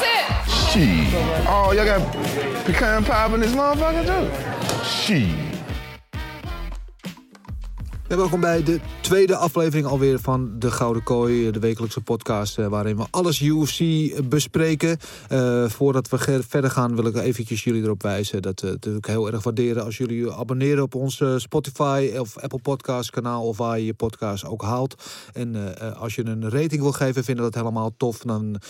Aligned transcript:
That's 0.00 0.76
it. 0.76 1.46
Oh, 1.46 1.72
y'all 1.72 1.84
got 1.84 2.12
pecan 2.64 3.04
pie 3.04 3.34
in 3.34 3.40
this 3.40 3.54
motherfucker 3.54 4.04
too? 4.04 4.26
Ja, 8.08 8.16
welkom 8.16 8.40
bij 8.40 8.62
de 8.62 8.80
tweede 9.00 9.36
aflevering 9.36 9.86
alweer 9.86 10.18
van 10.20 10.58
De 10.58 10.70
Gouden 10.70 11.02
Kooi. 11.02 11.50
De 11.50 11.58
wekelijkse 11.58 12.00
podcast 12.00 12.58
eh, 12.58 12.66
waarin 12.66 12.96
we 12.96 13.06
alles 13.10 13.40
UFC 13.40 13.80
bespreken. 14.28 14.98
Eh, 15.28 15.68
voordat 15.68 16.08
we 16.08 16.42
verder 16.48 16.70
gaan 16.70 16.96
wil 16.96 17.06
ik 17.06 17.16
eventjes 17.16 17.64
jullie 17.64 17.82
erop 17.82 18.02
wijzen... 18.02 18.42
dat 18.42 18.60
we 18.60 18.66
het 18.66 18.74
natuurlijk 18.74 19.06
heel 19.06 19.32
erg 19.32 19.42
waarderen 19.42 19.84
als 19.84 19.96
jullie 19.96 20.18
je 20.18 20.34
abonneren 20.34 20.82
op 20.82 20.94
ons 20.94 21.20
eh, 21.20 21.34
Spotify 21.36 22.10
of 22.18 22.38
Apple 22.38 22.60
Podcast 22.60 23.10
kanaal... 23.10 23.46
of 23.46 23.56
waar 23.56 23.78
je 23.78 23.84
je 23.84 23.94
podcast 23.94 24.44
ook 24.44 24.62
haalt. 24.62 25.02
En 25.32 25.54
eh, 25.54 25.88
eh, 25.88 26.00
als 26.00 26.14
je 26.14 26.26
een 26.26 26.50
rating 26.50 26.80
wil 26.80 26.92
geven, 26.92 27.24
vinden 27.24 27.44
we 27.44 27.50
dat 27.50 27.60
helemaal 27.60 27.92
tof. 27.96 28.18
Dan 28.18 28.60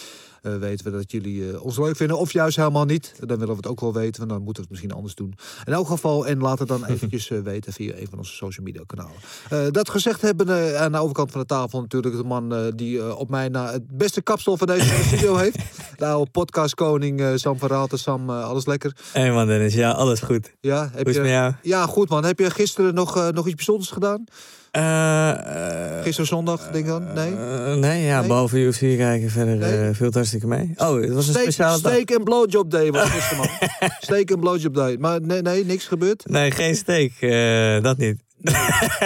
eh, 0.42 0.56
weten 0.56 0.84
we 0.84 0.90
dat 0.90 1.10
jullie 1.10 1.50
eh, 1.50 1.64
ons 1.64 1.78
leuk 1.78 1.96
vinden. 1.96 2.18
Of 2.18 2.32
juist 2.32 2.56
helemaal 2.56 2.84
niet. 2.84 3.14
Dan 3.18 3.38
willen 3.38 3.48
we 3.48 3.60
het 3.60 3.66
ook 3.66 3.80
wel 3.80 3.92
weten, 3.92 4.18
want 4.18 4.30
dan 4.30 4.42
moeten 4.42 4.62
we 4.62 4.68
het 4.68 4.70
misschien 4.70 4.92
anders 4.92 5.14
doen. 5.14 5.34
In 5.64 5.72
elk 5.72 5.86
geval, 5.86 6.26
en 6.26 6.38
laat 6.38 6.58
het 6.58 6.68
dan 6.68 6.84
eventjes 6.94 7.30
eh, 7.30 7.38
weten 7.38 7.72
via 7.72 7.94
een 7.96 8.06
van 8.10 8.18
onze 8.18 8.34
social 8.34 8.66
media 8.66 8.82
kanalen. 8.86 9.72
Dat 9.72 9.90
gezegd 9.90 10.20
hebben, 10.20 10.80
aan 10.80 10.92
de 10.92 10.98
overkant 10.98 11.30
van 11.30 11.40
de 11.40 11.46
tafel 11.46 11.80
natuurlijk 11.80 12.16
de 12.16 12.24
man 12.24 12.72
die 12.76 13.16
op 13.16 13.28
mij 13.28 13.48
na 13.48 13.72
het 13.72 13.96
beste 13.96 14.22
kapsel 14.22 14.56
van 14.56 14.66
deze 14.66 15.02
studio 15.06 15.36
heeft. 15.36 15.58
De 15.96 16.06
oude 16.06 16.30
podcastkoning 16.30 17.22
Sam 17.34 17.58
van 17.58 17.68
Raalte. 17.68 17.96
Sam, 17.96 18.30
alles 18.30 18.66
lekker? 18.66 18.96
Hé 19.12 19.32
man 19.32 19.46
Dennis, 19.46 19.74
ja, 19.74 19.90
alles 19.90 20.20
goed. 20.20 20.54
Ja, 20.60 20.82
heb 20.82 20.92
Hoe 20.92 21.00
is 21.02 21.14
je, 21.14 21.20
het 21.20 21.30
met 21.30 21.30
jou? 21.30 21.52
Ja, 21.62 21.86
goed 21.86 22.08
man. 22.08 22.24
Heb 22.24 22.38
je 22.38 22.50
gisteren 22.50 22.94
nog, 22.94 23.32
nog 23.32 23.46
iets 23.46 23.54
bijzonders 23.54 23.90
gedaan? 23.90 24.24
Eh, 24.70 26.02
Gisteren 26.02 26.26
zondag, 26.26 26.70
denk 26.70 26.84
ik 26.84 26.90
dan? 26.90 27.12
Nee? 27.14 27.34
eh, 27.36 27.74
nee, 27.74 28.02
ja, 28.04 28.18
Nee? 28.18 28.28
behalve 28.28 28.58
UFC 28.58 28.78
kijken 28.78 29.30
verder 29.30 29.56
Nee? 29.56 29.70
het 29.98 30.14
hartstikke 30.14 30.46
mee. 30.46 30.72
Oh, 30.76 31.00
het 31.00 31.12
was 31.12 31.26
een 31.26 31.32
Steak, 31.32 31.42
speciale 31.42 31.80
dag. 31.80 31.92
steak 31.92 32.10
en 32.10 32.24
blowjob 32.24 32.70
day 32.70 32.90
was 32.90 33.08
gisteren 33.10 33.36
man. 33.38 33.48
steak 34.00 34.30
en 34.30 34.40
blowjob 34.40 34.74
day. 34.74 34.96
Maar 34.96 35.20
nee, 35.20 35.42
nee 35.42 35.64
niks 35.64 35.86
gebeurd? 35.86 36.26
Nee, 36.26 36.50
geen 36.50 36.74
steak, 36.76 37.12
eh, 37.20 37.82
dat 37.82 37.96
niet. 37.96 38.16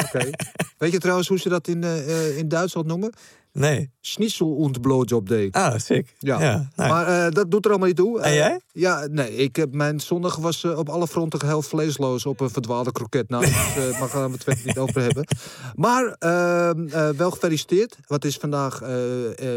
Oké. 0.05 0.31
Weet 0.79 0.93
je 0.93 0.99
trouwens 0.99 1.29
hoe 1.29 1.39
ze 1.39 1.49
dat 1.49 1.69
in, 1.69 1.85
in 2.37 2.49
Duitsland 2.49 2.87
noemen? 2.87 3.13
Nee. 3.53 3.91
Schnitzel 4.01 4.47
und 4.47 4.81
blowjob 4.81 5.29
day. 5.29 5.49
Ah, 5.51 5.79
sick. 5.79 6.15
Ja, 6.19 6.41
ja 6.43 6.71
nou, 6.77 6.91
maar 6.91 7.27
eh, 7.27 7.33
dat 7.33 7.51
doet 7.51 7.65
er 7.65 7.71
allemaal 7.71 7.89
niet 7.89 7.97
toe. 7.97 8.21
En 8.21 8.25
Eh, 8.31 8.35
jij? 8.35 8.61
Ja, 8.73 9.07
nee, 9.11 9.35
ik 9.35 9.57
heb, 9.57 9.75
mijn 9.75 10.01
zondag 10.01 10.37
was 10.37 10.65
eh, 10.65 10.79
op 10.79 10.89
alle 10.89 11.07
fronten 11.07 11.41
geheel 11.41 11.63
vleesloos 11.63 12.27
op 12.27 12.41
een 12.41 12.51
verdwaalde 12.51 12.93
kroket. 12.93 13.29
Nou, 13.29 13.45
daar 13.51 13.79
uh, 13.91 14.01
mag 14.01 14.13
we 14.13 14.19
het 14.45 14.65
niet 14.65 14.79
over 14.79 15.01
hebben. 15.03 15.27
Maar 15.75 16.17
ehm, 16.19 16.87
eh, 16.89 17.09
wel 17.09 17.31
gefeliciteerd. 17.31 17.97
Wat 18.07 18.25
is 18.25 18.37
vandaag 18.37 18.79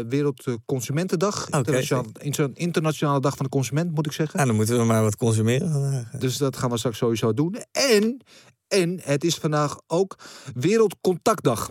Wereldconsumentendag. 0.08 1.46
Oké, 1.46 1.56
Internationale, 1.56 2.08
inter- 2.18 2.50
internationale 2.54 3.20
dag 3.20 3.36
van 3.36 3.44
de 3.44 3.50
consument, 3.50 3.94
moet 3.94 4.06
ik 4.06 4.12
zeggen. 4.12 4.34
nou, 4.36 4.48
dan 4.48 4.56
moeten 4.56 4.78
we 4.78 4.84
maar 4.84 5.02
wat 5.02 5.16
consumeren 5.16 5.70
vandaag. 5.72 6.10
Dus 6.10 6.36
dat 6.36 6.56
gaan 6.56 6.70
we 6.70 6.78
straks 6.78 6.98
sowieso 6.98 7.34
doen. 7.34 7.56
En, 7.72 8.20
en 8.68 9.00
het 9.02 9.24
is 9.24 9.34
vandaag 9.34 9.78
ook 9.86 10.16
Wereldcontactdag. 10.54 11.70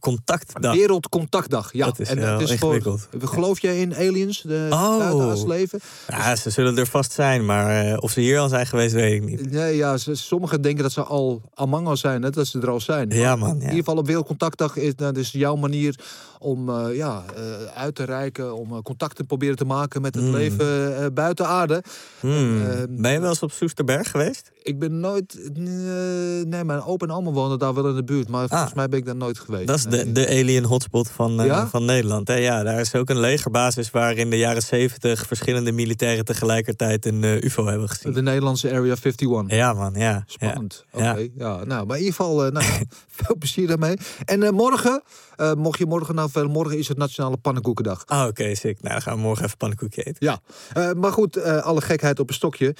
Contactdag. 0.00 0.74
Wereldcontactdag, 0.74 1.72
ja. 1.72 1.84
Dat 1.84 1.98
is 1.98 2.08
en 2.08 2.18
wel 2.20 2.38
het 2.38 2.50
is 2.50 2.58
voor, 2.58 2.74
ingewikkeld. 2.74 3.08
geloof 3.30 3.60
jij 3.60 3.80
in 3.80 3.94
aliens, 3.94 4.40
de 4.42 4.66
Oh. 4.70 5.46
leven? 5.46 5.80
Ja, 6.08 6.36
ze 6.36 6.50
zullen 6.50 6.78
er 6.78 6.86
vast 6.86 7.12
zijn, 7.12 7.44
maar 7.44 7.86
eh, 7.86 7.96
of 8.00 8.10
ze 8.10 8.20
hier 8.20 8.38
al 8.38 8.48
zijn 8.48 8.66
geweest, 8.66 8.94
weet 8.94 9.12
ik 9.12 9.28
niet. 9.28 9.50
Nee, 9.50 9.76
ja, 9.76 9.96
ze- 9.96 10.14
sommigen 10.14 10.62
denken 10.62 10.82
dat 10.82 10.92
ze 10.92 11.02
al 11.02 11.42
Among 11.54 11.90
Us 11.90 12.00
zijn, 12.00 12.22
hè, 12.22 12.30
dat 12.30 12.46
ze 12.46 12.60
er 12.60 12.70
al 12.70 12.80
zijn. 12.80 13.10
Ja, 13.10 13.36
man, 13.36 13.54
In 13.54 13.60
ieder 13.60 13.74
geval 13.76 13.96
op 13.96 14.06
Wereldcontactdag 14.06 14.76
is 14.76 14.96
dat 14.96 15.16
is 15.16 15.30
jouw 15.30 15.56
manier 15.56 15.98
om 16.38 16.68
eh, 16.68 16.96
ja, 16.96 17.24
eh, 17.36 17.42
uit 17.80 17.94
te 17.94 18.04
reiken, 18.04 18.54
om 18.56 18.72
eh, 18.72 18.78
contact 18.82 19.16
te 19.16 19.24
proberen 19.24 19.56
te 19.56 19.64
maken 19.64 20.02
met 20.02 20.14
het 20.14 20.24
Mm. 20.24 20.32
leven 20.34 20.96
eh, 20.98 21.06
buiten 21.14 21.46
aarde. 21.46 21.82
Hmm. 22.20 22.66
Eh, 22.66 22.76
ben 22.88 23.12
je 23.12 23.20
wel 23.20 23.28
eens 23.28 23.42
op 23.42 23.52
Soesterberg 23.52 24.10
geweest? 24.10 24.50
Ik 24.62 24.78
ben 24.78 25.00
nooit, 25.00 25.34
eh, 25.54 25.62
nee, 26.44 26.64
mijn 26.64 26.82
opa 26.82 27.06
en 27.06 27.12
oma 27.12 27.30
wonen 27.30 27.58
daar 27.58 27.74
wel 27.74 27.88
in 27.88 27.94
de 27.94 28.04
buurt, 28.04 28.28
maar 28.28 28.48
volgens 28.48 28.70
Ah. 28.70 28.76
mij 28.76 28.88
ben 28.88 28.98
ik 28.98 29.04
daar 29.04 29.16
nooit 29.16 29.38
geweest. 29.38 29.66
Dat 29.66 29.76
is 29.78 29.86
Nee. 29.86 30.04
de, 30.04 30.12
de 30.12 30.28
alien 30.28 30.64
hotspot 30.64 31.08
van, 31.10 31.40
eh, 31.40 31.66
van 31.68 31.84
Nederland. 31.84 32.28
Hè? 32.28 32.34
Ja, 32.34 32.62
daar 32.62 32.80
is 32.80 32.94
ook 32.94 33.10
een 33.10 33.20
legerbasis 33.20 33.90
waar 33.90 34.16
in 34.16 34.30
de 34.30 34.38
jaren 34.38 34.62
70 34.62 35.26
verschillende 35.26 35.72
militairen 35.72 36.24
tegelijkertijd 36.24 37.06
een 37.06 37.24
eh, 37.24 37.42
UFO 37.42 37.66
hebben 37.66 37.88
gezien. 37.88 38.12
De 38.12 38.22
Nederlandse 38.22 38.68
Area 38.72 38.94
51. 39.02 39.56
Ja, 39.56 39.72
man, 39.72 39.94
ja. 39.94 40.22
Spannend. 40.26 40.84
Ja. 40.96 41.10
Oké, 41.12 41.28
ja. 41.36 41.64
Nou, 41.64 41.86
maar 41.86 41.96
in 41.96 42.02
ieder 42.04 42.16
geval, 42.16 42.50
nou, 42.50 42.64
veel 43.22 43.36
plezier 43.38 43.66
daarmee. 43.66 43.96
En 44.24 44.54
morgen, 44.54 45.02
eh, 45.42 45.52
mocht 45.52 45.78
je 45.78 45.86
morgen 45.86 46.14
nou 46.14 46.30
veel, 46.30 46.48
morgen 46.48 46.78
is 46.78 46.88
het 46.88 46.98
Nationale 46.98 47.36
Pannenkoekendag. 47.36 48.02
Ah, 48.06 48.26
oké, 48.26 48.54
sick. 48.54 48.82
Nou, 48.82 48.94
dan 48.94 49.02
gaan 49.02 49.14
we 49.14 49.20
morgen 49.20 49.44
even 49.44 49.56
pannenkoekje 49.56 50.02
eten. 50.02 50.16
Ja, 50.18 50.40
eh, 50.72 50.92
maar 50.92 51.12
goed, 51.12 51.36
eh, 51.36 51.62
alle 51.62 51.80
gekheid 51.80 52.20
op 52.20 52.28
een 52.28 52.34
stokje. 52.34 52.74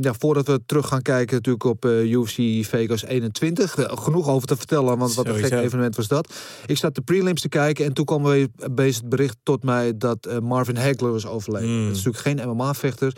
Ja, 0.00 0.14
voordat 0.18 0.46
we 0.46 0.60
terug 0.66 0.88
gaan 0.88 1.02
kijken 1.02 1.34
natuurlijk 1.34 1.64
op 1.64 1.84
UFC 1.84 2.64
Vegas 2.66 3.04
21. 3.04 3.76
Eh, 3.76 3.96
genoeg 3.96 4.28
over 4.28 4.48
te 4.48 4.56
vertellen, 4.56 4.98
want 4.98 5.14
wat 5.14 5.26
een 5.26 5.32
Sowieso. 5.32 5.56
gek 5.56 5.64
evenement 5.64 5.96
was 5.96 6.08
dat. 6.08 6.34
Ik 6.66 6.76
zat 6.76 6.94
de 6.94 7.00
prelims 7.00 7.40
te 7.40 7.48
kijken 7.48 7.84
en 7.84 7.92
toen 7.92 8.04
kwam 8.04 8.22
weer 8.22 8.48
bezig 8.70 9.00
het 9.00 9.08
bericht 9.08 9.36
tot 9.42 9.64
mij 9.64 9.96
dat 9.96 10.40
Marvin 10.42 10.76
Hagler 10.76 11.12
was 11.12 11.26
overleden. 11.26 11.68
Mm. 11.68 11.86
Het 11.86 11.96
is 11.96 12.04
natuurlijk 12.04 12.40
geen 12.40 12.48
MMA-vechter. 12.48 13.12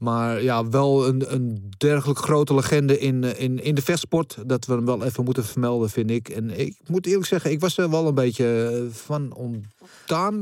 Maar 0.00 0.42
ja, 0.42 0.68
wel 0.68 1.06
een, 1.06 1.32
een 1.32 1.72
dergelijk 1.76 2.18
grote 2.18 2.54
legende 2.54 2.98
in, 2.98 3.24
eh, 3.24 3.40
in, 3.40 3.62
in 3.62 3.74
de 3.74 3.82
vechtsport. 3.82 4.36
Dat 4.46 4.66
we 4.66 4.72
hem 4.72 4.84
wel 4.84 5.04
even 5.04 5.24
moeten 5.24 5.44
vermelden, 5.44 5.90
vind 5.90 6.10
ik. 6.10 6.28
En 6.28 6.60
ik 6.60 6.76
moet 6.86 7.06
eerlijk 7.06 7.26
zeggen, 7.26 7.50
ik 7.50 7.60
was 7.60 7.78
er 7.78 7.90
wel 7.90 8.06
een 8.06 8.14
beetje 8.14 8.70
eh, 8.72 8.94
van 8.94 9.34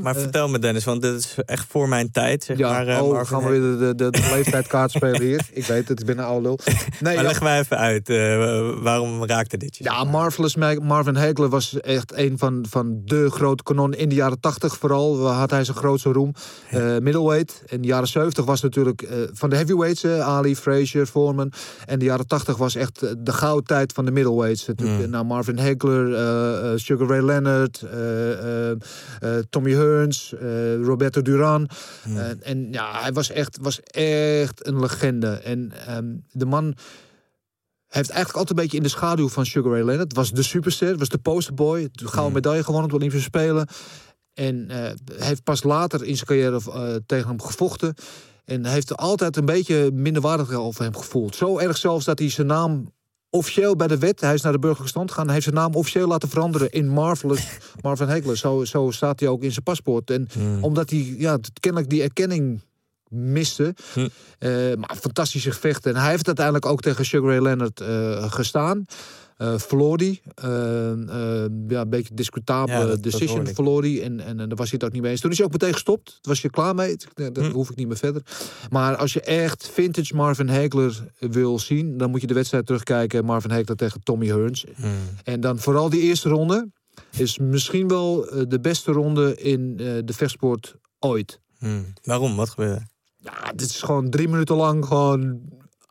Maar 0.01 0.15
Eh, 0.15 0.21
vertel 0.21 0.47
me 0.49 0.59
Dennis, 0.59 0.83
want 0.83 1.01
dit 1.01 1.13
is 1.15 1.35
echt 1.45 1.65
voor 1.69 1.89
mijn 1.89 2.11
tijd, 2.11 2.43
zeg 2.43 2.57
ja, 2.57 2.69
maar. 2.71 2.87
eh, 2.87 3.03
oh, 3.03 3.25
gaan 3.25 3.43
we 3.43 3.49
weer 3.49 3.61
de, 3.61 3.95
de, 3.95 4.09
de 4.09 4.29
leeftijdkaart 4.35 4.91
spelen 4.91 5.21
hier. 5.21 5.47
Ik 5.51 5.65
weet 5.65 5.87
het, 5.87 5.99
ik 5.99 6.05
ben 6.05 6.17
een 6.17 6.23
oude 6.23 6.41
lul. 6.41 6.59
Nee, 6.99 7.15
Maar 7.15 7.23
leg 7.23 7.41
mij 7.41 7.59
even 7.59 7.77
uit, 7.77 8.09
eh, 8.09 8.69
waarom 8.81 9.25
raakte 9.25 9.57
dit 9.57 9.77
je? 9.77 9.83
ja, 9.83 10.03
Marvelous 10.03 10.55
Ma- 10.55 10.73
Marvin 10.81 11.15
Hagler 11.15 11.49
was 11.49 11.79
echt 11.79 12.13
een 12.17 12.37
van, 12.37 12.65
van 12.69 13.01
de 13.05 13.29
grote 13.31 13.63
kanonnen 13.63 13.99
in 13.99 14.09
de 14.09 14.15
jaren 14.15 14.39
80 14.39 14.77
vooral. 14.77 15.27
Had 15.27 15.49
hij 15.51 15.63
zijn 15.63 15.77
grootste 15.77 16.11
roem. 16.11 16.33
Middleweight. 16.99 17.61
In 17.65 17.81
de 17.81 17.87
jaren 17.87 18.07
70 18.07 18.45
was 18.45 18.61
natuurlijk 18.61 19.07
van 19.33 19.49
de 19.49 19.55
heavyweights. 19.55 20.05
Ali, 20.05 20.55
Frazier, 20.55 21.05
Foreman. 21.05 21.51
En 21.85 21.99
de 21.99 22.05
jaren 22.05 22.27
80 22.27 22.57
was 22.57 22.75
echt 22.75 22.99
de 23.25 23.33
goudtijd 23.33 23.93
van 23.93 24.05
de 24.05 24.11
middleweights. 24.11 24.67
Natuurlijk, 24.67 25.05
Mm. 25.05 25.09
Nou, 25.09 25.25
Marvin 25.25 25.57
Hagler, 25.59 26.79
Sugar 26.79 27.07
Ray 27.07 27.21
Leonard, 27.21 27.83
Tommy 29.49 29.71
Hearns, 29.71 30.33
eh, 30.33 30.75
Roberto 30.75 31.21
Duran. 31.21 31.69
Mm. 32.05 32.17
En, 32.17 32.43
en 32.43 32.71
ja, 32.71 33.01
hij 33.01 33.11
was 33.11 33.31
echt, 33.31 33.57
was 33.61 33.81
echt 33.81 34.67
een 34.67 34.79
legende. 34.79 35.27
En 35.27 35.71
ehm, 35.85 36.15
de 36.31 36.45
man 36.45 36.75
heeft 37.87 38.09
eigenlijk 38.09 38.37
altijd 38.37 38.49
een 38.49 38.63
beetje 38.63 38.77
in 38.77 38.83
de 38.83 38.89
schaduw 38.89 39.29
van 39.29 39.45
Sugar 39.45 39.71
Ray 39.71 39.83
Leonard. 39.83 40.13
Was 40.13 40.31
de 40.31 40.43
superster, 40.43 40.97
was 40.97 41.09
de 41.09 41.17
posterboy. 41.17 41.89
De 41.91 42.07
gouden 42.07 42.33
medaille 42.33 42.63
gewonnen 42.63 42.83
op 42.83 42.89
de 42.89 42.95
Olympische 42.95 43.27
Spelen. 43.27 43.67
En 44.33 44.69
eh, 44.69 44.91
heeft 45.15 45.43
pas 45.43 45.63
later 45.63 46.05
in 46.05 46.15
zijn 46.15 46.27
carrière 46.27 46.61
eh, 46.71 46.95
tegen 47.05 47.27
hem 47.27 47.41
gevochten. 47.41 47.93
En 48.45 48.65
heeft 48.65 48.89
er 48.89 48.95
altijd 48.95 49.37
een 49.37 49.45
beetje 49.45 49.91
minderwaardig 49.91 50.51
over 50.51 50.83
hem 50.83 50.95
gevoeld. 50.95 51.35
Zo 51.35 51.57
erg 51.57 51.77
zelfs 51.77 52.05
dat 52.05 52.19
hij 52.19 52.29
zijn 52.29 52.47
naam 52.47 52.91
officieel 53.29 53.75
bij 53.75 53.87
de 53.87 53.97
wet... 53.97 54.21
Hij 54.21 54.33
is 54.33 54.41
naar 54.41 54.51
de 54.51 54.59
burgerlijke 54.59 54.91
stand 54.91 55.09
gegaan. 55.09 55.25
Hij 55.25 55.33
heeft 55.33 55.45
zijn 55.45 55.57
naam 55.57 55.73
officieel 55.73 56.07
laten 56.07 56.29
veranderen 56.29 56.71
in 56.71 56.87
Marvelous 56.87 57.47
Marvin 57.81 58.07
Hagler. 58.07 58.37
Zo, 58.37 58.65
zo 58.65 58.91
staat 58.91 59.19
hij 59.19 59.29
ook 59.29 59.43
in 59.43 59.51
zijn 59.51 59.63
paspoort. 59.63 60.09
En 60.11 60.27
Hmm. 60.33 60.63
omdat 60.63 60.89
hij 60.89 61.15
ja, 61.17 61.37
kennelijk 61.59 61.89
die 61.89 62.01
erkenning 62.01 62.61
miste. 63.09 63.75
Hm. 63.93 64.07
Eh, 64.39 64.51
maar 64.75 64.95
fantastische 65.01 65.51
gevechten. 65.51 65.95
En 65.95 66.01
hij 66.01 66.09
heeft 66.09 66.27
uiteindelijk 66.27 66.65
ook 66.65 66.81
tegen 66.81 67.05
Sugar 67.05 67.29
Ray 67.29 67.41
Leonard 67.41 67.81
eh, 67.81 68.31
gestaan. 68.31 68.85
Eh 69.39 69.53
verloor 69.57 69.97
die. 69.97 70.21
Eh, 70.35 70.91
eh, 70.91 71.49
ja, 71.67 71.81
een 71.81 71.89
beetje 71.89 72.13
discutabele 72.13 72.89
Ja, 72.89 72.95
decision 72.95 73.47
verloor. 73.47 73.83
En, 73.83 74.19
en, 74.19 74.19
en 74.19 74.37
daar 74.37 74.57
was 74.57 74.69
hij 74.69 74.79
het 74.79 74.83
ook 74.83 74.91
niet 74.91 75.01
mee 75.01 75.11
eens. 75.11 75.21
Toen 75.21 75.31
is 75.31 75.37
hij 75.37 75.45
ook 75.45 75.51
meteen 75.51 75.73
gestopt. 75.73 76.05
Toen 76.05 76.31
was 76.31 76.41
je 76.41 76.49
klaar 76.49 76.75
mee. 76.75 76.95
Dat 77.13 77.37
Hm. 77.37 77.51
hoef 77.51 77.69
ik 77.69 77.75
niet 77.75 77.87
meer 77.87 77.97
verder. 77.97 78.21
Maar 78.69 78.95
als 78.95 79.13
je 79.13 79.21
echt 79.21 79.69
vintage 79.69 80.15
Marvin 80.15 80.49
Hagler 80.49 81.11
wil 81.19 81.59
zien... 81.59 81.97
dan 81.97 82.09
moet 82.09 82.21
je 82.21 82.27
de 82.27 82.33
wedstrijd 82.33 82.65
terugkijken. 82.65 83.25
Marvin 83.25 83.51
Hagler 83.51 83.75
tegen 83.75 84.03
Tommy 84.03 84.27
Hearns. 84.27 84.65
Hmm. 84.75 84.91
En 85.23 85.39
dan 85.39 85.59
vooral 85.59 85.89
die 85.89 86.01
eerste 86.01 86.29
ronde... 86.29 86.71
is 87.17 87.37
misschien 87.37 87.87
wel 87.87 88.29
de 88.47 88.59
beste 88.61 88.91
ronde 88.91 89.35
in 89.35 89.77
de 89.77 90.13
vechtsport 90.13 90.75
ooit. 90.99 91.39
Hmm. 91.57 91.93
Waarom? 92.03 92.35
Wat 92.35 92.49
gebeurde? 92.49 92.81
Ja, 93.17 93.51
dit 93.55 93.69
is 93.69 93.81
gewoon 93.81 94.09
drie 94.09 94.27
minuten 94.27 94.55
lang 94.55 94.85
gewoon 94.85 95.39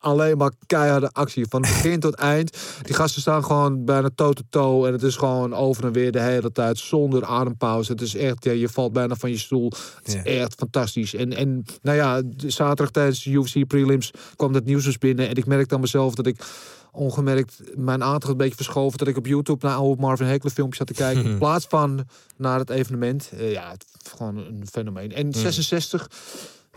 alleen 0.01 0.37
maar 0.37 0.53
keiharde 0.67 1.11
actie. 1.13 1.47
Van 1.49 1.61
begin 1.61 2.01
tot 2.01 2.15
eind. 2.15 2.59
Die 2.83 2.95
gasten 2.95 3.21
staan 3.21 3.45
gewoon 3.45 3.85
bijna 3.85 4.11
toe-to-toe. 4.15 4.87
En 4.87 4.93
het 4.93 5.03
is 5.03 5.17
gewoon 5.17 5.55
over 5.55 5.85
en 5.85 5.93
weer 5.93 6.13
de 6.13 6.21
hele 6.21 6.53
tijd 6.53 6.79
zonder 6.79 7.25
adempauze. 7.25 7.93
Het 7.93 8.01
is 8.01 8.15
echt, 8.15 8.45
ja, 8.45 8.53
je 8.53 8.69
valt 8.69 8.93
bijna 8.93 9.15
van 9.15 9.31
je 9.31 9.39
stoel. 9.39 9.73
Het 10.05 10.09
is 10.09 10.23
echt 10.23 10.55
fantastisch. 10.55 11.15
En, 11.15 11.33
en 11.33 11.65
nou 11.83 11.97
ja, 11.97 12.23
zaterdag 12.37 12.91
tijdens 12.91 13.23
de 13.23 13.31
UFC 13.31 13.67
prelims 13.67 14.11
kwam 14.37 14.53
dat 14.53 14.65
nieuws 14.65 14.85
dus 14.85 14.99
binnen. 14.99 15.29
En 15.29 15.35
ik 15.35 15.47
merkte 15.47 15.75
aan 15.75 15.81
mezelf 15.81 16.15
dat 16.15 16.27
ik 16.27 16.45
ongemerkt 16.93 17.61
mijn 17.75 18.03
aandacht 18.03 18.29
een 18.29 18.37
beetje 18.37 18.55
verschoven. 18.55 18.99
Dat 18.99 19.09
ik 19.09 19.17
op 19.17 19.27
YouTube 19.27 19.67
naar 19.67 19.77
oude 19.77 20.01
Marvin 20.01 20.27
Hekelen 20.27 20.53
filmpjes 20.53 20.79
zat 20.79 20.87
te 20.87 21.03
kijken. 21.03 21.25
In 21.31 21.39
plaats 21.39 21.67
van 21.69 22.05
naar 22.37 22.59
het 22.59 22.71
evenement. 22.71 23.31
Eh, 23.33 23.53
ja, 23.53 23.71
het 23.71 23.87
gewoon 24.17 24.37
een 24.37 24.67
fenomeen. 24.71 25.13
En 25.13 25.33
66... 25.33 26.09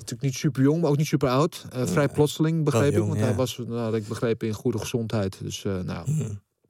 Natuurlijk 0.02 0.22
niet 0.34 0.36
super 0.42 0.62
jong, 0.62 0.82
maar 0.82 0.90
ook 0.90 0.98
niet 0.98 1.08
super 1.08 1.30
oud. 1.30 1.66
Eh, 1.72 1.88
vrij 1.88 2.08
plotseling 2.10 2.64
begreep 2.64 2.92
ik. 2.94 3.00
Want 3.00 3.20
hij 3.20 3.36
was, 3.36 3.60
nou, 3.68 3.96
ik 3.96 4.08
begrepen, 4.08 4.48
in 4.48 4.54
goede 4.54 4.78
gezondheid. 4.78 5.38
Dus 5.42 5.66
eh 5.66 5.80
nou, 5.80 6.12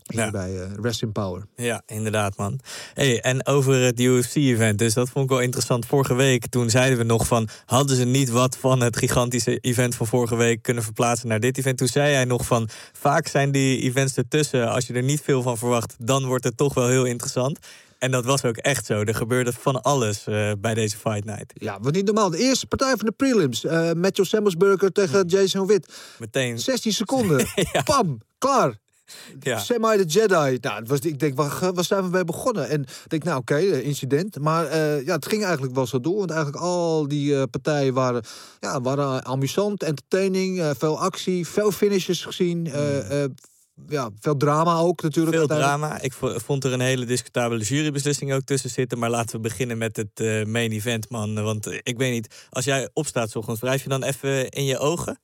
Ja. 0.03 0.23
hierbij 0.23 0.61
eh, 0.61 0.71
rest 0.81 1.01
in 1.01 1.11
power. 1.11 1.43
Ja, 1.55 1.81
inderdaad, 1.85 2.37
man. 2.37 2.59
Hey, 2.93 3.21
en 3.21 3.45
over 3.45 3.81
het 3.81 3.99
UFC-event, 3.99 4.77
dus 4.79 4.93
dat 4.93 5.09
vond 5.09 5.25
ik 5.25 5.31
wel 5.31 5.39
interessant. 5.39 5.85
Vorige 5.85 6.13
week, 6.13 6.47
toen 6.47 6.69
zeiden 6.69 6.97
we 6.97 7.03
nog 7.03 7.27
van... 7.27 7.47
hadden 7.65 7.95
ze 7.95 8.05
niet 8.05 8.29
wat 8.29 8.57
van 8.57 8.81
het 8.81 8.97
gigantische 8.97 9.57
event 9.57 9.95
van 9.95 10.07
vorige 10.07 10.35
week... 10.35 10.61
kunnen 10.61 10.83
verplaatsen 10.83 11.27
naar 11.27 11.39
dit 11.39 11.57
event? 11.57 11.77
Toen 11.77 11.87
zei 11.87 12.13
hij 12.13 12.25
nog 12.25 12.45
van... 12.45 12.69
vaak 12.91 13.27
zijn 13.27 13.51
die 13.51 13.81
events 13.81 14.15
ertussen, 14.15 14.69
als 14.69 14.87
je 14.87 14.93
er 14.93 15.03
niet 15.03 15.21
veel 15.21 15.41
van 15.41 15.57
verwacht... 15.57 15.95
dan 15.97 16.25
wordt 16.25 16.43
het 16.43 16.57
toch 16.57 16.73
wel 16.73 16.87
heel 16.87 17.05
interessant. 17.05 17.59
En 18.01 18.11
dat 18.11 18.25
was 18.25 18.43
ook 18.45 18.57
echt 18.57 18.85
zo. 18.85 19.01
Er 19.01 19.15
gebeurde 19.15 19.53
van 19.53 19.81
alles 19.81 20.27
eh, 20.27 20.51
bij 20.59 20.73
deze 20.73 20.97
Fight 20.97 21.25
Night. 21.25 21.51
Ja, 21.53 21.77
wat 21.81 21.93
niet 21.93 22.05
normaal. 22.05 22.29
De 22.29 22.37
eerste 22.37 22.67
partij 22.67 22.95
van 22.97 23.05
de 23.05 23.11
prelims. 23.11 23.65
eh 23.65 23.91
Matthew 23.91 24.25
Semmelsburger 24.25 24.91
tegen 24.91 25.25
Jason 25.27 25.67
Witt. 25.67 25.93
Meteen, 26.19 26.59
16 26.59 26.93
seconden. 26.93 27.47
Pam, 27.83 28.17
klaar. 28.37 28.77
ja. 29.39 29.59
Semi 29.59 29.97
de 29.97 30.03
Jedi. 30.05 30.57
Nou, 30.61 30.79
het 30.79 30.87
was, 30.87 30.99
ik 30.99 31.19
denk, 31.19 31.35
waar, 31.35 31.73
waar 31.73 31.83
zijn 31.83 32.03
we 32.03 32.09
mee 32.09 32.23
begonnen? 32.23 32.69
En 32.69 32.81
ik 32.81 33.05
denk, 33.07 33.23
nou 33.23 33.39
oké, 33.39 33.55
eh, 33.55 33.85
incident. 33.85 34.39
Maar 34.39 34.77
ja, 35.05 35.15
het 35.15 35.25
ging 35.27 35.43
eigenlijk 35.43 35.75
wel 35.75 35.87
zo 35.87 35.99
door. 35.99 36.17
Want 36.17 36.31
eigenlijk 36.31 36.63
al 36.63 37.07
die 37.07 37.47
partijen 37.47 37.93
waren, 37.93 38.23
ja, 38.59 38.81
waren 38.81 39.25
amusant, 39.25 39.83
entertaining, 39.83 40.73
veel 40.77 40.99
actie, 40.99 41.47
veel 41.47 41.71
finishes 41.71 42.23
gezien. 42.25 42.67
eh, 42.67 43.23
ja, 43.87 44.09
veel 44.19 44.37
drama 44.37 44.75
ook 44.77 45.01
natuurlijk. 45.01 45.35
Veel 45.35 45.47
drama. 45.47 46.01
Ik 46.01 46.13
vo- 46.13 46.39
vond 46.39 46.63
er 46.63 46.73
een 46.73 46.79
hele 46.79 47.05
discutabele 47.05 47.63
jurybeslissing 47.63 48.33
ook 48.33 48.43
tussen 48.43 48.69
zitten. 48.69 48.99
Maar 48.99 49.09
laten 49.09 49.35
we 49.35 49.41
beginnen 49.41 49.77
met 49.77 49.95
het 49.97 50.09
eh, 50.19 50.45
main 50.45 50.71
event, 50.71 51.09
man. 51.09 51.43
Want 51.43 51.65
ik 51.83 51.97
weet 51.97 52.11
niet, 52.11 52.47
als 52.49 52.65
jij 52.65 52.89
opstaat 52.93 53.35
ochtends, 53.35 53.61
wrijf 53.61 53.83
je 53.83 53.89
dan 53.89 54.03
even 54.03 54.49
in 54.49 54.65
je 54.65 54.77
ogen? 54.77 55.19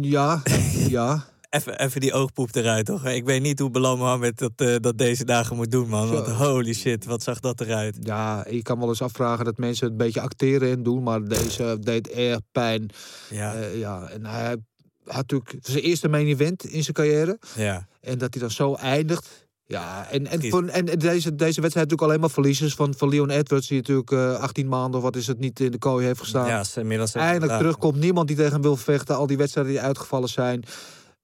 Ja, 0.00 0.42
ja. 0.88 1.24
Even, 1.54 1.78
even 1.78 2.00
die 2.00 2.12
oogpoep 2.12 2.54
eruit, 2.54 2.86
toch? 2.86 3.06
Ik 3.06 3.24
weet 3.24 3.42
niet 3.42 3.58
hoe 3.58 3.70
Belal 3.70 3.96
Mohammed 3.96 4.38
dat, 4.38 4.52
eh, 4.56 4.74
dat 4.80 4.98
deze 4.98 5.24
dagen 5.24 5.56
moet 5.56 5.70
doen, 5.70 5.88
man. 5.88 6.10
Want 6.10 6.26
holy 6.28 6.72
shit, 6.74 7.04
wat 7.04 7.22
zag 7.22 7.40
dat 7.40 7.60
eruit? 7.60 7.96
Ja, 8.00 8.46
je 8.50 8.62
kan 8.62 8.78
wel 8.78 8.88
eens 8.88 9.02
afvragen 9.02 9.44
dat 9.44 9.58
mensen 9.58 9.84
het 9.84 9.92
een 9.92 10.04
beetje 10.04 10.20
acteren 10.20 10.70
en 10.70 10.82
doen. 10.82 11.02
Maar 11.02 11.24
deze 11.24 11.76
deed 11.80 12.08
erg 12.08 12.40
pijn. 12.52 12.90
Ja, 13.30 13.54
Eh, 13.54 13.78
ja, 13.78 14.08
en 14.08 14.26
hij 14.26 14.56
had 15.04 15.30
natuurlijk 15.30 15.54
zijn 15.62 15.82
eerste 15.84 16.08
main 16.08 16.26
event 16.26 16.64
in 16.64 16.82
zijn 16.82 16.94
carrière. 16.94 17.38
ja. 17.56 17.86
En 18.00 18.18
dat 18.18 18.34
hij 18.34 18.42
dan 18.42 18.50
zo 18.50 18.74
eindigt. 18.74 19.42
Ja, 19.66 20.06
en, 20.10 20.26
en, 20.26 20.70
en 20.70 20.84
deze, 20.84 21.34
deze 21.34 21.60
wedstrijd 21.60 21.74
natuurlijk 21.74 22.02
alleen 22.02 22.20
maar 22.20 22.30
verliezers 22.30 22.74
van, 22.74 22.94
van 22.96 23.08
Leon 23.08 23.30
Edwards. 23.30 23.66
Die 23.68 23.76
natuurlijk 23.78 24.10
eh 24.10 24.34
18 24.40 24.68
maanden, 24.68 24.96
of 24.96 25.02
wat 25.02 25.16
is 25.16 25.26
het, 25.26 25.38
niet 25.38 25.60
in 25.60 25.70
de 25.70 25.78
kooi 25.78 26.06
heeft 26.06 26.20
gestaan. 26.20 26.46
ja 26.46 26.64
zeven 26.64 27.20
eindelijk 27.20 27.58
terugkomt. 27.58 27.96
Niemand 28.00 28.26
die 28.28 28.36
tegen 28.36 28.52
hem 28.52 28.62
wil 28.62 28.76
vechten. 28.76 29.16
Al 29.16 29.26
die 29.26 29.36
wedstrijden 29.36 29.72
die 29.72 29.80
uitgevallen 29.82 30.28
zijn. 30.28 30.64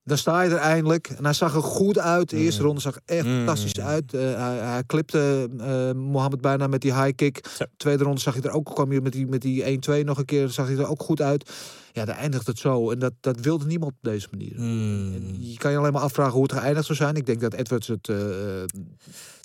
Dan 0.05 0.19
sta 0.19 0.43
je 0.43 0.51
er 0.51 0.57
eindelijk. 0.57 1.09
En 1.09 1.25
hij 1.25 1.33
zag 1.33 1.55
er 1.55 1.63
goed 1.63 1.99
uit. 1.99 2.31
De 2.31 2.37
eerste 2.37 2.63
ronde 2.63 2.81
zag 2.81 2.99
echt 3.05 3.27
Mm. 3.27 3.37
fantastisch 3.37 3.81
uit. 3.81 4.15
Eh, 4.15 4.21
hij, 4.21 4.57
hij 4.57 4.83
clipte 4.87 5.49
eh 5.59 5.93
Mohammed 5.93 6.41
bijna 6.41 6.67
met 6.67 6.81
die 6.81 6.95
high 6.95 7.15
kick. 7.15 7.47
Zo. 7.57 7.65
Tweede 7.77 8.05
ronde 8.05 8.21
zag 8.21 8.35
hij 8.35 8.43
er 8.43 8.51
ook, 8.51 8.75
kwam 8.75 8.93
je 8.93 9.01
met 9.01 9.13
die, 9.13 9.27
met 9.27 9.41
die 9.43 9.65
1-2 9.65 10.05
nog 10.05 10.19
een 10.19 10.25
keer. 10.25 10.49
Zag 10.49 10.67
hij 10.67 10.77
er 10.77 10.89
ook 10.89 11.03
goed 11.03 11.21
uit. 11.21 11.51
Ja, 11.93 12.05
dan 12.05 12.15
eindigt 12.15 12.47
het 12.47 12.59
zo. 12.59 12.91
En 12.91 12.99
dat, 12.99 13.13
dat 13.21 13.41
wilde 13.41 13.67
niemand 13.67 13.93
op 13.93 13.99
deze 14.01 14.29
manier. 14.31 14.53
Mm. 14.57 15.13
En 15.15 15.51
je 15.51 15.57
kan 15.59 15.71
je 15.71 15.77
alleen 15.79 15.93
maar 15.93 16.03
afvragen 16.03 16.33
hoe 16.33 16.43
het 16.43 16.53
geëindigd 16.53 16.87
zou 16.87 16.99
zijn. 16.99 17.15
Ik 17.17 17.27
denk 17.27 17.41
dat 17.41 17.53
Edwards 17.53 17.87
het... 17.89 18.09
eh, 18.09 18.17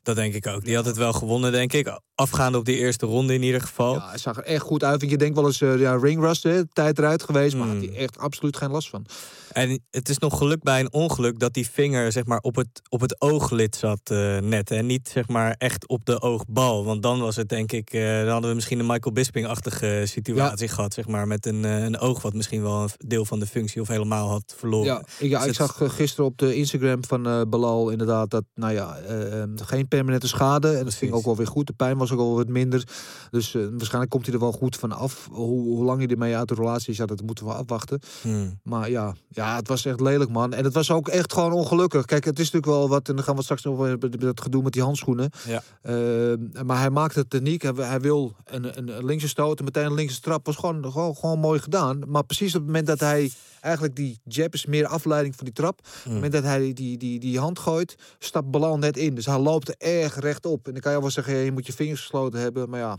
Dat 0.03 0.15
denk 0.15 0.33
ik 0.33 0.47
ook. 0.47 0.63
Die 0.65 0.75
had 0.75 0.85
het 0.85 0.97
wel 0.97 1.13
gewonnen, 1.13 1.51
denk 1.51 1.73
ik. 1.73 1.99
Afgaande 2.15 2.57
op 2.57 2.65
die 2.65 2.77
eerste 2.77 3.05
ronde 3.05 3.33
in 3.33 3.43
ieder 3.43 3.61
geval. 3.61 3.93
ja, 3.93 4.09
hij 4.09 4.17
zag 4.17 4.37
er 4.37 4.43
echt 4.43 4.61
goed 4.63 4.83
uit. 4.83 4.99
Want 4.99 5.11
je 5.11 5.17
denkt 5.17 5.35
wel 5.35 5.45
eens, 5.45 5.61
eh, 5.61 5.79
ja, 5.79 5.95
ring 5.97 6.19
rust, 6.21 6.43
hè, 6.43 6.65
tijd 6.67 6.97
eruit 6.97 7.23
geweest. 7.23 7.55
Maar 7.55 7.67
Mm. 7.67 7.73
had 7.73 7.85
hij 7.85 7.95
echt 7.95 8.17
absoluut 8.17 8.57
geen 8.57 8.71
last 8.71 8.89
van. 8.89 9.05
En 9.55 9.79
het 9.91 10.09
is 10.09 10.17
nog 10.17 10.37
geluk 10.37 10.63
bij 10.63 10.79
een 10.79 10.93
ongeluk 10.93 11.39
dat 11.39 11.53
die 11.53 11.69
vinger 11.69 12.11
zeg 12.11 12.25
maar, 12.25 12.39
op, 12.39 12.55
het, 12.55 12.67
op 12.89 13.01
het 13.01 13.21
ooglid 13.21 13.75
zat 13.75 13.99
eh, 14.03 14.37
net. 14.39 14.71
En 14.71 14.85
niet 14.85 15.09
zeg 15.09 15.27
maar, 15.27 15.55
echt 15.57 15.87
op 15.87 16.05
de 16.05 16.21
oogbal. 16.21 16.85
Want 16.85 17.01
dan 17.03 17.19
was 17.19 17.35
het 17.35 17.49
denk 17.49 17.71
ik, 17.71 17.89
eh, 17.93 18.19
dan 18.19 18.27
hadden 18.29 18.49
we 18.49 18.55
misschien 18.55 18.79
een 18.79 18.85
Michael 18.85 19.13
Bisping-achtige 19.13 20.01
situatie 20.05 20.67
gehad. 20.67 20.93
Zeg 20.93 21.07
maar, 21.07 21.27
met 21.27 21.45
een, 21.45 21.65
eh, 21.65 21.83
een 21.83 21.97
oog 21.99 22.21
wat 22.21 22.33
misschien 22.33 22.61
wel 22.61 22.81
een 22.81 22.89
deel 22.97 23.25
van 23.25 23.39
de 23.39 23.45
functie 23.45 23.81
of 23.81 23.87
helemaal 23.87 24.29
had 24.29 24.53
verloren. 24.57 24.85
Ja, 24.87 24.99
ik, 25.19 25.29
ja, 25.29 25.39
Dus 25.39 25.51
ik 25.51 25.57
het- 25.57 25.75
zag 25.77 25.95
gisteren 25.95 26.25
op 26.25 26.37
de 26.37 26.55
Instagram 26.55 27.03
van 27.05 27.49
Balal 27.49 27.89
inderdaad 27.89 28.29
dat, 28.29 28.43
nou 28.55 28.73
ja, 28.73 28.97
eh, 28.97 29.41
eh, 29.41 29.49
geen 29.55 29.87
permanente 29.87 30.27
schade. 30.27 30.77
En 30.77 30.83
dat 30.83 30.93
ging 30.93 31.11
ook 31.11 31.25
wel 31.25 31.35
weer 31.35 31.47
goed. 31.47 31.67
De 31.67 31.73
pijn 31.73 31.97
was 31.97 32.11
ook 32.11 32.17
wel 32.17 32.35
wat 32.35 32.47
minder. 32.47 32.83
Dus 33.31 33.51
waarschijnlijk 33.51 34.09
komt 34.11 34.25
hij 34.25 34.33
er 34.33 34.39
wel 34.41 34.51
goed 34.51 34.75
van 34.75 34.91
af. 34.91 35.27
Hoe, 35.31 35.63
hoe 35.63 35.83
lang 35.83 35.99
hij 35.99 36.07
ermee 36.07 36.35
uit 36.35 36.47
de 36.47 36.55
relatie 36.55 36.91
is, 36.91 36.97
ja, 36.97 37.05
dat 37.05 37.21
moeten 37.21 37.45
we 37.45 37.53
afwachten. 37.53 37.99
Hmm. 38.21 38.59
Maar 38.63 38.89
ja, 38.89 39.13
ja, 39.29 39.44
het 39.45 39.67
was 39.67 39.85
echt 39.85 39.99
lelijk, 39.99 40.29
man. 40.29 40.53
En 40.53 40.63
het 40.63 40.73
was 40.73 40.91
ook 40.91 41.07
echt 41.07 41.33
gewoon 41.33 41.51
ongelukkig. 41.51 42.05
Kijk, 42.05 42.25
het 42.25 42.39
is 42.39 42.51
natuurlijk 42.51 42.79
wel 42.79 42.89
wat, 42.89 43.09
en 43.09 43.15
dan 43.15 43.23
gaan 43.23 43.35
we 43.35 43.43
straks 43.43 43.65
over 43.65 43.87
hebben, 43.87 44.19
dat 44.19 44.41
gedoe 44.41 44.63
met 44.63 44.73
die 44.73 44.81
handschoenen. 44.81 45.29
Ja. 45.47 45.63
Eh, 45.81 46.63
maar 46.63 46.79
hij 46.79 46.89
maakt 46.89 47.15
het 47.15 47.29
techniek. 47.29 47.61
Hij, 47.61 47.73
hij 47.75 47.99
wil 47.99 48.35
een, 48.45 48.77
een, 48.77 48.97
een 48.97 49.05
linkse 49.05 49.27
stoot 49.27 49.59
en 49.59 49.65
meteen 49.65 49.85
een 49.85 49.93
linkse 49.93 50.21
trap. 50.21 50.45
Was 50.45 50.55
gewoon, 50.55 50.91
gewoon, 50.91 51.15
gewoon 51.15 51.39
mooi 51.39 51.59
gedaan. 51.59 52.03
Maar 52.07 52.23
precies 52.23 52.55
op 52.55 52.61
het 52.61 52.65
moment 52.65 52.87
dat 52.87 52.99
hij 52.99 53.31
eigenlijk 53.61 53.95
die 53.95 54.19
jab 54.23 54.53
is 54.53 54.65
meer 54.65 54.87
afleiding 54.87 55.35
van 55.35 55.45
die 55.45 55.53
trap. 55.53 55.79
Op 55.79 56.03
het 56.03 56.13
moment 56.13 56.33
dat 56.33 56.43
hij 56.43 56.73
die, 56.73 56.97
die, 56.97 57.19
die 57.19 57.39
hand 57.39 57.59
gooit, 57.59 57.95
stapt 58.19 58.51
Balal 58.51 58.77
net 58.77 58.97
in. 58.97 59.15
Dus 59.15 59.25
hij 59.25 59.39
loopt 59.39 59.67
er 59.67 59.75
erg 59.77 60.19
rechtop. 60.19 60.65
En 60.67 60.71
dan 60.71 60.81
kan 60.81 60.91
je 60.91 60.99
wel 60.99 61.09
zeggen, 61.09 61.33
ja, 61.33 61.39
je 61.39 61.51
moet 61.51 61.65
je 61.65 61.73
vingers 61.73 62.01
gesloten 62.01 62.39
hebben. 62.39 62.69
Maar 62.69 62.79
ja, 62.79 62.97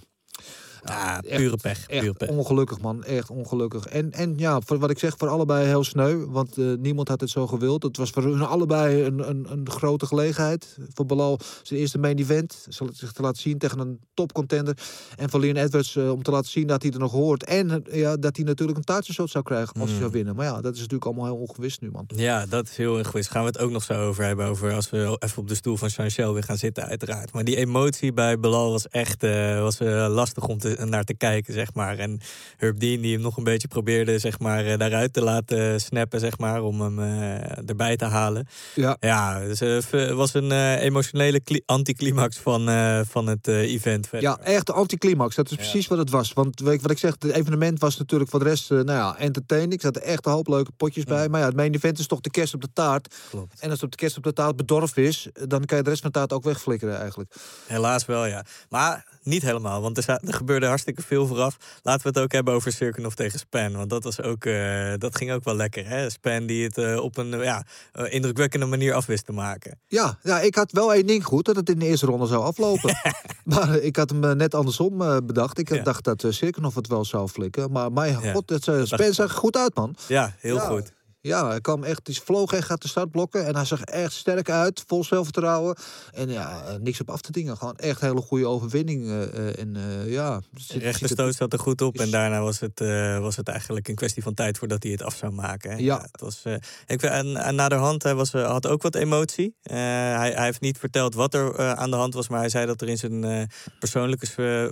Ja, 0.88 1.20
echt- 1.22 1.36
pure 1.36 1.56
pech. 1.56 1.86
Pure 1.86 2.00
Echt 2.08 2.16
pech. 2.18 2.28
ongelukkig, 2.28 2.80
man. 2.80 3.04
Echt 3.04 3.30
ongelukkig. 3.30 3.86
En, 3.86 4.12
en 4.12 4.34
ja, 4.36 4.60
voor 4.64 4.78
wat 4.78 4.90
ik 4.90 4.99
zeg, 4.99 5.14
voor 5.18 5.28
allebei 5.28 5.66
heel 5.66 5.84
sneu. 5.84 6.25
Want 6.28 6.58
eh, 6.58 6.64
niemand 6.78 7.08
had 7.08 7.20
het 7.20 7.30
zo 7.30 7.46
gewild. 7.46 7.82
Het 7.82 7.96
was 7.96 8.11
voor 8.11 8.22
hun 8.22 8.42
allebei 8.42 9.02
een, 9.04 9.28
een, 9.28 9.46
een 9.50 9.70
grote 9.70 10.06
gelegenheid. 10.06 10.76
Voor 10.94 11.06
Balal 11.06 11.38
zijn 11.62 11.80
eerste 11.80 11.99
main 11.99 12.18
event. 12.18 12.66
Zal 12.68 12.87
het 12.87 12.96
zich 12.96 13.12
te 13.12 13.22
laten 13.22 13.42
zien 13.42 13.58
tegen 13.58 13.78
een 13.78 14.00
topcontender. 14.14 14.76
En 15.16 15.30
voor 15.30 15.40
Leon 15.40 15.56
Edwards 15.56 15.96
eh, 15.96 16.11
om 16.11 16.22
te 16.22 16.30
laten 16.30 16.50
zien 16.50 16.66
dat 16.66 16.82
hij 16.82 16.90
er 16.90 16.99
nog 16.99 17.12
hoort. 17.12 17.44
En 17.44 17.84
ja, 17.92 18.16
dat 18.16 18.37
hij 18.37 18.44
natuurlijk 18.44 18.78
een 18.78 18.84
taartjesshot 18.84 19.30
zou 19.30 19.44
krijgen 19.44 19.75
als 19.75 19.82
Mm. 19.84 19.88
hij 19.90 19.99
zou 19.99 20.11
winnen. 20.11 20.37
Maar 20.37 20.44
ja, 20.46 20.61
dat 20.61 20.72
is 20.75 20.78
natuurlijk 20.78 21.04
allemaal 21.04 21.25
heel 21.25 21.37
ongewis 21.37 21.78
nu, 21.78 21.90
man. 21.90 22.04
Ja, 22.14 22.46
dat 22.46 22.68
is 22.68 22.76
heel 22.76 23.04
goed. 23.04 23.28
Gaan 23.28 23.40
we 23.42 23.49
het 23.49 23.58
ook 23.58 23.70
nog 23.70 23.82
zo 23.82 23.92
over 24.08 24.25
hebben. 24.25 24.46
Over 24.46 24.72
als 24.72 24.90
we 24.90 25.16
even 25.18 25.38
op 25.42 25.49
de 25.49 25.54
stoel 25.54 25.76
van 25.76 25.90
Chanchel 25.90 26.32
weer 26.32 26.42
gaan 26.42 26.56
zitten, 26.56 26.84
uiteraard. 26.87 27.32
Maar 27.32 27.44
die 27.44 27.56
emotie 27.56 28.12
bij 28.12 28.38
Belal 28.40 28.70
was 28.70 28.88
echt 28.88 29.22
eh, 29.22 29.61
was, 29.61 29.78
lastig 30.08 30.46
om 30.46 30.58
te, 30.58 30.75
naar 30.85 31.04
te 31.04 31.14
kijken, 31.14 31.52
zeg 31.54 31.75
maar. 31.75 31.99
En 31.99 32.21
Herb 32.56 32.80
Dean, 32.80 33.00
die 33.00 33.12
hem 33.12 33.23
nog 33.23 33.37
een 33.37 33.45
beetje 33.45 33.68
probeerde, 33.68 34.18
zeg 34.18 34.38
maar, 34.38 34.66
eh, 34.66 34.78
daaruit 34.78 35.12
te 35.12 35.23
laten 35.23 35.80
snappen, 35.80 36.21
zeg 36.21 36.38
maar. 36.38 36.62
Om 36.62 36.80
hem 36.80 36.99
eh, 36.99 37.68
erbij 37.68 37.97
te 37.97 38.04
halen. 38.04 38.47
Ja. 38.75 38.97
Ja, 39.00 39.40
dus, 39.40 39.61
het 39.61 39.90
was 40.12 40.35
een 40.35 40.52
eh, 40.52 40.80
emotionele 40.83 41.42
cli- 41.42 41.62
anticlimax 41.66 42.37
van, 42.38 42.64
van 43.06 43.26
het 43.26 43.47
event. 43.47 44.09
verder. 44.09 44.28
Ja, 44.28 44.38
echt 44.38 44.66
de 44.66 44.73
anticlimax. 44.73 45.35
Dat 45.35 45.50
is 45.50 45.56
precies 45.56 45.87
wat 45.87 45.99
het 45.99 46.11
was. 46.11 46.33
Want 46.33 46.61
wat 46.61 46.90
ik 46.90 46.99
zeg, 46.99 47.16
het 47.18 47.33
evenement 47.33 47.80
was 47.80 47.99
natuurlijk 47.99 48.30
voor 48.30 48.38
de 48.38 48.45
rest, 48.49 48.71
nou 48.71 48.87
ja, 48.87 49.16
entertaining. 49.18 49.73
Ik 49.73 49.80
zat 49.80 49.97
er 49.97 50.02
echt 50.02 50.26
een 50.26 50.33
hoop 50.33 50.49
leuke 50.49 50.71
potjes 50.76 51.04
bij. 51.04 51.28
Maar 51.28 51.40
ja, 51.40 51.47
het 51.47 51.56
main 51.56 51.75
event 51.75 51.99
is 51.99 52.06
toch 52.06 52.21
de 52.21 52.30
kerst 52.30 52.54
op 52.54 52.61
de 52.61 52.68
taart. 52.73 53.14
Klopt. 53.30 53.61
En 53.61 53.64
als 53.71 53.73
het 53.80 53.83
op 53.83 53.90
de 53.90 53.97
kerst 53.97 54.16
op 54.16 54.23
de 54.23 54.33
taart 54.33 54.56
bedorven 54.56 55.02
is, 55.02 55.28
dan 55.33 55.64
kan 55.64 55.76
je 55.76 55.83
de 55.83 55.90
rest 55.90 56.02
van 56.02 56.11
de 56.11 56.18
taart 56.18 56.33
ook 56.33 56.45
wegflikkeren 56.45 56.99
eigenlijk. 56.99 57.35
Helaas 57.66 58.06
wel, 58.06 58.26
ja. 58.26 58.45
Maar 58.68 59.06
niet 59.26 59.42
helemaal, 59.42 59.80
want 59.83 59.99
er, 59.99 60.09
er 60.09 60.35
gebeurde 60.35 60.66
hartstikke 60.66 61.02
veel 61.02 61.26
vooraf. 61.26 61.56
Laten 61.83 62.02
we 62.02 62.09
het 62.09 62.18
ook 62.18 62.33
hebben 62.33 62.54
over 62.54 62.73
Sirkunov 62.73 63.12
tegen 63.14 63.38
Span. 63.38 63.73
Want 63.76 63.90
dat, 63.90 64.04
was 64.04 64.23
ook, 64.23 64.45
eh, 64.45 64.92
dat 64.99 65.16
ging 65.16 65.33
ook 65.33 65.45
wel 65.45 65.54
lekker, 65.56 65.87
hè? 65.88 66.11
Span 66.11 66.47
die 66.47 66.64
het 66.64 66.78
eh, 66.78 66.97
op 67.02 67.16
een 67.16 67.28
ja, 67.42 67.64
eh, 67.92 68.12
indrukwekkende 68.14 68.66
manier 68.66 68.95
af 68.95 69.06
wist 69.06 69.25
te 69.26 69.33
maken. 69.33 69.80
Ja, 69.87 70.18
ja, 70.23 70.40
ik 70.40 70.54
had 70.54 70.73
wel 70.73 70.95
één 70.95 71.06
ding 71.06 71.25
goed, 71.25 71.45
dat 71.45 71.56
het 71.56 71.68
in 71.71 71.78
de 71.78 71.87
eerste 71.87 72.06
ronde 72.06 72.26
zou 72.26 72.42
aflopen. 72.45 72.95
maar 73.54 73.76
ik 73.76 73.97
had 73.97 74.11
hem 74.11 74.37
net 74.37 74.54
andersom 74.54 74.99
bedacht. 75.26 75.59
Ik 75.59 75.68
had 75.68 75.78
Ja. 75.78 75.85
dacht 75.85 76.04
dat 76.04 76.25
Sirkenov 76.28 76.75
het 76.75 76.88
wel 76.88 77.04
zou 77.04 77.28
flikken. 77.28 77.73
Maar 77.73 77.92
mijn 77.92 78.21
Ja. 78.23 78.33
god, 78.33 78.50
het 78.50 78.66
uh, 78.66 78.85
Span 78.85 79.12
zag 79.12 79.30
er 79.30 79.37
goed 79.38 79.56
uit, 79.56 79.75
man. 79.75 79.97
Ja, 80.09 80.35
heel 80.38 80.59
goed. 80.59 80.92
Ja, 81.26 81.49
hij 81.49 81.61
kwam 81.61 81.85
echt, 81.85 82.00
hij 82.06 82.16
vloog 82.25 82.52
echt 82.52 82.71
uit 82.71 82.83
de 82.83 82.88
startblokken. 82.88 83.47
En 83.47 83.54
hij 83.56 83.64
zag 83.64 83.80
echt 83.83 84.12
sterk 84.12 84.50
uit, 84.50 84.85
vol 84.87 85.04
zelfvertrouwen. 85.04 85.76
En 86.12 86.28
ja, 86.30 86.62
eh, 86.66 86.75
niks 86.80 87.00
op 87.00 87.11
af 87.11 87.21
te 87.21 87.33
dingen. 87.33 87.56
Gewoon 87.56 87.76
echt 87.76 88.00
hele 88.00 88.21
goede 88.21 88.47
overwinning. 88.47 89.06
eh, 89.09 89.59
en 89.59 89.76
eh, 89.76 90.12
ja, 90.12 90.40
zit- 90.54 90.83
rechterstoot 90.83 91.35
zat 91.35 91.52
er 91.52 91.59
goed 91.59 91.80
op. 91.80 91.99
En 91.99 92.11
daarna 92.11 92.40
was 92.40 92.61
het, 92.61 92.80
was 93.21 93.37
het 93.37 93.49
eigenlijk 93.49 93.88
een 93.88 93.95
kwestie 93.95 94.23
van 94.23 94.35
tijd 94.35 94.59
voordat 94.59 94.83
hij 94.83 94.92
het 94.92 95.02
af 95.02 95.14
zou 95.16 95.33
maken. 95.33 95.71
hè. 95.71 95.76
Ja. 95.76 96.00
het 96.12 96.21
was, 96.21 96.42
ik, 96.87 97.02
en, 97.02 97.37
en 97.37 97.54
naderhand, 97.54 98.02
hij 98.02 98.14
was, 98.14 98.33
had 98.33 98.66
ook 98.66 98.83
wat 98.83 98.95
emotie. 98.95 99.54
Hij, 99.62 100.30
hij 100.33 100.45
heeft 100.45 100.61
niet 100.61 100.78
verteld 100.78 101.14
wat 101.14 101.35
er 101.35 101.75
aan 101.76 101.90
de 101.90 101.97
hand 101.97 102.14
was. 102.14 102.28
Maar 102.28 102.40
hij 102.40 102.49
zei 102.49 102.66
dat 102.66 102.80
er 102.80 102.88
in 102.88 102.99
zijn 102.99 103.50
persoonlijke 103.78 104.26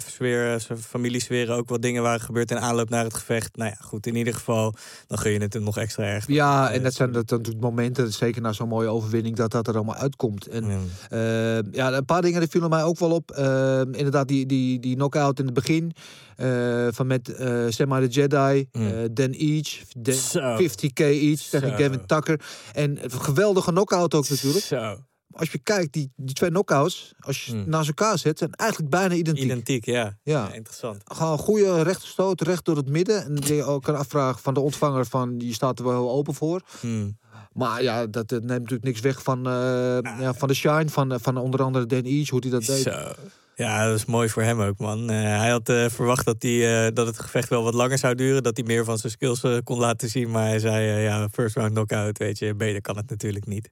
sfeer, 0.06 0.60
zijn 0.60 0.78
familiesfeer 0.78 1.50
ook 1.50 1.68
wat 1.68 1.82
dingen 1.82 2.02
waren 2.02 2.20
gebeurd 2.20 2.50
in 2.50 2.58
aanloop 2.58 2.88
naar 2.90 3.04
het 3.04 3.14
gevecht. 3.14 3.56
Nou 3.56 3.70
ja, 3.70 3.76
goed, 3.80 4.06
in 4.06 4.16
ieder 4.16 4.34
geval, 4.34 4.74
dan 5.06 5.18
gun 5.18 5.32
je 5.32 5.38
het 5.40 5.52
hem 5.52 5.62
nog 5.62 5.78
extra 5.78 6.04
erg. 6.04 6.26
Ja, 6.26 6.43
en 6.70 6.76
Eh, 6.78 6.82
dat 6.82 6.94
zijn 6.94 7.12
dat 7.12 7.28
dan 7.28 7.38
natuurlijk 7.38 7.64
momenten, 7.64 8.12
zeker 8.12 8.42
na 8.42 8.52
zo'n 8.52 8.68
mooie 8.68 8.88
overwinning, 8.88 9.36
dat 9.36 9.50
dat 9.50 9.68
er 9.68 9.74
allemaal 9.74 9.94
uitkomt. 9.94 10.46
En 10.46 10.64
Ja. 10.66 10.78
eh, 11.08 11.72
ja, 11.72 11.92
een 11.92 12.04
paar 12.04 12.22
dingen 12.22 12.40
die 12.40 12.48
vielen 12.48 12.70
mij 12.70 12.82
ook 12.82 12.98
wel 12.98 13.10
op. 13.10 13.30
Eh, 13.30 13.80
inderdaad, 13.80 14.28
die, 14.28 14.46
die, 14.46 14.80
die 14.80 14.94
knockout 14.94 15.38
in 15.38 15.44
het 15.44 15.54
begin 15.54 15.92
eh, 16.36 16.86
van 16.90 17.06
met 17.06 17.28
eh 17.34 17.64
Semi 17.68 18.08
the 18.08 18.20
Jedi, 18.20 18.68
Mm. 18.72 19.14
Dan 19.14 19.30
Each, 19.30 19.78
Dan 19.96 20.14
Zo. 20.14 20.56
50k 20.62 21.00
each 21.00 21.40
tegen. 21.40 21.68
Gavin 21.70 22.06
Tucker. 22.06 22.40
En 22.72 23.04
een 23.04 23.10
geweldige 23.10 23.70
knockout 23.70 24.14
ook 24.14 24.28
natuurlijk. 24.28 24.64
Zo, 24.64 24.96
Als 25.36 25.52
je 25.52 25.58
kijkt, 25.58 25.92
die, 25.92 26.12
die 26.16 26.34
twee 26.34 26.50
knockouts, 26.50 27.14
als 27.20 27.44
je 27.44 27.54
Mm. 27.54 27.64
naast 27.66 27.88
elkaar 27.88 28.18
zet, 28.18 28.38
zijn 28.38 28.52
eigenlijk 28.52 28.90
bijna 28.90 29.14
identiek. 29.14 29.44
identiek, 29.44 29.84
ja. 29.84 30.02
Ja. 30.02 30.16
ja. 30.22 30.52
Interessant. 30.52 31.02
Gewoon 31.04 31.32
een 31.32 31.38
goede 31.38 31.82
rechterstoot, 31.82 32.40
recht 32.40 32.64
door 32.64 32.76
het 32.76 32.88
midden. 32.88 33.24
En 33.24 33.54
je 33.56 33.64
ook 33.64 33.82
kan 33.82 33.96
afvragen 33.96 34.42
van 34.42 34.54
de 34.54 34.60
ontvanger 34.60 35.06
van, 35.06 35.34
je 35.38 35.52
staat 35.52 35.78
er 35.78 35.84
wel 35.84 35.94
heel 35.94 36.10
open 36.10 36.34
voor. 36.34 36.62
Hmm. 36.80 37.18
Maar 37.52 37.82
ja, 37.82 38.06
dat, 38.06 38.32
eh, 38.32 38.38
neemt 38.38 38.48
natuurlijk 38.48 38.82
niks 38.84 39.00
weg 39.00 39.22
van, 39.22 39.46
eh, 39.46 39.98
ja, 40.20 40.34
van 40.34 40.48
de 40.48 40.54
shine 40.54 40.88
van, 40.88 41.12
eh, 41.12 41.18
van 41.22 41.36
onder 41.36 41.62
andere 41.62 41.86
Dan 41.86 42.02
Each, 42.02 42.28
hoe 42.28 42.40
hij 42.40 42.50
dat 42.50 42.64
deed. 42.64 42.82
Zo. 42.82 43.12
Ja, 43.56 43.86
dat 43.86 43.96
is 43.96 44.04
mooi 44.04 44.28
voor 44.28 44.42
hem 44.42 44.60
ook, 44.60 44.78
man. 44.78 45.10
Eh, 45.10 45.16
hij 45.16 45.50
had 45.50 45.68
eh, 45.68 45.84
verwacht 45.88 46.24
dat, 46.24 46.36
hij, 46.38 46.86
eh, 46.86 46.94
dat 46.94 47.06
het 47.06 47.18
gevecht 47.18 47.48
wel 47.48 47.62
wat 47.62 47.74
langer 47.74 47.98
zou 47.98 48.14
duren. 48.14 48.42
Dat 48.42 48.56
hij 48.56 48.66
meer 48.66 48.84
van 48.84 48.98
zijn 48.98 49.12
skills 49.12 49.42
kon 49.64 49.78
laten 49.78 50.08
zien. 50.08 50.30
Maar 50.30 50.46
hij 50.46 50.58
zei, 50.58 51.00
ja, 51.00 51.28
first 51.32 51.56
round 51.56 51.72
knockout, 51.72 52.18
weet 52.18 52.38
je. 52.38 52.54
Beter 52.54 52.80
kan 52.80 52.96
het 52.96 53.10
natuurlijk 53.10 53.46
niet. 53.46 53.70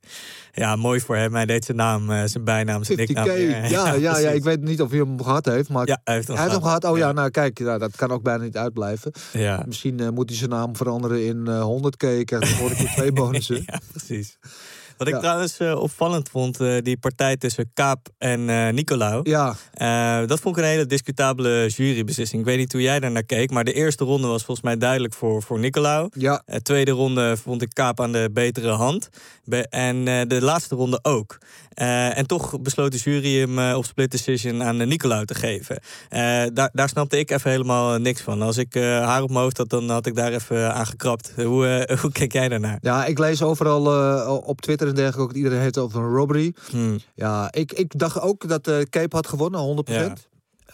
Ja, 0.53 0.77
mooi 0.77 1.01
voor 1.01 1.17
hem. 1.17 1.35
Hij 1.35 1.47
deed 1.47 1.65
zijn 1.65 1.77
naam, 1.77 2.29
zijn 2.29 2.45
bijnaam, 2.45 2.85
zijn 2.85 2.99
50k. 2.99 3.07
nicknaam. 3.07 3.27
Ja, 3.37 3.67
ja, 3.69 3.95
ja, 3.95 4.13
precies. 4.13 4.33
ik 4.33 4.43
weet 4.45 4.61
niet 4.61 4.81
of 4.81 4.91
hij 4.91 4.99
hem 4.99 5.23
gehad 5.23 5.45
heeft, 5.45 5.69
maar 5.69 5.87
Ja, 5.87 6.01
hij 6.05 6.15
heeft 6.15 6.27
hem 6.27 6.37
hij 6.37 6.45
heeft 6.47 6.57
hem 6.57 6.67
gehad. 6.67 6.85
Oh 6.85 6.99
ja, 6.99 7.07
Ja. 7.07 7.13
nou 7.13 7.31
kijk, 7.31 7.59
nou, 7.59 7.79
dat 7.79 7.97
kan 7.97 8.11
ook 8.11 8.23
bijna 8.23 8.45
niet 8.45 8.57
uitblijven. 8.57 9.13
Ja. 9.33 9.63
Misschien 9.67 10.15
moet 10.15 10.29
hij 10.29 10.39
zijn 10.39 10.51
naam 10.51 10.77
veranderen 10.77 11.25
in 11.27 11.47
eh 11.47 11.67
100k. 11.77 12.25
Krijgt 12.25 12.31
hij 12.31 12.47
gewoon 12.47 12.75
keer 12.75 12.89
twee 12.89 13.13
bonussen. 13.23 13.63
ja, 13.67 13.81
precies. 13.91 14.39
Wat 14.97 15.09
ik 15.09 15.15
Ja. 15.15 15.21
trouwens 15.21 15.59
eh, 15.59 15.81
opvallend 15.81 16.29
vond, 16.29 16.61
eh, 16.61 16.79
die 16.83 16.97
partij 16.99 17.37
tussen 17.37 17.71
Kaap 17.75 18.09
en 18.19 18.49
eh 18.51 18.69
Nicolau. 18.73 19.21
Ja, 19.31 19.57
dat 20.27 20.41
vond 20.41 20.57
ik 20.57 20.63
een 20.63 20.69
hele 20.69 20.87
discutabele 20.87 21.67
jurybeslissing. 21.69 22.41
Ik 22.41 22.47
weet 22.49 22.59
niet 22.59 22.73
hoe 22.73 22.83
jij 22.83 23.01
daar 23.01 23.11
naar 23.11 23.23
keek, 23.25 23.51
maar 23.51 23.65
de 23.65 23.73
eerste 23.73 24.05
ronde 24.05 24.27
was 24.29 24.45
volgens 24.45 24.67
mij 24.67 24.77
duidelijk 24.77 25.15
voor, 25.15 25.43
voor 25.43 25.59
Nicolau. 25.59 26.09
ja. 26.13 26.43
De 26.47 26.63
tweede 26.63 26.91
ronde 26.91 27.37
vond 27.37 27.63
ik 27.63 27.71
Kaap 27.73 28.01
aan 28.01 28.13
de 28.13 28.31
betere 28.33 28.71
hand. 28.71 29.09
Be- 29.45 29.69
en 29.69 30.05
de 30.29 30.39
laatste 30.43 30.75
ronde 30.75 30.99
ook. 31.03 31.39
En 31.75 32.27
toch 32.27 32.61
besloot 32.61 32.93
de 32.93 32.99
jury 32.99 33.39
hem 33.39 33.75
op 33.77 33.85
split 33.85 34.11
decision 34.11 34.63
aan 34.63 34.81
uh, 34.81 34.87
Nicolau 34.87 35.25
te 35.25 35.35
geven. 35.35 35.81
Daar, 36.55 36.71
daar 36.73 36.89
snapte 36.89 37.19
ik 37.19 37.31
even 37.31 37.51
helemaal 37.51 37.99
niks 37.99 38.21
van. 38.21 38.43
Als 38.43 38.57
ik 38.57 38.75
haar 38.75 39.23
op 39.23 39.29
mijn 39.29 39.41
hoofd 39.41 39.57
had, 39.57 39.69
dan 39.71 39.89
had 39.91 40.07
ik 40.07 40.15
daar 40.15 40.33
even 40.33 40.75
aan 40.75 40.87
gekrapt. 40.87 41.33
Hoe, 41.37 41.87
hoe 42.01 42.13
kijk 42.13 42.33
jij 42.33 42.49
daarnaar? 42.49 42.79
ja, 42.81 43.05
ik 43.05 43.19
lees 43.19 43.43
overal 43.43 43.87
op 44.41 44.61
Twitter 44.61 44.82
en 44.89 44.95
dergelijke 44.95 45.31
ook 45.31 45.37
iedereen 45.37 45.61
heeft 45.61 45.79
over 45.79 46.01
een 46.01 46.15
robbery. 46.15 46.55
Hmm. 46.71 46.99
Ja, 47.15 47.53
ik, 47.53 47.73
ik 47.73 47.99
dacht 47.99 48.21
ook 48.21 48.49
dat 48.49 48.67
eh 48.69 48.81
Cape 48.81 49.17
had 49.17 49.27
gewonnen, 49.27 49.85
100%. 49.89 49.93
Ja. 49.93 50.15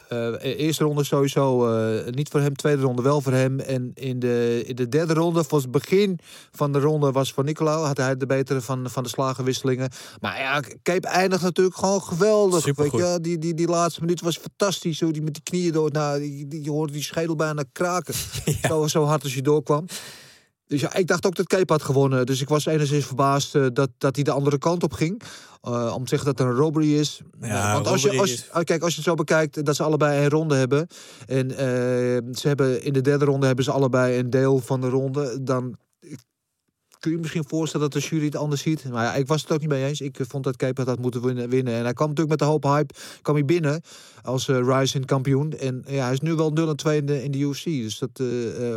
Eh, 0.09 0.59
eerste 0.59 0.85
ronde 0.85 1.05
sowieso 1.05 1.75
eh, 1.75 2.13
niet 2.13 2.29
voor 2.29 2.41
hem, 2.41 2.57
tweede 2.57 2.83
ronde 2.83 3.03
wel 3.03 3.21
voor 3.21 3.33
hem. 3.33 3.61
En 3.61 3.91
in 3.95 4.19
de, 4.19 4.63
in 4.67 4.77
de 4.77 4.89
derde 4.89 5.15
ronde, 5.15 5.45
volgens 5.45 5.63
het 5.63 5.71
begin 5.71 6.19
van 6.53 6.73
de 6.73 6.81
ronde 6.81 7.13
was 7.13 7.33
voor 7.33 7.45
Nicolau. 7.45 7.87
Had 7.87 7.97
hij 7.97 8.17
de 8.17 8.27
betere 8.27 8.61
van, 8.61 8.91
van 8.91 9.03
de 9.03 9.09
slagenwisselingen. 9.09 9.91
Maar 10.21 10.39
ja, 10.39 10.63
Cape 10.83 11.09
eindigt 11.09 11.43
natuurlijk 11.43 11.77
gewoon 11.77 12.03
geweldig. 12.03 12.63
Supergoed. 12.63 13.01
Weet 13.01 13.13
je, 13.13 13.21
die, 13.21 13.39
die, 13.39 13.55
die 13.55 13.69
laatste 13.69 14.01
minuut 14.01 14.21
was 14.21 14.37
fantastisch. 14.37 15.01
Hoe 15.01 15.13
die 15.13 15.23
met 15.23 15.35
die 15.35 15.43
knieën 15.43 15.73
door, 15.73 15.91
nou, 15.91 16.19
die, 16.21 16.49
die, 16.49 16.65
je 16.65 16.71
hoorde 16.71 16.93
die 16.93 17.03
schedel 17.03 17.37
bijna 17.37 17.65
kraken. 17.73 18.15
zo, 18.69 18.87
zo 18.87 19.05
hard 19.05 19.23
als 19.23 19.33
hij 19.33 19.43
doorkwam. 19.43 19.87
Dus 20.69 20.81
ja, 20.81 20.95
ik 20.95 21.07
dacht 21.07 21.27
ook 21.27 21.35
dat 21.35 21.47
Cape 21.47 21.73
had 21.73 21.83
gewonnen. 21.83 22.27
Dus 22.27 22.41
ik 22.41 22.49
was 22.49 22.67
enigszins 22.67 23.07
verbaasd 23.07 23.55
eh, 23.55 23.67
dat, 23.73 23.91
dat 23.99 24.15
hij 24.15 24.25
de 24.25 24.31
andere 24.31 24.59
kant 24.59 24.83
op 24.83 24.93
ging. 24.93 25.23
Eh, 25.63 25.93
om 25.95 26.03
te 26.03 26.09
zeggen 26.09 26.29
dat 26.35 26.41
er 26.41 26.47
een 26.47 26.59
robbery 26.59 26.95
is. 26.95 27.21
Ja, 27.41 27.73
Want 27.73 27.87
als 27.87 28.03
je, 28.03 28.19
als, 28.19 28.51
ah, 28.51 28.65
kijk, 28.65 28.83
als 28.83 28.91
je 28.91 28.97
het 28.97 29.09
zo 29.09 29.15
bekijkt, 29.15 29.65
dat 29.65 29.77
ze 29.77 29.83
allebei 29.83 30.25
een 30.25 30.31
ronde 30.31 30.55
hebben. 30.55 30.87
En 31.27 31.51
eh, 31.51 31.57
ze 32.33 32.49
hebben 32.49 32.83
in 32.83 32.93
de 32.93 33.01
derde 33.01 33.25
ronde 33.25 33.47
hebben 33.47 33.65
ze 33.65 33.71
allebei 33.71 34.19
een 34.19 34.31
deel 34.31 34.59
van 34.59 34.81
de 34.81 34.89
ronde. 34.89 35.43
Dan 35.43 35.77
kun 36.99 37.11
je 37.11 37.17
je 37.17 37.23
misschien 37.23 37.49
voorstellen 37.49 37.91
dat 37.91 38.03
de 38.03 38.09
jury 38.09 38.25
het 38.25 38.37
anders 38.37 38.63
ziet. 38.63 38.91
Maar 38.91 39.05
ja, 39.05 39.15
ik 39.15 39.27
was 39.27 39.43
het 39.43 39.53
ook 39.53 39.61
niet 39.61 39.69
mee 39.69 39.85
eens. 39.85 40.01
Ik 40.01 40.19
vond 40.29 40.45
dat 40.45 40.57
Cape 40.57 40.83
had 40.83 40.99
moeten 40.99 41.23
winnen. 41.23 41.49
winnen. 41.49 41.75
En 41.75 41.83
hij 41.83 41.93
kwam 41.93 42.09
natuurlijk 42.09 42.41
met 42.41 42.49
de 42.49 42.55
hoop 42.55 42.63
hype 42.63 42.95
kwam 43.23 43.35
hij 43.35 43.45
binnen 43.45 43.83
als 44.23 44.49
eh 44.49 44.61
Rising 44.63 45.07
kampioen. 45.07 45.53
En 45.53 45.85
ja, 45.87 46.05
hij 46.05 46.13
is 46.13 46.21
nu 46.21 46.35
wel 46.35 46.51
0 46.51 46.69
en 46.69 46.77
2 46.77 46.99
in 46.99 47.07
de, 47.07 47.25
in 47.25 47.31
de 47.31 47.39
UFC. 47.39 47.65
Dus 47.65 47.99
dat, 47.99 48.11
eh, 48.15 48.27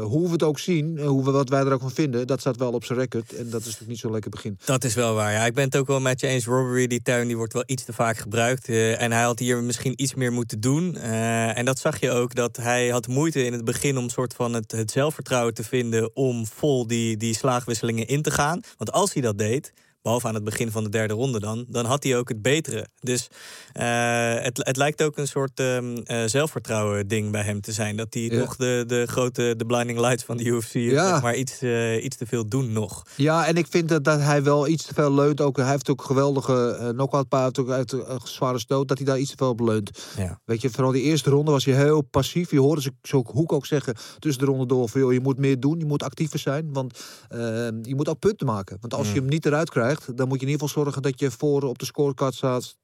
hoe 0.04 0.26
we 0.26 0.32
het 0.32 0.44
ook 0.44 0.60
zien, 0.60 1.00
hoe 1.00 1.24
we, 1.24 1.32
wat 1.32 1.50
wij 1.50 1.66
er 1.66 1.74
ook 1.74 1.82
van 1.82 1.92
vinden, 1.92 2.28
dat 2.28 2.40
staat 2.40 2.58
wel 2.58 2.72
op 2.72 2.86
zijn 2.86 3.00
record. 3.00 3.34
En 3.34 3.50
dat 3.50 3.60
is 3.60 3.66
natuurlijk 3.66 3.90
niet 3.90 4.00
zo'n 4.00 4.12
lekker 4.12 4.32
begin. 4.32 4.58
Dat 4.66 4.84
is 4.84 4.94
wel 4.94 5.14
waar. 5.14 5.32
Ja, 5.32 5.46
ik 5.46 5.54
ben 5.54 5.64
het 5.64 5.78
ook 5.78 5.88
wel 5.88 6.00
met 6.00 6.20
je 6.20 6.28
eens. 6.28 6.46
Robbery, 6.46 6.88
die 6.88 7.02
term, 7.02 7.28
die 7.28 7.38
wordt 7.38 7.54
wel 7.54 7.64
iets 7.66 7.84
te 7.84 7.94
vaak 7.94 8.18
gebruikt. 8.18 8.70
En 8.70 9.12
hij 9.12 9.24
had 9.24 9.40
hier 9.40 9.64
misschien 9.64 10.02
iets 10.02 10.14
meer 10.14 10.32
moeten 10.32 10.60
doen. 10.60 10.96
En 10.96 11.66
dat 11.66 11.80
zag 11.80 12.00
je 12.00 12.12
ook, 12.12 12.36
dat 12.36 12.58
hij 12.58 12.90
had 12.90 13.08
moeite 13.08 13.46
in 13.46 13.54
het 13.54 13.66
begin 13.66 13.98
om 13.98 14.10
soort 14.10 14.34
van 14.34 14.54
het, 14.54 14.72
het 14.72 14.92
zelfvertrouwen 14.92 15.54
te 15.54 15.64
vinden 15.64 16.16
om 16.16 16.46
vol 16.46 16.88
die, 16.88 17.18
die 17.18 17.36
slaagwisselingen 17.36 18.08
in 18.08 18.22
te 18.22 18.32
gaan. 18.32 18.62
Want 18.78 18.92
als 18.92 19.14
hij 19.14 19.22
dat 19.22 19.38
deed, 19.38 19.74
behalve 20.02 20.28
aan 20.28 20.34
het 20.34 20.44
begin 20.44 20.72
van 20.72 20.84
de 20.84 20.90
derde 20.90 21.14
ronde 21.14 21.40
dan, 21.40 21.66
dan 21.70 21.86
had 21.86 22.04
hij 22.04 22.18
ook 22.18 22.30
het 22.30 22.42
betere. 22.42 22.88
Dus 23.00 23.28
eh, 23.74 24.34
het, 24.36 24.58
het 24.58 24.78
lijkt 24.78 25.04
ook 25.04 25.18
een 25.18 25.28
soort 25.28 25.60
ehm, 25.60 25.98
eh, 26.04 26.24
zelfvertrouwen 26.26 27.08
ding 27.08 27.32
bij 27.32 27.42
hem 27.44 27.62
te 27.62 27.72
zijn. 27.72 27.96
Dat 27.98 28.14
hij 28.14 28.24
Ja. 28.24 28.40
toch 28.40 28.56
de, 28.56 28.84
de 28.88 29.06
grote 29.08 29.54
de 29.58 29.66
blinding 29.66 30.00
lights 30.00 30.24
van 30.24 30.38
de 30.38 30.44
UFC 30.44 30.74
Ja. 30.74 31.08
zeg 31.10 31.22
maar 31.22 31.36
iets, 31.36 31.62
eh, 31.62 32.04
iets 32.04 32.18
te 32.18 32.26
veel 32.26 32.48
doen 32.50 32.72
nog. 32.72 33.04
Ja, 33.16 33.46
en 33.48 33.56
ik 33.56 33.68
vind 33.70 33.90
dat, 33.90 34.04
dat 34.04 34.20
hij 34.20 34.44
wel 34.44 34.68
iets 34.68 34.86
te 34.86 34.94
veel 34.94 35.14
leunt. 35.14 35.42
Ook, 35.42 35.58
hij 35.58 35.70
heeft 35.70 35.90
ook 35.90 36.02
geweldige 36.04 36.78
uh, 36.82 36.90
knock-out 36.90 37.28
paar, 37.28 37.52
ook 37.60 37.70
uit 37.70 37.92
een 37.92 38.20
zware 38.24 38.60
stoot, 38.60 38.88
dat 38.88 38.98
hij 38.98 39.08
daar 39.08 39.20
iets 39.20 39.30
te 39.30 39.38
veel 39.38 39.50
op 39.50 39.60
leunt. 39.60 40.00
Ja. 40.18 40.40
Weet 40.46 40.62
je, 40.62 40.70
vooral 40.70 40.92
die 40.92 41.02
eerste 41.04 41.30
ronde 41.30 41.52
was 41.52 41.66
hij 41.66 41.76
heel 41.76 42.02
passief. 42.02 42.52
Je 42.52 42.60
hoorde 42.60 42.82
ze 42.82 42.92
zo 43.02 43.24
Hoek 43.32 43.52
ook 43.54 43.66
zeggen 43.66 43.96
tussen 44.20 44.46
de 44.46 44.50
ronde 44.52 44.66
door 44.66 44.90
van, 44.90 45.02
joh, 45.02 45.14
je 45.14 45.20
moet 45.20 45.38
meer 45.38 45.60
doen, 45.60 45.80
je 45.80 45.86
moet 45.86 46.04
actiever 46.04 46.40
zijn, 46.40 46.74
want 46.74 47.00
uh, 47.34 47.40
je 47.82 47.96
moet 47.96 48.10
ook 48.10 48.20
punten 48.20 48.48
maken. 48.48 48.78
Want 48.82 48.94
als 48.94 49.08
Mm. 49.08 49.14
je 49.14 49.20
hem 49.20 49.30
niet 49.30 49.46
eruit 49.46 49.70
krijgt, 49.70 49.91
dan 50.00 50.28
moet 50.28 50.40
je 50.40 50.46
in 50.46 50.52
ieder 50.52 50.68
geval 50.68 50.84
zorgen 50.84 51.02
dat 51.02 51.20
je 51.20 51.32
voor 51.32 51.64
op 51.64 51.80
de 51.80 51.86
scorecard 51.86 52.34
staat, 52.34 52.76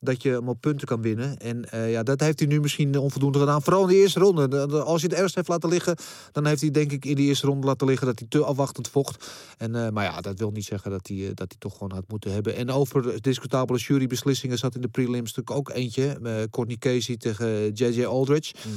dat 0.00 0.22
je 0.22 0.30
hem 0.30 0.48
op 0.48 0.60
punten 0.60 0.86
kan 0.86 1.02
winnen. 1.02 1.38
En 1.38 1.66
uh, 1.74 1.90
ja, 1.90 2.02
dat 2.02 2.20
heeft 2.20 2.38
hij 2.38 2.48
nu 2.48 2.60
misschien 2.60 2.98
onvoldoende 2.98 3.38
gedaan. 3.38 3.62
Vooral 3.62 3.82
in 3.82 3.88
de 3.88 3.94
eerste 3.94 4.20
ronde. 4.20 4.48
De, 4.48 4.66
de, 4.66 4.82
als 4.82 5.00
hij 5.00 5.10
het 5.10 5.20
ergst 5.20 5.34
heeft 5.34 5.48
laten 5.48 5.68
liggen, 5.68 5.96
dan 6.32 6.46
heeft 6.46 6.60
hij 6.60 6.70
denk 6.70 6.92
ik 6.92 7.04
in 7.04 7.14
de 7.14 7.22
eerste 7.22 7.46
ronde 7.46 7.66
laten 7.66 7.86
liggen 7.86 8.06
dat 8.06 8.18
hij 8.18 8.28
te 8.28 8.44
afwachtend 8.44 8.88
vocht. 8.88 9.30
En, 9.58 9.74
uh, 9.74 9.88
maar 9.88 10.04
ja, 10.04 10.20
dat 10.20 10.38
wil 10.38 10.50
niet 10.50 10.64
zeggen 10.64 10.90
dat 10.90 11.06
hij, 11.06 11.16
uh, 11.16 11.26
dat 11.26 11.46
hij 11.48 11.56
toch 11.58 11.72
gewoon 11.72 11.92
had 11.92 12.04
moeten 12.08 12.32
hebben. 12.32 12.56
En 12.56 12.70
over 12.70 13.22
discutabele 13.22 13.78
jurybeslissingen 13.78 14.58
zat 14.58 14.74
in 14.74 14.80
de 14.80 14.88
prelims 14.88 15.32
natuurlijk 15.34 15.56
ook 15.56 15.76
eentje. 15.76 16.18
Uh, 16.22 16.32
Courtney 16.50 16.76
Casey 16.76 17.16
tegen 17.16 17.72
J.J. 17.72 18.04
Aldridge. 18.04 18.54
Mm. 18.66 18.72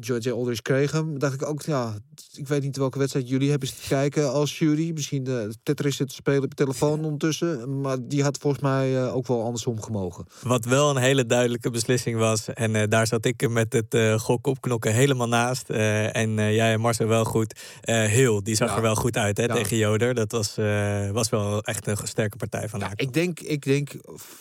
J.J. 0.00 0.30
Aldridge 0.30 0.62
kreeg 0.62 0.92
hem. 0.92 1.18
dacht 1.18 1.34
ik 1.34 1.46
ook, 1.46 1.62
ja, 1.62 1.94
ik 2.34 2.48
weet 2.48 2.62
niet 2.62 2.76
welke 2.76 2.98
wedstrijd 2.98 3.28
jullie 3.28 3.50
hebben 3.50 3.68
te 3.68 3.88
kijken 3.88 4.32
als 4.32 4.58
jury. 4.58 4.90
Misschien 4.94 5.24
de 5.24 5.54
Tetris 5.62 5.96
zit 5.96 6.08
te 6.08 6.14
spelen 6.14 6.42
op 6.42 6.48
je 6.48 6.54
telefoon 6.54 7.04
ondertussen. 7.04 7.80
Maar 7.80 7.96
die 8.00 8.22
had 8.22 8.38
volgens 8.38 8.62
mij 8.62 8.92
uh, 8.92 9.16
ook 9.16 9.26
wel 9.26 9.44
andersom 9.44 9.82
gemogen. 9.82 10.26
Wat 10.42 10.64
wel 10.64 10.90
een 10.90 11.02
hele 11.02 11.26
duidelijke 11.26 11.70
beslissing 11.70 12.18
was. 12.18 12.48
En 12.48 12.74
uh, 12.74 12.82
daar 12.88 13.06
zat 13.06 13.24
ik 13.24 13.48
met 13.48 13.72
het 13.72 13.94
uh, 13.94 14.18
gok 14.18 14.46
opknokken 14.46 14.92
helemaal 14.92 15.28
naast. 15.28 15.70
En 15.70 16.34
jij 16.34 16.72
en 16.72 16.80
Marcel 16.80 17.06
wel 17.06 17.24
goed. 17.24 17.60
heel, 17.82 18.42
die 18.42 18.54
zag 18.54 18.68
ja. 18.68 18.76
er 18.76 18.82
wel 18.82 18.94
goed 18.94 19.16
uit 19.16 19.36
hè, 19.36 19.44
ja. 19.44 19.54
tegen 19.54 19.76
Joder. 19.76 20.14
Dat 20.14 20.32
was, 20.32 20.54
was 21.12 21.28
wel 21.28 21.62
echt 21.62 21.86
een 21.86 21.96
sterke 22.02 22.36
partij 22.36 22.68
van 22.68 22.80
ja, 22.80 22.86
haar. 22.86 22.94
Ik 22.96 23.12
denk, 23.12 23.40
ik 23.40 23.62
denk, 23.62 23.90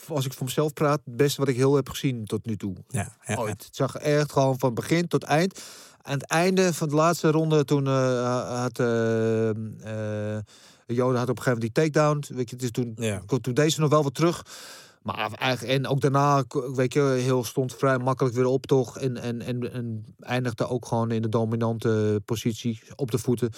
als 0.07 0.25
ik 0.25 0.33
voor 0.33 0.45
mezelf 0.45 0.73
praat, 0.73 1.01
het 1.05 1.15
beste 1.15 1.39
wat 1.39 1.49
ik 1.49 1.55
heel 1.55 1.75
heb 1.75 1.89
gezien 1.89 2.25
tot 2.25 2.45
nu 2.45 2.57
toe. 2.57 2.75
Ja, 2.87 3.17
ja, 3.25 3.35
Ooit. 3.35 3.63
Het 3.63 3.75
zag 3.75 3.95
echt 3.95 4.31
gewoon 4.31 4.59
van 4.59 4.73
begin 4.73 5.07
tot 5.07 5.23
eind. 5.23 5.32
Aan 5.41 6.13
het 6.13 6.25
einde 6.25 6.73
van 6.73 6.89
de 6.89 6.95
laatste 6.95 7.31
ronde, 7.31 7.65
toen 7.65 7.85
uh, 7.85 8.61
had 8.61 8.79
uh, 8.79 9.49
uh, 9.49 10.37
Joden 10.87 11.19
had 11.19 11.29
op 11.29 11.37
een 11.37 11.43
gegeven 11.43 11.51
moment 11.51 11.61
die 11.61 11.71
takedown. 11.71 12.23
Weet 12.35 12.49
je, 12.49 12.55
het 12.55 12.65
is 12.65 12.71
toen, 12.71 12.93
ja. 12.95 13.21
toen 13.41 13.53
deze 13.53 13.79
nog 13.79 13.89
wel 13.89 14.03
wat 14.03 14.13
terug. 14.13 14.45
Maar 15.01 15.31
eigenlijk, 15.33 15.77
en 15.77 15.87
ook 15.87 16.01
daarna, 16.01 16.43
weet 16.73 16.93
je, 16.93 17.01
heel 17.01 17.43
stond 17.43 17.75
vrij 17.75 17.97
makkelijk 17.97 18.35
weer 18.35 18.45
op 18.45 18.65
toch. 18.65 18.97
En, 18.99 19.17
en, 19.17 19.41
en, 19.41 19.73
en 19.73 20.05
eindigde 20.19 20.67
ook 20.67 20.85
gewoon 20.85 21.11
in 21.11 21.21
de 21.21 21.29
dominante 21.29 22.21
positie 22.25 22.81
op 22.95 23.11
de 23.11 23.17
voeten. 23.17 23.49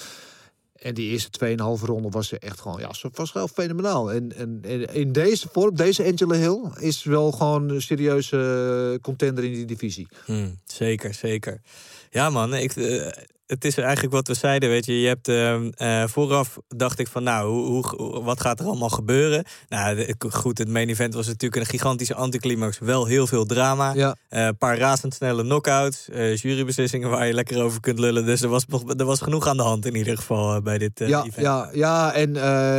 En 0.75 0.93
die 0.93 1.11
eerste 1.11 1.57
2,5 1.79 1.85
ronde 1.85 2.09
was 2.09 2.27
ze 2.27 2.39
echt 2.39 2.59
gewoon, 2.59 2.79
ja, 2.79 2.93
ze 2.93 3.09
was 3.13 3.33
wel 3.33 3.47
fenomenaal. 3.47 4.11
En, 4.11 4.35
en, 4.35 4.61
in 4.93 5.11
deze 5.11 5.47
vorm, 5.51 5.75
deze 5.75 6.03
Angela 6.03 6.35
Hill, 6.35 6.59
is 6.79 7.03
wel 7.03 7.31
gewoon 7.31 7.69
een 7.69 7.81
serieuze 7.81 8.91
eh, 8.93 9.01
contender 9.01 9.43
in 9.43 9.53
die 9.53 9.65
divisie. 9.65 10.07
Hmm, 10.25 10.59
zeker, 10.65 11.13
zeker. 11.13 11.61
Ja, 12.09 12.29
man, 12.29 12.53
ik, 12.53 12.75
eh, 12.75 13.07
het 13.47 13.65
is 13.65 13.77
eigenlijk 13.77 14.13
wat 14.13 14.27
we 14.27 14.33
zeiden, 14.33 14.69
weet 14.69 14.85
je. 14.85 15.01
Je 15.01 15.07
hebt 15.07 15.27
ehm, 15.27 15.69
eh, 15.75 16.03
vooraf 16.07 16.57
dacht 16.67 16.99
ik 16.99 17.07
van, 17.07 17.23
nou, 17.23 17.49
hoe, 17.49 17.85
hoe, 17.87 18.23
wat 18.23 18.41
gaat 18.41 18.59
er 18.59 18.65
allemaal 18.65 18.89
gebeuren? 18.89 19.43
Nou, 19.69 19.95
de- 19.95 20.15
goed, 20.29 20.57
het 20.57 20.69
main 20.69 20.89
event 20.89 21.13
was 21.13 21.27
natuurlijk 21.27 21.61
een 21.61 21.67
gigantische 21.69 22.15
anticlimax. 22.15 22.79
Wel 22.79 23.05
heel 23.05 23.27
veel 23.27 23.45
drama. 23.45 23.93
Ja. 23.93 24.15
Eh, 24.29 24.45
Een 24.45 24.57
paar 24.57 24.77
razendsnelle 24.77 25.41
knockouts. 25.43 26.09
eh 26.09 26.35
jurybeslissingen 26.35 27.09
waar 27.09 27.27
je 27.27 27.33
lekker 27.33 27.63
over 27.63 27.79
kunt 27.79 27.99
lullen. 27.99 28.25
Dus 28.25 28.41
er 28.41 28.49
was, 28.49 28.65
nog- 28.65 28.93
er 28.97 29.05
was 29.05 29.21
genoeg 29.21 29.47
aan 29.47 29.57
de 29.57 29.63
hand 29.63 29.85
in 29.85 29.95
ieder 29.95 30.17
geval 30.17 30.61
bij 30.61 30.77
dit 30.77 30.91
ja, 30.99 31.19
event. 31.19 31.35
ja, 31.35 31.69
ja, 31.73 32.13
en 32.13 32.33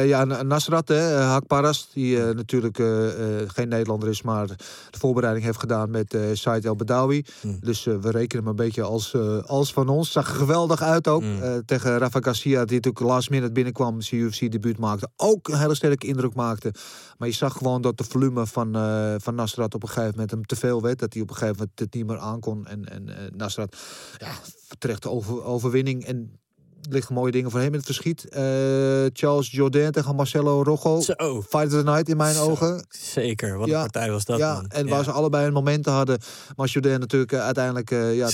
ja, 0.07 0.25
Nasrat, 0.25 0.89
hè, 0.89 1.17
Hak 1.21 1.47
Paras, 1.47 1.89
die 1.95 2.19
natuurlijk 2.19 2.77
geen 3.47 3.69
Nederlander 3.69 4.09
is, 4.09 4.23
maar 4.23 4.47
de 4.47 4.99
voorbereiding 4.99 5.45
heeft 5.45 5.59
gedaan 5.59 5.91
met 5.91 6.17
Said 6.33 6.65
El 6.65 6.77
Badawi. 6.77 7.25
Hmm. 7.41 7.59
Dus 7.61 7.85
we 7.85 8.11
rekenen 8.11 8.45
hem 8.45 8.47
een 8.47 8.57
beetje 8.65 8.83
als, 8.83 9.15
als 9.47 9.73
van 9.73 9.89
ons. 9.89 10.13
Zag 10.13 10.29
er 10.29 10.35
geweldig 10.57 10.83
uit 10.83 11.09
ook. 11.09 11.23
Hmm. 11.23 11.43
eh, 11.43 11.57
tegen 11.59 11.99
Rafa 11.99 12.21
Garcia, 12.21 12.65
die 12.65 12.77
natuurlijk 12.77 13.05
last 13.05 13.31
minute 13.31 13.53
binnenkwam, 13.53 14.01
zijn 14.01 14.21
UFC-debuut 14.21 14.79
maakte. 14.79 15.09
Ook 15.17 15.49
een 15.49 15.59
hele 15.59 15.75
sterke 15.75 16.07
indruk 16.07 16.35
maakte. 16.35 16.75
Maar 17.19 17.29
je 17.29 17.35
zag 17.35 17.57
gewoon 17.57 17.83
dat 17.83 17.99
de 17.99 18.05
volume 18.05 18.47
van, 18.47 18.77
eh, 18.77 19.15
van 19.19 19.35
Nasrat 19.35 19.75
op 19.75 19.83
een 19.83 19.89
gegeven 19.89 20.11
moment 20.11 20.31
hem 20.31 20.47
te 20.47 20.57
veel 20.57 20.83
werd. 20.83 20.99
Dat 20.99 21.13
hij 21.13 21.23
op 21.23 21.29
een 21.29 21.35
gegeven 21.35 21.57
moment 21.59 21.79
het 21.79 21.95
niet 21.95 22.07
meer 22.07 22.19
aankon. 22.19 22.67
En, 22.67 22.85
en 22.85 23.09
eh, 23.09 23.31
Nasrat, 23.37 23.77
ja, 24.19 24.33
terechte 24.79 25.11
over, 25.11 25.45
overwinning. 25.45 26.05
En 26.05 26.41
liggen 26.91 27.15
mooie 27.15 27.33
dingen 27.33 27.51
voor 27.51 27.61
hem 27.61 27.69
in 27.73 27.77
het 27.77 27.85
verschiet. 27.85 28.29
Eh, 28.29 28.43
Charles 29.13 29.51
Jourdain 29.51 29.93
tegen 29.93 30.15
Marcelo 30.15 30.63
Rojo. 30.63 31.01
Zo, 31.01 31.43
Fight 31.49 31.65
of 31.67 31.71
the 31.71 31.83
night 31.85 32.09
in 32.09 32.17
mijn 32.17 32.35
Zo, 32.35 32.51
ogen. 32.51 32.87
zeker. 32.89 33.59
Wat 33.59 33.69
Ja, 33.69 33.77
een 33.85 33.91
partij 33.91 34.11
was 34.11 34.25
dat, 34.25 34.39
ja, 34.39 34.55
man. 34.55 34.67
en 34.69 34.89
waar 34.89 35.05
ze 35.05 35.11
allebei 35.11 35.47
een 35.47 35.53
momenten 35.53 35.93
hadden. 35.93 36.19
Maar 36.57 36.67
Jourdain 36.69 37.01
natuurlijk 37.01 37.33
eh, 37.33 37.41
uiteindelijk 37.41 37.91
eh, 37.91 38.17
ja, 38.17 38.27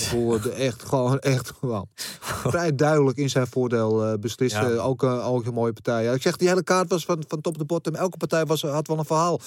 de 0.43 0.53
echt 0.57 0.83
gewoon 0.89 1.19
echt 1.19 1.53
well, 1.61 1.85
vrij 2.21 2.75
duidelijk 2.75 3.19
in 3.19 3.31
zijn 3.31 3.47
voordeel 3.47 4.19
beslissen. 4.19 4.75
Ja. 4.75 4.81
Ook, 4.81 5.03
ook 5.03 5.47
een 5.47 5.55
mooie 5.55 5.73
partij. 5.73 6.05
Ja, 6.05 6.13
ik 6.13 6.23
zeg, 6.23 6.37
die 6.37 6.49
hele 6.49 6.63
kaart 6.65 6.91
was 6.91 7.05
van, 7.05 7.25
van 7.29 7.41
top 7.41 7.57
tot 7.57 7.67
bottom. 7.67 7.95
Elke 7.95 8.17
partij 8.17 8.45
was, 8.47 8.63
had 8.63 8.87
wel 8.87 8.99
een 8.99 9.05
verhaal. 9.05 9.41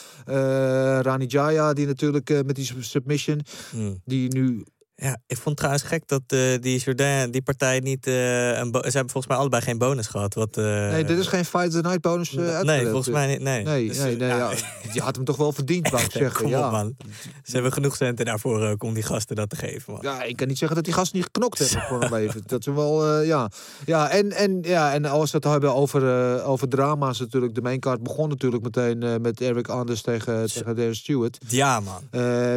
Rani 1.01 1.25
Jaya, 1.25 1.73
die 1.73 1.85
natuurlijk 1.85 2.29
met 2.45 2.55
die 2.55 2.65
sub- 2.65 2.83
submission, 2.83 3.41
Hmm. 3.71 4.01
die 4.05 4.33
nu 4.33 4.65
Ja, 4.97 5.17
ik 5.27 5.35
vond 5.35 5.45
het 5.45 5.57
trouwens 5.57 5.83
gek 5.83 6.07
dat 6.07 6.21
eh, 6.27 6.39
die 6.61 6.79
Jourdain, 6.79 7.31
die 7.31 7.41
partij 7.41 7.79
niet... 7.79 8.07
eh, 8.07 8.47
een 8.57 8.67
ze 8.71 8.79
hebben 8.81 8.91
volgens 8.91 9.27
mij 9.27 9.37
allebei 9.37 9.61
geen 9.61 9.77
bonus 9.77 10.07
gehad. 10.07 10.33
Wat, 10.33 10.57
eh, 10.57 10.63
nee, 10.63 11.03
dit 11.03 11.17
is 11.17 11.27
geen 11.27 11.45
Fight 11.45 11.67
of 11.67 11.73
the 11.73 11.81
Night 11.81 12.01
bonus 12.01 12.31
Nee, 12.31 12.85
volgens 12.85 13.09
mij 13.09 13.27
niet. 13.27 13.39
Nee, 13.39 13.63
Nee, 13.63 13.87
Dus, 13.87 13.97
nee, 13.97 14.15
nee 14.15 14.27
ja, 14.27 14.37
ja, 14.37 14.51
die 14.91 15.01
had 15.01 15.15
hem 15.15 15.25
toch 15.25 15.37
wel 15.37 15.51
verdiend, 15.51 15.89
wou 15.89 16.03
ik 16.03 16.11
zeggen. 16.21 16.41
Kom 16.41 16.49
ja. 16.49 16.65
op, 16.65 16.71
man. 16.71 16.95
Ze 17.43 17.53
hebben 17.53 17.71
genoeg 17.71 17.95
centen 17.95 18.25
daarvoor 18.25 18.61
ook 18.67 18.83
om 18.83 18.93
die 18.93 19.03
gasten 19.03 19.35
dat 19.35 19.49
te 19.49 19.55
geven, 19.55 19.93
man. 19.93 20.01
Ja, 20.01 20.23
ik 20.23 20.35
kan 20.35 20.47
niet 20.47 20.57
zeggen 20.57 20.75
dat 20.75 20.85
die 20.85 20.93
gasten 20.93 21.15
niet 21.17 21.25
geknokt 21.25 21.57
hebben 21.57 21.81
voor 21.87 22.03
een 22.03 22.11
leven. 22.11 22.41
Dat 22.45 22.63
ze 22.63 22.73
wel, 22.73 23.21
ja. 23.21 23.49
Ja, 23.85 24.09
en, 24.09 24.31
en, 24.31 24.59
ja, 24.61 24.93
en 24.93 25.05
als 25.05 25.31
we 25.31 25.37
het 25.37 25.45
hebben 25.47 25.75
over, 25.75 26.43
over 26.43 26.69
drama's 26.69 27.19
natuurlijk. 27.19 27.55
De 27.55 27.61
maincard 27.61 28.03
begon 28.03 28.29
natuurlijk 28.29 28.63
meteen 28.63 29.21
met 29.21 29.41
Eric 29.41 29.67
Anders 29.67 30.01
tegen, 30.01 30.51
tegen 30.51 30.75
Darren 30.75 30.95
Stewart. 30.95 31.37
Ja, 31.47 31.79
man. 31.79 32.01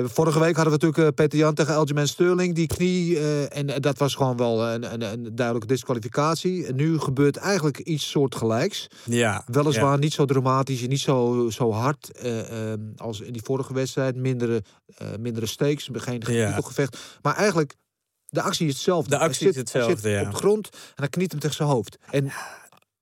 Vorige 0.09 0.39
week 0.41 0.57
hadden 0.57 0.79
we 0.79 0.87
natuurlijk 0.87 1.15
Peter 1.15 1.39
Jan 1.39 1.55
tegen 1.55 1.75
Aljamain 1.75 2.09
Sterling. 2.29 2.55
Die 2.55 2.67
knie, 2.67 3.19
eh, 3.19 3.57
en 3.57 3.69
eh, 3.71 3.81
dat 3.81 3.99
was 3.99 4.15
gewoon 4.15 4.37
wel 4.37 4.67
een, 4.67 4.93
een, 4.93 5.03
een 5.03 5.35
duidelijke 5.35 5.67
disqualificatie. 5.75 6.67
En 6.67 6.75
nu 6.77 6.99
gebeurt 6.99 7.37
eigenlijk 7.37 7.79
iets 7.79 8.11
soortgelijks. 8.11 8.87
Ja. 9.05 9.43
Weliswaar 9.47 9.93
ja. 9.93 9.99
niet 9.99 10.13
zo 10.13 10.25
dramatisch 10.25 10.83
en 10.83 10.89
niet 10.89 11.01
zo, 11.01 11.49
zo 11.51 11.73
hard 11.73 12.13
eh, 12.13 12.71
ehm, 12.71 12.81
als 12.97 13.21
in 13.21 13.33
die 13.33 13.43
vorige 13.43 13.75
wedstrijd. 13.75 14.17
Mindere, 14.17 14.63
eh, 14.97 15.09
mindere 15.21 15.47
stakes, 15.47 15.89
geen, 15.93 16.23
Ja. 16.27 16.47
titelgevecht. 16.47 16.99
Maar 17.23 17.37
eigenlijk, 17.37 17.75
de 18.27 18.43
actie 18.43 18.67
is 18.67 18.73
hetzelfde. 18.73 19.11
De 19.11 19.19
actie 19.19 19.47
zit- 19.47 19.51
is 19.55 19.57
hetzelfde, 19.61 20.11
ja. 20.11 20.23
op 20.23 20.31
de 20.31 20.37
grond 20.37 20.69
en 20.73 20.79
hij 20.95 21.09
kniet 21.09 21.31
hem 21.31 21.41
tegen 21.41 21.57
zijn 21.57 21.69
hoofd. 21.69 21.99
En, 22.11 22.31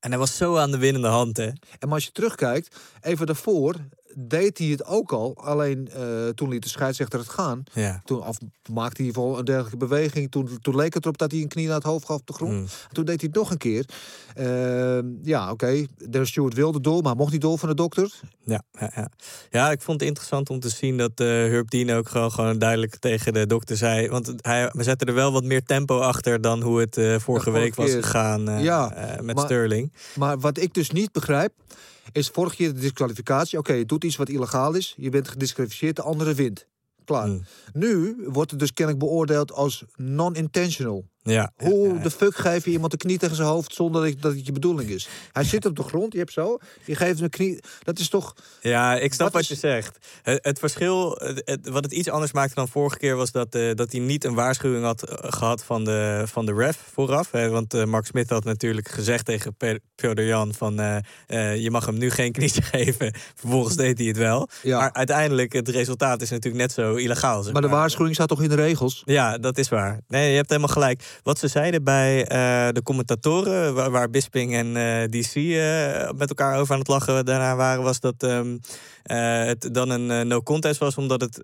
En 0.00 0.10
hij 0.12 0.18
was 0.20 0.36
zo 0.36 0.56
aan 0.56 0.70
de 0.70 0.78
winnende 0.78 1.08
hand, 1.08 1.36
hè. 1.36 1.44
en 1.46 1.56
maar 1.80 1.92
als 1.94 2.04
je 2.04 2.12
terugkijkt, 2.12 2.76
even 3.00 3.26
daarvoor 3.26 3.74
deed 4.18 4.58
hij 4.58 4.66
het 4.66 4.84
ook 4.84 5.12
al. 5.12 5.36
Alleen 5.36 5.88
eh, 5.88 6.28
toen 6.28 6.48
liet 6.48 6.62
de 6.62 6.68
scheidsrechter 6.68 7.18
het 7.18 7.28
gaan. 7.28 7.62
Ja. 7.72 8.00
Toen 8.04 8.26
of, 8.26 8.38
maakte 8.72 9.02
hij 9.02 9.12
wel 9.12 9.38
een 9.38 9.44
dergelijke 9.44 9.76
beweging. 9.76 10.30
Toen, 10.30 10.58
toen 10.60 10.76
leek 10.76 10.94
het 10.94 11.02
erop 11.04 11.18
dat 11.18 11.30
hij 11.30 11.40
een 11.40 11.48
knie 11.48 11.66
naar 11.66 11.74
het 11.74 11.84
hoofd 11.84 12.06
gaf 12.06 12.18
op 12.18 12.26
de 12.26 12.32
grond. 12.32 12.52
Mm. 12.52 12.66
Toen 12.92 13.04
deed 13.04 13.20
hij 13.20 13.28
het 13.32 13.38
nog 13.38 13.50
een 13.50 13.58
keer. 13.58 13.84
Ehm, 14.34 15.06
ja, 15.22 15.42
oké. 15.42 15.52
Okay. 15.52 15.88
Darren 15.96 16.26
Stewart 16.26 16.54
wilde 16.54 16.80
door, 16.80 17.02
maar 17.02 17.16
mocht 17.16 17.32
niet 17.32 17.40
door 17.40 17.58
van 17.58 17.68
de 17.68 17.74
dokter. 17.74 18.20
Ja, 18.44 18.62
ja, 18.80 18.90
ja. 18.94 19.10
ja, 19.50 19.70
ik 19.70 19.82
vond 19.82 20.00
het 20.00 20.08
interessant 20.08 20.50
om 20.50 20.60
te 20.60 20.68
zien 20.68 20.96
dat 20.96 21.12
eh 21.14 21.26
Herb 21.26 21.70
Dean 21.70 21.90
ook 21.90 22.08
gewoon, 22.08 22.32
gewoon 22.32 22.58
duidelijk 22.58 22.96
tegen 22.96 23.32
de 23.32 23.46
dokter 23.46 23.76
zei. 23.76 24.08
Want 24.08 24.32
hij, 24.36 24.70
we 24.72 24.82
zetten 24.82 25.08
er 25.08 25.14
wel 25.14 25.32
wat 25.32 25.44
meer 25.44 25.62
tempo 25.62 25.98
achter 25.98 26.40
dan 26.40 26.62
hoe 26.62 26.80
het 26.80 26.96
eh, 26.96 27.18
vorige 27.18 27.50
week 27.50 27.74
was 27.74 27.90
gegaan 27.90 28.42
met 28.44 29.34
maar- 29.34 29.44
Sterling. 29.44 29.92
Maar 30.14 30.38
wat 30.38 30.58
ik 30.58 30.74
dus 30.74 30.90
niet 30.90 31.12
begrijp, 31.12 31.52
is 32.12 32.28
vorige 32.28 32.56
keer 32.56 32.74
de 32.74 32.80
disqualificatie. 32.80 33.58
Oké, 33.58 33.72
je 33.72 33.86
doet 33.86 34.04
iets 34.04 34.16
wat 34.16 34.28
illegaal 34.28 34.74
is. 34.74 34.94
Je 34.96 35.10
bent 35.10 35.28
gedisqualificeerd, 35.28 35.96
de 35.96 36.02
andere 36.02 36.34
wint. 36.34 36.66
Klaar. 37.04 37.28
Mm. 37.28 37.44
Nu 37.72 38.16
wordt 38.26 38.50
het 38.50 38.60
dus 38.60 38.72
kennelijk 38.72 39.04
beoordeeld 39.04 39.52
als 39.52 39.84
non-intentional. 39.96 41.08
Ja, 41.32 41.52
Hoe 41.56 41.98
de 41.98 42.10
fuck 42.10 42.36
geef 42.36 42.64
je 42.64 42.70
iemand 42.70 42.92
een 42.92 42.98
knie 42.98 43.18
tegen 43.18 43.36
zijn 43.36 43.48
hoofd 43.48 43.74
zonder 43.74 44.20
dat, 44.20 44.32
het 44.32 44.46
je 44.46 44.52
bedoeling 44.52 44.90
is? 44.90 45.08
Hij 45.32 45.44
zit 45.44 45.66
op 45.66 45.76
de 45.76 45.82
grond, 45.82 46.12
je 46.12 46.18
hebt 46.18 46.32
zo, 46.32 46.58
je 46.84 46.94
geeft 46.94 47.14
hem 47.14 47.24
een 47.24 47.30
knie. 47.30 47.60
Dat 47.82 47.98
is 47.98 48.08
toch. 48.08 48.34
Ja, 48.60 48.96
ik 48.96 49.14
snap 49.14 49.32
Wat 49.32 49.46
je 49.46 49.54
zegt. 49.54 49.98
Het, 50.22 50.44
het 50.44 50.58
verschil, 50.58 51.18
het, 51.44 51.68
wat 51.68 51.84
het 51.84 51.92
iets 51.92 52.10
anders 52.10 52.32
maakte 52.32 52.54
dan 52.54 52.68
vorige 52.68 52.98
keer, 52.98 53.16
was 53.16 53.30
dat, 53.30 53.54
eh, 53.54 53.74
dat 53.74 53.92
hij 53.92 54.00
niet 54.00 54.24
een 54.24 54.34
waarschuwing 54.34 54.84
had 54.84 55.02
eh, 55.02 55.32
gehad 55.32 55.64
van 55.64 55.84
de, 55.84 56.22
van 56.26 56.46
de 56.46 56.54
ref 56.54 56.78
vooraf. 56.92 57.30
Hè, 57.30 57.48
want 57.48 57.74
eh, 57.74 57.84
Mark 57.84 58.06
Smith 58.06 58.30
had 58.30 58.44
natuurlijk 58.44 58.88
gezegd 58.88 59.24
tegen 59.24 59.56
Piotr 59.94 60.22
Jan 60.22 60.54
van 60.54 60.74
je 61.56 61.68
mag 61.70 61.86
hem 61.86 61.98
nu 61.98 62.10
geen 62.10 62.32
kniezen 62.32 62.62
geven. 62.74 63.14
Vervolgens 63.34 63.76
deed 63.76 63.98
hij 63.98 64.06
het 64.06 64.16
wel. 64.16 64.48
Ja. 64.62 64.78
Maar 64.78 64.92
uiteindelijk, 64.92 65.52
het 65.52 65.68
resultaat 65.68 66.22
is 66.22 66.30
natuurlijk 66.30 66.62
net 66.62 66.72
zo 66.72 66.94
illegaal. 66.94 67.42
zeg 67.42 67.52
Maar 67.52 67.62
de 67.62 67.68
waarschuwing 67.68 68.14
staat 68.14 68.28
toch 68.28 68.42
in 68.42 68.48
de 68.48 68.54
regels? 68.54 69.02
Ja, 69.04 69.38
dat 69.38 69.58
is 69.58 69.68
waar. 69.68 70.00
Nee, 70.08 70.30
je 70.30 70.36
hebt 70.36 70.48
helemaal 70.48 70.72
gelijk. 70.72 71.02
Wat 71.22 71.38
ze 71.38 71.48
zeiden 71.48 71.84
bij 71.84 72.26
eh, 72.26 72.72
de 72.72 72.82
commentatoren, 72.82 73.90
waar, 73.90 74.10
Bisping 74.10 74.54
en 74.54 74.76
eh, 74.76 75.04
DC 75.10 75.34
eh, 75.34 76.10
met 76.10 76.28
elkaar 76.28 76.58
over 76.58 76.72
aan 76.72 76.78
het 76.78 76.88
lachen 76.88 77.24
daarna 77.24 77.56
waren, 77.56 77.82
was 77.82 78.00
dat 78.00 78.22
ehm, 78.22 78.56
eh, 79.02 79.44
het 79.44 79.68
dan 79.74 79.90
een 79.90 80.10
eh, 80.10 80.20
no 80.20 80.42
contest 80.42 80.80
was, 80.80 80.96
omdat 80.96 81.20
het 81.20 81.42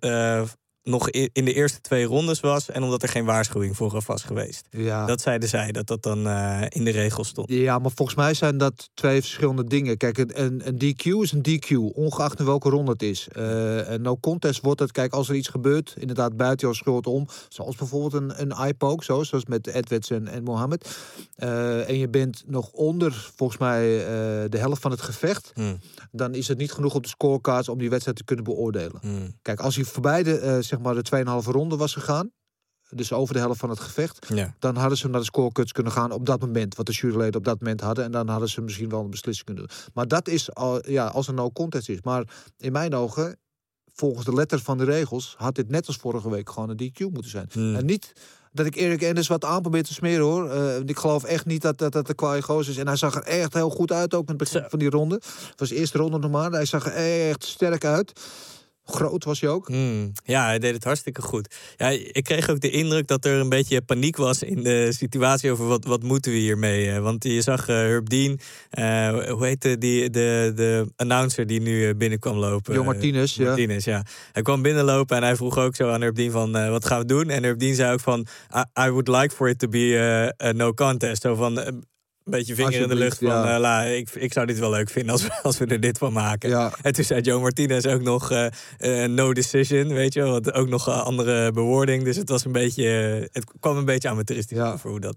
nog 0.85 1.11
in 1.11 1.45
de 1.45 1.53
eerste 1.53 1.81
twee 1.81 2.05
rondes 2.05 2.41
was 2.41 2.71
en 2.71 2.83
omdat 2.83 3.03
er 3.03 3.09
geen 3.09 3.25
waarschuwing 3.25 3.77
vooraf 3.77 4.07
was 4.07 4.23
geweest. 4.23 4.67
Ja. 4.71 5.07
Dat 5.07 5.21
zeiden 5.21 5.49
zij, 5.49 5.73
dat 5.73 5.87
dat 5.87 6.03
dan 6.03 6.27
eh, 6.27 6.61
in 6.69 6.85
de 6.85 6.91
regels 6.91 7.29
stond. 7.29 7.51
Ja, 7.51 7.79
maar 7.79 7.91
volgens 7.95 8.17
mij 8.17 8.35
zijn 8.35 8.59
dat 8.59 8.91
twee 8.95 9.21
verschillende 9.21 9.65
dingen. 9.65 9.97
Kijk, 9.97 10.19
een, 10.19 10.69
een, 10.69 10.75
DQ 10.75 11.05
is 11.05 11.33
een 11.33 11.43
DQ, 11.49 11.95
ongeacht 11.95 12.39
in 12.39 12.45
welke 12.45 12.69
ronde 12.69 12.91
het 12.93 13.03
is. 13.03 13.29
Eh, 13.33 13.91
een 13.91 14.03
no 14.03 14.17
contest 14.17 14.61
wordt 14.61 14.81
het, 14.81 14.93
kijk, 14.93 15.13
als 15.13 15.29
er 15.29 15.35
iets 15.35 15.49
gebeurt, 15.49 15.95
inderdaad 15.99 16.37
buiten 16.37 16.67
jouw 16.67 16.77
schuld 16.77 17.07
om, 17.07 17.29
zoals 17.49 17.77
bijvoorbeeld 17.77 18.13
een, 18.23 18.41
een 18.41 18.53
eye 18.53 18.75
poke, 18.75 19.05
zo, 19.05 19.23
zoals 19.23 19.45
met 19.47 19.67
Edwards 19.67 20.11
en, 20.11 20.29
en 20.29 20.43
Mohammed. 20.43 20.99
Eh, 21.35 21.89
en 21.89 21.99
je 21.99 22.09
bent 22.09 22.43
nog 22.47 22.71
onder, 22.71 23.31
volgens 23.37 23.59
mij, 23.59 23.81
de 24.49 24.59
helft 24.59 24.83
van 24.83 24.91
het 24.91 25.01
gevecht, 25.01 25.51
Hmm, 25.55 25.79
dan 26.11 26.35
is 26.35 26.49
het 26.49 26.59
niet 26.59 26.73
genoeg 26.73 26.95
op 26.95 27.03
de 27.03 27.09
scorecards 27.09 27.69
om 27.69 27.79
die 27.79 27.91
wedstrijd 27.91 28.17
te 28.17 28.25
kunnen 28.25 28.45
beoordelen. 28.45 28.99
hmm, 29.01 29.35
Kijk, 29.43 29.61
als 29.61 29.75
hij 29.77 29.85
voorbij 29.85 30.23
de, 30.23 30.59
zeg 30.73 30.81
maar 30.81 30.95
de 30.95 31.43
2,5 31.45 31.51
ronde 31.51 31.77
was 31.77 31.93
gegaan, 31.93 32.31
dus 32.91 33.13
over 33.13 33.35
de 33.35 33.41
helft 33.41 33.61
van 33.61 33.71
het 33.71 33.81
gevecht, 33.81 34.27
ja. 34.35 34.55
dan 34.59 34.77
hadden 34.77 34.99
ze 34.99 35.09
naar 35.09 35.21
de 35.21 35.27
scorecuts 35.27 35.73
kunnen 35.73 35.93
gaan 35.93 36.13
op 36.13 36.27
dat 36.27 36.41
moment. 36.41 36.77
Wat 36.77 36.87
de 36.87 36.93
juryleden 36.93 37.35
op 37.35 37.45
dat 37.45 37.61
moment 37.61 37.81
hadden. 37.81 38.05
En 38.05 38.13
dan 38.13 38.29
hadden 38.29 38.49
ze 38.49 38.61
misschien 38.61 38.89
wel 38.89 39.01
een 39.01 39.11
beslissing 39.11 39.47
kunnen 39.47 39.67
doen. 39.67 39.77
Maar 39.95 40.09
dat 40.09 40.29
is 40.29 40.55
al, 40.55 40.91
ja, 40.91 41.07
als 41.07 41.29
er 41.29 41.35
no 41.35 41.51
contest 41.51 41.89
is. 41.89 42.03
Maar 42.03 42.25
in 42.59 42.73
mijn 42.73 42.95
ogen, 42.95 43.39
volgens 43.93 44.25
de 44.25 44.35
letter 44.35 44.59
van 44.59 44.79
de 44.79 44.85
regels, 44.85 45.35
had 45.39 45.55
dit 45.55 45.69
net 45.69 45.87
als 45.87 45.97
vorige 45.97 46.31
week 46.31 46.51
gewoon 46.51 46.69
een 46.71 46.93
DQ 46.93 46.99
moeten 46.99 47.31
zijn. 47.31 47.49
Hmm. 47.53 47.75
En 47.75 47.87
niet 47.87 48.13
dat 48.53 48.67
ik 48.67 48.77
Erik 48.77 49.03
Enders 49.03 49.29
wat 49.29 49.45
aan 49.45 49.63
probeer 49.63 49.83
te 49.83 49.93
smeren 49.93 50.25
hoor. 50.25 50.51
Eh, 50.51 50.79
ik 50.79 50.99
geloof 50.99 51.25
echt 51.25 51.47
niet 51.47 51.63
dat 51.63 51.79
dat, 51.79 51.93
dat 51.93 52.07
de 52.07 52.15
kwaai 52.15 52.43
goos 52.43 52.69
is. 52.69 52.77
En 52.77 52.87
hij 52.87 52.97
zag 52.97 53.15
er 53.15 53.23
echt 53.23 53.55
heel 53.55 53.71
goed 53.71 53.93
uit 53.93 54.15
ook 54.15 54.29
met 54.29 54.41
het 54.41 54.51
begin 54.51 54.71
van 54.71 54.79
die 54.79 54.91
ronde. 54.91 55.15
Het 55.15 55.55
was 55.57 55.69
de 55.69 55.75
eerste 55.75 55.99
ronde 55.99 56.19
nog 56.19 56.31
maar. 56.31 56.51
Hij 56.51 56.65
zag 56.65 56.87
er 56.87 57.29
echt 57.29 57.45
sterk 57.45 57.85
uit. 57.85 58.13
Groot 58.85 59.25
was 59.25 59.41
hij 59.41 59.51
ook. 59.51 59.67
Hmm. 59.67 60.13
Ja, 60.25 60.45
hij 60.47 60.59
deed 60.59 60.75
het 60.75 60.85
hartstikke 60.85 61.23
goed. 61.23 61.55
Ja, 61.77 61.89
ik 61.89 62.25
kreeg 62.25 62.51
ook 62.51 62.61
de 62.61 62.71
indruk 62.71 63.07
dat 63.07 63.25
er 63.25 63.41
een 63.41 63.49
beetje 63.49 63.83
paniek 63.83 64.17
was 64.17 64.43
in 64.43 64.63
de 64.63 64.93
situatie 64.93 65.51
over 65.51 65.67
wat, 65.67 65.85
wat 65.85 66.03
moeten 66.03 66.33
we 66.33 66.39
hiermee. 66.39 66.91
eh, 66.91 66.99
Want 67.03 67.25
je 67.25 67.43
zag 67.43 67.69
eh, 67.69 67.77
Herb 67.77 68.09
Dean, 68.09 68.39
eh, 68.71 69.31
hoe 69.31 69.47
heette 69.47 69.79
die, 69.79 70.11
de, 70.11 70.53
de 70.55 70.87
announcer 70.97 71.47
die 71.47 71.61
nu 71.61 71.95
binnenkwam 71.95 72.37
lopen? 72.37 72.75
Jo 72.75 72.85
Martinez, 72.85 73.35
ja. 73.37 73.45
Martinez, 73.45 73.85
ja. 73.85 74.05
Hij 74.33 74.43
kwam 74.43 74.63
binnenlopen 74.63 75.17
en 75.17 75.23
hij 75.23 75.37
vroeg 75.37 75.59
ook 75.59 75.77
zo 75.77 75.89
aan 75.91 76.01
Herb 76.01 76.17
Dean 76.17 76.31
van, 76.31 76.53
wat 76.71 76.85
gaan 76.87 76.99
we 76.99 77.05
doen? 77.07 77.29
En 77.31 77.43
Herb 77.43 77.59
Dean 77.59 77.75
zei 77.75 77.93
ook 77.93 78.01
van, 78.01 78.27
I, 78.57 78.81
I 78.87 78.89
would 78.91 79.09
like 79.09 79.35
for 79.35 79.49
it 79.49 79.59
to 79.59 79.69
be 79.69 80.33
a 80.45 80.53
no 80.53 80.75
contest. 80.75 81.23
Zo 81.23 81.35
van, 81.35 81.83
Een 82.25 82.31
beetje 82.33 82.55
vinger 82.55 82.81
in 82.81 82.89
de 82.89 82.95
lucht 82.95 83.19
van, 83.19 83.27
ja. 83.29 83.55
eh, 83.55 83.61
la, 83.61 83.83
ik, 83.85 84.11
ik 84.11 84.33
zou 84.33 84.47
dit 84.47 84.59
wel 84.59 84.71
leuk 84.71 84.91
vinden 84.91 85.13
als 85.13 85.23
we, 85.23 85.39
als 85.43 85.59
we 85.59 85.67
er 85.67 85.81
dit 85.81 85.99
van 85.99 86.13
maken. 86.13 86.49
Ja. 86.49 86.73
En 86.83 86.93
toen 86.93 87.05
zei 87.05 87.21
Joe 87.21 87.41
Martinez 87.41 87.87
ook 87.87 88.03
nog 88.03 88.31
eh, 88.31 88.47
eh, 89.05 89.11
no 89.11 89.33
decision, 89.33 89.89
weet 89.89 90.13
je 90.15 90.21
wel. 90.23 90.31
Want 90.31 90.53
ook 90.53 90.69
nog 90.69 90.89
andere 90.89 91.53
bewoording. 91.53 92.05
Dus 92.05 92.17
het 92.17 92.29
was 92.29 92.45
een 92.45 92.53
beetje, 92.53 92.85
het 93.33 93.45
kwam 93.61 93.77
een 93.77 93.85
beetje 93.85 94.09
amateuristisch 94.09 94.57
Ja. 94.57 94.73
over 94.73 94.91
hoe 94.91 95.01
dat 95.01 95.15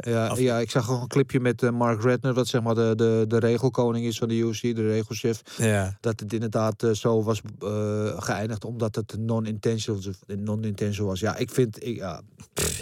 Ja, 0.00 0.26
af- 0.26 0.38
ja, 0.38 0.58
ik 0.58 0.70
zag 0.70 0.84
gewoon 0.84 1.00
een 1.00 1.08
clipje 1.08 1.40
met 1.40 1.70
Mark 1.70 2.02
Redner, 2.02 2.34
wat 2.34 2.46
zeg 2.46 2.62
maar 2.62 2.74
de, 2.74 2.92
de, 2.96 3.24
de 3.28 3.38
regelkoning 3.38 4.06
is 4.06 4.18
van 4.18 4.28
de 4.28 4.34
UFC, 4.36 4.62
de 4.62 4.88
regelchef. 4.88 5.40
ja. 5.56 5.96
Dat 6.00 6.20
het 6.20 6.32
inderdaad 6.32 6.86
zo 6.92 7.22
was 7.22 7.40
geëindigd, 8.16 8.64
omdat 8.64 8.94
het 8.94 9.16
non-intentional 9.18 10.00
non 10.26 10.74
was. 11.06 11.20
Ja, 11.20 11.36
ik 11.36 11.50
vind, 11.50 11.86
ik, 11.86 11.96
ja, 11.96 12.20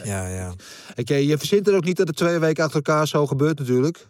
ja, 0.04 0.28
ja. 0.28 0.52
Oké, 0.96 1.14
je 1.14 1.38
verzint 1.38 1.68
er 1.68 1.74
ook 1.74 1.84
niet 1.84 1.96
dat 1.96 2.06
het 2.08 2.16
twee 2.16 2.38
weken 2.38 2.64
achter 2.64 2.76
elkaar 2.84 3.08
zo 3.08 3.26
gebeurt 3.26 3.60
natuurlijk. 3.66 4.08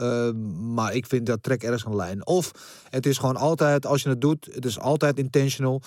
Uh, 0.00 0.30
maar 0.74 0.94
ik 0.94 1.06
vind 1.06 1.26
dat 1.26 1.42
trek 1.42 1.62
ergens 1.62 1.84
een 1.84 1.96
lijn. 1.96 2.26
Of 2.26 2.50
het 2.90 3.06
is 3.06 3.18
gewoon 3.18 3.36
altijd, 3.36 3.86
als 3.86 4.02
je 4.02 4.08
het 4.08 4.20
doet, 4.20 4.48
het 4.52 4.64
is 4.64 4.78
altijd 4.78 5.18
intentional. 5.18 5.82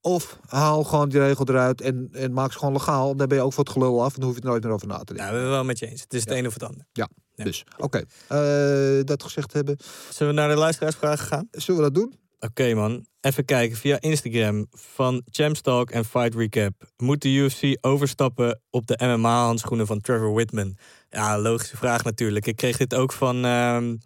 Of 0.00 0.38
haal 0.46 0.84
gewoon 0.84 1.08
die 1.08 1.18
regel 1.20 1.44
eruit 1.48 1.80
en, 1.80 2.08
en 2.12 2.32
maak 2.32 2.52
ze 2.52 2.58
gewoon 2.58 2.72
legaal. 2.74 3.16
Dan 3.16 3.28
ben 3.28 3.36
je 3.36 3.42
ook 3.44 3.52
voor 3.52 3.64
het 3.64 3.72
gelul 3.72 4.02
af 4.04 4.14
en 4.14 4.20
dan 4.20 4.28
hoef 4.28 4.34
je 4.38 4.42
er 4.42 4.48
nooit 4.48 4.62
meer 4.64 4.72
over 4.72 4.86
na 4.86 4.98
te 4.98 5.04
denken. 5.04 5.24
Nou, 5.24 5.34
we 5.36 5.40
zijn 5.40 5.50
wel 5.52 5.64
met 5.64 5.78
je 5.78 5.86
eens. 5.86 6.00
Het 6.00 6.14
is 6.14 6.20
het 6.20 6.30
een 6.30 6.46
of 6.46 6.52
het 6.54 6.62
ander. 6.62 6.84
Ja, 6.92 7.08
Ja. 7.34 7.44
dus 7.44 7.64
oké. 7.78 8.04
Eh, 8.28 9.04
dat 9.04 9.22
gezegd 9.22 9.52
hebben, 9.52 9.76
Zullen 10.10 10.34
we 10.34 10.40
naar 10.40 10.48
de 10.48 10.54
luisteraarsvragen 10.56 11.26
gaan? 11.26 11.48
zullen 11.50 11.82
we 11.82 11.90
dat 11.90 12.02
doen? 12.02 12.14
Oké 12.42 12.74
man, 12.74 13.06
even 13.20 13.44
kijken 13.44 13.76
via 13.76 14.00
Instagram 14.00 14.66
van 14.70 15.22
Champs 15.30 15.60
Talk 15.60 15.90
en 15.90 16.04
Fight 16.04 16.34
Recap. 16.34 16.72
Moet 16.96 17.22
de 17.22 17.28
UFC 17.28 17.76
overstappen 17.80 18.60
op 18.70 18.86
de 18.86 18.98
MMA-handschoenen 19.16 19.86
van 19.86 20.00
Trevor 20.00 20.32
Whitman? 20.32 20.76
Ja, 21.10 21.38
logische 21.38 21.76
vraag 21.76 22.04
natuurlijk. 22.04 22.46
Ik 22.46 22.56
kreeg 22.56 22.76
dit 22.76 22.94
ook 22.94 23.12
van, 23.12 23.44
ehm, 23.44 23.96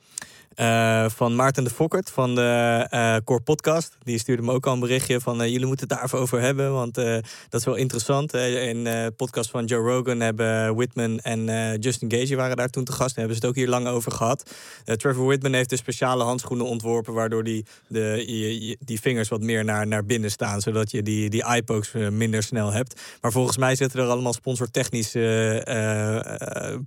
eh, 0.55 1.09
van 1.09 1.35
Maarten 1.35 1.65
de 1.65 1.71
Fokkert 1.71 2.11
van 2.11 2.35
de 2.35 2.87
eh, 2.91 3.17
Core 3.25 3.41
Podcast. 3.41 3.97
Die 4.03 4.19
stuurde 4.19 4.43
me 4.43 4.53
ook 4.53 4.67
al 4.67 4.73
een 4.73 4.81
berichtje 4.81 5.21
van 5.21 5.43
eh, 5.43 5.51
jullie 5.51 5.67
moeten 5.67 5.89
het 5.89 5.97
daar 5.97 6.05
even 6.05 6.19
over 6.19 6.41
hebben. 6.41 6.73
Want 6.73 6.95
dat 6.95 7.61
is 7.61 7.65
wel 7.65 7.75
interessant. 7.75 8.35
In 8.35 8.85
de 8.85 9.13
podcast 9.17 9.51
van 9.51 9.65
Joe 9.65 9.91
Rogan 9.91 10.21
hebben 10.21 10.75
Whitman 10.75 11.19
en 11.19 11.45
Justin 11.81 12.11
Gage 12.11 12.37
waren 12.37 12.57
daar 12.57 12.69
toen 12.69 12.85
te 12.85 12.93
gast. 12.93 13.15
Daar 13.15 13.25
hebben 13.25 13.37
ze 13.37 13.41
het 13.41 13.51
ook 13.51 13.57
hier 13.57 13.69
lang 13.69 13.87
over 13.87 14.13
gehad. 14.13 14.51
Eh, 14.85 14.95
Trevor 14.95 15.27
Whitman 15.27 15.53
heeft 15.53 15.69
dus 15.69 15.79
speciale 15.79 16.25
handschoenen 16.25 16.67
ontworpen... 16.67 17.15
waardoor 17.15 17.45
die, 17.45 17.65
de, 17.89 18.77
die 18.81 19.01
vingers 19.01 19.29
wat 19.29 19.41
meer 19.41 19.65
naar, 19.65 19.87
naar 19.87 20.05
binnen 20.05 20.31
staan... 20.31 20.61
zodat 20.61 20.91
je 20.91 21.03
die, 21.03 21.31
die 21.31 21.43
eye-pokes 21.43 21.93
minder 22.11 22.43
snel 22.43 22.73
hebt. 22.73 23.01
Maar 23.21 23.33
volgens 23.33 23.57
mij 23.57 23.77
zitten 23.77 24.01
er 24.01 24.09
allemaal 24.09 24.33
sponsortechnische... 24.33 25.23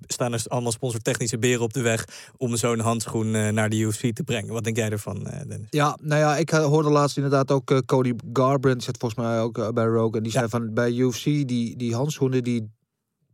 staan 0.08 0.34
er 0.34 0.44
allemaal 0.48 0.72
sponsortechnische 0.72 1.38
beren 1.38 1.62
op 1.62 1.74
de 1.74 1.82
weg... 1.82 2.06
om 2.38 2.56
zo'n 2.56 2.80
handschoen 2.80 3.56
naar 3.58 3.70
de 3.70 3.78
UFC 3.78 4.14
te 4.16 4.24
brengen. 4.24 4.54
Wat 4.54 4.64
denk 4.64 4.76
jij 4.76 4.90
ervan, 4.90 5.28
eh, 5.28 5.48
Dennis? 5.48 5.68
Ja, 5.70 5.98
nou 6.02 6.22
ja, 6.22 6.38
ik 6.38 6.52
eh, 6.52 6.66
hoorde 6.66 6.90
laatst 6.90 7.16
inderdaad 7.16 7.52
ook 7.52 7.72
eh, 7.72 7.78
Cody 7.86 8.14
Garbrandt, 8.34 8.84
zit 8.84 8.98
volgens 8.98 9.22
mij 9.22 9.42
ook 9.42 9.74
bij 9.74 9.86
Rogan. 9.86 10.24
Die 10.24 10.32
zei 10.32 10.50
van 10.50 10.74
bij 10.74 10.92
UFC, 10.92 11.24
die, 11.24 11.76
die 11.76 11.96
handschoenen 11.96 12.44
die 12.44 12.76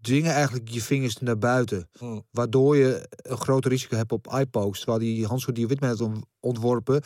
dwingen 0.01 0.31
eigenlijk 0.33 0.69
je 0.69 0.81
vingers 0.81 1.17
naar 1.17 1.37
buiten. 1.37 1.89
Mm. 1.99 2.23
Waardoor 2.31 2.77
je 2.77 3.07
een 3.09 3.37
groot 3.37 3.65
risico 3.65 3.95
hebt 3.95 4.11
op 4.11 4.27
eye-pokes. 4.27 4.77
Terwijl 4.79 4.99
die 4.99 5.25
handschoenen 5.25 5.67
die 5.67 5.77
Whitman 5.77 5.89
heeft 5.89 6.01
on- 6.01 6.25
ontworpen, 6.39 7.01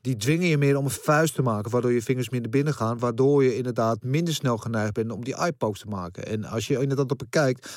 die 0.00 0.16
dwingen 0.16 0.48
je 0.48 0.58
meer 0.58 0.76
om 0.76 0.84
een 0.84 0.90
vuist 0.90 1.34
te 1.34 1.42
maken. 1.42 1.70
Waardoor 1.70 1.92
je 1.92 2.02
vingers 2.02 2.28
minder 2.28 2.50
binnen 2.50 2.74
gaan. 2.74 2.98
Waardoor 2.98 3.44
je 3.44 3.56
inderdaad 3.56 4.02
minder 4.02 4.34
snel 4.34 4.56
geneigd 4.56 4.92
bent 4.92 5.12
om 5.12 5.24
die 5.24 5.34
eye-pokes 5.34 5.80
te 5.80 5.86
maken. 5.88 6.26
En 6.26 6.44
als 6.44 6.66
je 6.66 6.80
inderdaad 6.80 7.10
op 7.10 7.18
bekijkt, 7.18 7.70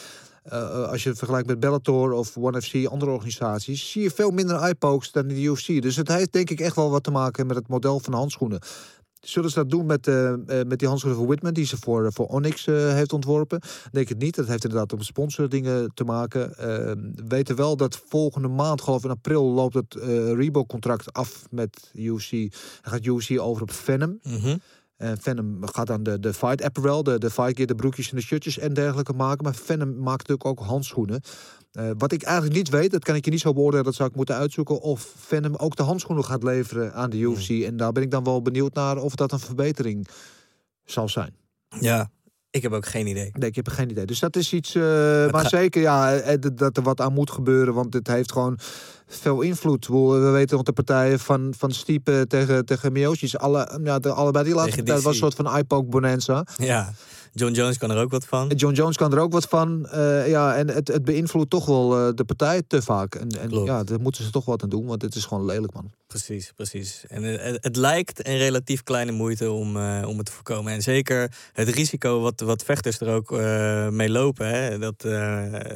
eh, 0.48 0.62
eh, 0.62 0.90
als 0.90 1.04
je 1.04 1.16
vergelijkt 1.16 1.48
met 1.48 1.60
Bellator 1.60 2.12
of 2.12 2.38
ONE 2.38 2.62
FC, 2.62 2.86
andere 2.86 3.12
organisaties, 3.12 3.92
zie 3.92 4.02
je 4.02 4.12
veel 4.12 4.32
minder 4.32 4.56
eye-pokes 4.56 5.12
dan 5.12 5.30
in 5.30 5.36
de 5.36 5.42
UFC. 5.42 5.82
Dus 5.82 5.96
het 5.96 6.08
heeft 6.08 6.34
denk 6.34 6.50
ik 6.50 6.60
echt 6.60 6.76
wel 6.76 6.90
wat 6.90 7.04
te 7.04 7.12
maken 7.12 7.48
met 7.48 7.56
het 7.56 7.68
model 7.68 8.00
van 8.00 8.12
de 8.12 8.18
handschoenen. 8.18 8.60
Zullen 9.22 9.50
ze 9.50 9.56
dat 9.56 9.70
doen 9.70 9.86
met, 9.86 10.08
eh, 10.08 10.34
met 10.46 10.80
die 10.80 10.88
handschoenen 10.88 11.20
van 11.20 11.28
Whitman, 11.28 11.54
die 11.54 11.66
ze 11.66 11.78
voor, 11.80 12.14
voor 12.14 12.26
Onyx 12.26 12.66
heeft 12.66 13.14
ontworpen? 13.14 13.62
Denk 13.92 14.10
het 14.10 14.18
niet. 14.18 14.36
Dat 14.36 14.48
heeft 14.48 14.64
inderdaad 14.64 14.92
met 14.92 15.06
sponsordingen 15.06 15.92
te 15.94 16.04
maken. 16.04 16.58
Eh, 16.58 16.66
we 16.66 17.24
weten 17.28 17.56
wel 17.56 17.78
dat 17.78 18.02
volgende 18.08 18.48
maand, 18.48 18.82
geloof 18.82 18.98
ik 18.98 19.06
in 19.06 19.12
april, 19.12 19.44
loopt 19.44 19.74
het 19.74 19.94
Reebok-contract 20.36 21.14
af 21.14 21.46
met 21.50 21.92
UFC. 21.94 22.32
Dan 22.32 22.92
gaat 22.92 23.06
UFC 23.06 23.40
over 23.40 23.62
op 23.62 23.72
Venom. 23.72 24.20
Mhm. 24.24 24.58
En 24.98 25.18
Venom 25.18 25.68
gaat 25.68 25.88
dan 25.88 26.04
de, 26.04 26.20
de 26.20 26.34
fight 26.34 26.64
apparel, 26.64 27.04
de, 27.04 27.20
de 27.20 27.30
fight 27.30 27.56
gear, 27.56 27.68
de 27.68 27.76
broekjes 27.76 28.10
en 28.10 28.16
de 28.16 28.22
shirtjes 28.22 28.58
en 28.58 28.74
dergelijke 28.74 29.14
maken. 29.14 29.44
Maar 29.44 29.56
Venom 29.56 29.90
maakt 29.90 30.28
natuurlijk 30.28 30.46
ook 30.46 30.68
handschoenen. 30.68 31.22
Eh, 31.72 31.90
wat 31.98 32.12
ik 32.12 32.24
eigenlijk 32.24 32.56
niet 32.56 32.70
weet, 32.70 32.92
dat 32.92 33.04
kan 33.04 33.16
ik 33.16 33.26
je 33.26 33.32
niet 33.32 33.40
zo 33.40 33.54
beoordelen, 33.54 33.86
dat 33.86 33.96
zou 33.96 34.10
ik 34.10 34.16
moeten 34.16 34.36
uitzoeken. 34.36 34.82
Of 34.82 35.14
Venom 35.18 35.56
ook 35.56 35.76
de 35.76 35.84
handschoenen 35.84 36.26
gaat 36.26 36.44
leveren 36.44 36.94
aan 36.94 37.10
de 37.10 37.18
UFC. 37.18 37.50
En 37.50 37.78
daar 37.78 37.92
ben 37.92 38.04
ik 38.04 38.12
dan 38.12 38.24
wel 38.24 38.42
benieuwd 38.42 38.74
naar 38.74 38.98
of 38.98 39.16
dat 39.16 39.32
een 39.32 39.40
verbetering 39.40 40.08
zal 40.84 41.10
zijn. 41.10 41.36
Ja, 41.80 42.10
ik 42.58 42.64
heb 42.64 42.72
ook 42.74 42.86
geen 42.86 43.08
idee. 43.08 43.32
Nee, 43.34 43.50
ik 43.50 43.56
heb 43.56 43.68
geen 43.68 43.90
idee. 43.90 44.06
Dus 44.06 44.20
dat 44.20 44.36
is 44.36 44.54
iets. 44.54 44.76
eh, 44.76 44.82
maar 45.32 45.42
ga- 45.42 45.48
zeker, 45.48 45.82
ja, 45.82 46.14
eh, 46.16 46.38
dat- 46.40 46.58
dat 46.58 46.78
er 46.78 46.84
wat 46.84 47.02
aan 47.02 47.14
moet 47.14 47.32
gebeuren. 47.32 47.74
Want 47.74 47.94
het 47.94 48.08
heeft 48.08 48.32
gewoon 48.32 48.60
veel 49.08 49.42
invloed. 49.42 49.88
We 49.88 49.98
we 49.98 50.30
weten 50.30 50.56
nog 50.56 50.66
de 50.66 50.74
partijen 50.74 51.20
van, 51.20 51.54
van 51.58 51.72
Stiepe 51.72 52.26
tegen, 52.28 52.66
tegen 52.66 52.92
Miocic. 52.92 53.34
Alle, 53.36 53.80
ja, 53.84 54.00
de, 54.00 54.10
allebei 54.12 54.46
die 54.46 54.54
laatste 54.54 54.76
partij 54.84 54.96
was 55.04 55.14
een 55.14 55.20
soort 55.20 55.36
van 55.36 55.58
iPoke 55.58 55.90
bonanza. 55.90 56.46
Ja, 56.58 56.94
John 57.38 57.54
Jones 57.54 57.78
kan 57.78 57.92
er 57.92 57.98
ook 57.98 58.12
wat 58.12 58.26
van. 58.26 58.48
John 58.56 58.74
Jones 58.74 58.96
kan 58.98 59.14
er 59.14 59.20
ook 59.20 59.32
wat 59.32 59.46
van. 59.46 59.86
eh, 59.88 60.28
ja, 60.30 60.56
en 60.56 60.70
het, 60.70 60.88
het 60.88 61.04
beïnvloedt 61.06 61.50
toch 61.50 61.66
wel 61.66 61.98
eh, 62.08 62.14
de 62.16 62.24
partij 62.24 62.62
te 62.68 62.82
vaak. 62.82 63.16
En, 63.16 63.30
en 63.30 63.48
Klopt. 63.50 63.68
ja, 63.68 63.84
daar 63.84 64.00
moeten 64.02 64.24
ze 64.24 64.30
toch 64.30 64.46
wat 64.46 64.64
aan 64.64 64.70
doen. 64.70 64.86
Want 64.86 65.02
het 65.02 65.16
is 65.16 65.26
gewoon 65.26 65.46
lelijk, 65.46 65.74
man. 65.74 65.92
Precies, 66.08 66.52
precies. 66.56 67.04
En 67.08 67.24
het, 67.24 67.58
het- 67.62 67.76
lijkt 67.76 68.28
een 68.28 68.38
relatief 68.38 68.84
kleine 68.84 69.12
moeite 69.12 69.52
om, 69.52 69.78
eh, 69.78 70.04
om 70.08 70.18
het 70.18 70.26
te 70.26 70.32
voorkomen. 70.32 70.74
En 70.74 70.82
zeker 70.82 71.32
het 71.54 71.70
risico 71.70 72.20
wat, 72.22 72.40
wat 72.40 72.64
vechters 72.64 73.00
er 73.00 73.14
ook 73.14 73.32
eh, 73.32 73.88
mee 73.90 74.10
lopen. 74.10 74.48
Hè? 74.48 74.78
Dat, 74.80 75.04
eh, 75.04 75.12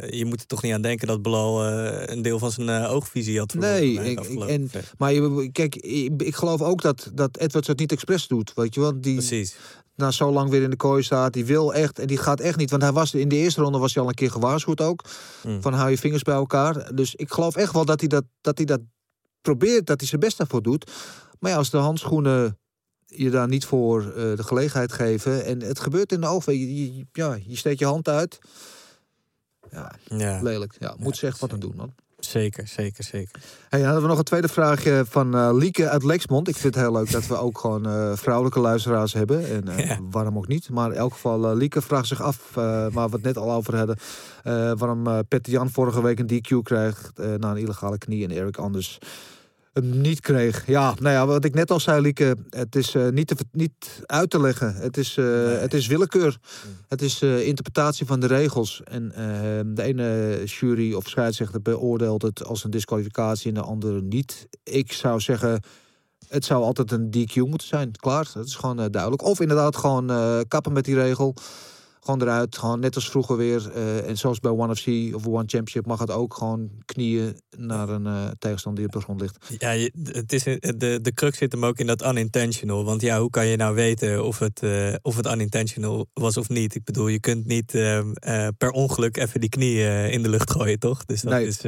je 0.10 0.26
moet 0.26 0.40
er 0.42 0.48
toch 0.48 0.62
niet 0.62 0.74
aan 0.74 0.82
denken 0.82 1.08
dat 1.08 1.22
Belal 1.22 1.66
eh, 1.66 2.02
een 2.16 2.22
deel 2.22 2.40
van 2.40 2.52
zijn 2.52 2.70
eh, 2.70 2.92
oogvisie 2.94 3.40
had 3.40 3.52
verloren. 3.52 3.76
Nee, 3.80 4.12
ik- 4.12 4.40
en-. 4.48 4.72
Maar 4.98 5.14
je, 5.14 5.50
kijk, 5.52 5.76
ik, 5.76 6.22
ik 6.22 6.36
geloof 6.36 6.62
ook 6.62 6.82
dat, 6.82 7.12
dat 7.14 7.38
Edwards 7.38 7.68
het 7.68 7.80
niet 7.80 7.92
expres 7.92 8.28
doet. 8.28 8.52
Weet 8.56 8.74
je 8.74 8.80
wel? 8.82 9.02
Die, 9.02 9.14
Precies. 9.16 9.56
na 9.96 10.12
zo 10.12 10.32
lang 10.32 10.50
weer 10.50 10.62
in 10.62 10.70
de 10.70 10.76
kooi 10.76 11.04
staat. 11.04 11.34
Die 11.34 11.46
wil 11.52 11.74
echt 11.74 12.00
en 12.00 12.08
die 12.08 12.18
gaat 12.18 12.40
echt 12.40 12.58
niet. 12.58 12.70
Want 12.70 12.82
hij 12.82 12.92
was 12.92 13.14
in 13.14 13.28
de 13.30 13.36
eerste 13.36 13.62
ronde 13.62 13.78
was 13.78 13.94
hij 13.94 14.04
al 14.04 14.10
een 14.10 14.16
keer 14.16 14.32
gewaarschuwd 14.32 14.82
ook. 14.82 15.04
Mm. 15.44 15.62
Van 15.62 15.74
hou 15.74 15.90
je 15.90 15.98
vingers 15.98 16.24
bij 16.24 16.36
elkaar. 16.36 16.96
Dus 16.96 17.16
ik 17.16 17.32
geloof 17.32 17.56
echt 17.56 17.74
wel 17.74 17.86
dat 17.86 18.00
hij 18.00 18.10
dat, 18.10 18.24
dat, 18.42 18.58
hij 18.58 18.66
dat 18.66 18.80
probeert. 19.42 19.86
Dat 19.88 20.00
hij 20.00 20.08
zijn 20.10 20.22
best 20.22 20.38
daarvoor 20.38 20.62
doet. 20.62 20.92
Maar 21.40 21.52
ja, 21.52 21.58
als 21.58 21.70
de 21.70 21.78
handschoenen 21.78 22.58
je 23.06 23.30
daar 23.30 23.48
niet 23.48 23.66
voor 23.66 24.02
eh, 24.02 24.14
de 24.16 24.44
gelegenheid 24.44 24.92
geven. 24.94 25.46
En 25.46 25.62
het 25.62 25.80
gebeurt 25.80 26.12
in 26.12 26.22
de 26.22 26.28
ogen. 26.28 26.60
Je, 26.60 26.96
je- 26.96 27.06
ja, 27.12 27.38
je 27.48 27.56
steekt 27.56 27.80
je 27.80 27.86
hand 27.86 28.08
uit. 28.08 28.40
Ja, 29.72 29.92
Ja, 30.18 30.42
lelijk. 30.42 30.76
Ja, 30.80 30.96
moet 30.98 31.18
ze 31.18 31.26
echt 31.28 31.40
wat 31.40 31.52
aan 31.54 31.60
doen, 31.60 31.74
man. 31.76 31.94
Zeker, 32.26 32.68
zeker, 32.68 33.04
zeker. 33.04 33.42
Hey, 33.70 33.80
dan 33.80 33.84
hadden 33.84 34.02
we 34.02 34.08
nog 34.10 34.18
een 34.18 34.24
tweede 34.24 34.48
vraagje 34.48 35.04
van 35.10 35.36
eh, 35.36 35.50
Lieke 35.54 35.90
uit 35.90 36.04
Lexmond. 36.04 36.48
Ik 36.48 36.56
vind 36.58 36.76
het 36.76 36.84
heel 36.84 36.94
leuk 36.94 37.12
dat 37.12 37.28
we 37.28 37.38
ook 37.38 37.58
gewoon 37.58 37.86
eh, 37.86 38.12
vrouwelijke 38.16 38.60
luisteraars 38.60 39.14
hebben. 39.14 39.50
En 39.50 39.68
eh, 39.68 39.88
Ja. 39.88 40.00
waarom 40.10 40.38
ook 40.38 40.48
niet. 40.48 40.70
Maar 40.70 40.92
in 40.92 40.98
elk 40.98 41.14
geval, 41.14 41.56
Lieke 41.56 41.82
vraagt 41.82 42.08
zich 42.08 42.22
af, 42.22 42.50
waar 42.54 42.92
we 42.92 43.16
het 43.16 43.22
net 43.22 43.38
al 43.38 43.52
over 43.52 43.76
hadden... 43.78 43.98
waarom 44.78 45.04
Petter 45.28 45.54
Jan 45.54 45.70
vorige 45.70 46.02
week 46.02 46.20
een 46.20 46.28
DQ 46.28 46.72
eh, 46.72 47.34
na 47.38 47.52
een 47.52 47.58
illegale 47.58 47.98
knie... 47.98 48.24
en 48.24 48.32
Erik 48.32 48.58
Anders 48.58 49.00
hem 49.74 50.02
niet 50.02 50.20
kreeg. 50.20 50.68
Ja, 50.68 50.94
nou 51.00 51.16
ja, 51.16 51.26
wat 51.26 51.46
ik 51.46 51.54
net 51.54 51.72
al 51.72 51.80
zei, 51.80 52.02
Lieke... 52.02 52.36
het 52.50 52.76
is 52.76 52.96
eh, 52.96 53.10
niet, 53.10 53.28
te, 53.28 53.36
niet 53.52 54.04
uit 54.06 54.30
te 54.30 54.42
leggen. 54.42 54.76
Het 54.76 54.98
is, 54.98 55.18
eh, 55.18 55.60
het 55.60 55.74
is 55.74 55.88
willekeur. 55.88 56.38
Het 56.88 57.02
is 57.02 57.22
eh, 57.22 57.48
interpretatie 57.48 58.06
van 58.06 58.20
de 58.20 58.28
regels. 58.28 58.82
En 58.84 59.12
eh, 59.12 59.60
de 59.66 59.82
ene 59.82 60.42
jury 60.46 60.94
of 60.94 61.08
scheidsrechter 61.08 61.62
beoordeelt 61.62 62.22
het 62.22 62.46
als 62.46 62.64
een 62.64 62.72
disqualificatie 62.72 63.48
en 63.48 63.54
de 63.54 63.62
andere 63.62 64.02
niet. 64.02 64.48
Ik 64.64 64.92
zou 64.92 65.20
zeggen, 65.20 65.64
het 66.28 66.46
zou 66.46 66.64
altijd 66.64 66.92
een 66.92 67.10
DQ 67.10 67.36
moeten 67.36 67.68
zijn. 67.68 67.92
Klaar, 67.92 68.30
dat 68.34 68.46
is 68.46 68.56
gewoon 68.56 68.76
duidelijk. 68.76 69.22
Of 69.22 69.40
inderdaad 69.40 69.76
gewoon 69.76 70.08
kappen 70.48 70.74
met 70.74 70.86
die 70.86 70.96
regel. 70.96 71.36
Gewoon 72.04 72.22
eruit, 72.22 72.58
gewoon 72.58 72.80
net 72.80 72.96
als 72.96 73.10
vroeger 73.10 73.38
weer. 73.38 73.72
eh, 73.72 74.08
en 74.10 74.18
zoals 74.18 74.40
bij 74.40 74.52
One 74.52 74.76
FC 74.76 74.88
of 75.16 75.26
One 75.28 75.38
Championship 75.38 75.86
mag 75.86 76.00
het 76.00 76.12
ook 76.12 76.34
gewoon 76.34 76.70
knieën 76.86 77.36
naar 77.58 77.90
een 77.90 78.06
eh, 78.06 78.28
tegenstander 78.40 78.84
die 78.84 78.94
op 78.94 79.00
de 79.00 79.06
grond 79.06 79.22
ligt. 79.22 79.38
Ja, 79.58 79.72
je, 79.72 79.92
het 80.04 80.34
is, 80.34 80.44
de, 80.44 81.00
de 81.02 81.14
crux 81.14 81.38
zit 81.38 81.52
hem 81.52 81.66
ook 81.66 81.78
in 81.78 81.88
dat 81.88 82.06
unintentional. 82.06 82.84
Want 82.86 83.02
ja, 83.02 83.20
hoe 83.20 83.30
kan 83.30 83.48
je 83.48 83.56
nou 83.58 83.76
weten 83.76 84.26
of 84.26 84.40
het, 84.40 84.64
eh, 84.64 84.94
of 85.02 85.16
het 85.16 85.26
unintentional 85.26 86.08
was 86.14 86.38
of 86.38 86.50
niet? 86.50 86.76
Ik 86.76 86.84
bedoel, 86.84 87.08
je 87.08 87.20
kunt 87.20 87.46
niet 87.46 87.76
ehm, 87.76 88.12
eh, 88.14 88.48
per 88.58 88.70
ongeluk 88.70 89.18
even 89.18 89.40
die 89.40 89.50
knie 89.50 89.78
eh, 89.78 90.12
in 90.12 90.24
de 90.24 90.30
lucht 90.30 90.52
gooien, 90.52 90.80
toch? 90.80 91.06
Dus 91.06 91.22
dat 91.22 91.34
Nee. 91.34 91.48
is... 91.48 91.62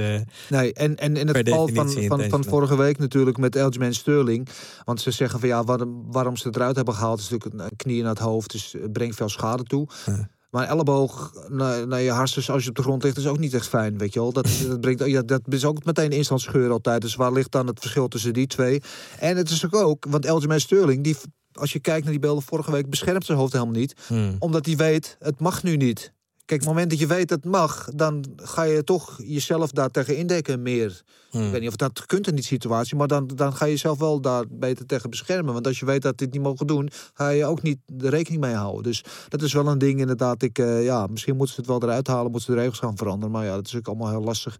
Nee, 0.49 0.73
en, 0.73 0.95
en 0.95 1.17
in 1.17 1.27
het 1.27 1.37
geval 1.37 1.67
van, 1.67 1.89
van, 2.07 2.29
van 2.29 2.43
vorige 2.43 2.77
week 2.77 2.97
natuurlijk 2.97 3.37
met 3.37 3.55
Elgin 3.55 3.93
Sterling. 3.93 4.47
Want 4.83 5.01
ze 5.01 5.11
zeggen 5.11 5.39
van 5.39 5.49
ja, 5.49 5.63
waarom, 5.63 6.11
waarom 6.11 6.37
ze 6.37 6.47
het 6.47 6.55
eruit 6.55 6.75
hebben 6.75 6.93
gehaald 6.93 7.19
is 7.19 7.29
natuurlijk 7.29 7.61
een 7.63 7.75
knie 7.75 8.01
naar 8.01 8.09
het 8.09 8.19
hoofd. 8.19 8.51
Dus 8.51 8.71
het 8.81 8.93
brengt 8.93 9.15
veel 9.15 9.29
schade 9.29 9.63
toe. 9.63 9.87
Ja. 10.05 10.29
Maar 10.53 10.67
elleboog 10.67 11.33
naar, 11.47 11.87
naar 11.87 12.01
je 12.01 12.11
hartstikke 12.11 12.51
als 12.51 12.63
je 12.63 12.69
op 12.69 12.75
de 12.75 12.81
grond 12.81 13.03
ligt 13.03 13.17
is 13.17 13.27
ook 13.27 13.39
niet 13.39 13.53
echt 13.53 13.67
fijn, 13.67 13.97
weet 13.97 14.13
je 14.13 14.19
wel. 14.19 14.31
Dat, 14.31 14.47
dat, 14.67 14.81
brengt, 14.81 15.05
ja, 15.05 15.21
dat 15.21 15.41
is 15.49 15.65
ook 15.65 15.85
meteen 15.85 16.11
instant 16.11 16.41
scheur 16.41 16.71
altijd. 16.71 17.01
Dus 17.01 17.15
waar 17.15 17.31
ligt 17.31 17.51
dan 17.51 17.67
het 17.67 17.79
verschil 17.79 18.07
tussen 18.07 18.33
die 18.33 18.47
twee? 18.47 18.81
En 19.19 19.37
het 19.37 19.49
is 19.49 19.71
ook, 19.71 20.05
want 20.09 20.25
Elgin 20.25 20.59
Sterling, 20.59 21.03
die, 21.03 21.15
als 21.53 21.73
je 21.73 21.79
kijkt 21.79 22.03
naar 22.03 22.11
die 22.11 22.21
beelden 22.21 22.43
vorige 22.43 22.71
week, 22.71 22.89
beschermt 22.89 23.25
zijn 23.25 23.37
hoofd 23.37 23.53
helemaal 23.53 23.73
niet. 23.73 23.95
Hmm. 24.07 24.35
Omdat 24.39 24.65
hij 24.65 24.75
weet, 24.75 25.15
het 25.19 25.39
mag 25.39 25.63
nu 25.63 25.75
niet. 25.77 26.13
Kijk, 26.45 26.61
op 26.61 26.67
het 26.67 26.75
moment 26.75 26.89
dat 26.89 26.99
je 26.99 27.15
weet 27.15 27.27
dat 27.27 27.43
het 27.43 27.51
mag, 27.51 27.89
dan 27.95 28.25
ga 28.35 28.63
je 28.63 28.83
toch 28.83 29.19
jezelf 29.25 29.71
daar 29.71 29.89
tegen 29.89 30.17
indekken 30.17 30.61
meer. 30.61 31.01
Hmm. 31.29 31.45
Ik 31.45 31.51
weet 31.51 31.59
niet 31.59 31.69
of 31.69 31.75
dat 31.75 32.05
kunt 32.05 32.27
in 32.27 32.35
die 32.35 32.43
situatie, 32.43 32.95
maar 32.95 33.07
dan, 33.07 33.27
dan 33.27 33.53
ga 33.53 33.65
je 33.65 33.71
jezelf 33.71 33.99
wel 33.99 34.21
daar 34.21 34.43
beter 34.49 34.85
tegen 34.85 35.09
beschermen. 35.09 35.53
Want 35.53 35.67
als 35.67 35.79
je 35.79 35.85
weet 35.85 36.01
dat 36.01 36.17
dit 36.17 36.31
niet 36.31 36.41
mogen 36.41 36.67
doen, 36.67 36.89
ga 37.13 37.29
je 37.29 37.45
ook 37.45 37.61
niet 37.61 37.79
de 37.85 38.09
rekening 38.09 38.41
mee 38.41 38.53
houden. 38.53 38.83
Dus 38.83 39.03
dat 39.29 39.41
is 39.41 39.53
wel 39.53 39.67
een 39.67 39.77
ding 39.77 39.99
inderdaad. 39.99 40.41
Ik, 40.41 40.59
eh, 40.59 40.83
ja, 40.83 41.07
misschien 41.07 41.35
moeten 41.35 41.55
ze 41.55 41.61
het 41.61 41.69
wel 41.69 41.83
eruit 41.83 42.07
halen, 42.07 42.31
moeten 42.31 42.41
ze 42.41 42.51
de 42.51 42.61
regels 42.61 42.79
gaan 42.79 42.97
veranderen. 42.97 43.31
Maar 43.31 43.45
ja, 43.45 43.55
dat 43.55 43.67
is 43.67 43.75
ook 43.75 43.87
allemaal 43.87 44.09
heel 44.09 44.23
lastig. 44.23 44.57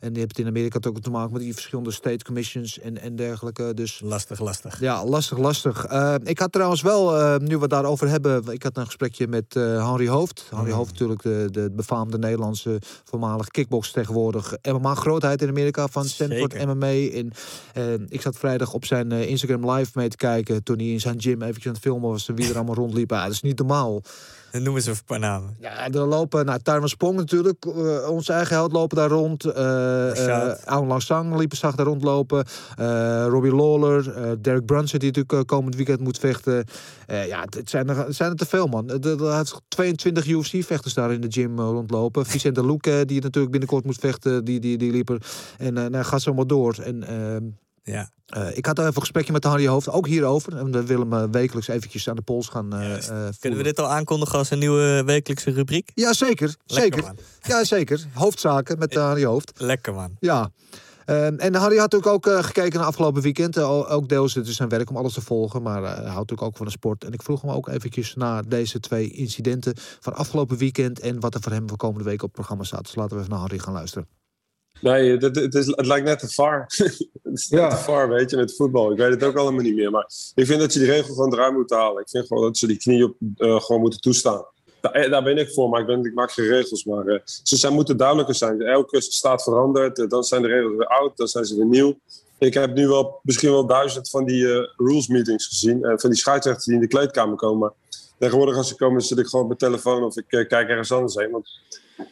En 0.00 0.14
je 0.14 0.20
hebt 0.20 0.38
in 0.38 0.46
Amerika 0.46 0.78
ook 0.88 1.00
te 1.00 1.10
maken 1.10 1.32
met 1.32 1.42
die 1.42 1.54
verschillende 1.54 1.90
state 1.90 2.24
commissions 2.24 2.78
en, 2.78 3.00
en 3.00 3.16
dergelijke. 3.16 3.74
Dus 3.74 4.00
Lastig, 4.04 4.40
lastig. 4.40 4.80
ja, 4.80 5.04
lastig, 5.04 5.38
lastig. 5.38 5.84
Eh, 5.84 6.14
ik 6.22 6.38
had 6.38 6.52
trouwens 6.52 6.82
wel, 6.82 7.16
eh, 7.16 7.36
nu 7.36 7.54
we 7.54 7.60
het 7.60 7.70
daarover 7.70 8.08
hebben, 8.08 8.44
ik 8.46 8.62
had 8.62 8.76
een 8.76 8.84
gesprekje 8.84 9.28
met 9.28 9.56
eh 9.56 9.88
Henry 9.88 10.08
Hoofd. 10.08 10.46
Henry 10.54 10.70
Hoofd 10.72 10.90
natuurlijk 10.90 11.22
de, 11.22 11.48
de 11.50 11.70
befaamde 11.72 12.18
Nederlandse 12.18 12.80
voormalig 13.04 13.48
kickbox 13.48 13.90
tegenwoordig. 13.90 14.54
MMA 14.62 14.94
grootheid 14.94 15.42
in 15.42 15.48
Amerika 15.48 15.88
van 15.88 16.04
Stanford 16.04 16.52
Zeker. 16.52 16.76
MMA. 16.76 16.86
En, 16.86 17.32
eh, 17.74 17.92
ik 18.08 18.20
zat 18.20 18.36
vrijdag 18.36 18.72
op 18.72 18.84
zijn 18.84 19.12
Instagram 19.12 19.70
live 19.70 19.90
mee 19.94 20.08
te 20.08 20.16
kijken 20.16 20.62
toen 20.62 20.76
hij 20.76 20.86
in 20.86 21.00
zijn 21.00 21.20
gym 21.20 21.42
eventjes 21.42 21.66
aan 21.66 21.72
het 21.72 21.82
filmen 21.82 22.10
was. 22.10 22.30
Wie 22.34 22.48
er 22.48 22.56
allemaal 22.56 22.74
rondliepen. 22.74 23.16
Ja, 23.16 23.22
dat 23.22 23.32
is 23.32 23.42
niet 23.42 23.58
normaal. 23.58 24.02
Dan 24.52 24.62
noemen 24.62 24.82
ze 24.82 24.90
een 24.90 24.96
paar 25.06 25.18
namen. 25.18 25.56
Ja, 25.60 25.88
er 25.88 26.06
lopen, 26.06 26.44
nou, 26.44 26.60
Tyrone 26.62 26.88
Sprong 26.88 27.16
natuurlijk, 27.16 27.66
onze 28.08 28.32
eigen 28.32 28.54
held 28.56 28.72
lopen 28.72 28.96
daar 28.96 29.08
rond. 29.08 29.44
Eh 30.14 30.26
uh, 30.26 30.52
Aung 30.64 30.88
Lang 30.88 31.02
Sang 31.02 31.36
liep, 31.38 31.54
zag 31.54 31.74
daar 31.74 31.86
rondlopen. 31.86 32.44
eh 32.76 33.26
Robbie 33.28 33.54
Lawler, 33.54 34.12
eh, 34.16 34.30
Derek 34.40 34.64
Brunson 34.66 34.98
die 34.98 35.08
natuurlijk 35.08 35.32
eh, 35.32 35.56
komend 35.56 35.76
weekend 35.76 36.00
moet 36.00 36.18
vechten. 36.18 36.64
Eh, 37.06 37.26
ja, 37.26 37.40
het- 37.50 37.70
zijn, 37.70 37.88
er, 37.88 38.06
zijn 38.14 38.30
er 38.30 38.36
te 38.36 38.46
veel, 38.46 38.66
man. 38.66 38.90
Er 38.90 39.36
heeft 39.36 39.60
22 39.68 40.26
UFC-vechters 40.26 40.94
daar 40.94 41.12
in 41.12 41.20
de 41.20 41.30
gym 41.30 41.58
eh, 41.58 41.64
rondlopen. 41.64 42.26
Vicente 42.36 42.66
Luque, 42.66 43.04
die 43.04 43.22
natuurlijk 43.22 43.50
binnenkort 43.52 43.84
moet 43.84 43.98
vechten, 43.98 44.44
die, 44.44 44.60
die, 44.60 44.78
die 44.78 44.90
liep 44.92 45.08
er. 45.10 45.22
En 45.58 45.78
eh 45.78 45.86
nou, 45.86 46.04
gaat 46.04 46.22
zo 46.22 46.34
maar 46.34 46.46
door. 46.46 46.76
En... 46.84 47.04
Ja. 47.92 48.10
eh, 48.26 48.56
ik 48.56 48.66
had 48.66 48.78
even 48.78 48.90
een 48.90 49.00
gesprekje 49.00 49.32
met 49.32 49.44
Harry 49.44 49.66
Hoofd, 49.66 49.90
ook 49.90 50.06
hierover. 50.06 50.56
En 50.56 50.72
we 50.72 50.84
willen 50.84 51.10
hem 51.10 51.22
eh, 51.22 51.30
wekelijks 51.30 51.68
eventjes 51.68 52.08
aan 52.08 52.16
de 52.16 52.22
pols 52.22 52.48
gaan 52.48 52.72
eh, 52.72 53.28
Kunnen 53.38 53.58
we 53.58 53.64
dit 53.64 53.78
al 53.78 53.90
aankondigen 53.90 54.38
als 54.38 54.50
een 54.50 54.58
nieuwe 54.58 55.02
wekelijkse 55.04 55.50
rubriek? 55.50 55.90
Ja, 55.94 56.12
zeker. 56.12 56.54
Lekker, 56.66 56.82
zeker. 56.82 57.02
man. 57.02 57.16
Ja, 57.42 57.64
zeker. 57.64 58.06
Hoofdzaken 58.12 58.78
met 58.78 58.94
uh, 58.94 59.02
Harry 59.02 59.24
Hoofd. 59.24 59.52
Lekker 59.56 59.94
man. 59.94 60.16
Ja. 60.20 60.50
Ehm, 61.04 61.36
en 61.38 61.54
Harry 61.54 61.78
had 61.78 61.92
natuurlijk 61.92 62.26
ook 62.26 62.44
gekeken 62.44 62.78
naar 62.78 62.88
afgelopen 62.88 63.22
weekend. 63.22 63.58
Ook 63.58 64.08
deels 64.08 64.34
het 64.34 64.46
is 64.46 64.56
zijn 64.56 64.68
werk 64.68 64.90
om 64.90 64.96
alles 64.96 65.12
te 65.12 65.20
volgen. 65.20 65.62
Maar 65.62 65.82
hij 65.82 65.92
houdt 65.92 66.06
natuurlijk 66.06 66.42
ook 66.42 66.56
van 66.56 66.66
de 66.66 66.72
sport. 66.72 67.04
En 67.04 67.12
ik 67.12 67.22
vroeg 67.22 67.40
hem 67.40 67.50
ook 67.50 67.68
eventjes 67.68 68.14
naar 68.14 68.48
deze 68.48 68.80
twee 68.80 69.10
incidenten 69.10 69.74
van 70.00 70.14
afgelopen 70.14 70.56
weekend. 70.56 71.00
En 71.00 71.20
wat 71.20 71.34
er 71.34 71.40
voor 71.40 71.52
hem 71.52 71.68
voor 71.68 71.78
komende 71.78 72.04
week 72.04 72.22
op 72.22 72.28
het 72.28 72.32
programma 72.32 72.64
staat. 72.64 72.84
Dus 72.84 72.94
laten 72.94 73.16
we 73.16 73.22
even 73.22 73.30
naar 73.32 73.40
Harry 73.40 73.58
gaan 73.58 73.72
luisteren. 73.72 74.08
Nee, 74.80 75.10
het, 75.18 75.36
het, 75.36 75.54
is, 75.54 75.66
het 75.66 75.86
lijkt 75.86 76.06
net 76.06 76.18
te 76.18 76.28
far. 76.28 76.60
het 77.22 77.32
is 77.32 77.48
net 77.48 77.60
Ja. 77.60 77.68
te 77.68 77.76
far, 77.76 78.08
weet 78.08 78.30
je, 78.30 78.36
met 78.36 78.56
voetbal. 78.56 78.90
Ik 78.92 78.98
weet 78.98 79.10
het 79.10 79.24
ook 79.24 79.36
allemaal 79.36 79.62
niet 79.62 79.74
meer. 79.74 79.90
Maar 79.90 80.08
ik 80.34 80.46
vind 80.46 80.60
dat 80.60 80.72
je 80.72 80.78
die 80.78 80.88
regel 80.90 81.14
gewoon 81.14 81.32
eruit 81.32 81.52
moet 81.54 81.70
halen. 81.70 82.02
Ik 82.02 82.08
vind 82.08 82.26
gewoon 82.26 82.42
dat 82.42 82.56
ze 82.56 82.66
die 82.66 82.76
knie 82.78 83.04
op, 83.04 83.16
eh, 83.36 83.60
gewoon 83.60 83.80
moeten 83.80 84.00
toestaan. 84.00 84.44
Daar, 84.80 84.92
eh, 84.92 85.10
daar 85.10 85.22
ben 85.22 85.36
ik 85.38 85.50
voor, 85.52 85.68
maar 85.68 85.80
ik, 85.80 85.86
ben, 85.86 86.04
ik 86.04 86.14
maak 86.14 86.32
geen 86.32 86.46
regels. 86.46 86.84
Maar 86.84 87.06
eh, 87.06 87.20
ze 87.42 87.56
zijn, 87.56 87.72
moeten 87.72 87.96
duidelijker 87.96 88.34
zijn. 88.34 88.62
Elke 88.62 89.00
staat 89.00 89.42
verandert. 89.42 89.98
eh, 89.98 90.08
dan 90.08 90.24
zijn 90.24 90.42
de 90.42 90.48
regels 90.48 90.76
weer 90.76 90.86
oud, 90.86 91.16
dan 91.16 91.28
zijn 91.28 91.44
ze 91.44 91.56
weer 91.56 91.66
nieuw. 91.66 91.98
Ik 92.38 92.54
heb 92.54 92.74
nu 92.74 92.88
wel 92.88 93.20
misschien 93.22 93.50
wel 93.50 93.66
duizend 93.66 94.10
van 94.10 94.24
die 94.24 94.46
rules 94.76 95.08
meetings 95.08 95.46
gezien. 95.46 95.84
En 95.84 96.00
van 96.00 96.10
die 96.10 96.18
scheidsrechters 96.18 96.66
die 96.66 96.74
in 96.74 96.80
de 96.80 96.88
kleedkamer 96.88 97.36
komen. 97.36 97.58
Maar 97.58 97.72
tegenwoordig 98.18 98.56
als 98.56 98.68
ze 98.68 98.76
komen 98.76 99.00
zit 99.02 99.18
ik 99.18 99.26
gewoon 99.26 99.40
op 99.40 99.46
mijn 99.60 99.72
telefoon 99.72 100.02
of 100.04 100.16
ik 100.16 100.24
kijk 100.28 100.52
ergens 100.68 100.92
anders 100.92 101.14
heen. 101.14 101.30
Want 101.30 101.48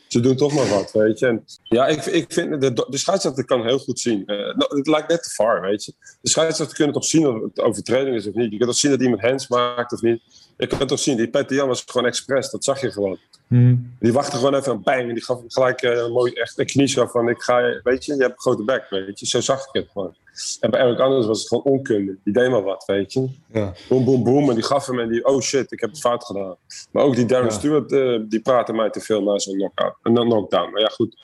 ze 0.08 0.20
doen 0.20 0.36
toch 0.36 0.54
maar 0.54 0.68
wat, 0.68 0.92
weet 0.92 1.18
je. 1.18 1.26
En 1.26 1.44
ja, 1.62 1.86
ik, 1.86 2.04
ik 2.04 2.32
vind, 2.32 2.60
de, 2.60 2.86
de 2.88 2.98
scheidsrechter 2.98 3.44
kan 3.44 3.66
heel 3.66 3.78
goed 3.78 4.00
zien. 4.00 4.26
Eh, 4.26 4.36
nou, 4.36 4.76
het 4.76 4.86
lijkt 4.86 5.08
net 5.08 5.22
te 5.22 5.30
far, 5.30 5.60
weet 5.60 5.84
je. 5.84 5.92
De 6.20 6.28
scheidsrechter 6.28 6.76
kunnen 6.76 6.94
toch 6.94 7.04
zien 7.04 7.26
of 7.26 7.42
het 7.42 7.60
overtreding 7.60 8.16
is 8.16 8.26
of 8.26 8.34
niet. 8.34 8.50
Je 8.50 8.56
kunt 8.56 8.70
toch 8.70 8.78
zien 8.78 8.90
dat 8.90 9.00
iemand 9.00 9.20
hands 9.20 9.48
maakt 9.48 9.92
of 9.92 10.02
niet. 10.02 10.22
Je 10.56 10.66
kunt 10.66 10.88
toch 10.88 10.98
zien, 10.98 11.16
die 11.16 11.30
Peter 11.30 11.56
Jan 11.56 11.68
was 11.68 11.84
gewoon 11.86 12.06
expres, 12.06 12.50
dat 12.50 12.64
zag 12.64 12.80
je 12.80 12.92
gewoon. 12.92 13.18
Die 13.98 14.12
wachtte 14.12 14.36
gewoon 14.36 14.54
even 14.54 14.72
een 14.72 14.82
bang 14.82 15.08
en 15.08 15.14
die 15.14 15.24
gaf 15.24 15.38
hem 15.38 15.50
gelijk 15.50 15.82
eh, 15.82 15.90
een 15.96 16.12
mooi 16.12 16.32
echt 16.32 16.58
een 16.58 16.66
knieschap 16.66 17.10
van 17.10 17.28
ik 17.28 17.42
ga, 17.42 17.80
weet 17.82 18.04
je, 18.04 18.14
je 18.14 18.20
hebt 18.22 18.32
een 18.32 18.40
grote 18.40 18.64
bek, 18.64 18.86
weet 18.90 19.20
je. 19.20 19.26
Zo 19.26 19.40
zag 19.40 19.60
ik 19.60 19.68
het 19.72 19.88
gewoon. 19.92 20.14
En 20.60 20.70
bij 20.70 20.80
Eric 20.80 20.98
Anders 20.98 21.26
was 21.26 21.38
het 21.38 21.48
gewoon 21.48 21.64
onkunde. 21.64 22.16
Die 22.24 22.32
deed 22.32 22.50
maar 22.50 22.62
wat, 22.62 22.84
weet 22.86 23.12
je. 23.12 23.28
Ja. 23.52 23.72
Boom, 23.88 24.04
boom, 24.04 24.24
boom. 24.24 24.48
En 24.48 24.54
die 24.54 24.64
gaf 24.64 24.86
hem 24.86 24.98
en 24.98 25.08
die, 25.08 25.26
oh 25.26 25.40
shit, 25.40 25.72
ik 25.72 25.80
heb 25.80 25.90
het 25.90 26.00
fout 26.00 26.24
gedaan. 26.24 26.56
Maar 26.90 27.02
ook 27.02 27.14
die 27.14 27.24
Darren 27.24 27.48
Ja. 27.48 27.54
Stewart, 27.54 27.92
eh, 27.92 28.20
die 28.28 28.40
praatte 28.40 28.72
mij 28.72 28.90
te 28.90 29.00
veel 29.00 29.22
na 29.22 29.38
zo'n 29.38 29.56
knockout. 29.56 29.94
Knockdown. 30.02 30.72
Maar 30.72 30.80
ja, 30.80 30.88
goed. 30.88 31.16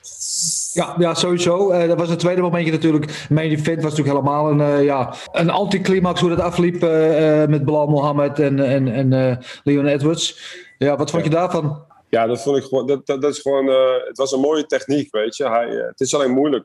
Ja, 0.73 0.95
ja 0.99 1.15
sowieso. 1.15 1.71
Eh, 1.71 1.89
dat 1.89 1.99
was 1.99 2.09
het 2.09 2.19
tweede 2.19 2.41
momentje 2.41 2.73
natuurlijk. 2.73 3.27
Main 3.31 3.51
event 3.51 3.83
was 3.83 3.97
natuurlijk 3.97 4.19
helemaal 4.19 4.51
een, 4.51 4.61
eh, 4.61 4.85
ja, 4.85 5.15
een 5.33 5.51
anticlimax 5.51 6.21
hoe 6.21 6.31
dat 6.31 6.41
afliep 6.41 6.83
eh, 6.83 7.43
eh, 7.43 7.49
met 7.49 7.65
Bilal 7.65 7.87
Mohammed 7.87 8.39
en, 8.39 8.61
en, 8.61 8.89
en 8.89 9.13
eh, 9.13 9.37
Leon 9.65 9.87
Edwards. 9.87 10.39
Ja, 10.79 10.97
wat 10.97 11.11
vond 11.11 11.25
je 11.25 11.31
daarvan? 11.31 11.89
Ja, 12.11 12.27
dat 12.27 12.43
vond 12.43 12.57
ik 12.57 12.63
gewoon. 12.63 12.87
Dat, 12.87 13.07
dat, 13.07 13.25
is 13.25 13.39
gewoon. 13.39 13.69
eh, 13.69 14.07
het 14.07 14.17
was 14.17 14.33
een 14.33 14.41
mooie 14.41 14.67
techniek, 14.67 15.13
weet 15.13 15.37
je. 15.37 15.49
Hij, 15.49 15.79
eh, 15.79 15.87
het 15.87 16.01
is 16.01 16.15
alleen 16.15 16.31
moeilijk. 16.31 16.65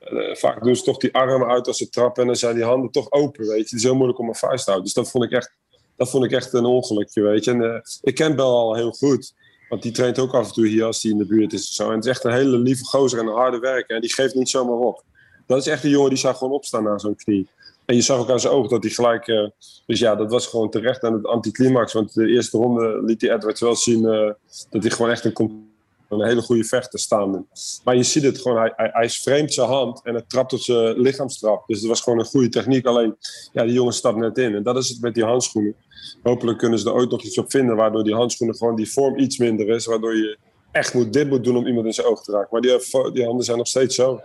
Eh, 0.00 0.34
vaak 0.34 0.64
doen 0.64 0.76
ze 0.76 0.82
toch 0.82 0.96
die 0.96 1.14
armen 1.14 1.48
uit 1.48 1.66
als 1.66 1.76
ze 1.76 1.88
trappen 1.88 2.22
en 2.22 2.28
dan 2.28 2.36
zijn 2.36 2.54
die 2.54 2.64
handen 2.64 2.90
toch 2.90 3.12
open, 3.12 3.40
weet 3.40 3.56
je. 3.56 3.62
Het 3.62 3.72
is 3.72 3.82
heel 3.82 3.94
moeilijk 3.94 4.18
om 4.18 4.28
een 4.28 4.34
vuist 4.34 4.64
te 4.64 4.70
houden. 4.70 4.84
Dus 4.84 4.94
dat 4.94 5.10
vond 5.10 5.24
ik 5.24 5.30
echt, 5.30 5.52
dat 5.96 6.10
vond 6.10 6.24
ik 6.24 6.32
echt 6.32 6.52
een 6.52 6.64
ongelukje, 6.64 7.22
weet 7.22 7.44
je. 7.44 7.50
En 7.50 7.82
ik 8.02 8.14
ken 8.14 8.36
Bel 8.36 8.56
al 8.56 8.74
heel 8.74 8.92
goed. 8.92 9.34
Want 9.68 9.82
die 9.82 9.92
traint 9.92 10.18
ook 10.18 10.34
af 10.34 10.46
en 10.48 10.52
toe 10.52 10.66
hier 10.66 10.84
als 10.84 11.02
hij 11.02 11.12
in 11.12 11.18
de 11.18 11.26
buurt 11.26 11.52
is. 11.52 11.74
Zo. 11.74 11.88
En 11.88 11.94
het 11.94 12.04
is 12.04 12.10
echt 12.10 12.24
een 12.24 12.32
hele 12.32 12.58
lieve 12.58 12.84
gozer 12.84 13.18
en 13.18 13.26
een 13.26 13.34
harde 13.34 13.58
werker. 13.58 13.94
En 13.94 14.00
die 14.00 14.12
geeft 14.12 14.34
niet 14.34 14.48
zomaar 14.48 14.76
op. 14.76 15.02
Dat 15.46 15.58
is 15.58 15.66
echt 15.66 15.84
een 15.84 15.90
jongen 15.90 16.08
die 16.08 16.18
zou 16.18 16.34
gewoon 16.34 16.52
opstaan 16.52 16.82
na 16.82 16.98
zo'n 16.98 17.16
knie. 17.16 17.48
En 17.88 17.94
je 17.94 18.02
zag 18.02 18.18
ook 18.18 18.30
aan 18.30 18.40
zijn 18.40 18.52
oog 18.52 18.68
dat 18.68 18.82
hij 18.82 18.92
gelijk... 18.92 19.26
eh, 19.26 19.48
dus 19.86 19.98
ja, 19.98 20.14
dat 20.14 20.30
was 20.30 20.46
gewoon 20.46 20.70
terecht 20.70 21.02
aan 21.02 21.12
het 21.12 21.26
anticlimax. 21.26 21.92
Want 21.92 22.14
de 22.14 22.26
eerste 22.28 22.58
ronde 22.58 23.02
liet 23.04 23.20
die 23.20 23.32
Edwards 23.32 23.60
wel 23.60 23.76
zien... 23.76 24.06
eh, 24.06 24.30
dat 24.70 24.82
hij 24.82 24.90
gewoon 24.90 25.10
echt 25.10 25.24
een, 25.24 25.66
een 26.08 26.24
hele 26.24 26.40
goede 26.42 26.64
vechter 26.64 26.98
staande. 26.98 27.44
Maar 27.84 27.96
je 27.96 28.02
ziet 28.02 28.22
het 28.22 28.38
gewoon, 28.38 28.58
hij, 28.58 28.72
hij, 28.76 28.90
hij 28.92 29.08
zijn 29.48 29.68
hand 29.68 30.00
en 30.04 30.14
het 30.14 30.30
trapt 30.30 30.52
op 30.52 30.58
zijn 30.58 31.00
lichaamstrap. 31.00 31.66
Dus 31.66 31.78
het 31.78 31.88
was 31.88 32.00
gewoon 32.00 32.18
een 32.18 32.24
goede 32.24 32.48
techniek. 32.48 32.86
Alleen, 32.86 33.16
ja, 33.52 33.64
die 33.64 33.72
jongen 33.72 33.92
stapt 33.92 34.16
net 34.16 34.38
in. 34.38 34.54
En 34.54 34.62
dat 34.62 34.76
is 34.76 34.88
het 34.88 35.00
met 35.00 35.14
die 35.14 35.24
handschoenen. 35.24 35.74
Hopelijk 36.22 36.58
kunnen 36.58 36.78
ze 36.78 36.88
er 36.88 36.94
ooit 36.94 37.10
nog 37.10 37.22
iets 37.22 37.38
op 37.38 37.50
vinden... 37.50 37.76
waardoor 37.76 38.04
die 38.04 38.14
handschoenen 38.14 38.56
gewoon 38.56 38.76
die 38.76 38.92
vorm 38.92 39.18
iets 39.18 39.38
minder 39.38 39.68
is. 39.68 39.86
Waardoor 39.86 40.16
je 40.16 40.38
echt 40.72 40.94
moet, 40.94 41.12
dit 41.12 41.28
moet 41.28 41.44
doen 41.44 41.56
om 41.56 41.66
iemand 41.66 41.86
in 41.86 41.94
zijn 41.94 42.06
oog 42.06 42.22
te 42.22 42.32
raken. 42.32 42.48
Maar 42.50 42.60
die, 42.60 42.78
die 43.12 43.24
handen 43.24 43.44
zijn 43.44 43.58
nog 43.58 43.66
steeds 43.66 43.94
zo. 43.94 44.20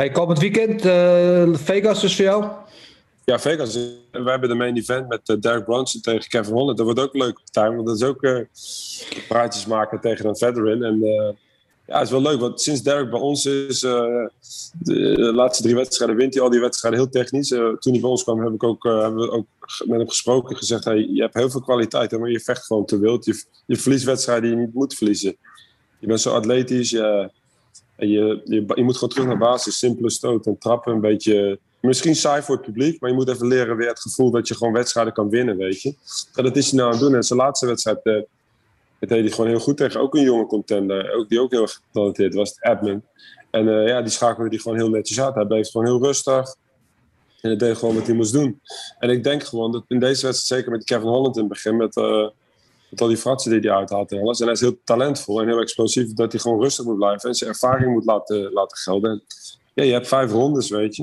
Hey, 0.00 0.10
komend 0.10 0.38
weekend, 0.38 0.84
eh, 0.84 1.54
Vegas 1.54 2.00
dus 2.00 2.16
voor 2.16 2.24
jou? 2.24 2.44
Ja, 3.24 3.38
Vegas. 3.38 3.74
We 4.10 4.30
hebben 4.30 4.48
de 4.48 4.54
main 4.54 4.76
event 4.76 5.08
met 5.08 5.28
eh, 5.28 5.36
Derek 5.40 5.64
Brunson 5.64 6.00
tegen 6.00 6.28
Kevin 6.28 6.52
Holland. 6.52 6.76
Dat 6.76 6.86
wordt 6.86 7.00
ook 7.00 7.14
een 7.14 7.20
leuke 7.20 7.40
partij, 7.40 7.74
want 7.74 7.86
dat 7.86 7.96
is 7.96 8.02
ook 8.02 8.22
eh, 8.22 8.40
praatjes 9.28 9.66
maken 9.66 10.00
tegen 10.00 10.28
een 10.28 10.36
veteran. 10.36 10.82
En 10.82 11.00
ja, 11.86 11.98
het 11.98 12.02
is 12.02 12.10
wel 12.10 12.22
leuk, 12.22 12.40
want 12.40 12.60
sinds 12.60 12.82
Derek 12.82 13.10
bij 13.10 13.20
ons 13.20 13.46
is, 13.46 13.80
de, 13.80 15.30
laatste 15.34 15.62
drie 15.62 15.74
wedstrijden 15.74 16.16
wint 16.16 16.34
hij 16.34 16.42
al 16.42 16.50
die 16.50 16.60
wedstrijden 16.60 17.00
heel 17.00 17.10
technisch. 17.10 17.48
Toen 17.48 17.92
hij 17.92 18.00
bij 18.00 18.10
ons 18.10 18.22
kwam, 18.22 18.40
heb 18.44 18.52
ik 18.52 18.62
ook, 18.62 18.82
hebben 18.82 19.20
we 19.20 19.30
ook 19.30 19.46
met 19.84 19.98
hem 19.98 20.08
gesproken 20.08 20.56
gezegd: 20.56 20.84
hey, 20.84 21.08
je 21.12 21.22
hebt 21.22 21.34
heel 21.34 21.50
veel 21.50 21.62
kwaliteit, 21.62 22.18
maar 22.18 22.30
je 22.30 22.40
vecht 22.40 22.66
gewoon 22.66 22.84
te 22.84 22.98
wild. 22.98 23.24
Je, 23.24 23.44
je 23.66 23.76
verliest 23.76 24.04
wedstrijden 24.04 24.44
die 24.50 24.58
je 24.58 24.64
niet 24.64 24.74
moet 24.74 24.94
verliezen. 24.94 25.36
Je 25.98 26.06
bent 26.06 26.20
zo 26.20 26.34
atletisch, 26.34 26.90
je, 28.08 28.40
je, 28.44 28.64
je 28.74 28.82
moet 28.82 28.94
gewoon 28.94 29.08
terug 29.08 29.26
naar 29.26 29.38
basis. 29.38 29.78
Simpele 29.78 30.10
stoot 30.10 30.46
en 30.46 30.58
trappen, 30.58 30.92
een 30.92 31.00
beetje... 31.00 31.58
Misschien 31.80 32.16
saai 32.16 32.42
voor 32.42 32.56
het 32.56 32.64
publiek, 32.64 33.00
maar 33.00 33.10
je 33.10 33.16
moet 33.16 33.28
even 33.28 33.46
leren 33.46 33.76
weer 33.76 33.88
het 33.88 34.00
gevoel 34.00 34.30
dat 34.30 34.48
je 34.48 34.54
gewoon 34.54 34.72
wedstrijden 34.72 35.12
kan 35.12 35.28
winnen, 35.28 35.56
weet 35.56 35.82
je. 35.82 35.94
Dat 36.32 36.56
is 36.56 36.70
hij 36.70 36.78
nou 36.78 36.92
aan 36.92 36.98
het 36.98 37.06
doen. 37.06 37.14
En 37.14 37.22
zijn 37.22 37.38
laatste 37.38 37.66
wedstrijd, 37.66 38.02
eh, 38.02 38.14
dat 38.98 39.08
deed 39.08 39.20
hij 39.20 39.30
gewoon 39.30 39.50
heel 39.50 39.60
goed 39.60 39.76
tegen 39.76 40.00
ook 40.00 40.14
een 40.14 40.22
jonge 40.22 40.46
contender. 40.46 41.12
Ook, 41.14 41.28
die 41.28 41.40
ook 41.40 41.50
heel 41.50 41.66
getalenteerd 41.66 42.34
was, 42.34 42.60
Admin. 42.60 43.02
En 43.50 43.68
eh, 43.68 43.86
ja, 43.86 44.02
die 44.02 44.10
schakelde 44.10 44.50
die 44.50 44.60
gewoon 44.60 44.78
heel 44.78 44.88
netjes 44.88 45.20
uit. 45.20 45.34
Hij 45.34 45.46
bleef 45.46 45.70
gewoon 45.70 45.86
heel 45.86 46.02
rustig. 46.02 46.56
En 47.40 47.48
hij 47.48 47.56
deed 47.56 47.76
gewoon 47.76 47.94
wat 47.94 48.06
hij 48.06 48.14
moest 48.14 48.32
doen. 48.32 48.60
En 48.98 49.10
ik 49.10 49.24
denk 49.24 49.44
gewoon 49.44 49.72
dat 49.72 49.84
in 49.88 49.98
deze 49.98 50.26
wedstrijd, 50.26 50.60
zeker 50.60 50.70
met 50.70 50.84
Kevin 50.84 51.08
Holland 51.08 51.36
in 51.36 51.42
het 51.42 51.52
begin, 51.52 51.76
met, 51.76 51.96
eh, 51.96 52.28
met 52.90 53.00
al 53.00 53.08
die 53.08 53.16
fratsen 53.16 53.50
die 53.50 53.60
hij 53.60 53.78
uithaalt 53.78 54.12
en 54.12 54.20
alles. 54.20 54.38
En 54.38 54.44
hij 54.44 54.54
is 54.54 54.60
heel 54.60 54.78
talentvol 54.84 55.40
en 55.40 55.46
heel 55.46 55.60
explosief, 55.60 56.12
dat 56.12 56.32
hij 56.32 56.40
gewoon 56.40 56.60
rustig 56.60 56.84
moet 56.84 56.96
blijven 56.96 57.28
en 57.28 57.34
zijn 57.34 57.50
ervaring 57.50 57.92
moet 57.92 58.04
laten, 58.04 58.52
laten 58.52 58.76
gelden. 58.76 59.10
En, 59.10 59.22
ja, 59.74 59.82
je 59.84 59.92
hebt 59.92 60.08
vijf 60.08 60.32
rondes, 60.32 60.70
weet 60.70 60.96
je. 60.96 61.02